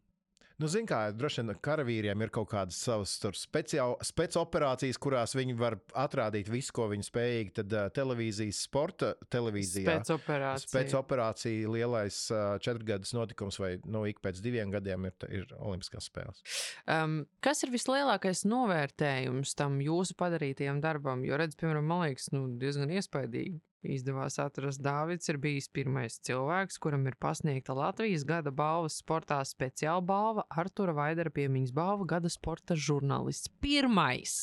Nu, 0.61 0.67
Ziniet, 0.69 0.91
kā 0.91 0.97
droši 1.17 1.41
vien 1.41 1.55
karavīriem 1.65 2.21
ir 2.21 2.31
kaut 2.33 2.51
kādas 2.51 2.77
savas 2.77 3.15
speciālācijas, 3.41 4.99
kurās 5.01 5.33
viņi 5.33 5.55
var 5.57 5.79
atrādīt 5.97 6.51
visu, 6.53 6.75
ko 6.77 6.85
viņi 6.91 7.07
spējīgi. 7.07 7.53
Tad 7.57 7.73
uh, 7.73 7.87
televīzijas, 7.95 8.59
sporta 8.67 9.15
televīzijā. 9.33 9.87
Spēcoperācija. 9.87 10.69
Spēcoperācija, 10.69 11.71
lielais 11.73 12.19
uh, 12.29 12.59
četrgadus 12.61 13.15
notikums, 13.17 13.57
vai 13.61 13.71
nu, 13.89 14.03
ik 14.11 14.21
pēc 14.21 14.43
diviem 14.45 14.69
gadiem 14.75 15.09
ir, 15.09 15.17
ir 15.33 15.49
Olimpiskās 15.57 16.11
spēles. 16.11 16.45
Um, 16.85 17.23
kas 17.41 17.65
ir 17.65 17.73
vislielākais 17.73 18.45
novērtējums 18.45 19.57
tam 19.57 19.81
jūsu 19.81 20.13
padarītajam 20.21 20.83
darbam? 20.85 21.25
Jo, 21.25 21.41
redz, 21.41 21.57
piemēram, 21.57 21.89
man 21.89 22.05
liekas, 22.05 22.29
nu, 22.35 22.45
diezgan 22.61 22.93
iespaidīgi. 22.93 23.57
Izdevās 23.81 24.37
atrast, 24.41 24.81
Dārvids 24.85 25.29
ir 25.31 25.39
bijis 25.41 25.65
pirmais 25.73 26.19
cilvēks, 26.21 26.77
kuram 26.81 27.07
ir 27.09 27.15
pasniegta 27.21 27.73
Latvijas 27.73 28.25
gada 28.29 28.53
balvas 28.53 28.99
sportā 29.01 29.39
speciāla 29.47 30.03
balva, 30.05 30.45
Artura 30.53 30.93
Vaidara 30.93 31.33
piemiņas 31.33 31.73
balva, 31.73 32.05
gada 32.15 32.29
sporta 32.29 32.77
žurnālists. 32.77 33.49
Pirmais! 33.63 34.35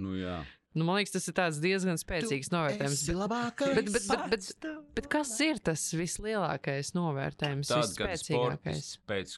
Nu, 0.00 0.14
jā. 0.16 0.38
Nu, 0.76 0.84
man 0.84 0.98
liekas, 0.98 1.14
tas 1.14 1.28
ir 1.28 1.36
tāds 1.36 1.58
diezgan 1.60 2.00
spēcīgs 2.00 2.50
novērtējums. 2.52 3.02
Bet, 3.08 3.18
labākais. 3.20 3.74
bet, 3.76 3.90
bet, 3.94 4.08
bet, 4.08 4.48
bet, 4.60 4.80
bet 4.98 5.10
kas 5.12 5.32
ir 5.44 5.60
tas 5.64 5.84
vislielākais 5.96 6.92
novērtējums? 6.96 7.72
Visspēcīgākais. 7.72 8.90
sports 8.96 9.06
pēc 9.08 9.36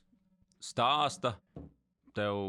stāsta 0.71 1.37
tev 2.19 2.41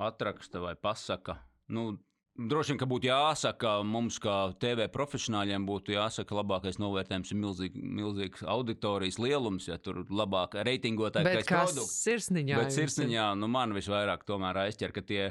atraksta 0.00 0.62
vai 0.64 0.72
pasaka, 0.80 1.36
nu, 1.76 1.90
droši 2.38 2.72
vien, 2.72 2.78
ka 2.80 2.86
būtu 2.88 3.08
jāsaka, 3.10 3.74
mums 3.86 4.18
kā 4.22 4.36
TV 4.62 4.86
profesionāļiem 4.94 5.66
būtu 5.68 5.94
jāsaka, 5.96 6.36
labākais 6.38 6.78
novērtējums 6.80 7.32
ir 7.34 7.40
milzīgi, 7.42 7.84
milzīgs 7.98 8.44
auditorijas 8.46 9.18
lielums, 9.22 9.68
ja 9.70 9.78
tur 9.82 10.04
labāk 10.06 10.56
reitingotākais 10.68 11.48
produkts. 11.48 12.00
sirsniņā? 12.06 12.60
Bet 12.62 12.74
sirsniņā, 12.76 13.30
nu, 13.40 13.50
man 13.52 13.74
visvairāk 13.76 14.26
tomēr 14.28 14.62
aizķer, 14.64 14.94
ka 14.94 15.04
tie, 15.08 15.22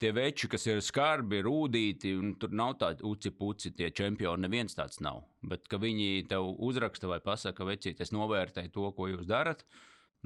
tie 0.00 0.12
veči, 0.16 0.50
kas 0.52 0.68
ir 0.68 0.82
skarbi, 0.84 1.42
rūtīti, 1.46 2.14
un 2.20 2.34
tur 2.40 2.52
nav 2.56 2.76
tādi 2.82 3.06
uci 3.08 3.32
puci, 3.36 3.72
tie 3.76 3.92
čempioni, 3.96 4.44
neviens 4.44 4.76
tāds 4.76 5.00
nav. 5.04 5.24
Bet, 5.40 5.66
ka 5.70 5.80
viņi 5.80 6.26
tev 6.30 6.52
uzraksta 6.56 7.10
vai 7.10 7.22
pasaka, 7.24 7.68
vecīt, 7.68 8.04
es 8.04 8.12
novērtēju 8.16 8.74
to, 8.76 8.90
ko 8.96 9.08
jūs 9.12 9.28
darat. 9.30 9.64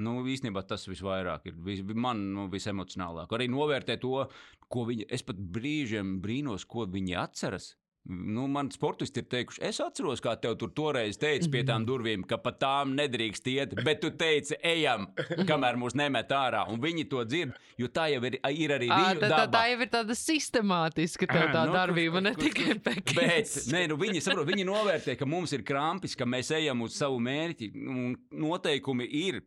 Nu, 0.03 0.17
īstenībā 0.27 0.65
tas 0.67 0.89
visvairāk 0.91 1.47
ir 1.47 1.61
vis, 1.63 1.85
man 1.95 2.25
nu, 2.35 2.49
visemocionālāk. 2.51 3.31
Arī 3.37 3.47
novērtēt 3.53 4.03
to, 4.03 4.25
ko 4.69 4.89
viņi. 4.89 5.07
Es 5.15 5.23
pat 5.23 5.39
brīžiem 5.39 6.17
brīnos, 6.25 6.67
ko 6.67 6.89
viņi 6.91 7.15
atceras. 7.23 7.75
Nu, 8.05 8.43
man 8.53 8.69
sportisti 8.69 9.23
ir 9.23 9.29
teikuši, 9.33 9.63
es 9.65 9.79
atceros, 9.81 10.21
kā 10.21 10.35
tev 10.37 10.59
tur 10.61 10.69
toreiz 10.77 11.17
teica 11.17 11.49
pie 11.49 11.63
tām 11.65 11.87
durvīm, 11.89 12.27
ka 12.29 12.37
pa 12.37 12.51
tām 12.53 12.91
nedrīkst 12.99 13.47
iet, 13.49 13.73
bet 13.81 14.03
tu 14.03 14.11
teici, 14.13 14.59
ejam, 14.61 15.07
kamēr 15.49 15.79
mūs 15.81 15.97
nemet 15.97 16.29
ārā. 16.37 16.67
Un 16.69 16.83
viņi 16.83 17.07
to 17.09 17.23
dzird, 17.25 17.55
jo 17.81 17.89
tā 17.89 18.11
jau 18.13 18.21
ir, 18.29 18.37
ir 18.45 18.75
arī 18.77 18.91
viņu 18.91 19.23
tā, 19.23 19.31
tā, 19.31 19.31
daba. 19.33 19.47
tā 19.57 19.63
jau 19.71 19.79
ir 19.87 19.93
tāda 19.95 20.19
sistemātiska 20.21 21.31
tā, 21.31 21.47
tā 21.55 21.65
Nu, 21.71 21.73
darbība, 21.79 22.21
ne 22.21 22.35
tikai 22.37 22.75
Bet 22.77 22.85
pekins. 22.91 23.71
nē, 23.73 23.87
nu, 23.89 23.97
viņi, 23.97 24.21
saprot, 24.29 24.51
viņi 24.53 24.69
novērtē, 24.69 25.17
ka 25.17 25.25
mums 25.25 25.57
ir 25.57 25.65
krampis, 25.65 26.13
ka 26.13 26.29
mēs 26.29 26.53
ejam 26.61 26.85
uz 26.85 27.01
savu 27.01 27.17
mērķi. 27.25 27.73
un 27.89 28.19
Noteikumi 28.37 29.09
ir, 29.25 29.41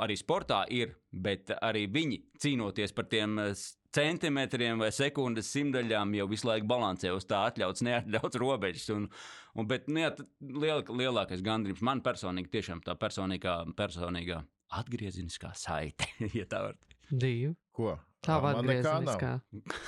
arī 0.00 0.16
sportā 0.18 0.62
ir, 0.72 0.94
bet 1.12 1.52
arī 1.60 1.86
viņi 1.92 2.18
cīnoties 2.42 2.94
par 2.96 3.08
tiem 3.12 3.38
eh, 3.42 3.52
centimetriem 3.92 4.80
vai 4.80 4.90
sekundes 4.94 5.50
simtaļām 5.52 6.14
jau 6.16 6.28
visu 6.30 6.48
laiku 6.48 6.68
balansē 6.70 7.12
uz 7.12 7.26
tā 7.28 7.42
atļauts, 7.50 7.84
neatļauts 7.84 8.40
robežas. 8.40 8.88
Un, 8.94 9.08
un, 9.56 9.68
bet 9.68 9.90
nu, 9.90 10.00
jā, 10.04 10.12
tad 10.16 10.30
liel, 10.40 10.84
lielākais 11.02 11.44
gandrīz 11.44 11.82
man 11.84 12.00
personīgi, 12.04 12.52
tiešām 12.56 12.80
tā 12.86 12.96
personīgā, 13.00 13.58
personīgā 13.78 14.40
atgriezeniskā 14.80 15.52
saite, 15.58 16.08
ja 16.38 16.48
tā 16.48 16.64
var 16.68 16.80
teikt. 16.80 16.98
Divi. 17.12 17.52
Ko? 17.76 17.98
Tā 18.22 18.36
Ā, 18.38 18.42
man 18.44 18.68
nekā 18.68 18.98
nav. 19.02 19.16
atgriezeniskā. 19.18 19.32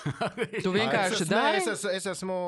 Tu 0.65 0.71
vienkārši 0.75 1.15
es, 1.15 1.21
esmu, 1.23 1.31
dari? 1.31 1.59
es, 1.61 1.69
esmu, 1.71 1.91
es 1.95 2.07
esmu 2.11 2.39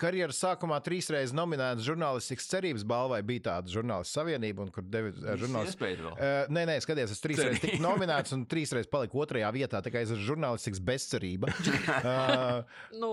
karjeras 0.00 0.40
sākumā 0.42 0.80
trīs 0.84 1.08
reizes 1.12 1.32
nominēts 1.36 1.84
žurnālistikas 1.86 2.48
cerības 2.50 2.84
balvai. 2.88 3.22
Bija 3.24 3.46
tāda 3.46 3.72
žurnālistu 3.72 4.18
savienība, 4.18 4.66
un 4.66 4.72
kur 4.74 4.84
devi 4.84 5.14
eh, 5.14 5.38
žurnālisti. 5.40 5.78
Iespējas 5.78 6.02
vēl. 6.04 6.12
Uh, 6.12 6.52
nē, 6.52 6.64
nē, 6.68 6.74
skaties, 6.84 7.14
es 7.16 7.24
trīs 7.24 7.40
reizes 7.40 7.62
tiku 7.64 7.80
nominēts 7.80 8.36
un 8.36 8.44
trīs 8.50 8.74
reizes 8.76 8.90
paliku 8.92 9.22
otrajā 9.24 9.48
vietā. 9.56 9.80
Tā 9.80 9.92
kā 9.94 10.02
es 10.04 10.12
esmu 10.12 10.26
žurnālistikas 10.28 10.82
bezcerība. 10.90 11.54
Uh, 12.02 12.60
Nu, 13.00 13.10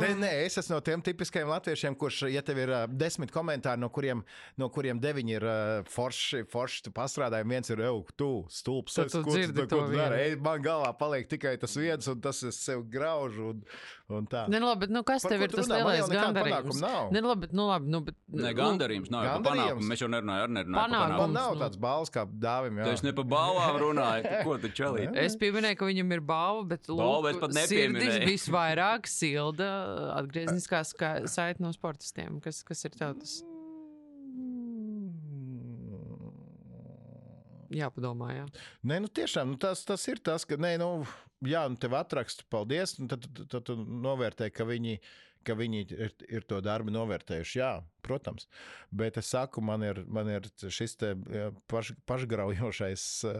nē, 0.00 0.10
nē, 0.18 0.32
es 0.48 0.58
esmu 0.58 0.76
no 0.76 0.80
tiem 0.84 1.02
tipiskajiem 1.04 1.50
latviešiem, 1.52 1.94
kurš, 2.00 2.24
ja 2.32 2.42
tev 2.46 2.58
ir 2.64 2.72
uh, 2.74 2.84
desmit 2.90 3.30
komentāri, 3.34 3.78
no 3.82 3.90
kuriem, 3.92 4.24
no 4.58 4.70
kuriem 4.72 4.98
deviņi 5.02 5.36
ir 5.36 5.46
uh, 5.46 5.90
forši, 5.92 6.42
forši 6.50 6.86
tu 6.88 6.94
pastrādāji, 6.96 7.46
viens 7.50 7.70
ir, 7.70 7.84
ej, 7.86 8.02
tu 8.18 8.30
stulbs, 8.50 8.98
es, 9.04 9.14
ko 9.14 9.38
tu 9.70 9.82
dari? 9.94 10.34
Man 10.42 10.64
galvā 10.64 10.90
paliek 10.98 11.28
tikai 11.36 11.54
tas 11.60 11.76
viens, 11.78 12.08
un 12.10 12.20
tas 12.24 12.42
es 12.48 12.58
sev 12.64 12.82
graužu. 12.90 13.52
Un, 13.52 13.62
un 14.18 14.26
tā. 14.30 14.44
ne, 14.50 14.60
labi, 14.62 14.86
bet 14.86 14.94
nu, 14.94 15.02
kas 15.06 15.26
Par 15.26 15.34
tev 15.34 15.46
ir 15.46 15.54
tas 15.54 15.68
runā? 15.68 15.78
Lielais 15.84 16.10
gandarījums? 16.10 16.80
nav. 16.82 17.10
Ne, 17.14 17.22
labi, 17.24 17.46
bet, 17.46 17.54
nu, 17.56 17.66
labi, 17.70 17.90
nu, 17.92 18.02
bet, 18.06 18.18
Nē, 18.32 18.50
nu, 18.50 18.52
gandarījums 18.58 19.10
nav 19.12 19.26
gandarījums. 19.30 19.90
Mēs 19.90 20.04
jau 20.04 20.10
nerunājam, 20.12 20.46
arī 20.46 20.56
nerunājam 20.58 20.78
par 20.80 20.94
Panākums. 20.94 21.22
Man 21.22 21.36
nav 21.36 21.50
nu. 21.54 21.62
tāds 21.64 21.80
balvas 21.86 22.14
kā 22.14 22.26
dāvim. 22.46 22.80
Tu 22.82 22.94
esi 22.94 23.08
ne 23.08 23.14
par 23.16 23.28
balvām 23.32 23.80
runājis, 23.82 24.30
ko 24.46 24.60
tu 24.62 24.72
čelīji. 24.80 25.10
Es 25.26 25.38
pieminēju, 25.40 25.80
ka 25.80 25.90
viņam 25.90 26.16
ir 26.16 26.24
balva, 26.32 26.64
bet 26.74 26.86
es 26.86 26.94
lūk, 26.94 27.28
pat 27.42 27.52
sirdis 27.52 27.60
nepieminēju. 27.62 28.22
visvairāk 28.32 29.10
silda 29.10 29.72
atgriezniskā 30.16 30.84
saite 30.86 31.62
no 31.64 31.74
sportistiem. 31.76 32.40
Kas, 32.44 32.62
kas 32.66 32.88
ir 32.88 32.96
tev 32.96 33.18
tas? 33.20 33.40
Jāpadomā, 37.72 38.30
jā. 38.36 38.44
Nē, 38.86 39.00
nu 39.02 39.10
tiešām 39.10 39.54
nu, 39.54 39.58
tas, 39.60 39.82
tas 39.86 40.02
ir 40.10 40.20
tas, 40.24 40.44
ka, 40.46 40.58
nē, 40.60 40.76
nu, 40.80 40.90
jā, 41.44 41.66
nu, 41.70 41.78
tev 41.80 41.96
atraksta, 41.98 42.46
paldies, 42.52 42.96
un 43.00 43.10
tad, 43.12 43.26
tad, 43.28 43.48
tad 43.52 43.66
tu 43.68 43.76
novērtē, 43.76 44.48
ka 44.54 44.66
viņi, 44.68 44.96
ka 45.46 45.56
viņi 45.58 45.82
ir, 45.94 46.14
ir 46.38 46.46
to 46.48 46.60
darbu 46.64 46.92
novērtējuši. 46.94 47.58
Jā, 47.60 47.70
protams. 48.06 48.48
Bet 48.94 49.18
es 49.20 49.30
saku, 49.34 49.62
man 49.64 49.84
ir, 49.86 50.02
man 50.08 50.30
ir 50.32 50.48
šis 50.62 50.96
paš, 51.70 51.92
pašgraujošais 52.08 53.06
uh, 53.28 53.36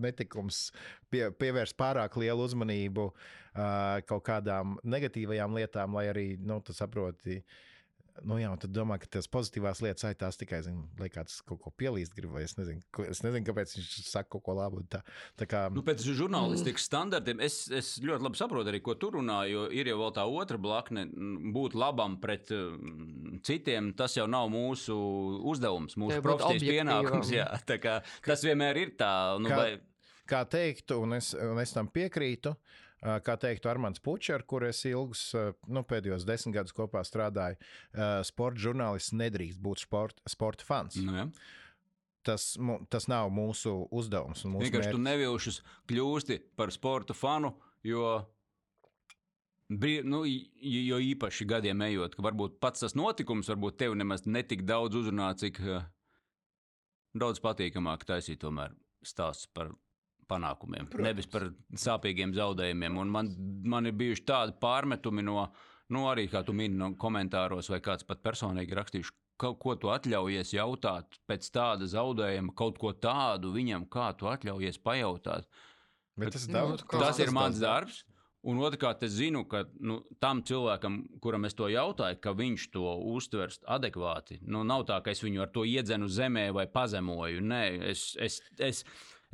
netikums 0.00 0.68
pie, 1.12 1.28
pievērst 1.38 1.78
pārāk 1.80 2.18
lielu 2.20 2.48
uzmanību 2.48 3.10
uh, 3.10 4.00
kaut 4.08 4.26
kādām 4.30 4.78
negatīvajām 4.82 5.60
lietām, 5.60 5.96
lai 5.98 6.08
arī, 6.12 6.28
nu, 6.40 6.60
tu 6.64 6.76
saproti. 6.76 7.42
Nu, 8.22 8.36
jā, 8.38 8.46
un 8.54 8.60
tad 8.62 8.70
domā, 8.70 8.94
ka 9.02 9.08
tās 9.10 9.26
pozitīvās 9.26 9.80
lietas, 9.82 10.04
ai, 10.06 10.14
tās 10.18 10.38
tikai, 10.38 10.60
zinu, 10.62 10.84
lai 11.00 11.08
kāds 11.10 11.40
kaut 11.48 11.58
ko 11.64 11.72
pielīst 11.74 12.14
grib, 12.14 12.30
vai 12.36 12.44
es 12.46 12.54
nezinu, 12.54 12.84
ko, 12.94 13.02
es 13.10 13.24
nezinu 13.24 13.42
kāpēc 13.48 13.72
viņš 13.74 13.88
saka 14.06 14.30
kaut 14.36 14.44
ko 14.46 14.54
labu. 14.54 14.84
Tā, 14.90 15.00
tā 15.40 15.48
kā, 15.50 15.64
Nu, 15.74 15.82
pēc 15.86 16.04
žurnālistikas 16.06 16.86
standartiem 16.86 17.42
es, 17.42 17.64
es 17.74 17.96
ļoti 18.04 18.28
labi 18.28 18.38
saprotu 18.38 18.70
arī, 18.70 18.80
ko 18.86 18.94
tu 19.00 19.10
runā, 19.16 19.40
jo 19.50 19.64
ir 19.74 19.90
jau 19.90 19.98
vēl 20.04 20.14
tā 20.14 20.26
otra 20.30 20.60
blakne, 20.62 21.08
m, 21.10 21.50
būt 21.56 21.74
labam 21.74 22.14
pret 22.22 22.52
mm, 22.54 23.40
citiem. 23.46 23.90
Tas 23.98 24.14
jau 24.14 24.28
nav 24.30 24.46
mūsu 24.52 24.94
uzdevums, 25.50 25.98
mūsu 25.98 26.22
profesijas 26.22 26.68
pienākums. 26.70 27.34
Jā, 27.34 27.50
kā, 27.82 27.98
tas 28.22 28.46
vienmēr 28.46 28.78
ir 28.84 28.94
tā. 29.00 29.12
Nu, 29.42 29.50
Kā- 29.50 29.58
vai, 29.58 29.68
kā 30.30 30.44
teiktu, 30.54 31.02
un 31.02 31.18
es, 31.18 31.34
un 31.34 31.58
es 31.62 31.74
tam 31.74 31.90
piekrītu, 31.90 32.54
ā, 32.54 32.83
kā 33.04 33.34
teiktu 33.40 33.68
Armāns 33.68 34.00
Puķis, 34.04 34.32
ar 34.36 34.44
kuriem 34.48 34.72
es 34.72 34.80
ilgus, 34.88 35.24
nu, 35.68 35.82
pēdējos 35.88 36.24
desmit 36.28 36.56
gadus 36.56 36.76
kopā 36.76 37.02
strādāju, 37.04 37.58
sporta 38.24 38.62
žurnālists 38.64 39.12
nedrīkst 39.16 39.60
būt 39.64 39.84
sporta, 39.84 40.24
sporta 40.30 40.64
fans. 40.64 40.96
nu, 41.04 41.18
jā. 41.18 41.28
Tas, 42.24 42.54
tas 42.88 43.04
nav 43.12 43.28
mūsu 43.36 43.74
uzdevums. 43.92 44.46
Mūsu 44.48 44.64
Vienkārši 44.64 44.94
tu 44.94 44.96
mērķis. 44.96 45.10
nevilšus 45.10 45.58
kļūsti 45.90 46.38
par 46.56 46.72
sporta 46.72 47.12
fanu, 47.12 47.50
jo, 47.84 48.14
nu, 50.08 50.22
jo 50.24 51.00
īpaši 51.10 51.44
gadiem 51.50 51.84
ejot, 51.84 52.16
ka 52.16 52.24
varbūt 52.24 52.56
pats 52.64 52.80
tas 52.86 52.96
notikums, 52.96 53.52
varbūt 53.52 53.76
tev 53.82 53.98
nemaz 54.00 54.24
netik 54.24 54.64
daudz 54.64 54.96
uzrunā, 55.02 55.34
cik 55.36 55.60
daudz 57.12 57.44
patīkamāk 57.44 58.08
taisīt 58.08 58.40
tomēr 58.40 58.72
stāsts 59.04 59.50
par 59.52 59.74
panākumiem, 60.28 60.88
Protams. 60.90 61.06
nevis 61.08 61.26
par 61.26 61.48
sāpīgiem 61.74 62.32
zaudējumiem. 62.36 62.96
Un 62.98 63.08
man, 63.12 63.30
man 63.64 63.86
ir 63.86 63.92
bijuši 63.92 64.24
tādi 64.28 64.56
pārmetumi 64.60 65.22
no, 65.24 65.48
nu, 65.90 66.06
arī 66.10 66.28
kā 66.32 66.44
tu 66.46 66.52
mini 66.52 66.76
no 66.76 66.92
komentāros, 66.94 67.68
vai 67.70 67.80
kāds 67.80 68.06
pat 68.06 68.22
personīgi 68.22 68.74
rakstījuši. 68.74 69.10
Kaut 69.36 69.58
ko 69.58 69.74
tu 69.74 69.88
atļaujies 69.90 70.52
jautāt 70.54 71.16
pēc 71.26 71.48
tāda 71.50 71.88
zaudējuma, 71.90 72.52
kaut 72.54 72.76
ko 72.78 72.92
tādu 72.94 73.50
viņam, 73.52 73.88
kā 73.90 74.12
tu 74.16 74.26
atļaujies 74.30 74.78
pajautāt. 74.78 75.48
Bet 76.16 76.30
tas 76.36 76.44
ir 76.46 76.52
Nu, 76.54 76.58
daudz. 76.60 76.84
kā- 76.86 77.00
Tas 77.02 77.18
ir 77.18 77.32
mans 77.34 77.58
darbs. 77.58 78.04
Un 78.46 78.58
otrkārt, 78.60 79.02
es 79.02 79.12
zinu, 79.16 79.48
ka 79.48 79.64
nu, 79.80 80.02
tam 80.20 80.42
cilvēkam, 80.42 81.18
kuram 81.18 81.46
es 81.46 81.54
to 81.54 81.64
jautāju, 81.64 82.20
ka 82.20 82.34
viņš 82.34 82.66
to 82.74 82.82
uztvers 83.16 83.58
adekvāti. 83.66 84.38
Nu, 84.46 84.62
nav 84.62 84.84
tā, 84.84 85.02
ka 85.02 85.10
es 85.10 85.22
viņu 85.24 85.40
ar 85.40 85.48
to 85.48 85.62
iedzenu 85.64 86.06
zemē 86.12 86.52
vai 86.52 86.66
pazemoju. 86.66 87.40
Nē, 87.40 87.62
es, 87.88 88.14
es, 88.20 88.42
es, 88.58 88.84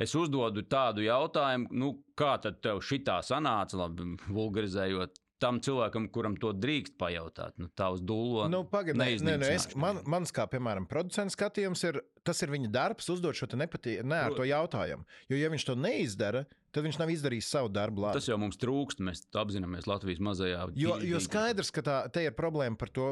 es 0.01 0.15
uzdodu 0.17 0.65
tādu 0.69 1.05
jautājumu, 1.05 1.71
nu, 1.77 1.91
kā 2.19 2.37
tad 2.43 2.61
tev 2.65 2.83
šitā 2.85 3.21
sanāca, 3.27 3.79
labi, 3.85 4.15
vulgarizējot. 4.31 5.21
Tam 5.41 5.57
cilvēkam, 5.65 6.11
kuram 6.13 6.35
to 6.37 6.51
drīkst 6.53 6.99
pajautāt, 7.01 7.55
nu, 7.57 7.71
tā 7.73 7.87
uz 7.95 8.03
dūlo. 8.05 8.45
Nu, 8.53 8.61
Pagaidiet, 8.69 9.73
man, 9.81 10.03
mans 10.05 10.35
kā, 10.37 10.45
piemēram, 10.53 10.85
producents 10.89 11.33
skatījums 11.39 11.85
ir, 11.89 12.03
tas 12.25 12.43
ir 12.43 12.49
viņa 12.53 12.71
darbs 12.71 13.09
uzdot 13.13 13.35
šo 13.39 13.47
te 13.51 13.57
nepatī, 13.57 13.99
ne 14.05 14.17
ar 14.29 14.35
to 14.37 14.45
jautājumu. 14.49 15.05
Jo, 15.31 15.37
ja 15.41 15.49
viņš 15.53 15.65
to 15.71 15.75
neizdara, 15.79 16.45
tad 16.71 16.85
viņš 16.87 16.99
nav 17.01 17.11
izdarījis 17.11 17.49
savu 17.51 17.69
darbu 17.75 18.05
labi. 18.05 18.15
Tas 18.21 18.29
jau 18.29 18.37
mums 18.39 18.59
trūkst, 18.61 19.01
mēs 19.03 19.25
apzināmies 19.35 19.89
Latvijas 19.91 20.21
mazajā. 20.23 20.61
Jo, 20.79 20.93
ģi- 21.01 21.09
jo 21.11 21.19
ģi- 21.19 21.25
skaidrs, 21.27 21.71
ka 21.75 21.83
tā 21.83 21.97
te 22.15 22.23
ir 22.29 22.31
problēma 22.39 22.79
par 22.79 22.89
to 22.95 23.07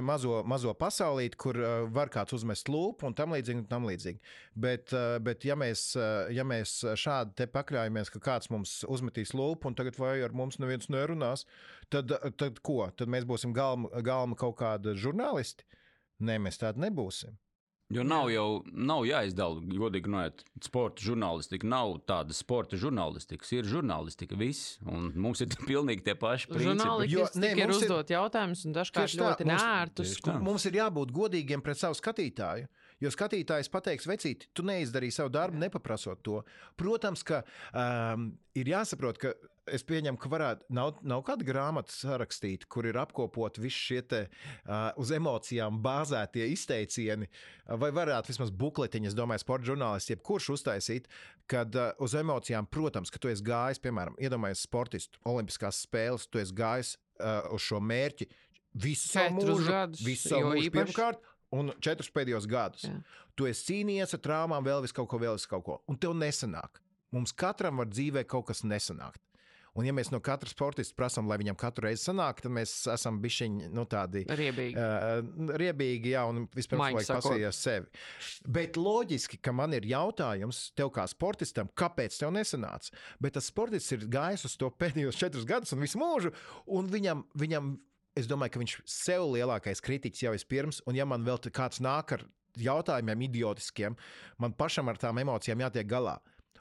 mazo, 0.00 0.42
mazo 0.46 0.72
pasaulīti, 0.74 1.36
kur 1.36 1.58
var 1.92 2.08
kāds 2.08 2.32
uzmest 2.32 2.70
lūpu 2.72 3.04
un 3.10 3.14
tam 3.14 3.32
līdzīgi. 3.34 3.58
Un 3.58 3.66
tam 3.66 3.84
līdzīgi. 3.84 4.20
Bet, 4.56 4.94
bet 5.22 5.44
ja, 5.44 5.56
mēs, 5.56 5.84
ja 6.32 6.44
mēs 6.46 6.78
šādi 6.96 7.34
te 7.36 7.46
pakļaujamies, 7.46 8.10
ka 8.14 8.22
kāds 8.30 8.50
mums 8.50 8.78
uzmetīs 8.88 9.34
lūpu 9.36 9.66
un 9.66 9.74
tagad 9.74 9.98
vai 10.00 10.20
ar 10.22 10.32
mums 10.32 10.56
neviens 10.62 10.88
nerunās, 10.88 11.44
tad, 11.90 12.08
tad 12.40 12.60
ko? 12.62 12.90
Tad 12.96 13.08
mēs 13.08 13.26
būsim 13.28 13.52
galma, 13.52 13.90
galma 14.02 14.36
kaut 14.36 14.56
kāda 14.56 14.94
žurnālisti? 14.96 15.64
Nē, 16.20 16.38
mēs 16.40 16.58
tādi 16.60 16.80
nebūsim. 16.88 17.36
Jo 17.90 18.04
nav 18.06 18.28
jau 18.30 18.62
nav 18.70 19.02
jāizdala, 19.08 19.58
godīgi 19.66 20.06
runājot, 20.06 20.44
sporta 20.62 21.02
žurnālistika. 21.02 21.66
Nav 21.66 21.96
tāda 22.06 22.36
sporta 22.36 22.78
žurnālistika. 22.78 23.42
Ir 23.56 23.66
žurnālistika, 23.66 24.38
viss. 24.38 24.76
Un 24.86 25.08
mums 25.18 25.42
ir 25.42 25.50
pilnīgi 25.70 26.04
tie 26.06 26.14
paši 26.14 26.46
principi. 26.52 26.68
Jo, 26.68 26.76
Žurnālisti 26.76 27.42
nē, 27.42 27.50
ir 27.56 27.64
mums 27.66 27.80
ir- 27.82 27.88
uzdot 27.88 28.12
jautājumus, 28.14 28.62
un 28.68 28.76
dažkārt 28.78 29.16
ļoti 29.18 29.48
mums- 29.50 29.64
nērtus. 29.66 30.14
Mums 30.46 30.66
ir 30.70 30.78
jābūt 30.78 31.10
godīgiem 31.16 31.64
pret 31.66 31.82
savu 31.82 31.98
skatītāju. 31.98 32.68
Jo 33.00 33.08
skatītājs 33.08 33.70
pateiks, 33.72 34.04
vecīt, 34.06 34.42
tu 34.52 34.62
neizdarīji 34.68 35.14
savu 35.16 35.30
darbu, 35.32 35.56
nepaprasot 35.56 36.20
to. 36.22 36.42
Protams, 36.76 37.22
ka 37.24 37.38
um, 37.72 38.26
ir 38.54 38.68
jāsaprot, 38.74 39.16
ka 39.18 39.32
es 39.72 39.84
pieņemu, 39.86 40.18
ka 40.20 40.28
varētu, 40.32 40.66
nav, 40.76 40.98
nav 41.06 41.22
kāda 41.26 41.46
grāmata 41.46 41.92
sarakstīta, 41.94 42.68
kur 42.70 42.86
ir 42.90 42.98
apkopot 43.00 43.58
visi 43.62 43.76
šie 43.88 44.00
te, 44.10 44.20
uh, 44.66 44.90
uz 45.00 45.10
emocijām 45.16 45.78
bāzētie 45.84 46.46
izteicieni, 46.52 47.28
vai 47.80 47.90
varētu 47.96 48.32
vismaz 48.32 48.50
bukletiņas, 48.50 49.16
domāju, 49.18 49.44
sporta 49.44 49.70
žurnālists, 49.70 50.12
jebkurš 50.14 50.50
uztaisīt, 50.56 51.08
kad 51.50 51.74
uh, 51.78 51.90
uz 52.02 52.14
emocijām, 52.18 52.66
protams, 52.70 53.10
ka 53.10 53.18
tu 53.22 53.30
esi 53.32 53.46
gājis, 53.46 53.80
piemēram, 53.82 54.18
iedomājies 54.20 54.66
sportistu, 54.66 55.18
olimpiskās 55.30 55.82
spēles, 55.86 56.28
tu 56.30 56.42
esi 56.42 56.54
gājis 56.58 56.94
uh, 57.20 57.48
uz 57.54 57.64
šo 57.70 57.80
mērķi 57.82 58.28
visu 58.74 59.08
savu 59.10 59.40
mūžu, 59.40 59.64
gadus, 59.66 60.04
visu 60.06 60.28
savu 60.30 60.52
mūžu 60.52 60.68
īpaši- 60.68 60.76
pirmkārt, 60.78 61.24
un 61.50 61.72
četrus 61.82 62.10
pēdējos 62.14 62.46
gadus. 62.46 62.84
Jā. 62.86 63.00
Tu 63.34 63.48
esi 63.50 63.66
cīnījies 63.72 64.14
ar 64.14 64.20
traumām, 64.22 64.62
vēl 64.66 64.82
vis 64.84 64.92
kaut 64.94 65.08
ko, 65.10 65.18
vēl 65.18 65.34
vis 65.38 65.46
kaut 65.50 65.64
ko, 65.66 65.80
un 65.90 65.96
tev 65.98 66.12
nesanāk. 66.14 66.78
Mums 67.10 67.32
katram 67.34 67.80
var 67.82 67.88
dzīvē 67.90 68.22
kaut 68.30 68.46
kas 68.46 68.60
nesanākt. 68.62 69.18
Un, 69.78 69.86
ja 69.86 69.94
mēs 69.94 70.10
no 70.10 70.18
katra 70.24 70.50
sportista 70.50 70.96
prasām, 70.98 71.28
lai 71.30 71.38
viņam 71.40 71.58
katru 71.58 71.86
reizi 71.86 72.08
sanāk, 72.08 72.40
tad 72.42 72.54
mēs 72.56 72.72
esam 72.90 73.20
bišķiņi 73.22 73.68
nu, 73.76 73.84
tādi. 73.90 74.24
Riebīgi. 74.26 74.74
Uh, 74.74 75.52
riebīgi, 75.60 76.14
jā, 76.16 76.24
un 76.26 76.48
vispirms 76.56 76.96
vajag 76.96 77.12
pasīties 77.20 77.60
sevi. 77.66 78.02
Bet 78.58 78.80
loģiski, 78.80 79.38
ka 79.38 79.54
man 79.54 79.76
ir 79.78 79.86
jautājums 79.90 80.64
tev 80.78 80.90
kā 80.96 81.04
sportistam, 81.10 81.70
kāpēc 81.78 82.18
tev 82.18 82.34
nesanāca. 82.34 82.96
Bet 83.22 83.38
tas 83.38 83.50
sportists 83.52 83.94
ir 83.94 84.08
gājis 84.10 84.48
uz 84.50 84.58
to 84.58 84.72
pēdējos 84.74 85.20
četrus 85.22 85.46
gadus 85.46 85.76
un 85.76 85.86
visu 85.86 86.02
mūžu, 86.02 86.34
un 86.74 86.90
viņam, 86.90 87.22
viņam 87.38 87.76
es 88.18 88.26
domāju, 88.30 88.56
ka 88.56 88.64
viņš 88.64 88.76
sev 88.90 89.28
lielākais 89.36 89.82
kritiķis 89.86 90.26
jau 90.26 90.34
vispirms, 90.34 90.82
un 90.90 90.98
ja 90.98 91.06
man 91.06 91.22
vēl 91.26 91.38
kāds 91.54 91.78
nāk 91.84 92.18
ar 92.18 92.26
jautājumiem 92.58 93.28
idiotiskiem, 93.28 93.96
man 94.42 94.54
pašam 94.58 94.90
ar 94.90 94.98
tām 94.98 95.22
emocijām 95.22 95.62
jātiek 95.62 95.86
galā. 95.90 96.18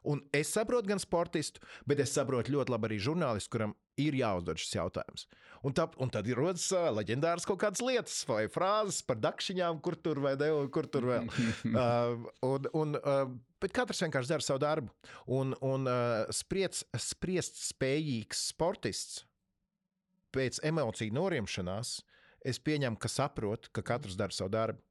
Un 0.07 0.21
es 0.35 0.51
saprotu 0.55 0.91
gan 0.91 1.01
sportistu, 1.01 1.61
bet 1.89 1.99
es 2.03 2.13
saprotu 2.15 2.53
ļoti 2.53 2.73
labi 2.73 2.89
arī 2.89 2.99
žurnālistu, 3.03 3.51
kuram 3.55 3.75
ir 3.99 4.15
jāuzdod 4.15 4.59
šis 4.61 4.77
jautājums. 4.77 5.27
Un, 5.65 5.75
tā, 5.75 5.85
un 5.99 6.11
tad 6.13 6.27
ir 6.29 6.39
rodas 6.39 6.69
uh, 6.71 6.87
leģendāras 6.95 7.47
kaut 7.47 7.59
kādas 7.63 7.83
lietas 7.83 8.21
vai 8.29 8.45
frāzes 8.51 9.01
par 9.05 9.19
dakšiņām, 9.19 9.81
kur 9.83 9.97
tur 9.99 10.21
vai 10.23 10.35
ne, 10.39 10.51
un 10.55 10.69
kur 10.71 10.87
tur 10.87 11.09
vēl. 11.09 11.27
uh, 11.73 12.27
un, 12.47 12.69
un, 12.79 12.99
uh, 12.99 13.23
bet 13.59 13.75
katrs 13.75 14.03
vienkārši 14.05 14.33
dara 14.33 14.45
savu 14.45 14.63
darbu. 14.63 14.93
Un, 15.35 15.55
un 15.65 15.89
uh, 15.89 16.29
spriedz, 16.35 16.85
spriest 16.95 17.59
spējīgs 17.65 18.47
sportists 18.53 19.25
pēc 20.35 20.61
emociju 20.69 21.15
norimšanās, 21.17 21.97
es 22.45 22.61
pieņemu, 22.63 22.99
ka 23.01 23.09
saprot, 23.11 23.67
ka 23.75 23.83
katrs 23.83 24.15
dara 24.19 24.35
savu 24.35 24.53
darbu. 24.53 24.83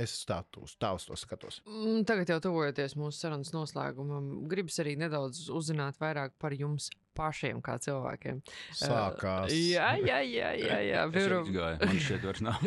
Es 0.00 0.14
tā 0.24 0.38
uz, 0.56 0.72
tā 0.80 0.88
skatos. 1.20 1.60
Mm, 1.68 2.06
Tagad 2.08 2.30
jau 2.32 2.38
tuvojoties 2.48 2.94
mūsu 2.96 3.26
sarunas 3.26 3.52
noslēgumam, 3.52 4.46
gribas 4.48 4.78
arī 4.80 4.94
nedaudz 4.96 5.50
uzzināt 5.52 5.98
vairāk 6.00 6.32
par 6.40 6.56
jums 6.56 6.88
pašiem, 7.12 7.60
kā 7.64 7.76
cilvēkiem. 7.82 8.40
Sākās. 8.72 9.52
Uh, 9.52 9.56
jā, 9.74 9.90
jā, 10.00 10.20
jā, 10.24 10.52
jā. 10.56 10.78
jā. 10.88 11.02
Jau 11.12 11.42
izgāju, 11.42 11.80
man 11.82 12.00
šeit 12.00 12.24
vairs 12.24 12.40
nav. 12.46 12.64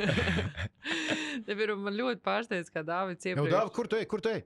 Piemēram, 1.48 1.82
man 1.88 1.98
ļoti 1.98 2.22
pārsteidz, 2.26 2.70
kā 2.74 2.86
Dārvids 2.86 3.26
Nu, 3.26 3.32
iepriekš 3.34 3.56
Dāv, 3.56 3.72
kur 3.74 3.90
tu 3.90 3.98
ej? 3.98 4.06
Kur 4.12 4.22
tu 4.22 4.32
ej? 4.36 4.46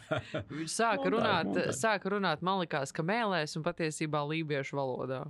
sāka 0.78 1.04
Montāža, 1.04 1.12
runāt, 1.12 1.52
montāža. 1.52 1.76
sāka 1.76 2.14
runāt, 2.16 2.48
man 2.48 2.62
likās, 2.62 2.94
ka 2.96 3.04
mēlēs 3.04 3.58
un 3.60 3.68
patiesībā 3.68 4.24
lībiešu 4.32 4.80
valodā. 4.80 5.22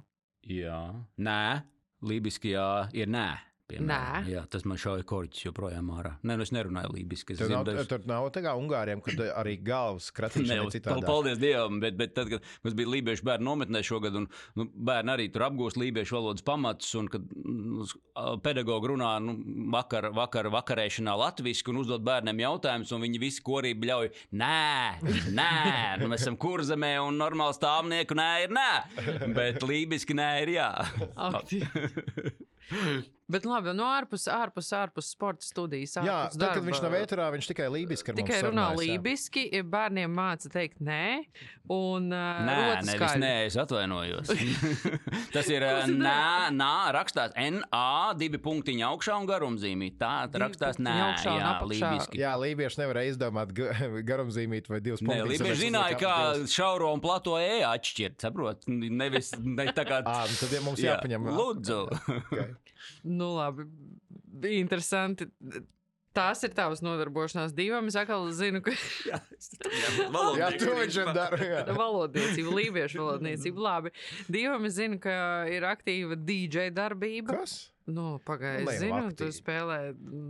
Jā, 0.47 0.81
nē, 1.19 1.43
lībiskajā 2.07 2.71
ir 2.97 3.11
nē. 3.11 3.29
Piemēram. 3.69 4.29
Jā, 4.33 4.43
tas 4.51 4.65
man 4.69 4.79
šauja 4.81 5.05
korķis 5.09 5.45
joprojām 5.49 5.91
ārā. 5.95 6.15
Nē, 6.27 6.37
nu 6.41 6.45
es 6.47 6.53
nerunāju 6.55 6.93
lībiski. 6.97 7.35
Es 7.37 7.43
Tur 7.43 7.51
nav, 7.53 7.65
dzirdēju- 7.69 7.89
tur 7.93 8.07
nav 8.09 8.29
tā 8.35 8.43
kā 8.45 8.55
Ungāriem, 8.59 9.03
kad 9.05 9.21
arī 9.43 9.57
galvas 9.63 10.11
kratīšana 10.17 10.65
ir 10.65 10.73
citādi. 10.75 11.05
Paldies 11.07 11.39
Dievam, 11.43 11.81
bet, 11.81 11.97
bet 12.01 12.15
tad, 12.17 12.31
kad 12.33 12.43
mums 12.65 12.75
bija 12.79 12.89
lībiešu 12.95 13.27
bērnu 13.29 13.45
nometnē 13.51 13.83
šogad, 13.85 14.17
un 14.17 14.29
nu, 14.57 14.67
bērni 14.75 15.15
arī 15.15 15.29
tur 15.33 15.43
apgūst 15.49 15.77
lībiešu 15.81 16.17
valodas 16.19 16.43
pamatus, 16.47 16.95
un 16.99 17.09
kad 17.13 17.23
mm, 17.23 18.41
pedagogi 18.43 18.93
runā 18.95 19.13
nu, 19.23 19.37
vakar, 19.75 20.11
vakar, 20.17 20.49
vakarēšanā 20.55 21.17
latviešu 21.19 21.73
un 21.73 21.83
uzdod 21.85 22.03
bērniem 22.09 22.41
jautājumus, 22.45 22.93
un 22.97 23.05
viņi 23.05 23.21
visi 23.21 23.43
korī 23.45 23.75
bļauj, 23.79 24.11
nē, 24.33 25.01
nē, 25.37 25.51
nu, 26.01 26.09
mēs 26.09 26.25
esam 26.25 26.37
kurzemē, 26.41 26.95
un 27.05 27.19
normāli 27.21 27.57
stāvnieku 27.59 28.17
nē 28.19 28.31
ir 28.47 28.57
nē, 28.57 28.71
bet 29.37 29.63
lībiski 29.63 30.17
nē 30.17 30.31
ir 30.47 30.55
jā. 30.57 30.71
Bet 33.29 33.45
labi, 33.45 33.75
no 33.77 33.85
ārpus, 33.93 34.23
ārpus, 34.33 34.71
ārpus 34.73 35.11
sporta 35.13 35.45
studijas. 35.45 35.99
Jā, 36.01 36.15
ārpus 36.29 36.39
tad, 36.41 36.55
kad 36.57 36.65
viņš 36.65 36.79
nav 36.81 36.95
darba, 36.95 37.01
ēterā, 37.05 37.27
viņš 37.35 37.49
tikai 37.51 37.67
lībiski 37.75 38.13
ar 38.13 38.17
Tikai 38.17 38.39
runā 38.47 38.63
jā. 38.71 38.77
lībiski, 38.81 39.43
bērniem 39.69 40.15
māca 40.17 40.49
teikt 40.55 40.81
nē, 40.81 41.01
un 41.69 42.07
uh, 42.09 42.41
Nē, 42.49 42.57
skaļi. 42.89 43.21
nē, 43.21 43.33
es 43.51 43.59
atvainojos. 43.61 44.33
Tas 45.35 45.51
ir 45.53 45.67
nā, 45.93 46.49
nā, 46.57 46.71
rakstās 46.97 47.37
NA, 47.37 48.15
divi 48.17 48.41
punktiņi 48.41 48.87
augšā 48.89 49.19
un 49.21 49.29
garumzīmī. 49.29 49.91
Tā 50.01 50.15
rakstās 50.33 50.81
nē, 50.81 50.95
augšā 51.11 51.35
un 51.37 51.43
jā, 51.43 51.51
apakšā. 51.53 51.93
lībiski. 51.93 52.23
Jā, 52.23 52.33
lībieši 52.41 52.81
nevarēja 52.81 53.13
izdomāt 53.13 53.53
ga- 53.57 53.77
garumzīmīt 54.09 54.73
vai 54.73 54.81
divas 54.81 55.05
Nē, 55.05 55.19
punktus. 55.21 55.35
Lībieši 55.37 55.61
zināja, 55.67 56.01
kā 56.01 56.15
šauro 56.49 56.95
un 56.97 57.05
plato 57.05 57.37
e 57.37 57.61
atšķirt, 57.69 58.17
saprot? 58.25 58.65
Nevis 58.73 59.35
ne 59.37 59.69
tā 59.77 59.85
kā. 59.85 60.01
Ā, 60.09 60.19
nu 60.33 60.41
tad 60.41 60.57
ja 60.57 60.65
mums 60.65 60.81
Jā, 60.81 60.97
jāpaņem. 60.97 61.29
Lūdzu. 61.37 61.81
Okay. 62.29 62.55
Nu, 63.05 63.35
labi, 63.37 63.67
interesanti. 64.59 65.27
Tās 66.19 66.41
ir 66.43 66.51
tavas 66.57 66.81
nodarbošanās 66.83 67.53
divam. 67.55 67.87
Es 67.87 67.95
atkal 68.01 68.25
zinu, 68.35 68.59
ka 68.65 68.73
Jā, 70.39 70.49
to 70.59 70.73
viņš 70.81 70.97
ir 71.03 71.11
darījis. 71.15 71.73
valodniecība, 71.79 72.55
lībiešu 72.59 73.01
valodniecība. 73.03 73.63
Labi, 73.69 73.93
divam 74.33 74.65
es 74.69 74.77
zinu, 74.79 74.99
ka 75.03 75.15
ir 75.53 75.67
aktīva 75.69 76.17
DJ 76.19 76.71
darbība. 76.75 77.41
Kas? 77.43 77.59
Nu, 77.89 78.19
Pagaidiet, 78.27 78.67
Nu, 78.67 78.73
es 78.75 78.83
zinu, 78.83 78.99
tu 79.17 79.25
aktīvi. 79.29 79.37
spēlē, 79.39 79.79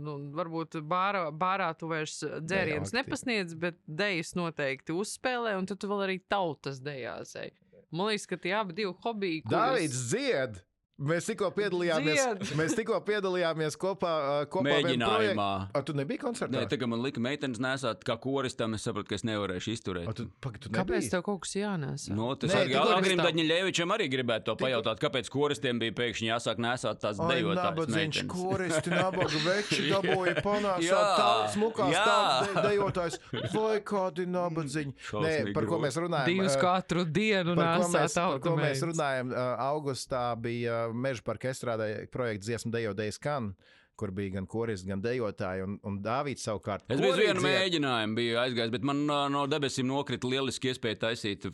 nu, 0.05 0.13
varbūt 0.37 0.77
bārā, 0.87 1.25
bārā 1.35 1.71
tu 1.75 1.89
vairs 1.91 2.19
dzērienus 2.23 2.93
nepasniedz, 2.95 3.57
bet 3.59 3.75
dejas 3.83 4.31
noteikti 4.39 4.95
uzspēlē, 4.95 5.57
un 5.59 5.67
tu 5.67 5.75
vēl 5.89 6.05
arī 6.05 6.19
tautas 6.31 6.79
dejās. 6.85 7.33
ej. 7.41 7.51
Man 7.91 8.11
liekas, 8.11 8.29
ka 8.29 8.37
tie 8.37 8.53
abi 8.61 8.77
divi 8.77 8.93
hobiji. 9.03 9.41
kurus- 9.43 9.57
Dārvids 9.57 10.03
dzied! 10.13 10.61
Mēs 10.99 11.29
tikko 11.29 11.47
piedalījāmies, 11.55 12.17
Dzied! 12.19 12.49
mēs 12.59 12.73
tikko 12.75 12.97
piedalījāmies 13.07 13.77
kopā, 13.79 14.09
kopā 14.51 14.65
Mēģinājumā. 14.67 15.45
A, 15.71 15.81
tu 15.87 15.93
nebiji 15.95 16.19
koncertā? 16.25 16.51
Nē, 16.51 16.65
tagad 16.67 16.89
man 16.91 16.99
lika 17.05 17.21
meitenes 17.23 17.61
nesāt, 17.63 18.01
kā 18.03 18.17
koristam, 18.19 18.73
es 18.75 18.83
sapratu, 18.83 19.07
ka 19.07 19.15
es 19.15 19.23
nevarēšu 19.23 19.71
izturēt. 19.77 20.09
A, 20.11 20.15
tu, 20.17 20.25
pag, 20.43 20.57
tu 20.59 20.67
Kāpēc 20.75 20.97
nebiji? 20.99 21.11
tev 21.13 21.23
kaut 21.23 21.39
kas 21.45 21.53
jānesa? 21.55 22.11
Nu, 22.17 22.27
tas 22.35 22.51
Nē, 22.51 22.65
arī 22.65 22.73
tikko 22.75 22.97
Agrim 22.97 23.21
Daņļevičam 23.23 23.93
arī 23.95 24.09
gribētu 24.11 24.43
to 24.49 24.55
Tikko- 24.57 24.65
pajautāt, 24.65 24.99
kāpēc 25.05 25.31
koristiem 25.31 25.79
bija 25.79 25.95
pēkšņi 26.01 26.27
jāsāk 26.33 26.59
nesāt 26.67 26.99
tās 27.05 27.21
Ai, 27.23 27.29
dejotājs 27.37 27.63
nabadzīgs 27.63 28.19
meitenes. 28.19 28.33
koristi, 28.33 28.93
nabaga 28.99 29.41
veči 29.47 29.87
dabūja 29.93 30.35
panākt 30.43 30.83
Jā, 30.83 30.99
tādu 31.21 31.53
smukās 31.55 31.95
jā. 31.95 32.03
tādu 32.11 32.65
dejotājs. 32.67 33.19
Vai 33.55 33.79
kādi 33.87 34.27
nabadzīņi? 34.35 34.93
Nē, 35.23 35.33
par 35.55 35.69
ko 35.71 35.79
mēs 35.79 35.95
runājam? 36.03 36.27
Divus 36.27 36.59
ā, 36.59 36.61
katru 36.67 37.07
dienu 37.07 37.55
Par 37.55 37.79
ko, 37.79 37.87
nesā 37.87 38.03
mēs, 38.03 38.19
par 38.19 38.43
ko 38.43 38.57
mēs 38.59 38.83
runājam? 38.91 39.33
Augustā 39.63 40.27
bija 40.35 40.88
Meža 40.93 41.23
parka 41.25 41.53
strādāja 41.55 42.05
projekts 42.11 42.47
Dziesmu 42.47 42.71
dejo 42.73 42.95
dejas 42.97 43.19
kan, 43.21 43.53
kur 43.99 44.13
bija 44.15 44.37
gan 44.37 44.47
koristi, 44.49 44.87
gan 44.89 45.01
dejotāji, 45.03 45.65
un, 45.67 45.75
un 45.83 45.97
Dāvīds 46.03 46.45
savukārt. 46.47 46.85
Es 46.87 47.01
biju 47.03 47.17
vienu 47.19 47.43
mēģinājumu, 47.43 48.15
biju 48.15 48.39
aizgājis, 48.45 48.71
bet 48.77 48.85
man 48.87 49.03
no 49.33 49.43
debesīm 49.51 49.89
nokrita 49.89 50.29
lieliski 50.31 50.71
iespēja 50.71 51.01
taisīt 51.07 51.47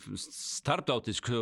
starptautisku 0.66 1.40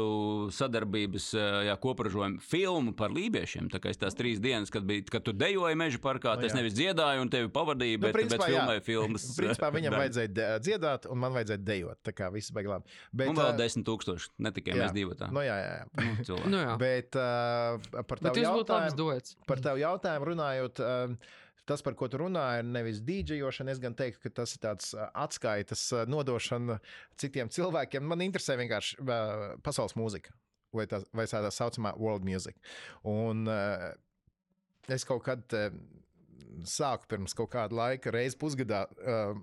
sadarbības 0.55 1.29
jā, 1.69 1.75
kopražojumu 1.83 2.41
filmu 2.45 2.95
par 2.97 3.13
lībiešiem. 3.15 3.69
Tā 3.73 3.81
kā 3.83 3.93
es 3.93 4.01
tās 4.01 4.17
trīs 4.19 4.41
dienas, 4.43 4.73
kad, 4.75 4.87
bija, 4.89 5.05
kad 5.13 5.25
tu 5.27 5.35
dejoji 5.37 5.79
meža 5.79 6.01
parkā, 6.03 6.35
Nu 6.35 6.43
tas 6.45 6.55
jā. 6.55 6.59
nevis 6.59 6.75
dziedāju 6.77 7.23
un 7.25 7.31
tevi 7.33 7.51
pavadīju, 7.53 7.99
Nu, 7.99 8.03
bet, 8.07 8.11
bet 8.13 8.19
principā, 8.19 8.49
jā. 8.51 8.63
filmēju 8.63 8.85
filmas. 8.87 9.27
Principā 9.41 9.71
viņam 9.77 9.95
daļu. 9.95 10.03
vajadzēja 10.03 10.49
dziedāt, 10.65 11.09
un 11.11 11.21
man 11.23 11.37
vajadzēja 11.37 11.63
dejot. 11.69 12.01
Tā 12.07 12.15
kā 12.17 12.31
viss 12.35 12.53
bija 12.55 12.75
labi. 12.75 12.97
Bet, 13.13 13.31
Un 13.31 13.39
vēl 13.39 13.53
desmit 13.59 13.87
tūkstoši, 13.89 14.33
ne 14.45 14.53
tikai 14.57 14.75
jā. 14.75 14.81
mēs 14.83 14.95
divi 14.97 15.19
tā. 15.19 15.29
Nu, 15.35 15.43
jā, 15.45 15.57
jā, 15.61 15.75
jā. 15.79 15.85
Nu. 16.31 16.41
Nu, 16.55 16.63
jā. 16.65 16.75
Bet 16.81 17.19
uh, 17.19 18.03
par 18.09 18.21
Bet 18.21 18.31
tavu 18.31 18.43
labs 18.43 18.49
jautājumu, 18.49 19.47
par 19.49 19.63
tavu 19.65 19.83
jautājumu 19.83 20.31
runājot, 20.33 20.83
uh, 20.83 20.94
tas, 21.69 21.83
par 21.85 21.97
ko 21.99 22.09
tu 22.11 22.21
runā, 22.21 22.45
ir 22.61 22.69
nevis 22.69 23.01
dīdžejošana. 23.07 23.75
Es 23.75 23.83
gan 23.83 23.97
teiktu, 23.99 24.23
ka 24.27 24.33
tas 24.43 24.55
ir 24.57 24.63
tāds 24.65 24.93
uh, 24.97 25.09
atskaitas 25.25 25.87
uh, 25.95 26.05
nodošana 26.11 26.79
citiem 27.21 27.53
cilvēkiem. 27.53 28.05
Man 28.05 28.25
interesē 28.25 28.59
vienkārši 28.61 29.01
uh, 29.03 29.47
pasaules 29.65 29.97
mūzika. 29.99 30.35
Vai 30.75 30.89
tā, 30.91 30.99
vai 31.15 31.29
tā 31.31 31.39
saucamā 31.55 31.93
world 32.03 32.25
music. 32.27 32.57
Un 33.07 33.47
es 34.91 35.05
kaut 35.07 35.23
kad 35.23 35.55
sāku 36.67 37.07
pirms 37.13 37.35
kaut 37.39 37.53
kāda 37.53 37.77
laika, 37.79 38.11
reizi 38.11 38.39
pusgadā, 38.41 38.85
uh, 38.99 39.39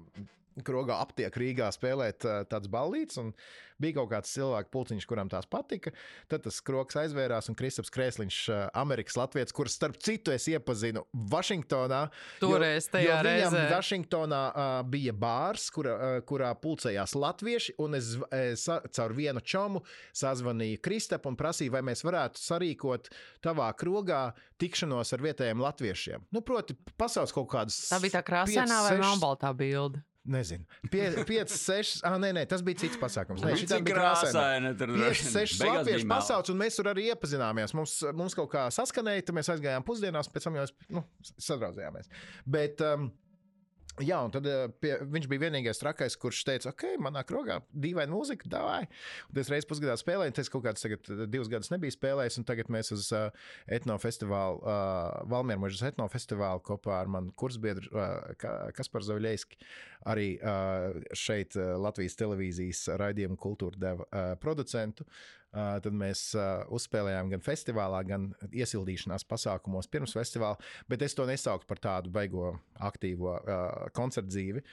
krogā 0.67 0.99
aptiek 1.03 1.35
Rīgā 1.43 1.71
spēlēt 1.75 2.27
uh, 2.27 2.41
tādas 2.49 2.71
ballītes. 2.71 3.19
un 3.21 3.33
Bija 3.81 3.97
kaut 3.97 4.11
kāds 4.11 4.31
cilvēks, 4.35 4.69
pulciņš, 4.73 5.05
kuram 5.09 5.29
tās 5.31 5.47
patika. 5.49 5.93
Tad 6.29 6.43
tas 6.45 6.59
kroks 6.65 6.97
aizvērās, 7.01 7.49
un 7.49 7.57
Kristaps 7.57 7.89
Krēsliņš, 7.93 8.37
uh, 8.51 8.59
Amerikas 8.77 9.17
Latvijas, 9.17 9.53
kurš 9.57 9.77
starp 9.79 9.97
citu 10.01 10.33
es 10.35 10.45
iepazinu 10.51 11.03
Vašingtonā. 11.31 12.03
Toreiz 12.41 12.91
tajā 12.91 13.07
jo 13.07 13.15
viņam 13.25 13.55
reizē. 13.55 13.63
Vašingtonā 13.71 14.41
uh, 14.51 14.73
bija 14.91 15.15
bārs, 15.17 15.69
kura, 15.73 15.95
uh, 15.95 16.19
kurā 16.27 16.51
pulcējās 16.61 17.15
latvieši, 17.17 17.75
un 17.81 17.97
es, 17.97 18.13
es 18.37 18.67
caur 18.67 19.17
vienu 19.17 19.41
čomu 19.41 19.81
sazvanīju 20.17 20.81
Kristapam 20.85 21.31
un 21.31 21.39
prasīju, 21.39 21.71
vai 21.73 21.83
mēs 21.87 22.03
varētu 22.03 22.41
sarīkot 22.41 23.09
tavā 23.45 23.69
krogā 23.79 24.23
tikšanos 24.61 25.15
ar 25.15 25.25
vietējiem 25.25 25.61
latviešiem. 25.63 26.29
Nu, 26.35 26.43
proti, 26.45 26.75
pasaules 26.99 27.33
kaut 27.33 27.49
kādas. 27.53 27.79
Tā 27.89 28.01
bija 28.03 28.19
tā 28.19 28.25
krāsainā 28.27 28.81
vai 28.85 28.95
melnbaltā 28.99 29.53
bilde. 29.57 30.03
Nezinu. 30.21 30.65
5, 30.93 31.49
6, 31.49 32.03
ah, 32.05 32.15
nē, 32.21 32.29
nē, 32.37 32.43
tas 32.49 32.61
bija 32.65 32.77
cits 32.83 32.99
pasākums. 33.01 33.41
Nē, 33.41 33.55
šitā 33.57 33.79
bija 33.81 33.97
krāsaina. 33.97 34.33
krāsaina 34.35 34.73
tur 34.77 34.91
5, 34.93 34.99
droši 34.99 35.25
vien. 35.25 35.33
6 35.33 35.63
Beigās 35.63 35.79
latviešu 35.79 36.09
pasaules, 36.11 36.51
un 36.53 36.59
mēs 36.61 36.77
tur 36.77 36.89
arī 36.91 37.07
iepazināmies. 37.09 37.73
Mums, 37.77 37.95
mums 38.19 38.37
kaut 38.37 38.51
kā 38.53 38.67
saskanēja, 38.75 39.25
tad 39.25 39.39
mēs 39.39 39.49
aizgājām 39.55 39.87
pusdienās, 39.87 40.29
pēc 40.29 40.45
tam 40.45 40.59
jau 40.59 40.67
nu, 40.93 41.03
sadraudzējāmies. 41.41 42.11
Bet, 42.57 42.85
um, 42.85 43.09
Jā, 44.01 44.19
un 44.25 44.31
tad 44.33 44.47
eh, 44.49 44.65
pie, 44.81 44.93
viņš 45.13 45.27
bija 45.31 45.43
vienīgais 45.45 45.81
trakais, 45.81 46.15
kurš 46.19 46.41
teica, 46.47 46.71
ok, 46.71 46.85
manā 47.03 47.23
krogā 47.27 47.59
dīvaina 47.71 48.11
mūzika, 48.13 48.49
dāvāj. 48.51 48.87
Un 49.31 49.41
es 49.41 49.51
reizes 49.51 49.67
pusgadā 49.69 49.95
spēlēju, 49.99 50.33
un 50.33 50.41
es 50.43 50.51
kaut 50.53 50.65
kādus 50.65 50.85
tagad, 50.85 51.11
eh, 51.11 51.25
divus 51.31 51.51
gadus 51.51 51.71
nebiju 51.73 51.95
spēlējis, 51.95 52.39
un 52.41 52.47
tagad 52.47 52.71
mēs 52.73 52.93
uz 52.95 53.09
uh, 53.15 53.27
etnofestivālu, 53.71 54.61
uh, 54.61 55.21
Valmiermužas 55.31 55.91
etnofestivālu 55.91 56.63
kopā 56.65 57.01
ar 57.01 57.11
manu 57.11 57.35
kursbiedru 57.37 57.91
uh, 57.91 58.71
Kasparu 58.77 59.09
Zavļēski, 59.09 59.59
arī 60.11 60.29
uh, 60.39 61.01
šeit 61.17 61.57
uh, 61.59 61.75
Latvijas 61.81 62.17
televīzijas 62.19 62.87
raidījumu 63.01 63.37
kultūra 63.41 63.85
deva 63.89 64.07
uh, 64.07 64.33
producentu. 64.41 65.05
Uh, 65.05 65.40
tad 65.51 65.91
mēs 65.95 66.29
uzspēlējām 66.71 67.33
gan 67.33 67.43
festivālā, 67.43 68.01
gan 68.07 68.29
iesildīšanās 68.51 69.27
pasākumos 69.27 69.89
pirms 69.91 70.15
festivāla, 70.15 70.59
bet 70.91 71.03
es 71.05 71.17
to 71.17 71.27
nesauktu 71.27 71.67
par 71.69 71.81
tādu 71.83 72.13
beigo 72.13 72.55
aktīvo 72.79 73.37
koncertu 73.97 74.31
dzīvi. 74.31 74.65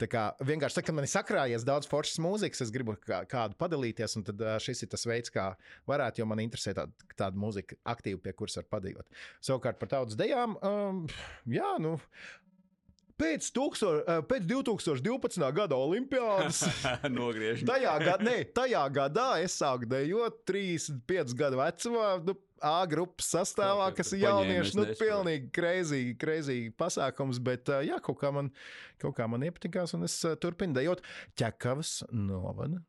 Tā 0.00 0.08
kā 0.10 0.22
vienkārši 0.42 0.78
tā, 0.78 0.82
kad 0.88 0.96
man 0.96 1.06
ir 1.06 1.10
sakrājies 1.12 1.64
daudz 1.66 1.86
foršas 1.90 2.18
mūzikas, 2.22 2.64
es 2.64 2.72
gribu 2.74 2.96
kā, 2.98 3.20
kādu 3.30 3.54
padalīties, 3.60 4.16
un 4.18 4.24
tad 4.26 4.42
šis 4.64 4.82
ir 4.82 4.90
tas 4.90 5.06
veids, 5.06 5.30
kā 5.30 5.52
varētu, 5.90 6.22
jo 6.22 6.26
man 6.30 6.42
interesē 6.42 6.74
tāda, 6.74 7.06
tāda 7.14 7.38
mūzika 7.38 7.78
aktīva, 7.94 8.18
pie 8.24 8.34
kuras 8.34 8.58
var 8.58 8.66
padalīt. 8.74 9.20
Savukārt 9.44 9.78
par 9.78 9.92
tautas 9.92 10.18
dejām, 10.18 10.58
um, 10.66 11.04
jā, 11.46 11.76
nu. 11.82 11.94
Pēc, 13.20 13.46
tūksto, 13.54 13.90
uh, 14.00 14.22
pēc 14.26 14.46
2012. 14.50 15.44
gada 15.54 15.76
Olimpiādas 15.78 16.64
Nogriež. 17.18 17.62
Tajā, 17.68 17.92
gad, 18.02 18.24
ne, 18.26 18.40
tajā 18.56 18.82
gadā 18.94 19.28
es 19.44 19.54
sāku 19.60 19.86
dejot 19.90 20.40
35 20.50 21.36
gadu 21.38 21.62
vecumā. 21.62 22.08
Nu, 22.26 22.38
A 22.64 22.78
grupas 22.88 23.26
sastāvā, 23.28 23.90
kas 23.92 24.14
ir 24.16 24.22
jaunieši, 24.22 24.72
nu, 24.78 24.84
pilnīgi 24.96 25.50
pilnīgi 25.52 26.14
kreizīgi 26.16 26.70
pasākums, 26.80 27.36
bet 27.44 27.68
uh, 27.68 27.82
jā, 27.84 27.98
kaut 28.00 28.16
kā 28.22 28.30
man, 28.32 28.48
kaut 29.02 29.18
kā 29.18 29.26
man 29.28 29.44
iepatikās, 29.44 29.92
un 29.98 30.06
es 30.06 30.14
uh, 30.24 30.32
turpinu 30.40 30.72
dejot 30.78 31.02
ķekavas 31.36 32.06
novada 32.14 32.80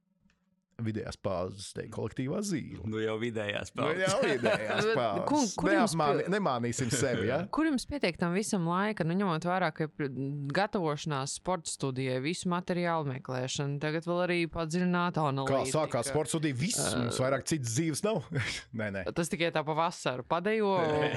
vidējās 0.83 1.15
pauzes, 1.23 1.69
te 1.75 1.85
kolektīvā 1.91 2.41
zīme. 2.43 2.81
Nu 2.89 2.99
jau 2.99 3.15
vidējās 3.21 3.71
Nu, 3.75 3.83
paudzes. 3.85 4.01
jā, 4.03 4.17
vidējās 4.35 4.85
Bet 4.89 4.97
pauzes. 4.99 5.25
kur- 5.29 5.63
kur 5.63 5.71
jums 5.71 5.93
Neapmāni- 5.95 6.23
pil- 6.25 6.33
Nemānīsim 6.35 6.91
sevi, 6.91 7.27
ja? 7.29 7.37
Kur 7.55 7.65
jums 7.69 7.85
pietiek 7.87 8.17
tam 8.19 8.33
visam 8.35 8.65
laika, 8.67 9.05
nu, 9.07 9.15
ņemot 9.15 9.47
vērā, 9.47 9.69
ka 9.75 9.87
ir 9.87 10.09
gatavošanās 10.55 11.35
sporta 11.39 11.69
studijai, 11.71 12.19
visu 12.23 12.49
materiālu 12.51 13.07
meklēšana, 13.13 13.79
tagad 13.83 14.05
vēl 14.07 14.21
arī 14.25 14.37
padziļināta 14.51 15.21
Kā 15.23 15.29
analīze. 15.31 15.71
sākās 15.75 16.09
sports 16.11 16.33
studija, 16.35 16.55
viss 16.59 16.81
mums 16.95 17.19
vairāk 17.21 17.45
citas 17.49 17.73
dzīves 17.77 18.03
nav. 18.05 18.21
nē, 18.81 18.89
nē. 18.97 19.03
Tas 19.15 19.31
tikai 19.31 19.51
tā 19.55 19.63
pa 19.67 19.75
vasaru 19.77 20.25
padejo, 20.27 20.73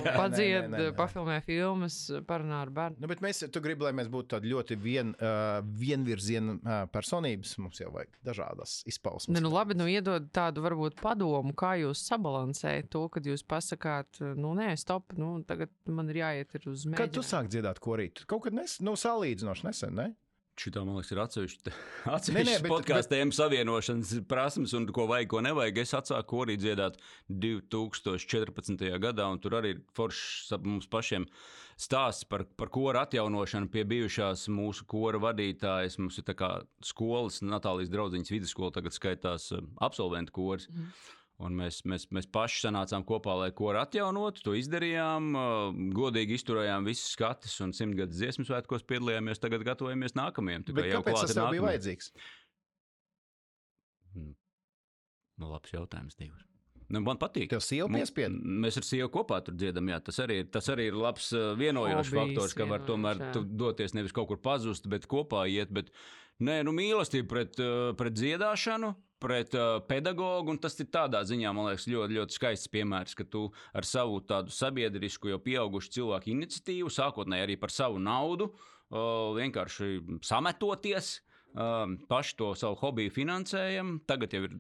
padzied, 0.07 0.69
nē, 0.69 0.75
nē, 0.77 0.85
nē. 0.91 0.95
pafilmē 0.99 1.41
filmas, 1.47 1.99
parunā 2.29 2.63
ar 2.67 2.73
bērnu. 2.75 3.01
Nu, 3.03 3.11
bet 3.11 3.23
mēs, 3.25 3.43
tu 3.53 3.63
gribi, 3.65 3.87
lai 3.89 3.95
mēs 3.99 4.11
būtu 4.13 4.37
tādi 4.37 4.53
ļoti 4.53 4.79
vien, 4.81 5.15
uh, 5.19 5.59
vienvirziena 5.83 6.57
uh, 6.59 6.79
personības. 6.93 7.57
Mums 7.63 7.81
jau 7.83 7.91
vajag 7.95 8.13
dažādas 8.27 8.79
izpausmes. 8.89 9.35
Ne, 9.35 9.43
nu 9.45 9.48
labi, 9.53 9.77
nu 9.79 9.87
iedod 9.91 10.29
tādu 10.35 10.63
varbūt 10.65 11.01
padomu, 11.03 11.55
kā 11.59 11.75
jūs 11.81 12.05
sabalansējat 12.11 12.89
to, 12.95 13.05
kad 13.15 13.27
jūs 13.29 13.45
pasakāt, 13.49 14.21
nu 14.39 14.55
nē, 14.59 14.71
stop, 14.81 15.13
nu 15.19 15.37
tagad 15.49 15.73
man 15.87 16.09
ir 16.13 16.23
jāiet 16.23 16.55
ir 16.59 16.69
uz 16.71 16.87
mēģinājumu. 16.87 17.01
Kad 17.03 17.15
tu 17.19 17.27
sāki 17.27 17.55
dziedāt 17.57 17.83
korīt? 17.85 18.25
Kaut 18.31 18.47
kad 18.47 18.57
nes, 18.57 18.79
nu, 18.85 18.97
salīdzinoši 18.99 19.69
nesen, 19.69 19.95
ne? 19.99 20.09
Šitā, 20.59 20.81
man 20.83 20.97
liekas, 20.99 21.13
ir 21.15 21.21
atsevišķa 21.23 21.71
Nē, 21.71 21.75
nē, 21.79 22.15
atsevišķa 22.17 22.63
bet- 22.65 22.73
podkāstu 22.73 23.13
tēmu 23.15 23.37
savienošanas 23.37 24.15
prasmes, 24.27 24.73
un 24.75 24.89
ko 24.91 25.05
vajag, 25.07 25.29
ko 25.31 25.43
nevajag. 25.47 25.79
Es 25.85 25.95
atsāku 25.95 26.41
arī 26.43 26.57
dziedāt 26.59 26.99
2014. 27.31 28.89
gadā, 28.99 29.29
un 29.31 29.39
tur 29.43 29.55
arī 29.61 29.77
ir 29.77 29.83
foršs 29.95 30.51
mums 30.65 30.91
pašiem 30.91 31.29
stāsts 31.79 32.27
par, 32.29 32.45
par 32.59 32.73
kora 32.75 33.05
atjaunošanu 33.07 33.71
pie 33.73 33.85
bijušās 33.89 34.49
mūsu 34.53 34.87
kora 34.91 35.21
vadītājas. 35.23 35.99
Mums 36.03 36.19
ir 36.21 36.35
skolas, 36.85 37.43
Natālijas 37.47 37.93
draugiņas 37.93 38.35
vidusskola, 38.35 38.75
tagad 38.75 38.97
skaitās 38.97 39.53
eh, 39.55 39.63
absolventu 39.85 40.35
kors. 40.41 40.69
Mm. 40.73 40.91
Un 41.39 41.55
mēs, 41.55 41.85
mēs, 41.87 42.09
mēs 42.11 42.27
paši 42.35 42.65
sanācām 42.65 43.05
kopā, 43.07 43.37
lai 43.39 43.53
ko 43.55 43.71
atjaunotu. 43.79 44.43
To 44.43 44.57
izdarījām, 44.59 45.29
uh, 45.39 45.77
godīgi 45.95 46.35
izturējām 46.35 46.89
visus 46.89 47.13
skatus 47.15 47.55
un 47.63 47.71
simtgadus 47.79 48.19
dziesmu 48.19 48.49
svētkos 48.49 48.83
piedalījāmies. 48.91 49.39
Tagad 49.39 49.63
gatavojamies 49.69 50.19
nākamajam. 50.19 50.67
Kā 50.73 50.89
kāpēc 50.97 51.23
tas 51.23 51.37
tev 51.39 51.53
bija 51.55 51.69
vajadzīgs? 51.69 52.11
Nu, 55.39 55.47
labs 55.47 55.71
jautājums, 55.71 56.19
divs. 56.19 56.48
Nu, 56.89 57.03
man 57.05 57.19
patīk. 57.21 57.51
Tev 57.53 57.61
sieva 57.61 57.89
piespieda? 57.93 58.33
Mēs 58.65 58.79
ar 58.81 58.87
sievu 58.89 59.11
kopā 59.13 59.43
tur 59.45 59.55
dziedam. 59.61 59.89
Jā, 59.93 59.99
tas, 60.01 60.17
arī, 60.25 60.39
ir- 60.43 60.49
tas 60.55 60.69
arī 60.73 60.87
ir 60.89 60.97
labs 60.97 61.31
vienojošs 61.61 62.13
faktors, 62.15 62.55
ka 62.57 62.65
var 62.71 62.81
tomēr 62.89 63.21
doties 63.45 63.93
nevis 63.95 64.13
kaut 64.17 64.29
kur 64.31 64.39
pazust, 64.41 64.89
bet 64.89 65.05
kopā 65.07 65.43
iet. 65.53 65.69
Bet, 65.71 65.91
nē, 66.41 66.63
nu, 66.65 66.73
mīlestība 66.73 67.29
pret, 67.29 67.61
pret 68.01 68.17
dziedāšanu. 68.17 68.95
Pret 69.19 69.51
uh, 69.59 69.81
pedagogu, 69.83 70.53
un 70.55 70.59
tas 70.63 70.79
ir 70.79 70.87
tādā 70.95 71.25
ziņā, 71.27 71.51
man 71.51 71.67
liekas, 71.67 71.89
ļoti, 71.91 72.15
ļoti 72.21 72.37
skaists 72.37 72.69
piemērs, 72.71 73.17
ka 73.19 73.25
tu 73.27 73.49
ar 73.75 73.83
savu 73.83 74.21
tādu 74.23 74.53
sabiedrisku, 74.55 75.27
jau 75.33 75.41
pieaugušu 75.43 75.91
cilvēku 75.97 76.31
iniciatīvu, 76.31 76.87
sākotnēji 76.95 77.43
arī 77.49 77.57
par 77.59 77.73
savu 77.75 77.99
naudu, 77.99 78.47
uh, 78.55 79.35
vienkārši 79.35 80.23
sametoties, 80.23 81.17
Um, 81.57 81.95
paši 82.07 82.35
to 82.39 82.51
savu 82.55 82.77
hobiju 82.83 83.11
finansējam. 83.11 83.95
Tagad 84.07 84.35
jau 84.37 84.43
ir 84.47 84.53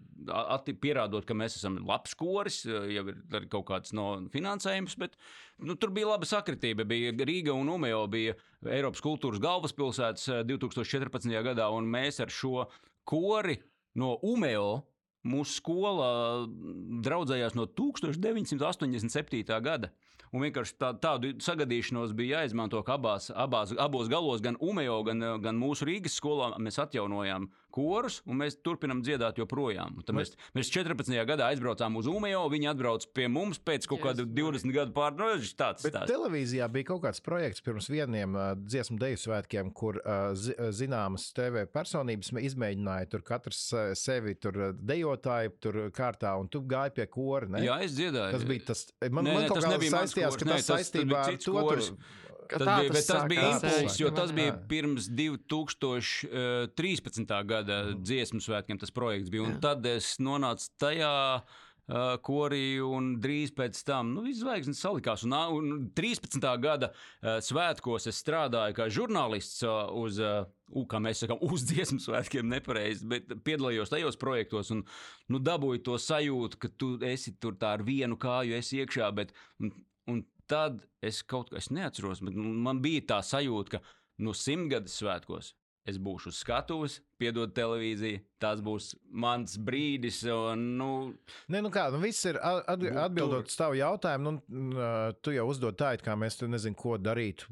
pierādot, 0.81 1.27
ka 1.29 1.37
mēs 1.37 1.59
esam 1.59 1.77
labs 1.87 2.17
koris, 2.19 2.63
uh, 2.67 2.89
jau 2.91 3.05
ir 3.13 3.47
kaut 3.53 3.67
kāds 3.69 3.93
no 3.95 4.07
finansējums, 4.33 4.97
bet 4.99 5.19
nu, 5.61 5.77
tur 5.77 5.93
bija 5.95 6.09
laba 6.09 6.27
sakritība. 6.27 6.89
Bija 6.89 7.13
Rīga 7.13 7.53
un 7.55 7.69
Umejo 7.75 8.07
bija 8.11 8.35
Eiropas 8.65 9.05
kultūras 9.05 9.43
galvaspilsētas 9.45 10.27
uh, 10.33 10.41
2014. 10.49 11.29
gadā, 11.45 11.69
un 11.71 11.87
mēs 11.93 12.23
ar 12.25 12.33
šo 12.33 12.67
kori 13.07 13.61
no 13.99 14.17
Umejo. 14.25 14.81
Mūsu 15.29 15.59
skola 15.59 16.09
draudzējās 17.05 17.57
no 17.59 17.67
1987. 17.69 19.43
gada. 19.61 19.91
Un 20.33 20.45
vienkārši 20.45 20.77
tā, 20.81 20.93
tādu 21.01 21.33
sagadīšanos 21.41 22.13
bija 22.17 22.43
jāizmanto, 22.43 22.83
ka 22.85 22.99
abās, 22.99 23.31
abās, 23.33 23.73
abos 23.81 24.11
galos, 24.13 24.43
gan 24.45 24.59
Umejo, 24.61 25.01
gan, 25.07 25.25
gan 25.45 25.57
mūsu 25.61 25.89
Rīgas 25.89 26.19
skolā, 26.21 26.51
mēs 26.61 26.81
atjaunojām 26.83 27.49
korus, 27.79 28.19
un 28.27 28.43
mēs 28.43 28.59
turpinām 28.67 29.01
dziedāt 29.07 29.39
joprojām. 29.39 30.01
Tad 30.03 30.17
Mēs, 30.19 30.35
mēs 30.59 30.71
14. 30.75 31.15
gadā 31.29 31.47
aizbraucām 31.53 31.95
uz 32.03 32.09
Umejo, 32.11 32.43
viņi 32.51 32.69
atbrauca 32.75 33.07
pie 33.15 33.29
mums 33.31 33.61
pēc 33.63 33.87
kaut 33.87 34.03
kāda 34.03 34.27
Jēzus 34.27 34.65
20 34.67 34.75
gadu 34.75 34.95
pārnājas. 34.97 35.55
Tāds 35.59 35.87
Bet 35.87 35.95
stāsts. 35.95 36.11
televīzijā 36.11 36.67
bija 36.75 36.89
kaut 36.91 37.05
kāds 37.07 37.23
projekts 37.23 37.63
pirms 37.63 37.87
vieniem 37.93 38.35
uh, 38.35 38.49
dziesmu 38.59 38.99
deju 38.99 39.21
svētkiem, 39.29 39.71
kur 39.79 40.01
uh, 40.03 40.35
uh, 40.35 40.69
zināmas 40.75 41.29
TV 41.37 41.63
personības 41.71 42.33
izmēģināja 42.51 43.09
tur 43.15 43.23
katrs 43.23 43.63
uh, 43.77 43.93
sevi, 43.99 44.35
tur 44.35 44.59
uh, 44.59 44.73
dejotāju, 44.75 45.55
tur 45.63 45.81
kārtā, 45.95 46.35
un 46.41 46.49
tu 46.51 46.65
gāji 46.67 46.97
pie 46.99 47.07
kora. 47.13 47.47
Ne? 47.55 47.63
Jā, 47.67 47.79
es 47.87 47.95
dziedāju. 47.99 48.35
Tas 48.35 48.47
bija 48.49 48.67
tas. 48.73 48.87
Man, 49.07 49.29
Nē, 49.29 49.35
man 49.37 49.45
nē, 49.45 49.49
kaut 49.53 49.63
kā 49.63 49.77
saistījās, 49.93 50.39
ka 50.41 50.49
nē, 50.49 50.57
tas 50.59 50.67
tas- 50.67 50.75
saistībā 50.89 51.21
ar 51.29 51.37
to. 51.45 51.53
kors. 51.59 51.93
tu- 51.93 52.17
Tas 52.51 52.63
tā 52.65 52.77
bija, 52.81 52.93
bet 52.95 53.07
tas 53.09 53.25
bija 53.29 53.51
impulss, 53.53 54.01
jo 54.01 54.11
tas 54.17 54.33
bija 54.35 54.53
pirms 54.71 55.05
2013. 55.13 57.45
gada 57.49 57.77
dziesmu 57.97 58.41
svētkiem. 58.45 58.79
Tas 58.81 58.91
projekts 58.95 59.31
bija. 59.33 59.59
Tad 59.63 59.87
es 59.89 60.19
nonācu 60.23 60.65
tajā 60.81 61.43
uh, 61.43 61.47
korī, 62.25 62.81
un 62.85 63.21
drīz 63.23 63.51
pēc 63.57 63.85
tam 63.89 64.05
nu, 64.15 64.21
viss 64.27 64.43
zvaigznes 64.43 64.83
salikās. 64.85 65.21
Un, 65.27 65.33
un 65.35 65.91
13. 65.97 66.49
gada 66.63 66.87
uh, 66.93 66.97
svētkos 67.45 68.03
es 68.11 68.17
strādāju 68.23 68.73
kā 68.79 68.85
žurnālists 68.93 69.59
uh, 69.67 69.71
uz. 69.99 70.15
Uh, 70.23 70.47
U, 70.69 70.83
kā 70.85 70.99
mēs 71.01 71.23
sakām, 71.23 71.41
uz 71.41 71.63
dziesmu 71.65 71.97
svētkiem, 72.05 72.45
nepareizi, 72.45 73.01
bet 73.09 73.25
piedalījos 73.41 73.89
tajos 73.89 74.21
projektos 74.21 74.69
un 74.75 74.85
nu, 75.33 75.41
dabūju 75.41 75.81
to 75.87 75.97
sajūtu, 75.97 76.61
ka 76.61 76.69
tu 76.77 77.01
esi 77.09 77.33
tur 77.41 77.57
tā 77.57 77.73
ar 77.79 77.83
vienu 77.87 78.21
kāju, 78.21 78.53
esi 78.59 78.77
iekšā. 78.83 79.09
Bet, 79.17 79.33
un, 79.65 79.73
un 80.13 80.21
tad 80.51 80.83
es 81.05 81.23
kaut 81.23 81.53
ko 81.53 81.59
es 81.61 81.71
neatceros, 81.75 82.23
bet 82.25 82.37
nu, 82.37 82.51
man 82.67 82.83
bija 82.85 83.05
tā 83.13 83.21
sajūta, 83.25 83.79
ka 83.79 84.25
no 84.25 84.35
simtgades 84.35 84.97
svētkos 85.01 85.53
es 85.89 86.01
būšu 86.03 86.33
uz 86.33 86.41
skatuves, 86.43 86.99
piedod 87.19 87.53
televīziju. 87.57 88.23
Tas 88.39 88.61
būs 88.63 88.93
mans 89.19 89.57
brīdis. 89.67 90.21
Un, 90.31 90.61
nu, 90.79 90.89
Nē, 91.51 91.59
nu 91.65 91.73
kā, 91.75 91.89
nu 91.91 91.99
viss 91.99 92.23
ir 92.31 92.39
at, 92.39 92.69
atbildot 92.71 93.51
uz 93.51 93.57
tavu 93.59 93.75
jautājumu. 93.81 94.37
Nu, 94.47 94.85
tu 95.27 95.35
jau 95.35 95.49
uzdod 95.51 95.75
tā, 95.81 95.97
it 95.97 96.05
kā 96.07 96.15
mēs 96.19 96.39
tur 96.39 96.51
nezinām, 96.53 96.77
ko 96.79 96.95
darīt, 97.03 97.43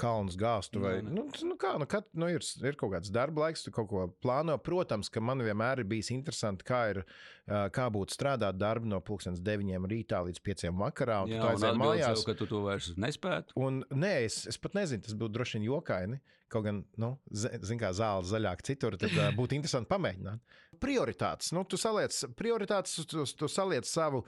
kalnus 0.00 0.38
gāstu. 0.40 0.82
Vai, 0.82 0.96
Nē, 0.98 1.06
nē. 1.06 1.14
nu, 1.20 1.26
nu, 1.52 1.58
kā, 1.60 1.76
nu, 1.78 1.86
kat, 1.90 2.08
nu, 2.18 2.30
ir, 2.34 2.42
ir 2.66 2.78
kaut 2.80 2.96
kāds 2.96 3.12
darba 3.14 3.46
laiks, 3.46 3.62
tu 3.66 3.74
kaut 3.74 3.90
ko 3.92 4.08
plāno. 4.22 4.58
Protams, 4.58 5.12
ka 5.12 5.22
man 5.22 5.44
vienmēr 5.46 5.84
ir 5.84 5.90
bijis 5.90 6.10
interesanti, 6.16 6.66
kā, 6.66 6.82
ir, 6.96 7.02
kā 7.46 7.86
būtu 7.94 8.16
strādāt 8.16 8.58
darbu 8.58 8.90
no 8.90 8.98
9 9.06 9.86
rītā 9.94 10.24
līdz 10.26 10.42
5 10.50 10.66
vakarā. 10.82 11.22
Un 11.24 11.36
jā, 11.36 11.40
tu 11.40 11.52
atbild 11.54 11.80
mājās. 11.84 12.26
ka 12.26 12.34
tu 12.34 12.50
to 12.50 12.64
vairs 12.66 12.90
nespētu. 12.98 13.54
Un, 13.60 13.84
nē, 13.94 14.12
es, 14.26 14.42
es 14.50 14.58
pat 14.58 14.74
nezinu, 14.78 15.06
tas 15.06 15.14
būtu 15.14 15.38
droši 15.38 15.58
vien 15.58 15.70
jokaini. 15.70 16.20
Kaut 16.50 16.64
gan, 16.66 16.80
nu, 16.98 17.12
zināmā 17.30 17.78
kā 17.78 17.92
zāle 17.94 18.26
zaļāk 18.40 18.64
citur, 18.66 18.96
tad 19.00 19.12
uh, 19.16 19.30
būtu 19.36 19.58
interesanti 19.58 19.90
pamēģināt. 19.90 20.58
Prioritātes. 20.80 21.50
Nu, 21.52 21.64
tu 21.68 21.76
saliec 21.76 22.14
prioritātes, 22.38 22.94
tu, 23.04 23.24
tu 23.24 23.48
saliec 23.50 23.84
savu, 23.84 24.22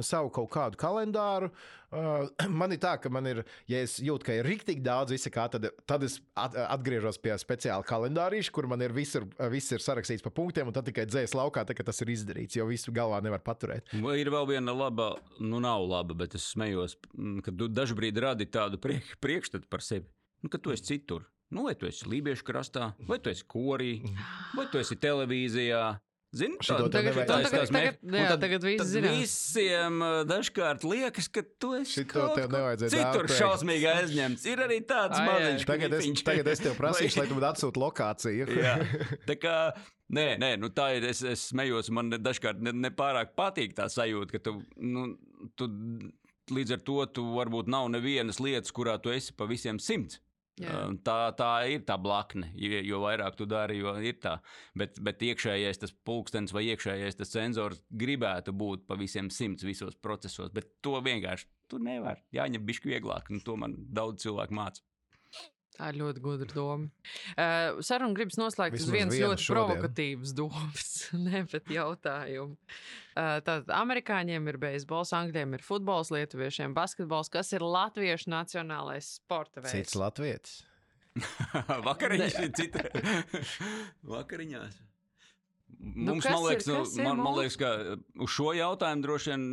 savu 0.00 0.30
kaut 0.32 0.48
kādu 0.54 0.80
kalendāru. 0.80 1.50
Uh, 1.92 2.28
man 2.60 2.72
ir 2.72 2.80
tā, 2.80 2.94
ka 3.00 3.12
man 3.12 3.28
ir, 3.28 3.42
ja 3.68 3.82
es 3.84 3.98
jūtu, 4.00 4.26
ka 4.28 4.36
ir 4.38 4.48
rīktīgi 4.48 4.84
daudz 4.84 5.12
visa 5.12 5.32
kā, 5.32 5.46
tad, 5.52 5.68
tad 5.88 6.04
es 6.06 6.18
at, 6.36 6.56
atgriežos 6.78 7.20
pie 7.20 7.36
speciāla 7.40 7.84
kalendārīša, 7.88 8.52
kur 8.56 8.68
man 8.70 8.84
ir 8.84 8.94
viss, 8.96 9.16
ir 9.18 9.28
viss 9.52 9.76
ir 9.76 9.84
sarakstīts 9.84 10.24
pa 10.24 10.32
punktiem, 10.34 10.68
un 10.68 10.76
tad 10.76 10.88
tikai 10.88 11.06
dzēs 11.08 11.36
laukā, 11.36 11.64
tā, 11.68 11.76
tas 11.76 12.04
ir 12.04 12.12
izdarīts, 12.16 12.58
jo 12.58 12.68
visu 12.68 12.94
galvā 12.96 13.20
nevar 13.24 13.44
paturēt. 13.44 13.92
Ir 13.92 14.32
vēl 14.32 14.52
viena 14.54 14.76
laba, 14.76 15.14
nu 15.40 15.60
nav 15.64 15.84
laba, 15.88 16.16
bet 16.24 16.36
es 16.38 16.50
smējos, 16.54 16.98
ka 17.44 17.52
tu 17.52 17.68
dažkārt 17.72 18.22
radi 18.24 18.48
tādu 18.52 18.80
priek, 18.80 19.16
priekšstatu 19.24 19.68
par 19.68 19.84
sevi, 19.84 20.08
nu, 20.44 20.52
ka 20.52 20.60
tu 20.60 20.72
esi 20.72 20.92
citur. 20.92 21.28
Nu, 21.50 21.62
vai 21.64 21.74
tu 21.74 21.86
esi 21.88 22.04
Lībiešu 22.08 22.44
krastā, 22.44 22.90
vai 23.08 23.18
tu 23.18 23.30
esi 23.30 23.44
korī, 23.48 24.02
vai 24.54 24.66
tu 24.70 24.78
esi 24.78 24.96
televīzijā. 25.00 25.98
Zini, 26.36 26.58
Šito 26.60 26.90
tev 26.92 27.06
Tagad, 27.06 27.14
tagad, 27.24 27.50
tagad, 27.50 27.70
mē- 27.72 27.94
un 28.04 28.12
jā, 28.20 28.24
tad- 28.28 28.40
tagad 28.42 28.64
viss 28.66 28.76
Tad 28.82 28.88
zinās. 28.90 29.14
visiem 29.16 29.94
dažkārt 30.28 30.82
liekas, 30.84 31.28
ka 31.32 31.40
tu 31.58 31.70
esi 31.78 32.04
citur 32.04 33.24
šausmīgi 33.32 33.88
aizņemts. 33.88 34.44
Ir 34.44 34.60
arī 34.66 34.76
tāds 34.84 35.16
ai. 35.16 35.24
maziņš 35.24 35.64
Tagad 35.64 35.94
es, 35.96 36.22
tagad 36.28 36.46
es 36.52 36.58
tev 36.60 36.76
prasīšu, 36.76 37.16
lai 37.22 37.26
tu 37.30 37.34
man 37.38 37.46
atsūti 37.48 37.80
lokāciju. 37.80 38.46
Jā, 38.66 38.74
tā 39.24 39.38
kā. 39.40 39.54
Nē, 40.12 40.26
nē, 40.40 40.58
nu 40.60 40.68
tā 40.68 40.90
ir. 40.98 41.04
Es, 41.08 41.22
es 41.24 41.48
smējos, 41.52 41.88
man 41.96 42.10
dažkārt 42.10 42.60
ne- 42.60 42.76
nepārāk 42.76 43.32
patīk 43.36 43.72
tā 43.76 43.88
sajūta, 43.88 44.36
ka 44.36 44.38
tu, 44.38 44.58
nu, 44.76 45.16
tu 45.56 45.68
līdz 46.52 46.76
ar 46.76 46.84
to 46.84 47.06
tu 47.12 47.24
varbūt 47.36 47.68
nav 47.68 47.88
nevienas 47.92 48.36
lietas, 48.40 48.72
kurā 48.72 49.00
tu 49.00 49.08
esi 49.12 49.32
pa 49.32 49.44
visiem 49.48 49.80
simts. 49.80 50.20
Jā. 50.58 50.74
Um, 50.88 50.96
Tā, 51.04 51.30
tā 51.38 51.50
ir 51.70 51.84
tā 51.86 51.96
blakne. 52.00 52.50
Jo, 52.58 53.00
vairāk 53.04 53.36
tu 53.38 53.46
dari, 53.48 53.78
jo 53.80 53.94
ir 54.02 54.18
tā. 54.22 54.38
Bet, 54.78 54.98
bet 55.04 55.22
iekšējais 55.22 55.82
tas 55.84 55.94
pulkstenis 56.06 56.54
vai 56.54 56.66
iekšējais 56.72 57.20
tas 57.20 57.32
sensors 57.32 57.82
gribētu 57.88 58.54
būt 58.56 58.86
pa 58.88 58.98
visiem 58.98 59.30
simts 59.30 59.66
visos 59.66 59.96
procesos. 60.02 60.50
Bet 60.54 60.78
to 60.84 60.98
vienkārši 61.04 61.48
tu 61.70 61.80
nevari. 61.82 62.24
Jāņem 62.34 62.66
bišķi 62.68 62.94
vieglāk, 62.94 63.30
un 63.32 63.44
to 63.44 63.56
man 63.60 63.76
daudz 63.94 64.24
cilvēku 64.26 64.56
māca. 64.58 64.84
Tā 65.78 65.92
ir 65.92 65.98
ļoti 66.00 66.22
gudra 66.24 66.48
doma. 66.50 66.88
Uh, 67.38 67.78
Saruna 67.86 68.16
gribas 68.16 68.38
noslēgt 68.40 68.74
uz 68.74 68.82
Vismaz 68.82 68.96
vienas 68.96 69.14
viena 69.14 69.28
ļoti 69.28 69.44
šodien. 69.44 69.54
provokatīvas 69.54 70.32
domas, 70.34 70.88
ne 71.28 71.42
bet 71.52 71.70
jautājumu. 71.70 72.56
Uh, 73.14 73.36
Tātad 73.46 73.70
amerikāņiem 73.76 74.50
ir 74.50 74.58
beisbols, 74.62 75.14
angļiem 75.14 75.54
ir 75.54 75.62
futbols, 75.62 76.10
lietuviešiem 76.14 76.74
basketbols. 76.74 77.30
Kas 77.30 77.54
ir 77.54 77.62
latviešu 77.62 78.32
nacionālais 78.34 79.14
sporta 79.20 79.62
veids? 79.62 79.76
Cits 79.76 79.98
latvietis. 79.98 80.58
Vakariņās 81.88 82.36
ir 82.42 82.52
cita. 82.58 82.84
Vakariņās. 84.14 84.82
Mums, 85.78 86.24
kas 86.26 86.32
man 86.34 86.42
liekas, 86.48 86.66
ir- 86.66 86.74
nu, 86.74 86.80
ir 86.98 87.04
man, 87.06 87.16
man 87.20 87.26
mūsu? 87.28 87.38
liekas, 87.44 87.56
ka 87.60 88.22
uz 88.24 88.30
šo 88.34 88.48
jautājumu 88.58 89.04
droši 89.04 89.30
vien 89.30 89.44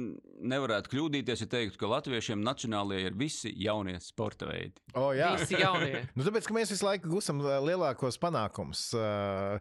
nevarētu 0.52 0.89
kļūdīties, 0.89 1.43
ja 1.43 1.47
teiktu, 1.52 1.77
ka 1.77 1.88
latviešiem 1.91 2.41
nacionālie 2.41 3.03
ir 3.06 3.14
visi 3.18 3.52
jaunie 3.61 3.99
sporta 4.02 4.47
veidi. 4.49 4.73
O, 4.97 5.11
jā, 5.14 5.35
Visi 5.38 5.60
jaunie. 5.61 6.02
Nu, 6.18 6.23
tāpēc, 6.26 6.47
ka 6.49 6.56
mēs 6.57 6.72
visu 6.73 6.85
laiku 6.88 7.11
gūstam 7.11 7.43
uh, 7.43 7.60
lielākos 7.61 8.18
panākumus. 8.22 8.88
Uh, 8.97 9.60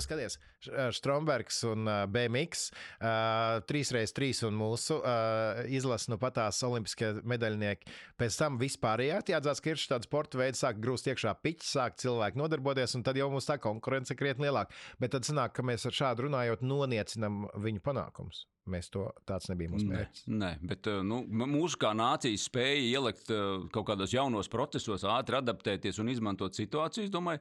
skaties, 0.00 0.38
Š- 0.64 0.88
Strombergs 0.96 1.60
un 1.68 1.84
BMX, 2.10 2.70
uh, 3.02 3.60
3x3 3.68 4.30
un 4.48 4.56
mūsu 4.56 4.96
uh, 5.02 5.60
izlase 5.68 6.08
nu 6.10 6.16
patās 6.22 6.62
olimpiskie 6.64 7.12
medaļnieki. 7.28 7.92
Pēc 8.18 8.38
tam 8.40 8.56
vispārējā 8.60 9.20
jāatzīst, 9.34 9.62
ka 9.64 9.70
ir 9.74 9.82
šāda 9.84 10.08
sporta 10.08 10.40
veida, 10.40 10.56
sāk 10.56 10.80
grūst 10.80 11.10
iekšā 11.12 11.36
piķis, 11.44 11.74
sāk 11.76 12.00
cilvēki 12.00 12.40
nodarboties, 12.40 12.96
un 12.96 13.04
tad 13.06 13.20
jau 13.20 13.28
mums 13.32 13.46
tā 13.52 13.58
konkurence 13.60 14.16
krietni 14.16 14.48
lielāka. 14.48 14.72
Bet 15.02 15.12
tad 15.12 15.28
sanāk, 15.28 15.52
ka 15.58 15.62
mēs 15.66 15.84
ar 15.86 15.92
šādu 15.92 16.05
runājot 16.14 16.62
noniecinam 16.66 17.46
viņu 17.62 17.82
panākumus. 17.84 18.44
Mēs 18.66 18.88
to 18.90 19.04
tāds 19.28 19.46
nebija 19.50 19.70
mūsu 19.70 19.86
Nē, 19.86 19.94
mērķis. 20.00 20.24
nē, 20.26 20.50
bet 20.66 20.88
uh, 20.90 21.02
nu, 21.06 21.20
mūsu 21.46 21.78
kā 21.78 21.92
nācijas 21.94 22.48
spēja 22.48 22.80
ielikt 22.98 23.30
uh, 23.30 23.68
kaut 23.74 23.86
kādos 23.92 24.14
jaunos 24.14 24.48
procesos, 24.50 25.04
ātri 25.06 25.38
adaptēties 25.38 26.00
un 26.02 26.10
izmantot 26.10 26.58
situāciju, 26.58 27.06
es 27.06 27.12
domāju, 27.14 27.38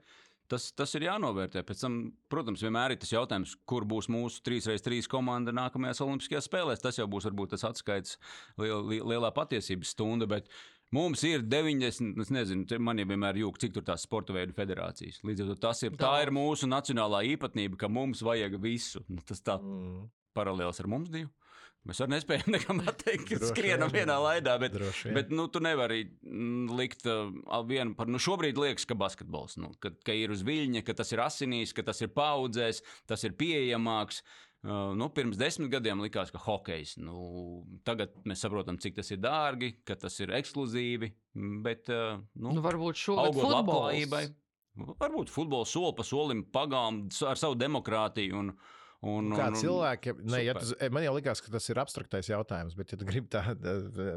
tas, 0.52 0.68
tas 0.78 0.94
ir 1.00 1.08
jānovērtē. 1.08 1.64
Pēc 1.66 1.82
tam, 1.82 1.96
protams, 2.30 2.62
vienmēr 2.62 2.94
ir 2.94 3.00
tas 3.02 3.10
jautājums, 3.16 3.56
kur 3.66 3.88
būs 3.90 4.06
mūsu 4.14 4.44
3x3 4.46 5.02
komanda 5.10 5.50
nākamajās 5.58 6.04
Olimpiskajās 6.06 6.46
spēlēs. 6.46 6.84
Tas 6.86 7.00
jau 7.02 7.08
būs 7.10 7.26
varbūt 7.32 7.56
tas 7.56 7.66
atskaites 7.66 8.20
liel, 8.62 8.86
li- 8.92 9.02
lielā 9.02 9.34
patiesības 9.34 9.96
stunda. 9.98 10.28
Bet 10.30 10.46
Mums 10.96 11.24
ir 11.28 11.44
90, 11.44 12.22
es 12.24 12.32
nezinu, 12.32 12.80
man 12.84 13.02
jau 13.02 13.08
vienmēr 13.10 13.40
jūg, 13.42 13.58
cik 13.62 13.74
tur 13.76 13.86
tās 13.88 14.06
sporta 14.08 14.36
veidu 14.36 14.56
federācijas. 14.56 15.20
Līdz 15.28 15.46
ar 15.46 15.50
to 15.52 15.58
tas 15.68 15.82
ir, 15.84 15.96
tā 16.00 16.14
ir 16.24 16.32
mūsu 16.36 16.70
nacionālā 16.72 17.24
īpatnība, 17.34 17.80
ka 17.82 17.92
mums 17.92 18.24
vajag 18.26 18.60
visu. 18.64 19.04
Nu, 19.10 19.24
Tas 19.26 19.42
tā 19.44 19.58
Mm, 19.60 20.06
paralēls 20.38 20.80
ar 20.84 20.88
mums 20.92 21.10
divu. 21.12 21.32
Mēs 21.86 22.00
arī 22.02 22.16
nespējam 22.16 22.52
nekam 22.56 22.80
atteikt, 22.90 23.28
ka 23.30 23.50
skrienam 23.50 23.92
vien. 23.92 24.06
vienā 24.06 24.16
laidā. 24.22 24.56
Bet, 24.62 24.78
bet 25.16 25.34
nu, 25.34 25.48
tu 25.54 25.62
nevari 25.64 26.04
mm, 26.06 26.72
likt 26.80 27.06
uh, 27.10 27.30
vienu 27.68 27.98
par. 27.98 28.10
Nu, 28.12 28.22
šobrīd 28.22 28.58
liekas, 28.62 28.88
ka 28.90 28.98
basketbols 28.98 29.60
nu, 29.62 29.74
ka, 29.84 29.92
ka 30.06 30.16
ir 30.16 30.34
uz 30.34 30.46
viļņa, 30.48 30.86
ka 30.88 30.98
tas 31.02 31.14
ir 31.14 31.24
asinīs, 31.26 31.76
ka 31.78 31.86
tas 31.86 32.02
ir 32.06 32.14
paudzēs, 32.16 32.82
tas 33.10 33.26
ir 33.28 33.38
pieejamāks. 33.38 34.22
Uh, 34.22 34.45
nu, 34.66 35.10
pirms 35.14 35.38
desmit 35.38 35.70
gadiem 35.74 36.00
likās, 36.02 36.32
ka 36.34 36.42
hokejs. 36.42 36.96
Nu, 37.02 37.64
tagad 37.86 38.16
mēs 38.26 38.42
saprotam, 38.46 38.80
cik 38.82 38.98
tas 38.98 39.12
ir 39.14 39.20
dārgi, 39.22 39.76
ka 39.86 39.98
tas 40.00 40.16
ir 40.24 40.34
ekskluzīvi. 40.40 41.12
Bet, 41.66 41.92
uh, 41.94 42.24
nu, 42.40 42.56
Nu, 42.56 42.64
varbūt 42.66 42.98
šogad 43.02 43.38
labklājībai. 43.38 44.24
Varbūt 44.76 45.30
futbols 45.32 45.72
soli 45.72 45.94
pa 45.96 46.04
solim 46.04 46.42
pagām 46.52 47.06
ar 47.30 47.40
savu 47.40 47.56
demokrātiju. 47.60 48.42
Un, 48.42 48.50
un, 49.06 49.30
Kā 49.36 49.52
un, 49.52 49.54
un, 49.54 49.60
cilvēki, 49.62 50.16
ne, 50.26 50.42
ja 50.44 50.56
tu, 50.58 50.74
man 50.92 51.06
jau 51.06 51.14
likās, 51.16 51.44
ka 51.46 51.54
tas 51.54 51.70
ir 51.70 51.80
abstraktais 51.80 52.32
jautājums, 52.32 52.76
bet, 52.76 52.92
ja 52.92 53.00
tu 53.00 53.08
gribi 53.08 53.30
tādu 53.32 53.76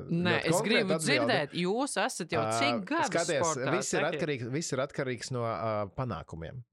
Nē, 0.09 0.39
es 0.49 0.65
gribu 0.65 0.97
dzirdēt, 0.97 1.55
jūs 1.61 1.99
esat 2.01 2.35
jau 2.35 2.47
cik 2.57 2.89
gadi 2.89 3.39
atkarīgs, 4.01 4.49
viss 4.55 4.75
ir 4.75 4.83
atkarīgs 4.87 5.35
no 5.37 5.45
uh, 5.45 5.85
panākumiem. 5.99 6.65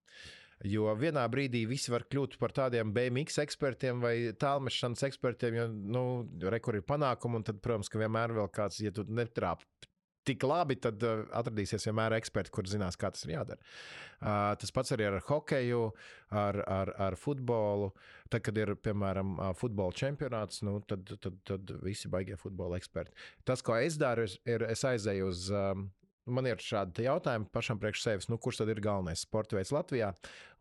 Jo 0.63 0.93
vienā 0.95 1.25
brīdī 1.27 1.65
visi 1.67 1.91
var 1.91 2.05
kļūt 2.07 2.37
par 2.39 2.53
tādiem 2.55 2.93
BMX 2.95 3.41
ekspertiem 3.43 3.99
vai 4.03 4.13
tālmešanas 4.39 5.03
ekspertiem, 5.09 5.57
jo, 5.59 5.65
nu, 5.67 6.03
re, 6.47 6.61
kur 6.63 6.77
ir 6.79 6.85
panākumi, 6.87 7.41
un 7.41 7.43
tad, 7.43 7.59
protams, 7.63 7.91
ka 7.91 7.99
vienmēr 7.99 8.33
vēl 8.37 8.47
kāds, 8.55 8.79
ja 8.85 8.93
tu 8.95 9.03
netrāp 9.11 9.65
tik 10.25 10.43
labi, 10.47 10.77
tad 10.81 11.03
uh, 11.05 11.25
atradīsies 11.37 11.85
vienmēr 11.85 12.15
eksperti, 12.17 12.53
kur 12.53 12.65
zinās, 12.69 12.97
kā 12.97 13.11
tas 13.13 13.25
ir 13.27 13.35
jādara. 13.35 13.61
Uh, 14.15 14.55
tas 14.61 14.73
pats 14.73 14.95
arī 14.95 15.05
ar 15.09 15.19
hokeju, 15.27 15.81
ar, 16.33 16.61
ar, 16.65 16.93
ar 17.09 17.17
futbolu. 17.19 17.91
Tad, 18.31 18.41
kad 18.47 18.57
ir, 18.57 18.73
piemēram, 18.81 19.35
uh, 19.37 19.51
futbola 19.57 19.93
čempionāts, 19.93 20.63
nu, 20.65 20.79
tad, 20.89 21.13
tad, 21.21 21.37
tad 21.45 21.75
visi 21.85 22.09
baigie 22.11 22.39
futbola 22.41 22.79
eksperti. 22.81 23.13
Tas, 23.45 23.61
ko 23.65 23.77
es 23.77 23.99
daru, 24.01 24.25
ir, 24.25 24.39
ir 24.55 24.67
es 24.71 24.85
aizēju 24.87 25.29
uz. 25.29 25.45
Um, 25.53 25.89
Man 26.25 26.47
ir 26.49 26.61
šādi 26.61 27.05
jautājumi 27.05 27.45
pašam 27.53 27.77
priekš 27.81 28.01
sevis, 28.01 28.27
nu, 28.31 28.39
kurš 28.41 28.63
tad 28.63 28.71
ir 28.73 28.81
galvenais 28.81 29.21
sporta 29.27 29.59
veids 29.59 29.73
Latvijā. 29.75 30.09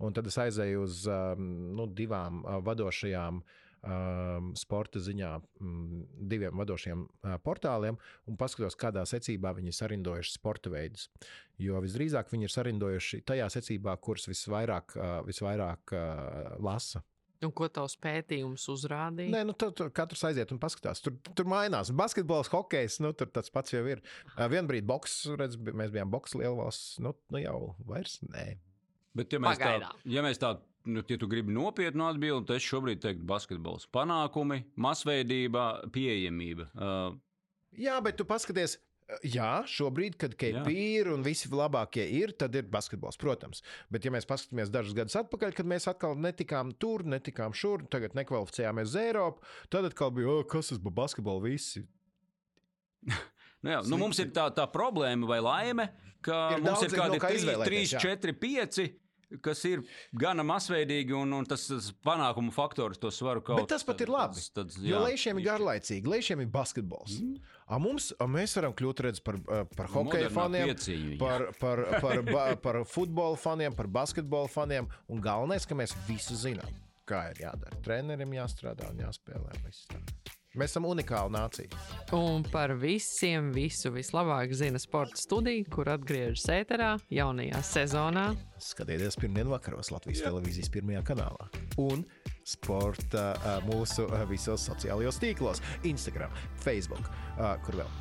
Un 0.05 0.13
tad 0.17 0.27
es 0.29 0.37
aizēju 0.41 0.83
uz 0.85 1.05
um, 1.09 1.47
nu, 1.79 1.87
divām 1.89 2.43
uh, 2.43 2.59
vadošajām 2.67 3.39
um, 3.41 4.51
sporta 4.61 5.01
ziņā, 5.01 5.31
um, 5.65 6.03
diviem 6.21 6.61
vadošiem 6.61 7.07
uh, 7.07 7.39
portāliem 7.45 7.97
un 8.29 8.39
paskatos, 8.41 8.77
kādā 8.77 9.07
secībā 9.09 9.55
viņi 9.57 9.73
ir 9.73 9.79
sarindojuši 9.79 10.37
sporta 10.37 10.75
veidus. 10.75 11.09
Jo 11.57 11.81
visdrīzāk 11.81 12.29
viņi 12.35 12.49
ir 12.51 12.53
sarindojuši 12.59 13.25
tajā 13.33 13.49
secībā, 13.57 13.97
kuras 14.05 14.29
visvairāk, 14.29 14.99
uh, 15.01 15.17
visvairāk 15.25 15.97
lasa. 16.61 17.01
Un 17.43 17.51
ko 17.53 17.67
tavs 17.69 17.97
pētījums 18.01 18.67
uzrādīja? 18.73 19.33
Nē, 19.35 19.41
nu, 19.49 19.55
tur, 19.59 19.73
tur 19.77 19.91
katrs 19.95 20.23
aiziet 20.29 20.53
un 20.55 20.61
paskatās. 20.63 21.03
Tur, 21.05 21.17
tur 21.35 21.49
mainās. 21.51 21.91
Basketbols, 21.97 22.49
hokejs, 22.53 23.01
nu, 23.05 23.11
tur 23.17 23.29
tas 23.35 23.51
pats 23.53 23.75
jau 23.75 23.83
ir. 23.91 24.01
Uh, 24.37 24.47
Vienbrīd 24.53 24.87
boks, 24.89 25.19
redz, 25.41 25.59
mēs 25.59 25.93
bijām 25.95 26.13
boks 26.15 26.37
lielvalsts, 26.39 27.01
nu, 27.05 27.13
nu 27.35 27.43
jau 27.43 27.59
vairs 27.89 28.21
nē. 28.29 28.55
Bet, 29.15 29.35
ja 29.35 29.43
mēs 29.43 29.59
tā, 29.59 29.75
Pagaidām. 29.75 30.01
ja 30.15 30.25
mēs 30.27 30.41
tā, 30.43 30.55
nu, 30.91 31.03
ja 31.11 31.19
tu 31.21 31.29
gribi 31.31 31.53
nopietnu 31.55 32.07
atbildi, 32.09 32.49
tad 32.49 32.63
es 32.63 32.71
šobrīd 32.71 33.03
teiktu, 33.05 33.27
basketbols. 33.29 33.87
Panākumi, 33.95 34.63
masveidība, 34.81 35.69
pieejamība. 35.95 36.71
Uh, 36.75 37.21
Jā, 37.75 37.99
bet 38.03 38.15
tu 38.19 38.27
paskaties. 38.27 38.77
Jā, 39.27 39.59
šobrīd, 39.69 40.15
kad 40.17 40.33
KP 40.41 40.71
ir 40.73 41.11
un 41.13 41.25
visi 41.27 41.51
labākie 41.53 42.07
ir, 42.17 42.33
tad 42.41 42.55
ir 42.57 42.65
basketbols, 42.73 43.19
protams. 43.21 43.61
Bet, 43.93 44.07
ja 44.07 44.13
mēs 44.15 44.25
paskatāmies 44.29 44.73
dažus 44.73 44.97
gadus 44.97 45.19
atpakaļ, 45.21 45.53
kad 45.59 45.69
mēs 45.69 45.87
atkal 45.91 46.17
netikām 46.17 46.73
tur, 46.81 47.05
netikām 47.05 47.53
šur, 47.53 47.85
tagad 47.93 48.17
nekvalificējāmies 48.17 48.95
uz 48.95 48.97
Eiropu, 49.03 49.45
tad 49.73 49.91
atkal 49.91 50.15
bija, 50.17 50.33
oh, 50.33 50.47
kas 50.49 50.73
tas 50.73 50.81
bija 50.81 50.97
basketbols, 51.03 51.45
visi. 51.45 51.85
nu, 53.61 53.75
jā, 53.75 53.85
nu, 53.93 54.01
mums 54.01 54.23
ir 54.25 54.33
tā, 54.33 54.49
tā 54.57 54.65
problēma 54.73 55.29
vai 55.29 55.41
laime, 55.45 55.89
ka 56.25 56.41
Ir 56.57 56.65
mums 56.65 56.87
ir 56.87 56.97
no 56.97 57.03
kādi 57.03 57.21
kā 57.21 57.35
3, 57.35 57.43
izvēlēties, 57.43 57.97
jā. 57.99 58.05
4, 58.09 58.39
5. 58.41 58.85
Kas 59.45 59.65
ir 59.69 59.83
gana 60.21 60.45
masveidīgi, 60.47 61.15
un, 61.17 61.33
un 61.39 61.49
tas, 61.49 61.67
tas 61.71 61.91
panākumu 62.07 62.53
faktors 62.55 63.01
to 63.01 63.11
svaru 63.15 63.43
kaut 63.45 63.63
Bet 63.63 63.73
tas 63.75 63.87
pat 63.87 64.05
ir 64.05 64.13
labi. 64.13 64.39
Tas, 64.39 64.51
tas, 64.55 64.79
Jo 64.85 65.03
lēšiem 65.05 65.41
ir 65.41 65.49
garlaicīgi, 65.49 66.11
lēšiem 66.11 66.45
ir 66.45 66.51
basketbols. 66.55 67.19
Mm. 67.23 67.41
A 67.65 67.81
mums, 67.81 68.11
a 68.21 68.29
mēs 68.29 68.55
varam 68.59 68.77
kļūt 68.77 69.03
redz, 69.07 69.23
par, 69.25 69.41
par 69.75 69.89
hokeja 69.95 70.29
faniem, 70.33 70.69
piecīņa, 70.75 71.11
jā. 71.15 71.19
par, 71.23 71.47
par, 71.61 71.85
par, 72.05 72.23
ba, 72.29 72.47
par 72.61 72.81
futbola 72.89 73.41
faniem, 73.41 73.75
par 73.77 73.89
basketbola 73.89 74.53
faniem. 74.53 74.91
Un 75.09 75.25
galvenais, 75.25 75.65
ka 75.65 75.79
mēs 75.79 75.97
visu 76.09 76.37
zinām, 76.37 76.81
kā 77.09 77.31
ir 77.33 77.47
jādara. 77.47 77.81
Trenerim 77.87 78.37
jāstrādā 78.37 78.93
un 78.93 79.01
jāspēlē. 79.07 79.61
viss. 79.65 79.89
Mēs 80.55 80.71
esam 80.71 80.85
unikāla 80.87 81.33
nācija. 81.35 81.67
Un 82.15 82.45
par 82.47 82.71
visiem 82.79 83.49
visu 83.55 83.91
vislabāk 83.91 84.53
zina 84.55 84.79
sporta 84.79 85.19
studija, 85.19 85.67
kur 85.67 85.91
atgriežas 85.91 86.47
ēterā 86.55 86.93
jaunajā 87.11 87.63
sezonā. 87.67 88.29
Skatieties, 88.63 89.19
pirmdien 89.19 89.51
vakaros 89.51 89.91
Latvijas 89.91 90.23
televīzijas 90.23 90.71
pirmajā 90.75 91.03
kanālā. 91.11 91.51
Un 91.83 92.07
sporta 92.47 93.33
mūsu 93.67 94.07
visos 94.31 94.69
sociālajos 94.71 95.19
tīklos, 95.23 95.63
Instagram, 95.91 96.31
Facebook, 96.63 97.11
kur 97.67 97.83
vēl. 97.83 97.95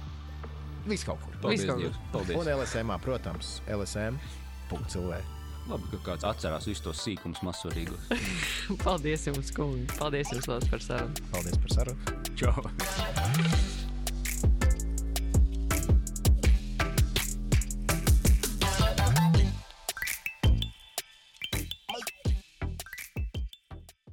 Viss 0.86 1.08
kaut 1.08 1.22
kur. 1.26 1.34
Paldies, 1.42 1.66
Dievs, 1.66 2.02
paldies. 2.14 2.38
Un 2.38 2.54
LSM, 2.54 2.94
protams, 3.02 3.56
LSM.CLV. 3.72 5.43
Labi, 5.72 5.88
ka 5.94 6.00
kāds 6.10 6.28
atcerās 6.28 6.68
visus 6.68 6.84
tos 6.84 7.04
sīkumus, 7.06 7.40
mazsvarīgos. 7.48 8.10
Paldies 8.84 9.30
jums, 9.30 9.54
kungi! 9.56 9.88
Paldies 9.96 10.34
jums, 10.36 10.50
Lūdzu, 10.52 10.74
par 10.74 10.84
sarunu! 10.84 11.32
Paldies 11.32 11.64
par 11.64 11.78
sarunu! 11.80 12.20
Čau! 12.36 13.83